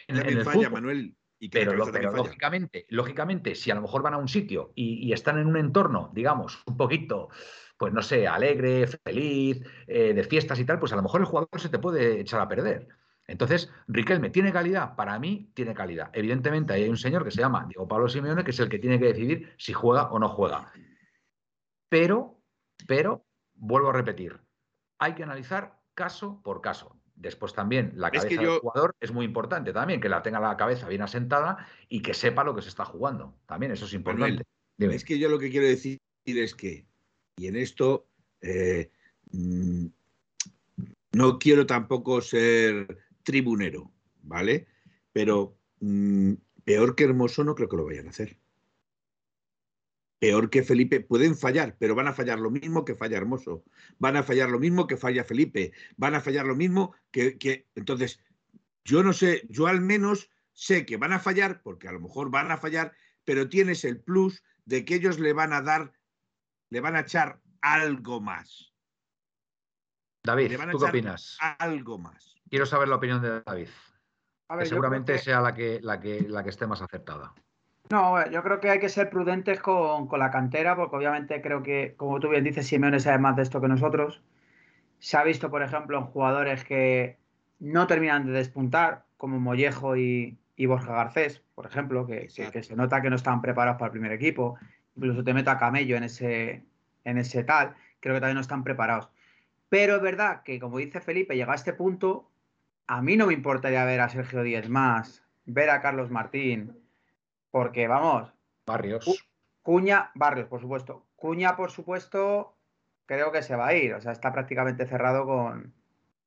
en, 0.07 0.16
el 0.16 0.45
falla, 0.45 0.71
Manuel. 0.71 1.16
pero, 1.51 1.73
lógicamente, 1.75 2.87
lógicamente, 2.91 3.55
si 3.55 3.71
a 3.71 3.75
lo 3.75 3.83
mejor 3.83 4.03
van 4.03 4.14
a 4.14 4.19
un 4.19 4.29
sitio 4.29 4.73
y, 4.77 5.12
están 5.12 5.39
en 5.39 5.49
un 5.49 5.57
entorno, 5.57 6.11
digamos, 6.14 6.62
un 6.66 6.77
poquito, 6.77 7.31
pues 7.77 7.93
no 7.93 8.03
sé, 8.03 8.29
alegre, 8.29 8.87
feliz, 8.87 9.61
eh, 9.89 10.14
de 10.14 10.25
fiestas 10.25 10.61
y 10.61 10.64
tal, 10.64 10.79
pues 10.79 10.93
a 10.93 10.97
lo 10.97 11.03
mejor 11.03 11.21
el 11.21 11.27
jugador 11.27 11.61
se 11.61 11.69
te 11.69 11.81
puede 11.81 12.21
echar 12.21 12.41
a 12.41 12.49
perder. 12.49 12.89
Entonces, 13.29 13.71
Riquelme, 13.87 14.31
¿tiene 14.31 14.53
calidad? 14.53 14.97
Para 14.97 15.19
mí, 15.19 15.51
tiene 15.55 15.75
calidad. 15.75 16.11
Evidentemente, 16.14 16.73
hay 16.73 16.89
un 16.89 16.97
señor 16.97 17.25
que 17.25 17.31
se 17.31 17.41
llama 17.41 17.66
Diego 17.69 17.87
Pablo 17.87 18.09
Simeone, 18.09 18.43
que 18.43 18.53
es 18.53 18.61
el 18.61 18.71
que 18.71 18.79
tiene 18.79 18.99
que 18.99 19.07
decidir 19.07 19.53
si 19.59 19.75
juega 19.75 20.11
o 20.11 20.19
no 20.19 20.31
juega. 20.31 20.73
Pero, 21.89 22.41
pero, 22.86 23.24
vuelvo 23.55 23.91
a 23.91 23.93
repetir, 23.93 24.41
hay 24.99 25.14
que 25.14 25.22
analizar 25.22 25.80
caso 25.95 26.41
por 26.43 26.61
caso. 26.61 26.99
Después 27.14 27.53
también 27.53 27.93
la 27.97 28.11
cabeza 28.12 28.41
del 28.41 28.61
jugador 28.61 28.95
es 29.01 29.11
muy 29.11 29.24
importante 29.24 29.72
también, 29.72 30.01
que 30.01 30.09
la 30.09 30.22
tenga 30.22 30.39
la 30.39 30.57
cabeza 30.57 30.86
bien 30.86 31.03
asentada 31.03 31.66
y 31.89 32.01
que 32.01 32.14
sepa 32.14 32.45
lo 32.45 32.55
que 32.55 32.62
se 32.62 32.68
está 32.68 32.84
jugando. 32.84 33.34
También 33.47 33.72
eso 33.72 33.86
es 33.86 33.95
importante. 33.95 34.45
es 34.78 35.05
que 35.05 35.18
yo 35.18 35.28
lo 35.28 35.39
que 35.39 35.51
quiero 35.51 35.66
decir 35.66 35.99
es 36.24 36.55
que, 36.55 36.86
y 37.36 37.49
en 37.49 37.57
esto 37.57 38.07
eh, 38.41 38.93
mm, 39.32 39.86
no 41.12 41.39
quiero 41.41 41.66
tampoco 41.66 42.20
ser 42.20 42.99
tribunero, 43.24 43.91
¿vale? 44.22 44.68
Pero 45.12 45.59
mm, 45.80 46.34
peor 46.64 46.95
que 46.95 47.05
Hermoso 47.05 47.43
no 47.43 47.57
creo 47.57 47.68
que 47.68 47.76
lo 47.76 47.86
vayan 47.86 48.07
a 48.07 48.11
hacer. 48.11 48.39
Peor 50.19 50.51
que 50.51 50.62
Felipe, 50.62 51.01
pueden 51.01 51.37
fallar, 51.37 51.77
pero 51.79 51.95
van 51.95 52.09
a 52.09 52.12
fallar 52.12 52.41
lo 52.41 52.51
mismo 52.51 52.85
que 52.85 52.97
falla 52.97 53.16
Hermoso. 53.16 53.64
Van 53.99 54.16
a 54.16 54.23
fallar 54.23 54.51
lo 54.51 54.59
mismo 54.59 54.87
que 54.87 54.97
falla 54.97 55.23
Felipe. 55.23 55.73
Van 55.97 56.14
a 56.14 56.21
fallar 56.21 56.47
lo 56.47 56.57
mismo 56.57 56.95
que, 57.12 57.39
que... 57.39 57.69
Entonces, 57.77 58.21
yo 58.85 59.03
no 59.03 59.12
sé, 59.12 59.47
yo 59.49 59.66
al 59.66 59.81
menos 59.81 60.31
sé 60.53 60.85
que 60.87 60.97
van 60.97 61.12
a 61.12 61.21
fallar, 61.21 61.62
porque 61.62 61.87
a 61.87 61.93
lo 61.93 62.01
mejor 62.01 62.31
van 62.31 62.51
a 62.51 62.59
fallar, 62.59 62.93
pero 63.25 63.49
tienes 63.49 63.85
el 63.85 64.01
plus 64.01 64.43
de 64.64 64.85
que 64.85 64.97
ellos 64.97 65.21
le 65.21 65.33
van 65.33 65.53
a 65.53 65.62
dar, 65.62 65.93
le 66.71 66.81
van 66.81 66.97
a 66.97 67.01
echar 67.01 67.41
algo 67.61 68.21
más. 68.21 68.73
David, 70.25 70.57
¿tú 70.73 70.79
qué 70.79 70.85
opinas? 70.85 71.39
Algo 71.59 71.99
más. 71.99 72.35
Quiero 72.51 72.66
saber 72.66 72.89
la 72.89 72.97
opinión 72.97 73.23
de 73.23 73.41
David. 73.43 73.69
seguramente 74.64 75.19
sea 75.19 75.41
la 75.41 75.55
que, 75.55 75.81
la, 75.83 76.01
que, 76.01 76.23
la 76.23 76.43
que 76.43 76.51
esté 76.51 76.66
más 76.66 76.83
acertada. 76.83 77.33
No, 77.91 78.28
yo 78.30 78.43
creo 78.43 78.61
que 78.61 78.70
hay 78.70 78.80
que 78.80 78.89
ser 78.91 79.09
prudentes 79.09 79.61
con, 79.61 80.09
la 80.18 80.30
cantera, 80.30 80.76
porque 80.76 80.97
obviamente 80.97 81.41
creo 81.41 81.62
que, 81.62 81.95
como 81.97 82.20
tú 82.20 82.28
bien 82.28 82.45
dices, 82.45 82.66
Simeone 82.66 83.01
sabe 83.01 83.18
más 83.18 83.36
de 83.36 83.43
esto 83.43 83.61
que 83.61 83.68
nosotros. 83.68 84.22
Se 84.99 85.16
ha 85.16 85.24
visto, 85.24 85.51
por 85.51 85.62
ejemplo, 85.62 85.99
en 85.99 86.05
jugadores 86.05 86.64
que 86.64 87.16
no 87.61 87.86
terminan 87.86 88.26
de 88.26 88.32
despuntar, 88.32 89.05
como 89.16 89.41
Mollejo 89.41 89.97
y, 89.97 90.39
Borja 90.66 90.93
Garcés, 90.93 91.43
por 91.55 91.66
ejemplo, 91.66 92.07
que, 92.07 92.28
se 92.28 92.76
nota 92.76 93.01
que 93.01 93.11
no 93.11 93.16
están 93.16 93.41
preparados 93.41 93.78
para 93.78 93.86
el 93.86 93.93
primer 93.93 94.12
equipo. 94.12 94.59
Incluso 94.97 95.24
te 95.24 95.32
meta 95.32 95.59
Camello 95.59 95.97
en 95.97 96.05
ese, 96.05 96.64
en 97.05 97.18
ese 97.18 97.45
tal, 97.45 97.74
creo 98.01 98.16
que 98.16 98.20
también 98.20 98.34
no 98.34 98.43
están 98.43 98.64
preparados. 98.64 99.09
Pero 99.68 99.97
es 99.97 100.03
verdad 100.03 100.43
que, 100.43 100.61
como 100.61 100.78
dice 100.78 101.01
Felipe, 101.01 101.36
llega 101.36 101.53
a 101.53 101.57
este 101.57 101.72
punto, 101.72 102.30
a 102.86 103.01
mí 103.03 103.16
no 103.16 103.26
me 103.26 103.34
importaría 103.34 103.84
ver 103.84 104.01
a 104.01 104.09
Sergio 104.09 104.43
Díez 104.43 104.68
más, 104.68 105.24
ver 105.47 105.70
a 105.70 105.80
Carlos 105.80 106.11
Martín, 106.11 106.76
porque 107.51 107.89
vamos. 107.89 108.33
Barrios. 108.67 109.29
Cuña, 109.63 110.11
Barrios, 110.15 110.49
por 110.49 110.61
supuesto. 110.61 111.07
Cuña, 111.17 111.57
por 111.57 111.71
supuesto, 111.71 112.57
creo 113.07 113.33
que 113.33 113.43
se 113.43 113.57
va 113.57 113.69
a 113.69 113.75
ir. 113.75 113.95
O 113.95 114.01
sea, 114.01 114.13
está 114.13 114.33
prácticamente 114.33 114.87
cerrado 114.87 115.27
con, 115.27 115.75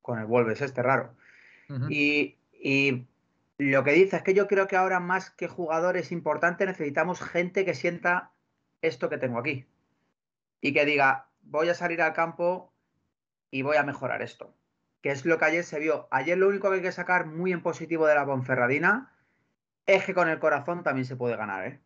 con 0.01 0.19
el 0.19 0.25
Wolves, 0.25 0.61
este 0.61 0.83
raro. 0.83 1.15
y, 1.89 2.37
y, 2.51 3.07
lo 3.57 3.83
que 3.83 3.91
dice 3.91 4.17
es 4.17 4.23
que 4.23 4.33
yo 4.33 4.47
creo 4.47 4.67
que 4.67 4.75
ahora 4.75 4.99
más 4.99 5.29
que 5.29 5.47
jugadores 5.47 6.11
importantes 6.11 6.67
necesitamos 6.67 7.21
gente 7.21 7.63
que 7.63 7.75
sienta 7.75 8.31
esto 8.81 9.09
que 9.09 9.19
tengo 9.19 9.39
aquí. 9.39 9.67
Y 10.61 10.73
que 10.73 10.85
diga, 10.85 11.27
voy 11.43 11.69
a 11.69 11.75
salir 11.75 12.01
al 12.01 12.13
campo 12.13 12.73
y 13.51 13.61
voy 13.61 13.77
a 13.77 13.83
mejorar 13.83 14.21
esto. 14.21 14.55
Que 15.01 15.11
es 15.11 15.25
lo 15.25 15.37
que 15.37 15.45
ayer 15.45 15.63
se 15.63 15.79
vio. 15.79 16.07
Ayer 16.11 16.37
lo 16.37 16.47
único 16.47 16.69
que 16.69 16.77
hay 16.77 16.81
que 16.81 16.91
sacar 16.91 17.27
muy 17.27 17.51
en 17.51 17.61
positivo 17.61 18.07
de 18.07 18.15
la 18.15 18.25
Ponferradina 18.25 19.10
es 19.85 20.05
que 20.05 20.13
con 20.13 20.29
el 20.29 20.39
corazón 20.39 20.83
también 20.83 21.05
se 21.05 21.15
puede 21.15 21.35
ganar, 21.35 21.67
¿eh? 21.67 21.81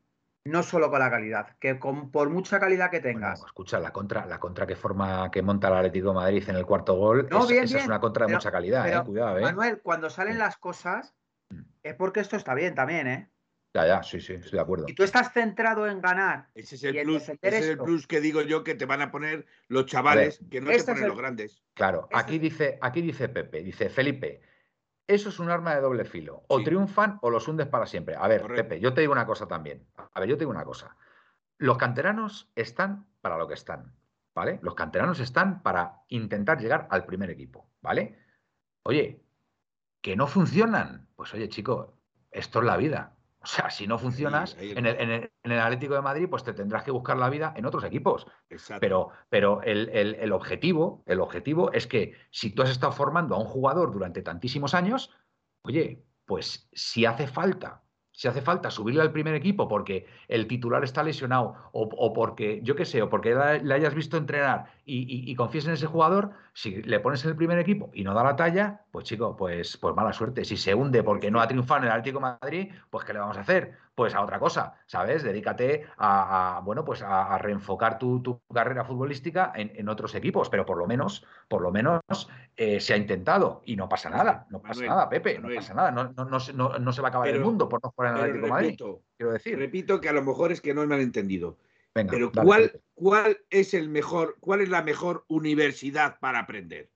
No 0.46 0.62
solo 0.62 0.92
con 0.92 1.00
la 1.00 1.10
calidad, 1.10 1.58
que 1.60 1.80
con, 1.80 2.12
por 2.12 2.30
mucha 2.30 2.60
calidad 2.60 2.92
que 2.92 3.00
tengas. 3.00 3.44
escucha, 3.44 3.80
la 3.80 3.92
contra, 3.92 4.28
la 4.28 4.40
contra 4.40 4.68
que 4.68 4.76
forma, 4.76 5.32
que 5.32 5.42
monta 5.42 5.70
el 5.70 5.74
Atlético 5.74 6.10
de 6.10 6.14
Madrid 6.14 6.44
en 6.48 6.56
el 6.56 6.66
cuarto 6.68 6.94
gol, 6.94 7.28
es, 7.32 7.52
esa 7.52 7.80
es 7.80 7.88
una 7.88 8.00
contra 8.00 8.28
de 8.28 8.34
mucha 8.34 8.52
calidad, 8.52 8.88
¿eh? 8.88 9.04
Cuidado, 9.04 9.40
¿eh? 9.40 9.42
Manuel, 9.42 9.82
cuando 9.82 10.10
salen 10.12 10.38
las 10.38 10.58
cosas, 10.58 11.16
mm. 11.50 11.62
es 11.82 11.96
porque 11.96 12.20
esto 12.20 12.36
está 12.36 12.54
bien 12.54 12.76
también, 12.76 13.08
¿eh? 13.08 13.32
Ya, 13.76 13.86
ya, 13.86 14.04
sí, 14.04 14.22
sí, 14.22 14.34
estoy 14.34 14.52
de 14.52 14.62
acuerdo. 14.62 14.86
Y 14.88 14.94
tú 14.94 15.04
estás 15.04 15.34
centrado 15.34 15.86
en 15.88 16.00
ganar. 16.00 16.48
Ese 16.56 16.76
es 16.76 16.84
el, 16.86 17.02
plus, 17.02 17.24
ese 17.24 17.58
es 17.58 17.66
el 17.66 17.78
plus 17.78 18.08
que 18.08 18.22
digo 18.22 18.42
yo 18.42 18.64
que 18.64 18.74
te 18.74 18.86
van 18.86 19.02
a 19.02 19.12
poner 19.12 19.46
los 19.68 19.86
chavales, 19.86 20.40
que 20.50 20.62
no 20.62 20.70
te 20.70 20.82
ponen 20.82 21.08
los 21.10 21.18
grandes. 21.18 21.62
Claro, 21.74 22.08
este 22.10 22.18
aquí 22.18 22.40
dice, 22.40 22.78
aquí 22.82 23.02
dice 23.02 23.28
Pepe, 23.28 23.64
dice 23.64 23.90
Felipe, 23.90 24.42
eso 25.08 25.30
es 25.30 25.40
un 25.40 25.50
arma 25.50 25.76
de 25.76 25.82
doble 25.82 26.06
filo. 26.06 26.44
O 26.48 26.62
triunfan 26.64 27.20
o 27.22 27.30
los 27.30 27.48
hundes 27.48 27.68
para 27.68 27.86
siempre. 27.86 28.16
A 28.16 28.28
ver, 28.28 28.46
Pepe, 28.48 28.80
yo 28.80 28.94
te 28.94 29.02
digo 29.02 29.14
una 29.14 29.26
cosa 29.26 29.48
también. 29.48 29.88
A 30.14 30.20
ver, 30.20 30.30
yo 30.30 30.36
te 30.36 30.40
digo 30.40 30.52
una 30.52 30.66
cosa. 30.66 30.96
Los 31.58 31.78
canteranos 31.78 32.52
están 32.56 33.08
para 33.22 33.38
lo 33.38 33.48
que 33.48 33.54
están, 33.54 33.96
¿vale? 34.34 34.60
Los 34.62 34.76
canteranos 34.76 35.20
están 35.20 35.62
para 35.62 36.04
intentar 36.10 36.60
llegar 36.60 36.88
al 36.90 37.06
primer 37.06 37.30
equipo, 37.30 37.70
¿vale? 37.82 38.20
Oye, 38.84 39.24
que 40.02 40.16
no 40.16 40.28
funcionan. 40.28 41.08
Pues 41.16 41.34
oye, 41.34 41.50
chico, 41.50 41.98
esto 42.32 42.60
es 42.60 42.66
la 42.66 42.78
vida. 42.78 43.15
O 43.46 43.48
sea, 43.48 43.70
si 43.70 43.86
no 43.86 44.00
funcionas 44.00 44.58
en, 44.60 44.88
el, 44.88 45.60
Atlético 45.60 45.94
de 45.94 46.02
Madrid, 46.02 46.28
pues 46.28 46.44
te 46.44 46.52
tendrás 46.52 46.84
que 46.84 46.90
buscar 46.90 47.16
la 47.16 47.30
vida 47.30 47.54
en 47.56 47.68
otros 47.68 47.84
equipos. 47.84 48.26
Pero, 48.80 49.12
pero 49.30 49.62
el, 49.62 50.32
objetivo, 50.32 51.04
el 51.06 51.20
objetivo 51.20 51.72
es 51.72 51.86
que 51.86 52.16
si 52.32 52.56
tú 52.56 52.64
has 52.64 52.72
estado 52.72 52.92
formando 52.92 53.36
a 53.36 53.38
un 53.38 53.46
jugador 53.46 53.94
durante 53.94 54.24
tantísimos 54.24 54.74
años, 54.74 55.12
oye, 55.62 56.04
pues 56.26 56.68
si 56.74 57.06
hace 57.06 57.28
falta 57.28 57.84
si 58.16 58.28
hace 58.28 58.42
falta 58.42 58.72
subirle 58.72 59.02
al 59.02 59.12
primer 59.12 59.36
equipo 59.36 59.68
porque 59.68 60.08
el 60.28 60.48
titular 60.48 60.84
está 60.84 61.04
lesionado 61.04 61.56
o, 61.74 62.14
porque, 62.14 62.62
yo 62.64 62.76
qué 62.76 62.86
sé, 62.86 63.02
o 63.02 63.10
porque 63.10 63.36
le 63.62 63.74
hayas 63.74 63.94
visto 63.94 64.18
entrenar 64.18 64.68
y, 64.86 65.36
confíes 65.36 65.68
en 65.68 65.74
ese 65.74 65.88
jugador, 65.88 66.32
si 66.54 66.82
le 66.84 67.00
pones 67.00 67.24
en 67.26 67.32
el 67.32 67.36
primer 67.36 67.60
equipo 67.60 67.90
y 67.94 68.04
no 68.04 68.14
da 68.14 68.24
la 68.24 68.36
talla, 68.36 68.82
pues 68.92 69.06
chico, 69.06 69.36
pues, 69.36 69.78
pues 69.78 69.96
mala 69.96 70.14
suerte. 70.14 70.46
Si 70.46 70.56
se 70.56 70.74
hunde 70.74 71.04
porque 71.04 71.30
no 71.30 71.42
ha 71.42 71.48
triunfado 71.48 71.80
en 71.82 71.86
el 71.86 71.92
Atlético 71.92 72.22
Madrid, 72.22 72.72
pues 72.90 73.04
¿qué 73.06 73.14
le 73.14 73.20
vamos 73.20 73.38
a 73.38 73.42
hacer? 73.42 73.74
Pues 73.96 74.14
a 74.14 74.22
otra 74.22 74.40
cosa, 74.40 74.76
¿sabes? 74.88 75.24
Dedícate 75.24 75.86
a, 75.98 76.62
bueno, 76.66 76.84
pues 76.84 77.02
a, 77.02 77.38
reenfocar 77.38 77.98
tu, 77.98 78.42
carrera 78.54 78.84
futbolística 78.84 79.54
en, 79.56 79.88
otros 79.88 80.14
equipos, 80.16 80.50
pero 80.50 80.66
por 80.66 80.78
lo 80.78 80.86
menos, 80.86 81.26
por 81.48 81.62
lo 81.62 81.72
menos 81.72 82.02
eh, 82.58 82.82
se 82.82 82.94
ha 82.94 82.98
intentado 82.98 83.62
y 83.66 83.78
no 83.78 83.88
pasa 83.88 84.10
nada, 84.10 84.48
no 84.50 84.62
pasa 84.62 84.86
nada, 84.86 85.08
Pepe, 85.08 85.40
no 85.40 85.48
pasa 85.56 85.74
nada, 85.74 85.92
no, 85.92 86.12
no, 86.12 86.26
no, 86.26 86.40
se 86.92 87.02
va 87.02 87.08
a 87.08 87.10
acabar 87.10 87.30
el 87.30 87.40
mundo 87.40 87.70
por 87.70 87.82
no 87.82 87.92
jugar 87.92 88.12
en 88.12 88.18
el 88.18 88.24
Atlético 88.24 88.56
repito, 88.56 88.86
Madrid. 88.86 89.04
Quiero 89.16 89.32
decir. 89.32 89.58
Repito 89.58 90.02
que 90.02 90.10
a 90.10 90.14
lo 90.14 90.24
mejor 90.24 90.52
es 90.52 90.60
que 90.60 90.74
no 90.74 90.86
me 90.86 90.96
han 90.96 91.02
entendido. 91.02 91.58
pero 91.94 92.34
¿cuál, 92.34 92.82
¿cuál 92.96 93.38
es 93.50 93.74
el 93.74 93.88
mejor, 93.88 94.36
cuál 94.42 94.60
es 94.60 94.68
la 94.68 94.84
mejor 94.84 95.24
universidad 95.30 96.20
para 96.20 96.40
aprender? 96.40 96.92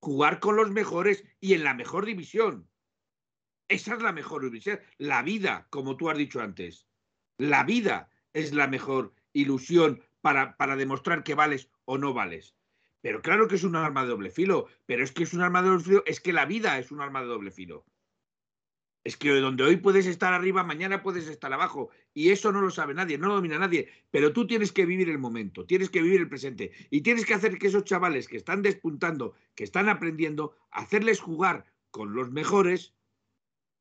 Jugar 0.00 0.38
con 0.38 0.56
los 0.56 0.70
mejores 0.70 1.24
y 1.40 1.54
en 1.54 1.64
la 1.64 1.72
mejor 1.72 2.04
división. 2.04 2.68
Esa 3.68 3.94
es 3.94 4.02
la 4.02 4.12
mejor 4.12 4.42
universidad. 4.42 4.80
La 4.96 5.22
vida, 5.22 5.66
como 5.70 5.96
tú 5.96 6.10
has 6.10 6.18
dicho 6.18 6.40
antes. 6.40 6.86
La 7.36 7.64
vida 7.64 8.10
es 8.32 8.54
la 8.54 8.66
mejor 8.66 9.14
ilusión 9.32 10.02
para, 10.20 10.56
para 10.56 10.76
demostrar 10.76 11.22
que 11.22 11.34
vales 11.34 11.70
o 11.84 11.98
no 11.98 12.14
vales. 12.14 12.56
Pero 13.00 13.22
claro 13.22 13.46
que 13.46 13.54
es 13.54 13.64
un 13.64 13.76
arma 13.76 14.02
de 14.02 14.08
doble 14.08 14.30
filo, 14.30 14.68
pero 14.86 15.04
es 15.04 15.12
que 15.12 15.22
es 15.22 15.32
un 15.32 15.42
arma 15.42 15.62
de 15.62 15.68
doble 15.68 15.84
filo, 15.84 16.02
es 16.06 16.20
que 16.20 16.32
la 16.32 16.46
vida 16.46 16.78
es 16.78 16.90
un 16.90 17.00
arma 17.00 17.20
de 17.20 17.28
doble 17.28 17.50
filo. 17.50 17.84
Es 19.04 19.16
que 19.16 19.30
donde 19.30 19.62
hoy 19.62 19.76
puedes 19.76 20.06
estar 20.06 20.34
arriba, 20.34 20.64
mañana 20.64 21.02
puedes 21.02 21.28
estar 21.28 21.52
abajo. 21.52 21.90
Y 22.12 22.30
eso 22.30 22.52
no 22.52 22.60
lo 22.60 22.70
sabe 22.70 22.94
nadie, 22.94 23.16
no 23.16 23.28
lo 23.28 23.36
domina 23.36 23.58
nadie. 23.58 23.88
Pero 24.10 24.32
tú 24.32 24.46
tienes 24.46 24.72
que 24.72 24.84
vivir 24.84 25.08
el 25.08 25.18
momento, 25.18 25.64
tienes 25.64 25.88
que 25.88 26.02
vivir 26.02 26.20
el 26.20 26.28
presente. 26.28 26.72
Y 26.90 27.02
tienes 27.02 27.24
que 27.24 27.34
hacer 27.34 27.58
que 27.58 27.68
esos 27.68 27.84
chavales 27.84 28.28
que 28.28 28.36
están 28.36 28.60
despuntando, 28.60 29.34
que 29.54 29.64
están 29.64 29.88
aprendiendo, 29.88 30.56
hacerles 30.70 31.20
jugar 31.20 31.64
con 31.90 32.12
los 32.12 32.30
mejores 32.32 32.92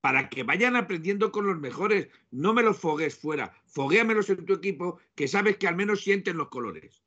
para 0.02 0.30
que 0.30 0.44
vayan 0.44 0.76
aprendiendo 0.76 1.32
con 1.32 1.48
los 1.48 1.58
mejores. 1.60 2.10
No 2.32 2.54
me 2.54 2.64
los 2.64 2.78
fogues 2.78 3.18
fuera, 3.18 3.54
foguéamelos 3.66 4.30
en 4.30 4.46
tu 4.46 4.54
equipo, 4.54 5.00
que 5.16 5.28
sabes 5.28 5.58
que 5.58 5.68
al 5.68 5.76
menos 5.76 6.02
sienten 6.02 6.38
los 6.38 6.50
colores. 6.50 7.04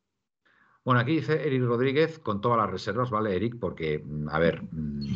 Bueno, 0.84 1.00
aquí 1.00 1.16
dice 1.16 1.46
Eric 1.46 1.62
Rodríguez 1.62 2.18
con 2.18 2.40
todas 2.40 2.58
las 2.58 2.70
reservas, 2.70 3.10
¿vale, 3.10 3.36
Eric? 3.36 3.56
Porque, 3.60 4.02
mm, 4.04 4.28
a 4.30 4.38
ver, 4.38 4.62
mm, 4.62 5.14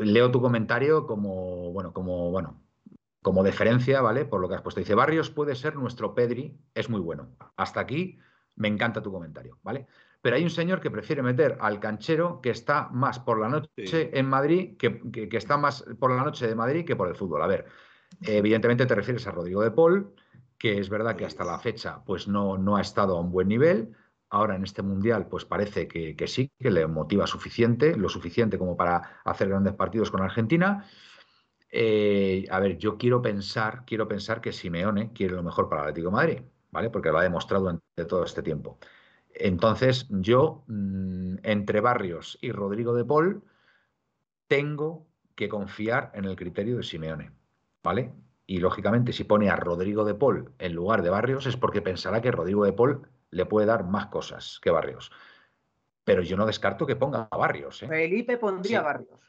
leo 0.00 0.30
tu 0.30 0.40
comentario 0.40 1.06
como, 1.06 1.72
bueno, 1.72 1.92
como, 1.92 2.30
bueno, 2.30 2.62
como 3.22 3.42
deferencia, 3.42 4.00
¿vale? 4.00 4.24
Por 4.24 4.40
lo 4.40 4.48
que 4.48 4.54
has 4.54 4.62
puesto. 4.62 4.80
Dice, 4.80 4.94
Barrios 4.94 5.30
puede 5.30 5.56
ser 5.56 5.76
nuestro 5.76 6.14
Pedri, 6.14 6.56
es 6.74 6.88
muy 6.88 7.00
bueno. 7.00 7.36
Hasta 7.56 7.80
aquí 7.80 8.18
me 8.54 8.68
encanta 8.68 9.02
tu 9.02 9.12
comentario, 9.12 9.58
¿vale? 9.62 9.86
Pero 10.26 10.38
hay 10.38 10.42
un 10.42 10.50
señor 10.50 10.80
que 10.80 10.90
prefiere 10.90 11.22
meter 11.22 11.56
al 11.60 11.78
canchero 11.78 12.40
que 12.40 12.50
está 12.50 12.88
más 12.88 13.20
por 13.20 13.38
la 13.38 13.48
noche 13.48 14.10
en 14.12 14.26
Madrid, 14.26 14.76
que, 14.76 15.00
que, 15.12 15.36
está 15.36 15.56
más 15.56 15.84
por 16.00 16.10
la 16.10 16.24
noche 16.24 16.48
de 16.48 16.56
Madrid 16.56 16.84
que 16.84 16.96
por 16.96 17.06
el 17.06 17.14
fútbol. 17.14 17.42
A 17.42 17.46
ver, 17.46 17.66
evidentemente 18.22 18.86
te 18.86 18.96
refieres 18.96 19.24
a 19.28 19.30
Rodrigo 19.30 19.62
de 19.62 19.70
Paul, 19.70 20.16
que 20.58 20.80
es 20.80 20.88
verdad 20.88 21.14
que 21.14 21.26
hasta 21.26 21.44
la 21.44 21.60
fecha 21.60 22.02
pues 22.04 22.26
no, 22.26 22.58
no 22.58 22.76
ha 22.76 22.80
estado 22.80 23.16
a 23.16 23.20
un 23.20 23.30
buen 23.30 23.46
nivel 23.46 23.92
ahora 24.28 24.56
en 24.56 24.64
este 24.64 24.82
mundial, 24.82 25.28
pues 25.28 25.44
parece 25.44 25.86
que, 25.86 26.26
sí, 26.26 26.50
que 26.58 26.72
le 26.72 26.88
motiva 26.88 27.28
suficiente, 27.28 27.94
lo 27.94 28.08
suficiente 28.08 28.58
como 28.58 28.76
para 28.76 29.20
hacer 29.24 29.48
grandes 29.48 29.74
partidos 29.74 30.10
con 30.10 30.22
Argentina. 30.22 30.88
Eh, 31.70 32.46
a 32.50 32.58
ver, 32.58 32.78
yo 32.78 32.98
quiero 32.98 33.22
pensar, 33.22 33.84
quiero 33.86 34.08
pensar 34.08 34.40
que 34.40 34.52
Simeone 34.52 35.12
quiere 35.12 35.36
lo 35.36 35.44
mejor 35.44 35.68
para 35.68 35.82
el 35.82 35.88
Atlético 35.90 36.08
de 36.08 36.16
Madrid, 36.16 36.38
¿vale? 36.72 36.90
Porque 36.90 37.12
lo 37.12 37.18
ha 37.18 37.22
demostrado 37.22 37.62
durante 37.62 38.04
todo 38.08 38.24
este 38.24 38.42
tiempo. 38.42 38.80
Entonces, 39.38 40.06
yo, 40.10 40.64
mm, 40.66 41.36
entre 41.42 41.80
Barrios 41.80 42.38
y 42.40 42.52
Rodrigo 42.52 42.94
de 42.94 43.04
Paul, 43.04 43.42
tengo 44.48 45.06
que 45.34 45.48
confiar 45.48 46.10
en 46.14 46.24
el 46.24 46.36
criterio 46.36 46.76
de 46.76 46.82
Simeone, 46.82 47.30
¿vale? 47.82 48.12
Y 48.46 48.58
lógicamente, 48.58 49.12
si 49.12 49.24
pone 49.24 49.50
a 49.50 49.56
Rodrigo 49.56 50.04
de 50.04 50.14
Paul 50.14 50.52
en 50.58 50.72
lugar 50.74 51.02
de 51.02 51.10
Barrios, 51.10 51.46
es 51.46 51.56
porque 51.56 51.82
pensará 51.82 52.20
que 52.20 52.30
Rodrigo 52.30 52.64
de 52.64 52.72
Paul 52.72 53.08
le 53.30 53.44
puede 53.46 53.66
dar 53.66 53.84
más 53.84 54.06
cosas 54.06 54.60
que 54.62 54.70
Barrios. 54.70 55.10
Pero 56.04 56.22
yo 56.22 56.36
no 56.36 56.46
descarto 56.46 56.86
que 56.86 56.94
ponga 56.94 57.26
a 57.30 57.36
Barrios. 57.36 57.82
¿eh? 57.82 57.88
Felipe 57.88 58.36
pondría 58.38 58.78
Sí. 58.78 58.84
Barrios. 58.84 59.20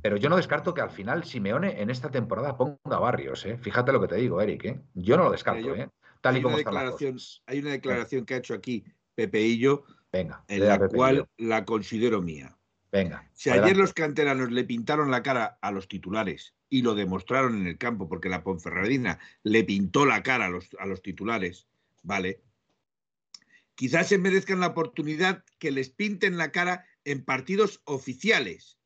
Pero 0.00 0.16
yo 0.16 0.28
no 0.28 0.36
descarto 0.36 0.72
que 0.72 0.82
al 0.82 0.90
final 0.90 1.24
Simeone 1.24 1.80
en 1.82 1.90
esta 1.90 2.10
temporada 2.10 2.56
ponga 2.56 2.78
a 2.84 2.98
Barrios. 3.00 3.44
¿eh? 3.46 3.58
Fíjate 3.58 3.90
lo 3.90 4.00
que 4.00 4.08
te 4.08 4.16
digo, 4.16 4.40
Eric. 4.40 4.64
¿eh? 4.66 4.80
Yo 4.94 5.16
no 5.16 5.24
lo 5.24 5.32
descarto, 5.32 5.62
Mira, 5.62 5.76
yo- 5.76 5.82
¿eh? 5.82 5.90
tal 6.20 6.34
y 6.34 6.36
hay, 6.36 6.42
como 6.42 6.54
una 6.54 6.60
están 6.60 6.74
las 6.74 6.82
declaración, 6.84 7.12
cosas. 7.14 7.42
hay 7.46 7.58
una 7.58 7.70
declaración 7.72 8.24
que 8.24 8.34
ha 8.34 8.36
hecho 8.36 8.54
aquí 8.54 8.84
Pepeillo 9.14 9.84
Venga, 10.12 10.44
en 10.48 10.66
la 10.66 10.78
cual 10.88 11.28
la 11.36 11.64
considero 11.64 12.22
mía. 12.22 12.56
Venga. 12.92 13.28
Si 13.32 13.50
ayer 13.50 13.76
los 13.76 13.92
canteranos 13.92 14.52
le 14.52 14.62
pintaron 14.62 15.10
la 15.10 15.22
cara 15.22 15.58
a 15.60 15.72
los 15.72 15.88
titulares 15.88 16.54
y 16.68 16.82
lo 16.82 16.94
demostraron 16.94 17.60
en 17.60 17.66
el 17.66 17.78
campo, 17.78 18.08
porque 18.08 18.28
la 18.28 18.44
Ponferradina 18.44 19.18
le 19.42 19.64
pintó 19.64 20.06
la 20.06 20.22
cara 20.22 20.46
a 20.46 20.48
los, 20.48 20.70
a 20.78 20.86
los 20.86 21.02
titulares, 21.02 21.66
¿vale? 22.04 22.42
Quizás 23.74 24.08
se 24.08 24.18
merezcan 24.18 24.60
la 24.60 24.68
oportunidad 24.68 25.44
que 25.58 25.72
les 25.72 25.90
pinten 25.90 26.38
la 26.38 26.52
cara 26.52 26.86
en 27.04 27.24
partidos 27.24 27.80
oficiales, 27.84 28.78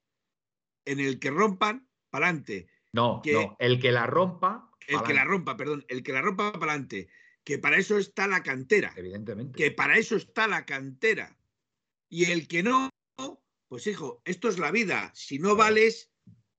en 0.86 1.00
el 1.00 1.18
que 1.18 1.30
rompan 1.30 1.86
para 2.08 2.28
adelante. 2.28 2.68
No, 2.94 3.20
que- 3.22 3.34
no, 3.34 3.56
el 3.58 3.78
que 3.78 3.92
la 3.92 4.06
rompa. 4.06 4.70
El 4.86 5.02
que 5.02 5.12
la 5.12 5.24
rompa, 5.24 5.58
perdón, 5.58 5.84
el 5.88 6.02
que 6.02 6.14
la 6.14 6.22
rompa 6.22 6.50
para 6.52 6.72
adelante. 6.72 7.10
Que 7.48 7.58
para 7.58 7.78
eso 7.78 7.96
está 7.96 8.26
la 8.26 8.42
cantera. 8.42 8.92
Evidentemente. 8.94 9.56
que 9.56 9.70
para 9.70 9.96
eso 9.96 10.16
está 10.16 10.46
la 10.46 10.66
cantera. 10.66 11.34
Y 12.10 12.26
el 12.30 12.46
que 12.46 12.62
no, 12.62 12.90
pues 13.68 13.86
hijo, 13.86 14.20
esto 14.26 14.50
es 14.50 14.58
la 14.58 14.70
vida. 14.70 15.10
Si 15.14 15.38
no 15.38 15.56
vales, 15.56 16.10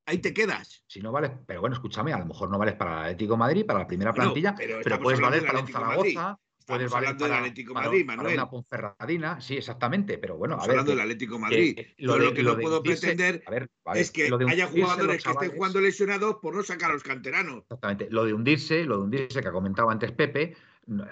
ahí 0.08 0.18
te 0.18 0.34
quedas. 0.34 0.84
Si 0.88 1.00
no 1.00 1.12
vales, 1.12 1.30
pero 1.46 1.62
bueno, 1.62 1.76
escúchame, 1.76 2.12
a 2.12 2.18
lo 2.18 2.26
mejor 2.26 2.50
no 2.50 2.58
vales 2.58 2.74
para 2.74 2.94
el 3.02 3.04
Atlético 3.14 3.34
de 3.34 3.38
Madrid, 3.38 3.66
para 3.68 3.80
la 3.82 3.88
primera 3.88 4.12
Bueno, 4.14 4.34
plantilla, 4.34 4.56
pero 4.84 5.00
puedes 5.00 5.20
valer 5.22 5.46
para 5.46 5.60
un 5.60 5.66
de. 5.68 5.72
Zaragoza, 5.74 6.40
puedes 6.66 6.90
valer 6.92 7.08
hablando 7.10 7.24
del 7.26 7.32
para, 7.32 7.40
Atlético 7.42 7.70
de 7.70 7.74
para- 7.76 7.86
Madrid, 7.88 8.06
para 8.08 8.18
Manuel. 8.18 8.34
una 8.36 8.50
Ponferradina, 8.50 9.42
sí, 9.42 9.58
exactamente, 9.58 10.18
pero 10.18 10.38
bueno, 10.38 10.56
Estamos 10.56 10.66
a 10.66 10.68
ver. 10.70 10.80
hablando 10.80 10.92
que- 10.92 10.96
del 10.96 11.02
Atlético 11.04 11.34
de 11.36 11.40
Madrid. 11.40 11.76
que 11.76 11.96
Yo 12.00 12.18
lo 12.18 12.34
que 12.34 12.44
no 12.44 12.56
de 12.56 12.62
puedo 12.64 12.82
pretender 12.84 13.44
ver, 13.48 13.70
es 13.94 14.10
que 14.12 14.24
de 14.30 14.52
haya 14.52 14.68
jugadores 14.68 15.24
que 15.24 15.30
estén 15.32 15.52
jugando 15.52 15.82
lesionados 15.82 16.38
por 16.42 16.56
no 16.56 16.64
sacar 16.64 16.90
a 16.90 16.94
los 16.96 17.04
canteranos. 17.04 17.62
Exactamente. 17.64 18.08
Lo 18.10 18.26
de 18.26 18.34
hundirse, 18.34 18.86
lo 18.86 18.98
de 18.98 19.04
hundirse 19.04 19.42
que 19.42 19.48
ha 19.48 19.52
comentado 19.52 19.90
antes 19.92 20.12
Pepe, 20.12 20.56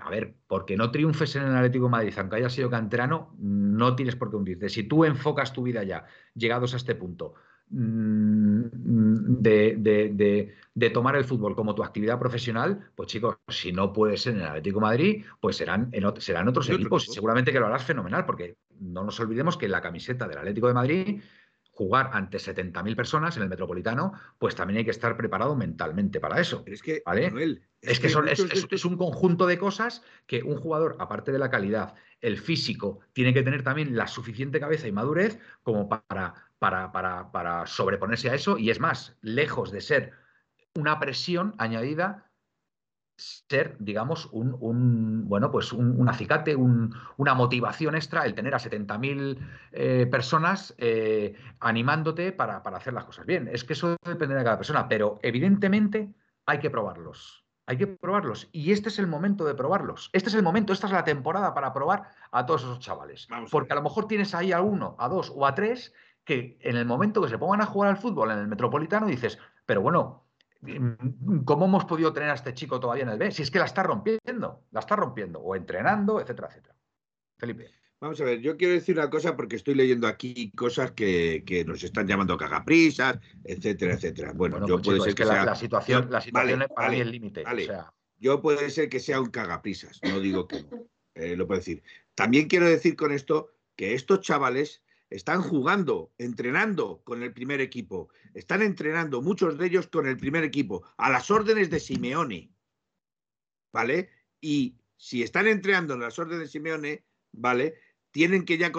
a 0.03 0.09
ver, 0.09 0.36
porque 0.47 0.75
no 0.78 0.91
triunfes 0.91 1.36
en 1.36 1.43
el 1.43 1.55
Atlético 1.55 1.86
de 1.86 1.91
Madrid, 1.91 2.13
aunque 2.17 2.38
hayas 2.38 2.53
sido 2.53 2.69
canterano, 2.69 3.36
no 3.39 3.95
tienes 3.95 4.15
por 4.15 4.30
qué 4.30 4.36
hundirte. 4.38 4.69
Si 4.69 4.84
tú 4.84 5.05
enfocas 5.05 5.53
tu 5.53 5.63
vida 5.63 5.84
ya, 5.84 6.05
llegados 6.34 6.73
a 6.73 6.78
este 6.78 6.95
punto, 6.95 7.34
mm, 7.69 8.61
de, 9.41 9.75
de- 9.78 10.09
de- 10.13 10.53
de 10.73 10.89
tomar 10.89 11.15
el 11.15 11.25
fútbol 11.25 11.55
como 11.55 11.75
tu 11.75 11.84
actividad 11.84 12.19
profesional, 12.19 12.91
pues 12.95 13.07
chicos, 13.09 13.38
si 13.47 13.71
no 13.71 13.91
puedes 13.93 14.21
ser 14.21 14.36
en 14.36 14.41
el 14.41 14.47
Atlético 14.47 14.80
de 14.80 14.86
Madrid, 14.86 15.23
pues 15.39 15.57
serán, 15.57 15.89
en, 15.91 16.03
ot- 16.03 16.19
serán 16.19 16.47
otros 16.47 16.69
equipos. 16.69 17.03
equipo. 17.03 17.13
Seguramente 17.13 17.51
que 17.51 17.59
lo 17.59 17.67
harás 17.67 17.84
fenomenal, 17.84 18.25
porque 18.25 18.57
no 18.80 19.03
nos 19.03 19.19
olvidemos 19.19 19.57
que 19.57 19.67
la 19.67 19.82
camiseta 19.82 20.28
del 20.28 20.38
Atlético 20.38 20.67
de 20.67 20.73
Madrid 20.73 21.21
jugar 21.78 22.09
ante 22.13 22.39
70.000 22.39 22.95
personas 22.95 23.38
en 23.38 23.43
el 23.43 23.49
Metropolitano, 23.49 24.13
pues 24.39 24.55
también 24.55 24.80
hay 24.80 24.86
que 24.86 24.89
estar 24.89 25.15
preparado 25.15 25.55
mentalmente 25.55 26.19
para 26.19 26.41
eso. 26.41 26.63
Pero 26.63 26.73
es 26.73 26.82
que, 26.82 27.03
¿Vale? 27.05 27.28
Manuel, 27.28 27.61
Es 27.82 27.99
que 27.99 28.09
son- 28.09 28.25
de 28.25 28.32
es 28.32 28.84
un 28.86 28.97
conjunto 28.97 29.45
de 29.45 29.59
cosas 29.59 30.01
que 30.25 30.41
un 30.41 30.57
jugador, 30.57 30.95
aparte 30.99 31.32
de 31.32 31.38
la 31.38 31.51
calidad, 31.51 31.93
el 32.19 32.39
físico, 32.39 33.01
tiene 33.13 33.32
que 33.32 33.43
tener 33.43 33.61
también 33.61 33.95
la 33.95 34.07
suficiente 34.07 34.59
cabeza 34.59 34.88
y 34.88 34.91
madurez 34.91 35.39
como 35.61 35.88
para, 35.88 36.34
para, 36.57 36.91
para, 36.91 37.32
para 37.32 37.67
sobreponerse 37.67 38.32
a 38.32 38.34
eso. 38.34 38.57
Y 38.57 38.71
es 38.71 38.80
más, 38.80 39.15
lejos 39.21 39.71
de 39.71 39.82
ser 39.82 40.13
una 40.73 40.99
presión 40.99 41.53
añadida, 41.59 42.26
ser, 43.18 43.76
digamos, 43.80 44.28
un, 44.32 44.55
un, 44.59 45.28
bueno, 45.28 45.49
pues 45.51 45.74
un, 45.74 45.99
un 45.99 46.07
acicate, 46.09 46.55
un- 46.55 46.93
una 47.18 47.34
motivación 47.34 47.95
extra, 47.95 48.26
el 48.26 48.36
tener 48.36 48.53
a 48.55 48.59
70.000 48.59 49.39
eh, 49.72 50.07
personas 50.09 50.76
eh, 50.78 51.36
animándote 51.59 52.32
para, 52.32 52.63
para 52.63 52.78
hacer 52.78 52.93
las 52.93 53.05
cosas 53.05 53.26
bien. 53.26 53.49
Es 53.51 53.63
que 53.63 53.74
eso 53.74 53.95
depende 54.05 54.36
de 54.36 54.43
cada 54.43 54.57
persona, 54.57 54.88
pero 54.88 55.20
evidentemente 55.24 56.13
hay 56.45 56.59
que 56.59 56.70
probarlos. 56.70 57.43
Hay 57.65 57.78
que 57.78 57.88
probarlos. 57.88 58.47
Y 58.53 58.72
este 58.72 58.88
es 58.89 58.97
el 58.99 59.07
momento 59.07 59.43
de 59.43 59.53
probarlos. 59.55 60.09
Este 60.13 60.30
es 60.30 60.36
el 60.36 60.43
momento, 60.43 60.72
esta 60.72 60.88
es 60.88 60.93
la 60.93 61.03
temporada 61.03 61.53
para 61.53 61.74
probar 61.74 62.03
a 62.32 62.45
todos 62.45 62.61
esos 62.63 62.80
chavales. 62.80 63.28
Vamos 63.30 63.51
Porque 63.51 63.74
a 63.74 63.76
lo 63.76 63.82
mejor 63.82 64.07
tienes 64.07 64.34
ahí 64.34 64.53
a 64.53 64.61
uno, 64.61 64.95
a 64.99 65.09
dos 65.09 65.34
o 65.36 65.45
a 65.45 65.53
tres 65.53 65.93
que 66.24 66.57
en 66.61 66.78
el 66.78 66.86
momento 66.86 67.22
que 67.22 67.30
se 67.30 67.38
pongan 67.38 67.61
a 67.61 67.65
jugar 67.65 67.89
al 67.89 67.97
fútbol 67.97 68.32
en 68.32 68.39
el 68.39 68.47
Metropolitano 68.47 69.05
dices, 69.07 69.38
pero 69.65 69.82
bueno, 69.82 70.26
¿cómo 71.45 71.66
hemos 71.66 71.86
podido 71.86 72.14
tener 72.14 72.30
a 72.30 72.34
este 72.36 72.53
chico 72.53 72.80
todavía 72.80 73.03
en 73.03 73.10
el 73.10 73.18
B? 73.18 73.32
Si 73.32 73.43
es 73.43 73.51
que 73.51 73.60
la 73.60 73.66
está 73.66 73.84
rompiendo, 73.84 74.64
la 74.72 74.80
está 74.80 74.95
rompiendo, 74.95 75.39
o 75.39 75.55
entrenando, 75.55 76.20
etcétera, 76.20 76.47
etcétera. 76.49 76.76
Felipe. 77.38 77.70
Vamos 77.99 78.22
a 78.22 78.26
ver, 78.26 78.41
yo 78.41 78.58
quiero 78.58 78.74
decir 78.76 78.95
una 78.97 79.10
cosa 79.10 79.36
porque 79.36 79.55
estoy 79.55 79.74
leyendo 79.74 80.08
aquí 80.08 80.51
cosas 80.51 80.91
que, 80.91 81.43
que 81.45 81.66
nos 81.66 81.84
están 81.84 82.05
llamando 82.08 82.38
cagaprisas, 82.38 83.18
etcétera, 83.43 83.93
etcétera. 83.95 84.34
Bueno, 84.34 84.58
Bueno, 84.58 84.68
yo 84.68 84.76
pues, 84.76 84.86
puede 84.86 84.99
ser 84.99 85.09
es 85.09 85.16
que, 85.16 85.25
sea, 85.25 85.46
la 85.46 85.55
situación, 85.55 86.04
yo- 86.04 86.09
la 86.12 86.21
situación 86.21 86.59
vale, 86.59 86.66
es 86.66 86.71
para 86.75 86.89
mí 86.89 86.96
vale, 86.97 87.01
el 87.01 87.12
límite. 87.12 87.43
vale. 87.43 87.63
O 87.63 87.66
sea, 87.66 87.93
yo 88.20 88.42
puede 88.42 88.70
ser 88.70 88.89
que 88.89 89.00
sea 89.00 89.20
un 89.20 89.32
cagaprisas, 89.32 90.00
no 90.04 90.20
digo 90.20 90.47
que 90.47 90.62
no, 90.63 90.84
eh, 91.16 91.36
lo 91.36 91.47
puedo 91.47 91.59
decir. 91.59 91.82
También 92.13 92.47
quiero 92.47 92.67
decir 92.67 92.96
con 92.96 93.12
esto 93.12 93.50
que 93.75 93.96
estos 93.96 94.21
chavales 94.21 94.84
están 95.09 95.42
jugando, 95.42 96.13
entrenando 96.17 97.01
con 97.04 97.24
el 97.24 97.34
primer 97.34 97.62
equipo, 97.62 98.09
están 98.34 98.62
entrenando 98.62 99.21
muchos 99.21 99.58
de 99.58 99.67
ellos 99.67 99.88
con 99.88 100.08
el 100.08 100.17
primer 100.17 100.43
equipo, 100.43 100.84
a 100.97 101.09
las 101.09 101.32
órdenes 101.32 101.70
de 101.70 101.79
Simeone, 101.79 102.51
¿vale? 103.71 104.09
Y 104.42 104.78
si 104.97 105.24
están 105.24 105.47
entrenando 105.47 105.93
en 105.93 106.01
las 106.01 106.20
órdenes 106.20 106.39
de 106.39 106.47
Simeone, 106.47 107.05
¿vale? 107.32 107.75
Tienen 108.12 108.46
que 108.46 108.58
ya 108.58 108.71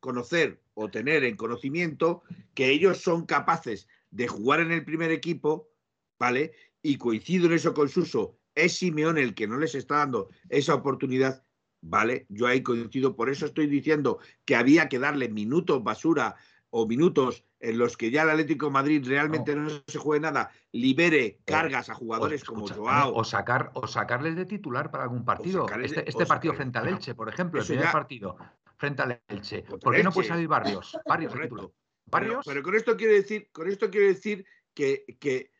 conocer 0.00 0.62
o 0.74 0.90
tener 0.90 1.24
en 1.24 1.36
conocimiento 1.36 2.22
que 2.54 2.70
ellos 2.70 2.98
son 2.98 3.26
capaces 3.26 3.88
de 4.10 4.28
jugar 4.28 4.60
en 4.60 4.72
el 4.72 4.84
primer 4.84 5.10
equipo, 5.10 5.70
¿vale? 6.18 6.52
Y 6.82 6.96
coincido 6.96 7.46
en 7.46 7.52
eso 7.52 7.74
con 7.74 7.88
Suso, 7.88 8.38
es 8.54 8.76
Simeone 8.78 9.22
el 9.22 9.34
que 9.34 9.46
no 9.46 9.58
les 9.58 9.74
está 9.74 9.98
dando 9.98 10.30
esa 10.48 10.74
oportunidad, 10.74 11.44
¿vale? 11.80 12.26
Yo 12.28 12.46
ahí 12.46 12.62
coincido, 12.62 13.14
por 13.16 13.30
eso 13.30 13.46
estoy 13.46 13.66
diciendo 13.66 14.18
que 14.44 14.56
había 14.56 14.88
que 14.88 14.98
darle 14.98 15.28
minutos 15.28 15.82
basura 15.82 16.36
o 16.70 16.86
minutos 16.86 17.44
en 17.60 17.78
los 17.78 17.96
que 17.96 18.10
ya 18.10 18.22
el 18.22 18.30
Atlético 18.30 18.66
de 18.66 18.72
Madrid 18.72 19.04
realmente 19.06 19.56
no, 19.56 19.68
se 19.86 19.98
juegue 19.98 20.20
nada, 20.20 20.50
libere 20.72 21.38
cargas 21.44 21.88
a 21.88 21.94
jugadores 21.94 22.42
o, 22.42 22.52
como 22.52 22.68
Joao. 22.68 23.14
O, 23.14 23.24
sacar, 23.24 23.70
o 23.74 23.86
sacarles 23.86 24.36
de 24.36 24.44
titular 24.44 24.90
para 24.90 25.04
algún 25.04 25.24
partido. 25.24 25.62
sacarles 25.64 25.92
Este, 25.92 26.08
este 26.10 26.26
partido 26.26 26.52
sacarles- 26.52 26.56
frente 26.56 26.78
al 26.78 26.88
Elche, 26.88 27.14
por 27.14 27.28
ejemplo, 27.28 27.60
el 27.60 27.66
primer 27.66 27.84
ya- 27.84 27.92
partido 27.92 28.36
frente 28.76 29.02
al 29.02 29.20
Elche. 29.28 29.62
¿Por 29.62 29.94
qué 29.94 30.02
no 30.04 30.12
puede 30.12 30.28
salir 30.28 30.46
Barrios? 30.46 30.96
Barrios. 31.06 31.32
Pero, 31.32 31.74
Barrios. 32.06 32.44
pero 32.46 32.62
con 32.62 32.74
esto 32.76 32.96
quiero 32.96 33.12
decir, 33.14 33.48
con 33.50 33.68
esto 33.68 33.90
quiero 33.90 34.06
decir 34.06 34.44
que, 34.74 35.04
que 35.18 35.50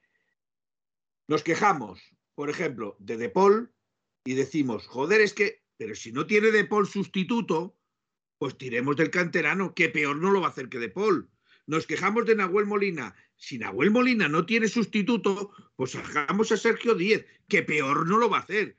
nos 1.26 1.42
quejamos, 1.42 2.00
por 2.34 2.48
ejemplo, 2.50 2.96
de 3.00 3.16
De 3.16 3.28
Paul 3.28 3.72
y 4.24 4.34
decimos, 4.34 4.86
joder, 4.86 5.20
es 5.20 5.32
que, 5.34 5.62
pero 5.78 5.94
si 5.94 6.12
no 6.12 6.26
tiene 6.26 6.50
De 6.50 6.66
Paul 6.66 6.86
sustituto, 6.86 7.74
pues 8.36 8.58
tiremos 8.58 8.96
del 8.96 9.10
canterano, 9.10 9.74
que 9.74 9.88
peor 9.88 10.16
no 10.16 10.30
lo 10.30 10.42
va 10.42 10.48
a 10.48 10.50
hacer 10.50 10.68
que 10.68 10.78
De 10.78 10.90
Paul. 10.90 11.30
Nos 11.66 11.86
quejamos 11.86 12.26
de 12.26 12.34
Nahuel 12.34 12.66
Molina. 12.66 13.14
Si 13.36 13.58
Nahuel 13.58 13.90
Molina 13.90 14.28
no 14.28 14.44
tiene 14.44 14.68
sustituto, 14.68 15.52
pues 15.76 15.92
sacamos 15.92 16.52
a 16.52 16.56
Sergio 16.56 16.94
Díez, 16.94 17.24
que 17.48 17.62
peor 17.62 18.06
no 18.06 18.18
lo 18.18 18.28
va 18.28 18.38
a 18.38 18.42
hacer. 18.42 18.76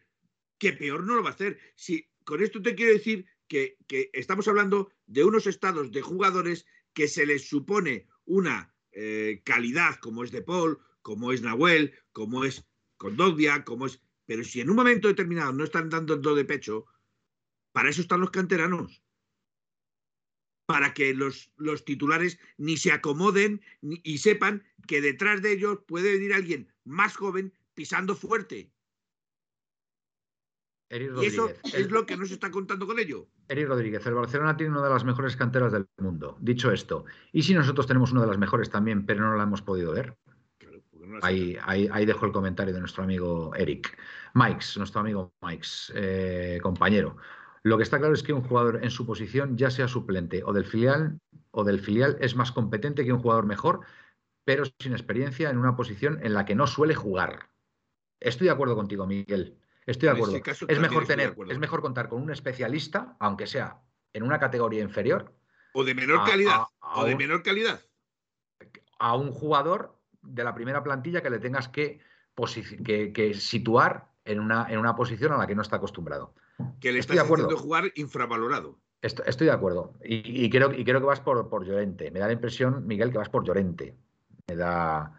Que 0.58 0.74
peor 0.74 1.04
no 1.04 1.16
lo 1.16 1.24
va 1.24 1.30
a 1.30 1.34
hacer. 1.34 1.60
Si, 1.76 2.10
con 2.26 2.44
esto 2.44 2.62
te 2.62 2.76
quiero 2.76 2.94
decir 2.94 3.26
que, 3.48 3.78
que 3.88 4.10
estamos 4.14 4.48
hablando 4.48 4.92
de 5.08 5.24
unos 5.24 5.48
estados 5.48 5.92
de 5.92 6.02
jugadores 6.02 6.66
que 6.94 7.08
se 7.08 7.26
les 7.26 7.48
supone 7.48 8.08
una 8.26 8.74
eh, 8.92 9.42
calidad 9.46 9.96
como 10.02 10.24
es 10.24 10.32
De 10.32 10.42
Paul, 10.42 10.80
como 11.02 11.32
es 11.32 11.42
Nahuel, 11.42 11.94
como 12.12 12.44
es 12.44 12.66
Condogbia, 12.98 13.64
como 13.64 13.86
es... 13.86 14.02
Pero 14.30 14.44
si 14.44 14.62
en 14.62 14.70
un 14.70 14.76
momento 14.76 15.08
determinado 15.08 15.52
no 15.54 15.64
están 15.64 15.90
dando 15.90 16.14
el 16.14 16.22
do 16.22 16.36
de 16.36 16.46
pecho, 16.46 16.86
para 17.72 17.90
eso 17.90 18.02
están 18.02 18.22
los 18.22 18.30
canteranos. 18.30 19.02
Para 20.68 20.94
que 20.94 21.16
los, 21.16 21.52
los 21.58 21.84
titulares 21.84 22.38
ni 22.58 22.78
se 22.78 22.92
acomoden 22.92 23.60
ni, 23.82 24.00
y 24.04 24.20
sepan 24.20 24.64
que 24.86 25.02
detrás 25.02 25.42
de 25.42 25.54
ellos 25.54 25.80
puede 25.88 26.14
venir 26.14 26.36
alguien 26.36 26.72
más 26.86 27.16
joven 27.16 27.58
pisando 27.74 28.14
fuerte. 28.16 28.72
Eric 30.92 31.12
Y 31.24 31.26
eso 31.26 31.52
es 31.64 31.90
lo 31.90 32.06
que 32.06 32.16
no 32.16 32.28
se 32.28 32.36
está 32.36 32.52
contando 32.52 32.86
con 32.86 33.00
ello. 33.00 33.28
Eric 33.48 33.68
Rodríguez, 33.68 34.06
el 34.06 34.14
Barcelona 34.14 34.56
tiene 34.56 34.74
una 34.74 34.84
de 34.84 34.94
las 34.94 35.06
mejores 35.06 35.36
canteras 35.36 35.72
del 35.72 35.88
mundo. 35.98 36.38
Dicho 36.40 36.72
esto, 36.72 37.06
¿y 37.32 37.42
si 37.42 37.56
nosotros 37.56 37.88
tenemos 37.88 38.12
una 38.12 38.22
de 38.22 38.28
las 38.28 38.38
mejores 38.38 38.70
también, 38.70 39.08
pero 39.08 39.22
no 39.22 39.36
la 39.36 39.42
hemos 39.42 39.64
podido 39.64 39.92
ver? 39.92 40.20
Claro, 40.60 40.84
porque 40.92 41.08
no 41.08 41.09
las- 41.09 41.09
Ahí, 41.22 41.58
ahí, 41.64 41.90
ahí 41.92 42.06
dejo 42.06 42.26
el 42.26 42.32
comentario 42.32 42.74
de 42.74 42.80
nuestro 42.80 43.04
amigo 43.04 43.54
Eric. 43.56 43.98
Mikes, 44.34 44.78
nuestro 44.78 45.02
amigo 45.02 45.34
Mikes, 45.42 45.92
eh, 45.96 46.60
compañero. 46.62 47.18
Lo 47.64 47.78
que 47.78 47.84
está 47.84 47.98
claro 47.98 48.14
es 48.14 48.24
que 48.24 48.34
un 48.34 48.42
jugador 48.42 48.80
en 48.84 48.92
su 48.92 49.06
posición, 49.06 49.58
ya 49.58 49.70
sea 49.70 49.88
suplente 49.88 50.44
o 50.44 50.54
del 50.54 50.66
filial, 50.66 51.20
o 51.52 51.64
del 51.64 51.80
filial, 51.80 52.18
es 52.22 52.36
más 52.36 52.52
competente 52.52 53.06
que 53.06 53.14
un 53.14 53.20
jugador 53.20 53.46
mejor, 53.46 53.82
pero 54.46 54.64
sin 54.80 54.94
experiencia 54.94 55.50
en 55.50 55.58
una 55.58 55.76
posición 55.76 56.20
en 56.24 56.34
la 56.34 56.46
que 56.46 56.56
no 56.56 56.68
suele 56.68 56.96
jugar. 56.96 57.50
Estoy 58.20 58.48
de 58.48 58.54
acuerdo 58.54 58.76
contigo, 58.76 59.06
Miguel. 59.06 59.58
Estoy 59.86 60.08
de 60.08 60.16
acuerdo. 60.16 60.42
es 60.68 60.80
mejor 60.80 61.06
tener, 61.06 61.36
es 61.50 61.60
mejor 61.60 61.82
contar 61.82 62.10
con 62.10 62.22
un 62.22 62.32
especialista, 62.32 63.18
aunque 63.20 63.48
sea 63.48 63.82
en 64.14 64.24
una 64.24 64.40
categoría 64.40 64.82
inferior. 64.82 65.34
O 65.74 65.84
de 65.84 65.96
menor 65.96 66.26
calidad. 66.26 66.64
o 66.80 67.06
de 67.06 67.16
menor 67.16 67.44
calidad. 67.44 67.82
A 69.00 69.16
un 69.16 69.32
jugador 69.32 69.99
de 70.22 70.44
la 70.44 70.54
primera 70.54 70.84
plantilla 70.84 71.22
que 71.22 71.30
le 71.30 71.40
tengas 71.40 71.68
que, 71.70 72.00
que, 72.84 73.34
situar 73.34 74.08
en 74.26 74.40
una, 74.40 74.68
en 74.70 74.80
una 74.80 74.96
posición 74.96 75.34
a 75.34 75.38
la 75.38 75.48
que 75.48 75.56
no 75.56 75.62
está 75.62 75.78
acostumbrado. 75.78 76.34
Que 76.80 76.92
le 76.92 77.00
estás 77.00 77.16
de 77.16 77.22
haciendo 77.22 77.58
jugar 77.58 77.92
infravalorado. 77.96 78.78
Estoy, 79.02 79.48
de 79.48 79.54
acuerdo. 79.54 79.94
Y, 80.04 80.50
creo, 80.50 80.74
y 80.74 80.84
creo 80.84 81.00
que 81.00 81.06
vas 81.06 81.22
por, 81.22 81.48
por 81.50 81.66
Llorente. 81.66 82.12
Me 82.12 82.20
da 82.20 82.28
la 82.28 82.34
impresión, 82.34 82.86
Miguel, 82.86 83.12
que 83.12 83.18
vas 83.18 83.30
por 83.30 83.46
Llorente. 83.46 83.96
Me 84.48 84.56
da. 84.58 85.16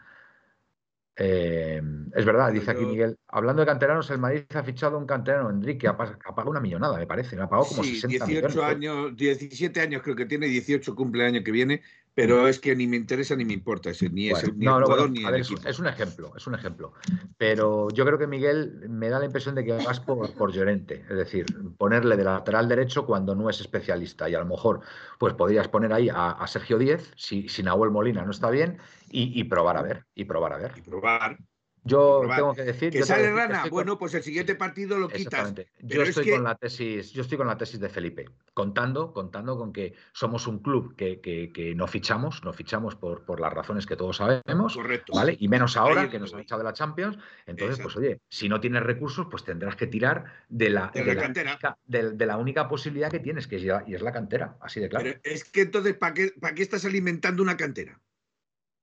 Eh, 1.17 1.83
es 2.15 2.25
verdad, 2.25 2.53
dice 2.53 2.71
aquí 2.71 2.85
Miguel. 2.85 3.19
Hablando 3.29 3.61
de 3.61 3.67
canteranos, 3.67 4.11
el 4.11 4.19
Madrid 4.19 4.45
ha 4.55 4.63
fichado 4.63 4.99
un 4.99 5.07
canterano, 5.07 5.51
Enrique, 5.51 5.89
ha, 5.89 5.97
pagado 5.97 6.51
una 6.51 6.61
millonada, 6.61 6.99
me 6.99 7.07
parece. 7.07 7.37
Me 7.37 7.43
ha 7.43 7.49
pagado 7.49 7.69
como 7.69 7.83
sí, 7.83 8.01
18 8.07 8.65
años, 8.65 9.17
17 9.17 9.81
años 9.81 10.03
creo 10.03 10.17
que 10.17 10.27
tiene, 10.27 10.47
18 10.47 10.95
cumpleaños 10.95 11.43
que 11.43 11.51
viene 11.51 11.83
pero 12.15 12.49
es 12.49 12.59
que 12.59 12.75
ni 12.75 12.87
me 12.87 12.97
interesa 12.97 13.37
ni 13.37 13.45
me 13.45 13.53
importa 13.53 13.91
ese, 13.91 14.09
ni 14.11 14.31
es 14.31 14.55
ni 14.55 14.67
el 14.67 14.83
jugador 14.83 15.11
ni 15.11 15.25
el 15.25 15.35
equipo. 15.37 15.61
Es, 15.67 15.79
un 15.79 15.87
ejemplo, 15.87 16.33
es 16.37 16.47
un 16.47 16.55
ejemplo. 16.55 16.93
Pero 17.37 17.89
yo 17.91 18.05
creo 18.05 18.19
que 18.19 18.27
Miguel 18.27 18.89
me 18.89 19.09
da 19.09 19.19
la 19.19 19.27
impresión 19.27 19.55
de 19.55 19.65
que 19.65 19.73
vas 19.73 20.01
por, 20.01 20.33
por 20.35 20.53
Llorente, 20.53 21.05
es 21.09 21.17
decir, 21.17 21.47
ponerle 21.79 22.17
de 22.17 22.25
lateral 22.25 22.69
derecho 22.69 23.07
cuando 23.07 23.35
no 23.35 23.49
es 23.49 23.61
especialista. 23.61 24.29
Y 24.29 24.35
a 24.35 24.41
lo 24.41 24.47
mejor, 24.47 24.81
pues 25.19 25.35
podrías 25.35 25.69
poner 25.69 25.93
ahí 25.93 26.09
a, 26.13 26.45
Sergio 26.47 26.79
Díez, 26.79 27.13
si, 27.17 27.49
si 27.49 27.63
Nahuel 27.63 27.91
Molina 27.91 28.25
no 28.25 28.33
está 28.33 28.51
bien, 28.51 28.79
y, 29.11 29.39
y, 29.39 29.45
probar 29.45 29.77
a 29.77 29.83
ver, 29.83 30.07
y 30.15 30.25
probar 30.25 30.53
a 30.53 30.59
ver. 30.59 30.73
Y 30.77 30.83
probar. 30.83 31.39
Yo 31.85 32.23
tengo 32.35 32.55
que 32.55 32.63
decir. 32.63 32.93
Que 32.93 33.03
sale 33.03 33.33
rana. 33.33 33.65
Bueno, 33.71 33.99
pues 33.99 34.15
el 34.15 34.23
siguiente 34.23 34.55
partido 34.55 34.99
lo 34.99 35.09
quitas. 35.09 35.55
Yo 35.81 36.03
estoy 36.03 36.31
con 36.31 36.45
la 36.45 36.55
tesis, 36.55 37.13
yo 37.13 37.23
estoy 37.23 37.39
con 37.39 37.47
la 37.47 37.57
tesis 37.57 37.81
de 37.81 37.89
Felipe, 37.89 38.29
contando, 38.55 39.13
contando 39.13 39.57
con 39.57 39.73
que 39.73 39.95
somos 40.13 40.47
un 40.47 40.59
club 40.59 40.95
que, 40.97 41.21
que, 41.21 41.75
no 41.75 41.87
fichamos, 41.87 42.45
no 42.45 42.53
fichamos 42.53 42.97
por, 42.97 43.25
por, 43.25 43.41
las 43.41 43.53
razones 43.53 43.87
que 43.87 43.97
todos 43.97 44.19
sabemos. 44.19 44.77
Correcto. 44.77 45.13
¿vale? 45.15 45.37
Y 45.39 45.49
menos 45.49 45.77
ahora 45.77 46.09
que 46.11 46.19
nos 46.19 46.35
han 46.35 46.41
echado 46.41 46.61
de 46.61 46.65
la 46.65 46.73
Champions. 46.73 47.19
Entonces, 47.47 47.79
pues 47.81 47.97
oye, 47.97 48.21
si 48.29 48.49
no 48.49 48.61
tienes 48.61 48.83
recursos, 48.83 49.27
pues 49.31 49.45
tendrás 49.45 49.77
que 49.77 49.87
tirar 49.87 50.25
de 50.49 50.71
la, 50.71 50.91
de, 50.93 51.15
la, 51.15 51.27
única, 51.27 51.79
de, 51.87 52.27
la 52.27 52.37
única 52.37 52.69
posibilidad 52.69 53.11
que 53.11 53.21
tienes, 53.21 53.47
que 53.47 53.57
es, 53.57 53.63
y 53.87 53.95
es 53.95 54.03
la 54.03 54.13
cantera, 54.13 54.57
así 54.61 54.81
de 54.81 54.89
claro. 54.89 55.05
Pero 55.05 55.21
es 55.23 55.45
que 55.45 55.63
entonces, 55.63 55.95
¿para 55.95 56.15
qué, 56.15 56.33
¿para 56.41 56.55
qué 56.55 56.63
estás 56.63 56.85
alimentando 56.85 57.43
una 57.43 57.57
cantera? 57.57 58.01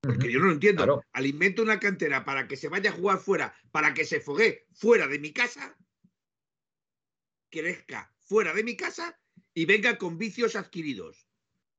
Porque 0.07 0.31
yo 0.31 0.39
no 0.39 0.45
lo 0.45 0.53
entiendo. 0.53 1.03
Alimento 1.11 1.61
una 1.61 1.79
cantera 1.79 2.23
para 2.23 2.47
que 2.47 2.55
se 2.55 2.69
vaya 2.69 2.91
a 2.91 2.93
jugar 2.93 3.19
fuera, 3.19 3.53
para 3.71 3.93
que 3.93 4.05
se 4.05 4.21
fogue 4.21 4.65
fuera 4.73 5.07
de 5.07 5.19
mi 5.19 5.33
casa, 5.33 5.77
crezca 7.49 8.13
fuera 8.19 8.53
de 8.53 8.63
mi 8.63 8.75
casa 8.75 9.19
y 9.53 9.65
venga 9.65 9.97
con 9.97 10.17
vicios 10.17 10.55
adquiridos. 10.55 11.26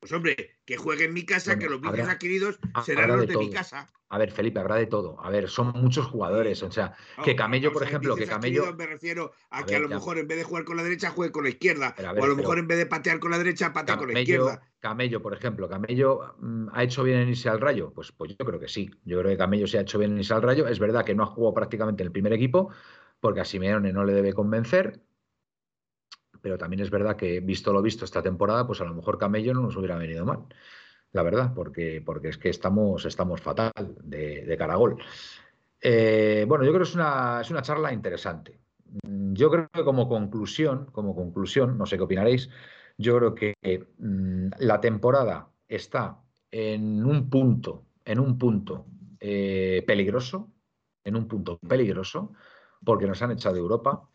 Pues 0.01 0.13
hombre, 0.13 0.59
que 0.65 0.77
juegue 0.77 1.07
en 1.07 1.13
mi 1.13 1.25
casa, 1.25 1.59
que 1.59 1.69
los 1.69 1.81
vicios 1.81 2.09
adquiridos 2.09 2.59
serán 2.85 3.09
los 3.09 3.27
de, 3.27 3.37
mi 3.37 3.51
casa. 3.51 3.89
A 4.11 4.19
ver, 4.19 4.31
Felipe, 4.31 4.61
habrá 4.61 4.77
de 4.77 4.87
todo. 4.87 5.21
A 5.21 5.29
ver, 5.29 5.49
son 5.49 5.73
muchos 5.75 6.07
jugadores. 6.07 6.63
O 6.63 6.71
sea, 6.71 6.95
que 7.25 7.35
Camello, 7.35 7.73
por 7.73 7.83
ejemplo, 7.83 8.15
que 8.15 8.27
Camello. 8.27 8.73
Me 8.75 8.87
refiero 8.87 9.33
a, 9.51 9.67
que 9.67 9.77
a 9.77 9.81
lo 9.81 9.89
mejor 9.89 10.19
en 10.19 10.29
vez 10.29 10.39
de 10.39 10.45
jugar 10.45 10.65
con 10.65 10.77
la 10.77 10.85
derecha, 10.85 11.11
juegue 11.11 11.33
con 11.33 11.43
la 11.45 11.51
izquierda. 11.51 11.95
o 11.99 12.25
a 12.25 12.27
lo 12.27 12.37
mejor 12.37 12.59
en 12.59 12.69
vez 12.69 12.79
de 12.79 12.87
patear 12.87 13.19
con 13.19 13.33
la 13.33 13.39
derecha, 13.39 13.73
patea 13.73 13.99
con 13.99 14.13
la 14.13 14.21
izquierda. 14.21 14.63
Camello, 14.81 15.21
por 15.21 15.35
ejemplo, 15.35 15.69
¿Camello 15.69 16.37
mm, 16.39 16.69
ha 16.73 16.85
hecho 16.85 17.03
bien 17.03 17.19
en 17.19 17.31
irse 17.31 17.49
al 17.49 17.61
rayo? 17.61 17.93
Pues, 17.93 18.13
pues 18.13 18.37
yo 18.39 18.45
creo 18.47 18.61
que 18.61 18.69
sí. 18.69 18.89
Yo 19.05 19.19
creo 19.19 19.33
que 19.33 19.37
Camello 19.37 19.67
se 19.67 19.79
ha 19.79 19.81
hecho 19.81 19.99
bien 19.99 20.13
en 20.13 20.19
irse 20.19 20.33
al 20.33 20.43
rayo. 20.43 20.69
Es 20.69 20.79
verdad 20.79 21.05
que 21.05 21.17
no 21.17 21.25
ha 21.25 21.27
jugado 21.27 21.55
prácticamente 21.55 22.05
en 22.05 22.07
el 22.07 22.13
primer 22.13 22.33
equipo, 22.33 22.71
porque 23.19 23.41
a 23.41 23.45
Simeone 23.45 23.93
no 23.93 24.05
le 24.05 24.13
debe 24.13 24.33
convencer 24.33 25.03
pero 26.41 26.59
también 26.59 26.81
es 26.83 26.91
verdad 26.91 27.17
que, 27.17 27.41
visto 27.41 27.73
lo 27.73 27.83
visto 27.83 28.05
esta 28.05 28.23
temporada, 28.23 28.67
pues 28.67 28.81
a 28.81 28.85
lo 28.85 28.95
mejor 28.95 29.19
Camello 29.19 29.55
no 29.55 29.63
nos 29.63 29.77
hubiera 29.77 29.97
venido 29.97 30.25
mal, 30.25 30.45
la 31.13 31.23
verdad, 31.23 31.53
porque, 31.55 32.03
porque 32.05 32.29
es 32.29 32.39
que 32.39 32.51
estamos, 32.51 33.05
estamos 33.05 33.41
fatal 33.41 33.73
de, 34.03 34.45
de 34.45 34.57
caragol. 34.57 34.99
Eh, 35.81 36.45
bueno, 36.49 36.65
yo 36.65 36.71
creo 36.71 36.83
que 36.83 36.89
es 36.89 36.95
una, 36.95 37.41
es 37.41 37.51
una 37.51 37.63
charla 37.63 37.93
interesante. 37.93 38.61
Mm, 39.03 39.35
yo 39.35 39.51
creo 39.51 39.69
que 39.73 39.85
como 39.85 40.09
conclusión, 40.09 40.87
como 40.93 41.15
conclusión, 41.15 41.79
no 41.79 41.87
sé 41.87 41.97
qué 41.97 42.03
opinaréis, 42.05 42.51
yo 42.97 43.17
creo 43.17 43.35
que 43.35 43.55
mm, 43.99 44.49
la 44.59 44.81
temporada 44.81 45.49
está 45.69 46.19
en 46.51 47.05
un 47.05 47.29
punto, 47.31 47.85
en 48.05 48.19
un 48.19 48.39
punto 48.39 48.87
eh, 49.21 49.85
peligroso, 49.87 50.51
en 51.05 51.17
un 51.17 51.29
punto 51.29 51.59
peligroso, 51.59 52.33
porque 52.85 53.07
nos 53.07 53.23
han 53.23 53.33
echado 53.33 53.55
de 53.55 53.61
Europa, 53.61 54.09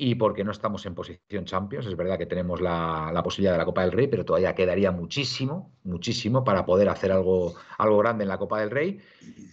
y 0.00 0.14
porque 0.14 0.44
no 0.44 0.52
estamos 0.52 0.86
en 0.86 0.94
posición 0.94 1.44
Champions. 1.44 1.84
Es 1.86 1.96
verdad 1.96 2.16
que 2.16 2.26
tenemos 2.26 2.60
la, 2.60 3.20
posibilidad 3.24 3.52
de 3.52 3.58
la 3.58 3.64
Copa 3.64 3.82
del 3.82 3.90
Rey, 3.90 4.06
pero 4.06 4.24
todavía 4.24 4.54
quedaría 4.54 4.92
muchísimo, 4.92 5.72
muchísimo 5.82 6.44
para 6.44 6.64
poder 6.64 6.88
hacer 6.88 7.10
algo, 7.10 7.56
algo 7.78 7.98
grande 7.98 8.22
en 8.22 8.28
la 8.28 8.38
Copa 8.38 8.60
del 8.60 8.70
Rey. 8.70 9.00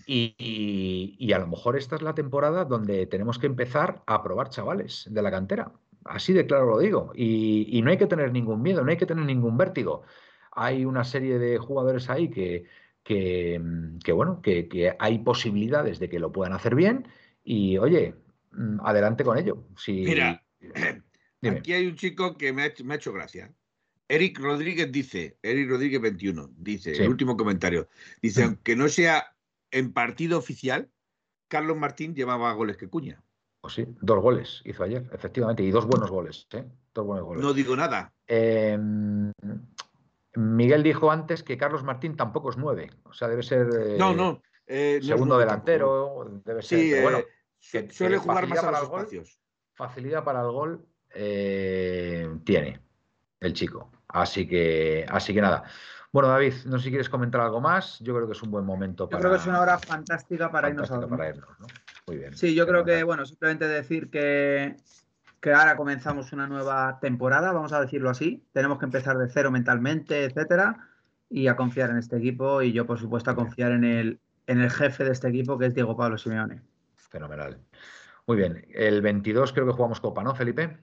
Y, 0.05 1.33
a 1.33 1.39
lo 1.39 1.47
mejor 1.47 1.75
esta 1.75 1.95
es 1.95 2.03
la 2.03 2.13
temporada 2.13 2.63
donde 2.63 3.07
tenemos 3.07 3.39
que 3.39 3.47
empezar 3.47 4.03
a 4.05 4.21
probar 4.21 4.49
chavales 4.49 5.07
de 5.09 5.21
la 5.23 5.31
cantera. 5.31 5.71
Así 6.03 6.31
de 6.31 6.45
claro 6.45 6.67
lo 6.67 6.77
digo. 6.77 7.11
Y, 7.15 7.81
no 7.83 7.89
hay 7.89 7.97
que 7.97 8.05
tener 8.05 8.31
ningún 8.31 8.61
miedo, 8.61 8.83
no 8.83 8.91
hay 8.91 8.97
que 8.97 9.07
tener 9.07 9.25
ningún 9.25 9.57
vértigo. 9.57 10.03
Hay 10.51 10.85
una 10.85 11.03
serie 11.05 11.39
de 11.39 11.57
jugadores 11.57 12.07
ahí 12.11 12.29
que, 12.29 12.65
que, 13.03 13.59
bueno, 14.13 14.41
que, 14.43 14.95
hay 14.99 15.17
posibilidades 15.19 15.97
de 15.97 16.07
que 16.07 16.19
lo 16.19 16.31
puedan 16.31 16.53
hacer 16.53 16.75
bien. 16.75 17.07
Y 17.43 17.79
oye, 17.79 18.13
adelante 18.83 19.23
con 19.23 19.37
ello. 19.37 19.65
Mira, 19.87 20.43
aquí 21.51 21.73
hay 21.73 21.87
un 21.87 21.95
chico 21.95 22.37
que 22.37 22.53
me 22.53 22.63
ha, 22.63 22.65
hecho, 22.65 23.13
gracia. 23.13 23.53
Eric 24.07 24.39
Rodríguez 24.39 24.91
dice, 24.91 25.37
Eric 25.41 25.69
Rodríguez 25.69 26.01
21, 26.01 26.51
dice, 26.57 26.91
el 26.91 27.09
último 27.09 27.35
comentario, 27.35 27.89
dice, 28.21 28.43
mm. 28.43 28.45
aunque 28.45 28.75
no 28.75 28.87
sea 28.87 29.35
en 29.71 29.93
partido 29.93 30.37
oficial, 30.37 30.89
Carlos 31.47 31.77
Martín 31.77 32.13
llevaba 32.15 32.53
goles 32.53 32.77
que 32.77 32.87
Cuña. 32.87 33.21
Pues 33.61 33.73
sí, 33.73 33.87
dos 34.01 34.21
goles 34.21 34.61
hizo 34.63 34.83
ayer, 34.83 35.09
efectivamente, 35.11 35.63
y 35.63 35.71
dos 35.71 35.87
buenos 35.87 36.11
goles, 36.11 36.47
¿eh? 36.51 36.65
Dos 36.93 37.05
buenos 37.05 37.25
goles. 37.25 37.43
No 37.43 37.51
digo 37.51 37.75
nada. 37.75 38.13
Em, 38.27 39.31
Miguel 40.35 40.83
dijo 40.83 41.09
antes 41.09 41.41
que 41.41 41.57
Carlos 41.57 41.83
Martín 41.83 42.15
tampoco 42.15 42.51
es 42.51 42.57
nueve, 42.57 42.91
o 43.03 43.13
sea, 43.13 43.27
debe 43.27 43.41
ser... 43.41 43.97
no, 43.97 44.13
no. 44.13 44.41
Eh, 44.67 44.99
segundo 45.03 45.37
delantero, 45.37 46.41
debe 46.43 46.61
ser. 46.63 47.01
bueno, 47.01 47.19
eh, 47.73 47.87
suele 47.91 48.17
jugar 48.17 48.47
más 48.47 48.63
a 48.63 48.71
los 48.71 48.83
espacios. 48.83 49.39
facilidad 49.73 50.23
para 50.23 50.41
el 50.41 50.51
gol 50.51 50.85
eh, 51.13 52.29
tiene 52.43 52.79
el 53.39 53.53
chico. 53.53 53.91
Así 54.07 54.47
que, 54.47 55.05
así 55.09 55.33
que 55.33 55.41
nada. 55.41 55.63
Bueno, 56.11 56.29
David, 56.29 56.53
no 56.67 56.77
sé 56.77 56.85
si 56.85 56.89
quieres 56.91 57.09
comentar 57.09 57.41
algo 57.41 57.59
más. 57.59 57.99
Yo 57.99 58.15
creo 58.15 58.25
que 58.25 58.31
es 58.31 58.41
un 58.41 58.49
buen 58.49 58.63
momento 58.63 59.09
para. 59.09 59.19
Yo 59.19 59.23
creo 59.23 59.33
que 59.33 59.41
es 59.41 59.47
una 59.47 59.59
hora 59.59 59.77
fantástica 59.77 60.49
para 60.49 60.69
irnos 60.69 60.89
a 60.89 61.05
Muy 62.07 62.17
bien. 62.17 62.37
Sí, 62.37 62.55
yo 62.55 62.65
creo 62.65 62.85
que, 62.85 63.03
bueno, 63.03 63.25
simplemente 63.25 63.67
decir 63.67 64.09
que, 64.09 64.77
que 65.41 65.51
ahora 65.51 65.75
comenzamos 65.75 66.31
una 66.31 66.47
nueva 66.47 66.99
temporada, 67.01 67.51
vamos 67.51 67.73
a 67.73 67.81
decirlo 67.81 68.09
así. 68.09 68.45
Tenemos 68.53 68.79
que 68.79 68.85
empezar 68.85 69.17
de 69.17 69.27
cero 69.27 69.51
mentalmente, 69.51 70.23
etcétera, 70.23 70.87
y 71.29 71.47
a 71.47 71.57
confiar 71.57 71.89
en 71.89 71.97
este 71.97 72.15
equipo. 72.15 72.61
Y 72.61 72.71
yo, 72.71 72.85
por 72.85 72.97
supuesto, 72.97 73.31
a 73.31 73.35
confiar 73.35 73.73
en 73.73 73.83
el, 73.83 74.19
en 74.47 74.61
el 74.61 74.71
jefe 74.71 75.03
de 75.03 75.11
este 75.11 75.27
equipo, 75.27 75.57
que 75.57 75.65
es 75.65 75.73
Diego 75.73 75.97
Pablo 75.97 76.17
Simeone. 76.17 76.61
Fenomenal. 77.09 77.59
Muy 78.27 78.37
bien. 78.37 78.65
El 78.73 79.01
22 79.01 79.53
creo 79.53 79.65
que 79.65 79.73
jugamos 79.73 79.99
Copa, 79.99 80.23
¿no, 80.23 80.35
Felipe? 80.35 80.77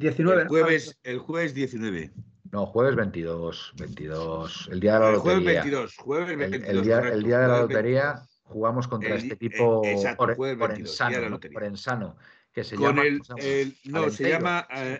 19. 0.00 0.42
El 0.42 0.48
jueves, 0.48 0.98
el 1.02 1.18
jueves 1.18 1.54
19. 1.54 2.10
No, 2.52 2.66
jueves 2.66 2.96
22. 2.96 3.74
22. 3.78 4.68
El 4.72 4.80
día 4.80 4.94
de 4.94 5.00
la 5.00 5.08
el 5.08 5.14
lotería. 5.14 5.22
Jueves 5.22 5.44
22. 5.44 5.96
Jueves 5.96 6.38
22. 6.38 6.68
El, 6.68 6.82
día, 6.82 6.98
el 6.98 7.22
día, 7.22 7.38
de 7.38 7.48
la 7.48 7.60
lotería 7.60 8.22
jugamos 8.42 8.88
contra 8.88 9.14
este 9.14 9.34
equipo 9.34 9.84
eh, 9.84 9.92
exacto, 9.92 10.26
por, 10.26 10.36
por, 10.36 10.72
ensano, 10.72 11.38
por, 11.52 11.64
ensano, 11.64 12.16
que 12.52 12.64
se 12.64 12.74
Con 12.74 12.96
llama. 12.96 13.02
El, 13.38 13.76
no, 13.84 14.10
se 14.10 14.28
llama. 14.28 14.66
Uh, 14.72 14.96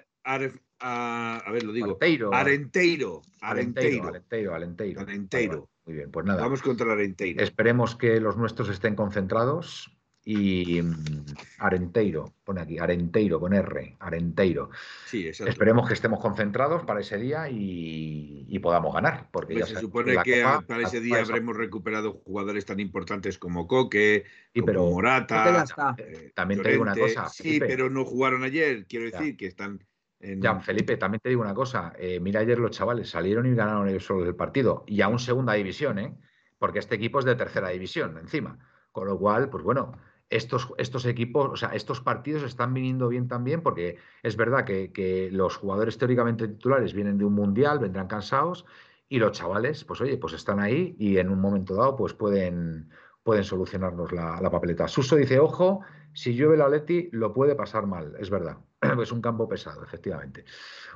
a 0.82 1.50
ver, 1.50 1.64
lo 1.64 1.72
digo. 1.72 1.98
Arenteiro. 2.00 2.30
Arenteiro. 2.32 3.22
Arenteiro. 3.40 4.08
Arenteiro. 4.08 4.54
Arenteiro. 4.54 5.00
Arenteiro. 5.00 5.70
Muy 5.84 5.94
bien, 5.96 6.10
pues 6.10 6.24
nada. 6.26 6.42
Vamos 6.42 6.62
contra 6.62 6.86
el 6.86 6.92
Arenteiro. 6.92 7.42
Esperemos 7.42 7.96
que 7.96 8.20
los 8.20 8.36
nuestros 8.36 8.68
estén 8.68 8.94
concentrados 8.94 9.90
y 10.24 10.82
mm, 10.82 11.24
Arenteiro, 11.58 12.34
pone 12.44 12.60
aquí, 12.60 12.78
Arenteiro 12.78 13.40
con 13.40 13.54
R, 13.54 13.96
Arenteiro. 14.00 14.70
Sí, 15.06 15.28
Esperemos 15.28 15.88
que 15.88 15.94
estemos 15.94 16.20
concentrados 16.20 16.84
para 16.84 17.00
ese 17.00 17.16
día 17.16 17.48
y, 17.50 18.58
podamos 18.62 18.92
ganar. 18.94 19.28
Porque 19.30 19.54
pues 19.54 19.70
se 19.70 19.80
supone 19.80 20.16
que 20.22 20.44
para 20.66 20.82
ese 20.82 21.00
día 21.00 21.20
habremos 21.20 21.56
recuperado 21.56 22.12
jugadores 22.24 22.66
tan 22.66 22.78
importantes 22.78 23.38
como 23.38 23.66
Coque, 23.66 24.24
como 24.54 24.90
Morata. 24.90 25.64
Eh, 25.96 26.32
también 26.34 26.62
te 26.62 26.72
digo 26.72 26.82
una 26.82 26.94
cosa. 26.94 27.28
Sí, 27.28 27.58
pero 27.58 27.88
no 27.88 28.04
jugaron 28.04 28.44
ayer. 28.44 28.86
Quiero 28.86 29.06
decir 29.06 29.36
que 29.38 29.46
están 29.46 29.80
Ya, 30.20 30.60
Felipe, 30.60 30.98
también 30.98 31.20
te 31.22 31.30
digo 31.30 31.40
una 31.40 31.54
cosa. 31.54 31.94
Eh, 31.98 32.20
mira, 32.20 32.40
ayer 32.40 32.58
los 32.58 32.72
chavales 32.72 33.08
salieron 33.08 33.46
y 33.46 33.54
ganaron 33.54 33.88
ellos 33.88 34.04
solo 34.04 34.26
el 34.26 34.36
partido. 34.36 34.84
Y 34.86 35.00
aún 35.00 35.18
segunda 35.18 35.54
división, 35.54 35.98
¿eh? 35.98 36.14
Porque 36.58 36.78
este 36.78 36.96
equipo 36.96 37.20
es 37.20 37.24
de 37.24 37.34
tercera 37.36 37.70
división 37.70 38.18
encima. 38.18 38.58
Con 38.92 39.06
lo 39.06 39.18
cual, 39.18 39.48
pues 39.48 39.64
bueno, 39.64 39.92
estos, 40.30 40.72
estos 40.78 41.04
equipos, 41.04 41.50
o 41.52 41.56
sea, 41.56 41.70
estos 41.70 42.00
partidos 42.00 42.44
están 42.44 42.72
viniendo 42.72 43.08
bien 43.08 43.28
también 43.28 43.62
porque 43.62 43.98
es 44.22 44.36
verdad 44.36 44.64
que, 44.64 44.92
que, 44.92 45.28
los 45.32 45.56
jugadores 45.56 45.98
teóricamente 45.98 46.46
titulares 46.46 46.94
vienen 46.94 47.18
de 47.18 47.24
un 47.24 47.34
mundial, 47.34 47.80
vendrán 47.80 48.06
cansados 48.06 48.64
y 49.08 49.18
los 49.18 49.32
chavales, 49.32 49.84
pues 49.84 50.00
oye, 50.00 50.16
pues 50.16 50.32
están 50.34 50.60
ahí 50.60 50.94
y 50.98 51.18
en 51.18 51.30
un 51.30 51.40
momento 51.40 51.74
dado 51.74 51.96
pues 51.96 52.14
pueden, 52.14 52.88
pueden 53.24 53.42
solucionarnos 53.42 54.12
la, 54.12 54.48
papeleta. 54.50 54.86
Suso 54.86 55.16
dice, 55.16 55.40
ojo, 55.40 55.80
si 56.12 56.34
llueve 56.34 56.56
la 56.56 56.68
Leti 56.68 57.08
lo 57.10 57.32
puede 57.32 57.56
pasar 57.56 57.86
mal, 57.86 58.14
es 58.20 58.30
verdad. 58.30 58.58
es 59.02 59.10
un 59.10 59.20
campo 59.20 59.48
pesado, 59.48 59.82
efectivamente. 59.82 60.44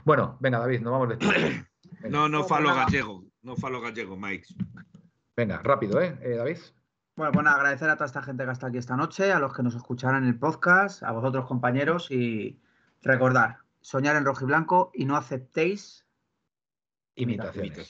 Bueno, 0.05 0.39
venga, 0.41 0.61
David, 0.61 0.81
nos 0.81 0.93
vamos 0.93 1.09
de 1.09 1.67
No, 2.09 2.29
no 2.29 2.45
falo 2.45 2.73
gallego, 2.73 3.25
no 3.43 3.57
falo 3.57 3.81
gallego, 3.81 4.17
Mike. 4.17 4.47
Venga, 5.37 5.61
rápido, 5.63 6.01
¿eh, 6.01 6.17
¿eh 6.23 6.37
David? 6.37 6.59
Bueno, 7.17 7.33
bueno, 7.33 7.51
agradecer 7.51 7.89
a 7.89 7.95
toda 7.95 8.07
esta 8.07 8.23
gente 8.23 8.45
que 8.45 8.51
está 8.51 8.67
aquí 8.67 8.79
esta 8.79 8.97
noche, 8.97 9.31
a 9.31 9.39
los 9.39 9.55
que 9.55 9.63
nos 9.63 9.77
escucharán 9.77 10.25
en 10.25 10.31
el 10.31 10.39
podcast, 10.39 11.05
a 11.05 11.13
vosotros 11.13 11.47
compañeros 11.47 12.11
y 12.11 12.59
recordar, 13.03 13.59
soñar 13.81 14.17
en 14.17 14.25
rojo 14.25 14.45
y 14.45 14.47
blanco 14.49 14.91
y 14.93 15.05
no 15.05 15.17
aceptéis 15.17 16.05
imitaciones. 17.15 17.89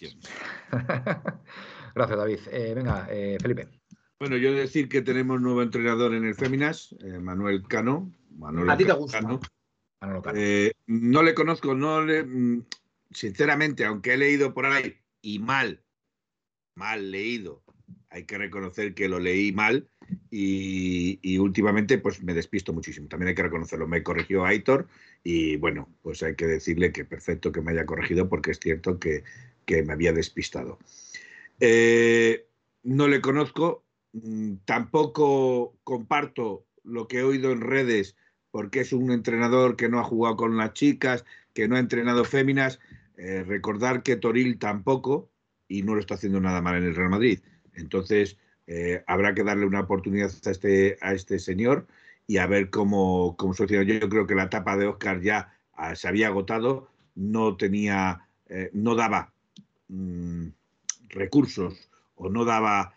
Gracias, 1.95 2.19
David. 2.19 2.39
Eh, 2.51 2.73
venga, 2.75 3.07
eh, 3.09 3.39
Felipe. 3.41 3.69
Bueno, 4.19 4.37
yo 4.37 4.53
decir 4.53 4.91
que 4.91 5.01
tenemos 5.01 5.41
nuevo 5.41 5.63
entrenador 5.63 6.15
en 6.15 6.25
el 6.25 6.35
Féminas, 6.35 6.95
eh, 7.01 7.19
Manuel 7.19 7.67
Cano. 7.67 8.13
¿A 8.69 8.77
ti 8.77 8.85
te 8.85 8.93
gusta? 8.93 9.21
Eh, 10.35 10.73
no 10.87 11.23
le 11.23 11.35
conozco, 11.35 11.75
no 11.75 12.03
le. 12.03 12.25
Mm, 12.25 12.65
sinceramente, 13.11 13.87
aunque 13.87 14.15
he 14.15 14.17
leído 14.19 14.53
por 14.53 14.67
ahí 14.67 14.99
y 15.23 15.39
mal, 15.39 15.83
mal 16.75 17.11
leído, 17.11 17.64
hay 18.11 18.25
que 18.25 18.39
reconocer 18.39 18.95
que 18.95 19.09
lo 19.09 19.19
leí 19.19 19.53
mal 19.53 19.89
y, 20.31 21.39
últimamente 21.39 21.99
pues 21.99 22.23
me 22.23 22.35
despisto 22.35 22.73
muchísimo. 22.73 23.09
También 23.09 23.29
hay 23.29 23.35
que 23.35 23.43
reconocerlo. 23.43 23.89
Me 23.89 24.03
corrigió 24.03 24.45
Aitor 24.45 24.89
y 25.23 25.57
bueno, 25.57 25.89
pues 26.03 26.23
hay 26.23 26.37
que 26.37 26.47
decirle 26.47 26.93
que 26.93 27.05
perfecto 27.05 27.53
que 27.53 27.61
me 27.61 27.73
haya 27.73 27.87
corregido 27.87 28.29
porque 28.29 28.53
es 28.53 28.61
cierto 28.61 28.99
que, 28.99 29.25
me 29.67 29.93
había 29.93 30.13
despistado. 30.13 30.79
Eh, 31.59 32.47
no 32.83 33.09
le 33.09 33.21
conozco, 33.21 33.85
Mm, 34.15 34.59
tampoco 34.65 35.77
comparto 35.83 36.67
lo 36.85 37.09
que 37.09 37.19
he 37.19 37.23
oído 37.25 37.51
en 37.51 37.61
redes 37.61 38.17
porque 38.53 38.81
es 38.81 38.93
un 38.93 39.11
entrenador 39.11 39.75
que 39.75 39.89
no 39.89 39.99
ha 39.99 40.05
jugado 40.05 40.37
con 40.37 40.57
las 40.57 40.73
chicas, 40.73 41.25
que 41.53 41.67
no 41.67 41.75
ha 41.75 41.81
entrenado 41.81 42.25
féminas. 42.25 42.79
Eh, 43.17 43.43
recordar 43.45 44.05
que 44.05 44.17
Toril 44.17 44.59
tampoco 44.59 45.33
y 45.67 45.83
no 45.83 45.95
lo 45.95 46.01
está 46.01 46.15
haciendo 46.15 46.41
nada 46.41 46.63
mal 46.63 46.77
en 46.77 46.85
el 46.85 46.95
Real 46.95 47.11
Madrid. 47.11 47.41
Entonces, 47.75 48.39
eh, 48.67 49.03
habrá 49.07 49.35
que 49.35 49.45
darle 49.45 49.67
una 49.67 49.81
oportunidad 49.81 50.31
a 50.45 50.51
este, 50.51 50.99
a 51.01 51.13
este 51.13 51.39
señor 51.39 51.87
y 52.27 52.39
a 52.39 52.47
ver 52.47 52.71
cómo, 52.71 53.37
cómo 53.37 53.55
soluciona. 53.55 53.85
Yo, 53.85 53.95
yo 53.99 54.09
creo 54.09 54.27
que 54.27 54.35
la 54.35 54.45
etapa 54.45 54.77
de 54.77 54.87
Oscar 54.87 55.21
ya 55.21 55.53
ah, 55.75 55.95
se 55.95 56.09
había 56.09 56.29
agotado, 56.29 56.89
no 57.15 57.57
tenía, 57.57 58.27
eh, 58.49 58.71
no 58.73 58.95
daba 58.95 59.33
mm, 59.89 60.49
recursos 61.09 61.91
o 62.15 62.29
no 62.29 62.45
daba 62.45 62.95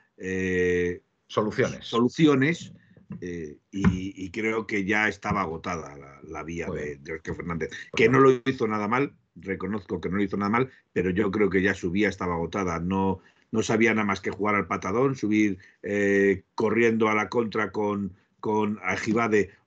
Soluciones. 1.28 1.86
Soluciones. 1.86 2.74
Eh, 3.22 3.58
y, 3.72 4.30
creo 4.32 4.68
que 4.68 4.84
ya 4.84 5.08
estaba 5.08 5.42
agotada 5.42 5.96
la, 6.24 6.44
vía 6.44 6.68
de, 6.68 7.14
Oscar 7.14 7.36
Fernández. 7.36 7.70
Que 7.96 8.10
no 8.10 8.20
lo 8.20 8.42
hizo 8.46 8.68
nada 8.68 8.88
mal, 8.88 9.14
reconozco 9.36 10.02
que 10.02 10.10
no 10.10 10.18
lo 10.18 10.24
hizo 10.24 10.36
nada 10.38 10.50
mal, 10.50 10.70
pero 10.92 11.10
yo 11.10 11.32
creo 11.32 11.50
que 11.50 11.62
ya 11.62 11.74
su 11.74 11.92
vía 11.92 12.10
estaba 12.10 12.36
agotada. 12.36 12.80
No, 12.80 13.22
no 13.52 13.64
sabía 13.64 13.94
nada 13.94 14.06
más 14.06 14.22
que 14.22 14.32
jugar 14.32 14.56
al 14.56 14.68
patadón, 14.68 15.16
subir 15.16 15.58
eh, 15.84 16.44
corriendo 16.56 17.10
a 17.10 17.16
la 17.16 17.30
contra 17.30 17.72
con, 17.72 18.14
con 18.40 18.80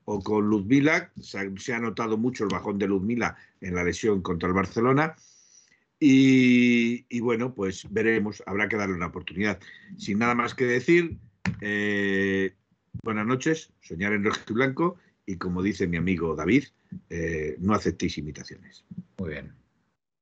o 0.05 0.23
con 0.23 0.49
Luzmila. 0.49 1.11
Se, 1.21 1.73
ha 1.73 1.79
notado 1.79 2.17
mucho 2.17 2.45
el 2.45 2.51
bajón 2.51 2.79
de 2.79 2.89
Luzmila 2.89 3.37
en 3.61 3.75
la 3.75 3.85
lesión 3.85 4.23
contra 4.23 4.49
el 4.49 4.55
Barcelona. 4.55 5.17
Y, 5.99 7.05
y, 7.09 7.21
bueno, 7.21 7.55
pues 7.55 7.87
veremos, 7.91 8.43
habrá 8.47 8.69
que 8.69 8.77
darle 8.77 8.95
una 8.95 9.07
oportunidad. 9.07 9.61
Sin 9.99 10.19
nada 10.19 10.35
más 10.35 10.55
que 10.55 10.65
decir, 10.65 11.19
eh, 11.61 12.55
buenas 13.03 13.27
noches, 13.27 13.71
soñar 13.83 14.13
en 14.15 14.25
rojo 14.25 14.41
y 14.49 14.53
blanco 14.53 14.97
y 15.31 15.37
como 15.37 15.63
dice 15.63 15.87
mi 15.87 15.97
amigo 15.97 16.35
David, 16.35 16.65
eh, 17.09 17.57
no 17.61 17.75
aceptéis 17.75 18.19
imitaciones. 18.19 18.85
Muy 19.19 19.31
bien. 19.31 19.60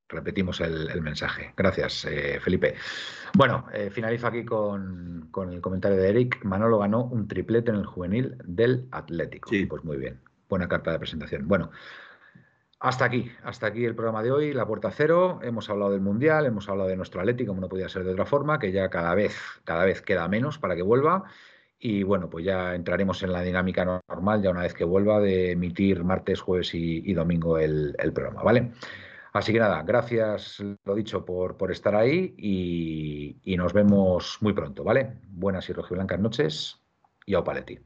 Repetimos 0.09 0.59
el, 0.59 1.01
mensaje. 1.01 1.53
Gracias, 1.55 2.05
eh, 2.05 2.39
Felipe. 2.41 2.75
Bueno, 3.35 3.65
finalizo 3.91 4.27
aquí 4.27 4.43
con, 4.43 5.29
el 5.51 5.61
comentario 5.61 5.97
de 5.97 6.09
Eric. 6.09 6.43
Manolo 6.43 6.79
ganó 6.79 7.03
un 7.05 7.27
triplete 7.27 7.69
en 7.71 7.77
el 7.77 7.85
juvenil 7.85 8.35
del 8.43 8.87
Atlético. 8.91 9.49
Sí. 9.49 9.65
Pues 9.65 9.83
muy 9.83 9.97
bien. 9.97 10.19
Buena 10.49 10.67
carta 10.67 10.91
de 10.91 10.99
presentación. 10.99 11.47
Bueno, 11.47 11.69
hasta 12.81 13.03
aquí, 13.03 13.29
hasta 13.43 13.67
aquí 13.67 13.83
el 13.83 13.93
programa 13.93 14.23
de 14.23 14.31
hoy, 14.31 14.53
La 14.53 14.65
Puerta 14.65 14.89
Cero. 14.89 15.41
Hemos 15.43 15.69
hablado 15.69 15.91
del 15.91 15.99
Mundial, 15.99 16.45
hemos 16.45 16.69
hablado 16.69 16.87
de 16.87 16.95
nuestro 16.95 17.19
Atlético, 17.19 17.51
como 17.51 17.59
no 17.59 17.67
podía 17.67 17.89
ser 17.89 18.05
de 18.05 18.11
otra 18.11 18.25
forma, 18.25 18.57
que 18.57 18.71
ya 18.71 18.89
cada 18.89 19.13
vez, 19.15 19.35
cada 19.65 19.83
vez 19.83 20.01
queda 20.01 20.29
menos 20.29 20.59
para 20.59 20.77
que 20.77 20.81
vuelva. 20.81 21.25
Y 21.77 22.03
bueno, 22.03 22.29
pues 22.29 22.45
ya 22.45 22.75
entraremos 22.75 23.21
en 23.21 23.33
la 23.33 23.41
dinámica 23.41 23.83
normal, 24.07 24.41
ya 24.41 24.51
una 24.51 24.61
vez 24.61 24.73
que 24.73 24.85
vuelva, 24.85 25.19
de 25.19 25.51
emitir 25.51 26.05
martes, 26.05 26.39
jueves 26.39 26.73
y, 26.73 27.13
domingo 27.13 27.57
el, 27.57 27.95
programa, 28.13 28.43
¿vale? 28.43 28.71
Así 29.31 29.53
que 29.53 29.59
nada, 29.59 29.83
gracias, 29.83 30.59
lo 30.85 30.95
dicho, 30.95 31.23
por, 31.23 31.55
por 31.55 31.71
estar 31.71 31.95
ahí 31.95 32.33
y, 32.37 33.55
nos 33.57 33.73
vemos 33.73 34.37
muy 34.41 34.53
pronto, 34.53 34.83
¿vale? 34.83 35.19
Buenas 35.27 35.69
y 35.69 35.73
rojiblancas 35.73 36.19
noches 36.19 36.81
y 37.25 37.33
au 37.35 37.43
paletti. 37.43 37.77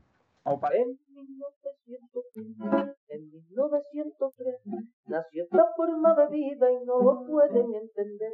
En 3.10 3.30
1903 3.32 4.56
nació 5.08 5.44
esta 5.44 5.66
forma 5.76 6.16
de 6.16 6.28
vida 6.28 6.72
y 6.72 6.86
no 6.86 7.00
lo 7.02 7.26
pueden 7.26 7.74
entender. 7.74 8.34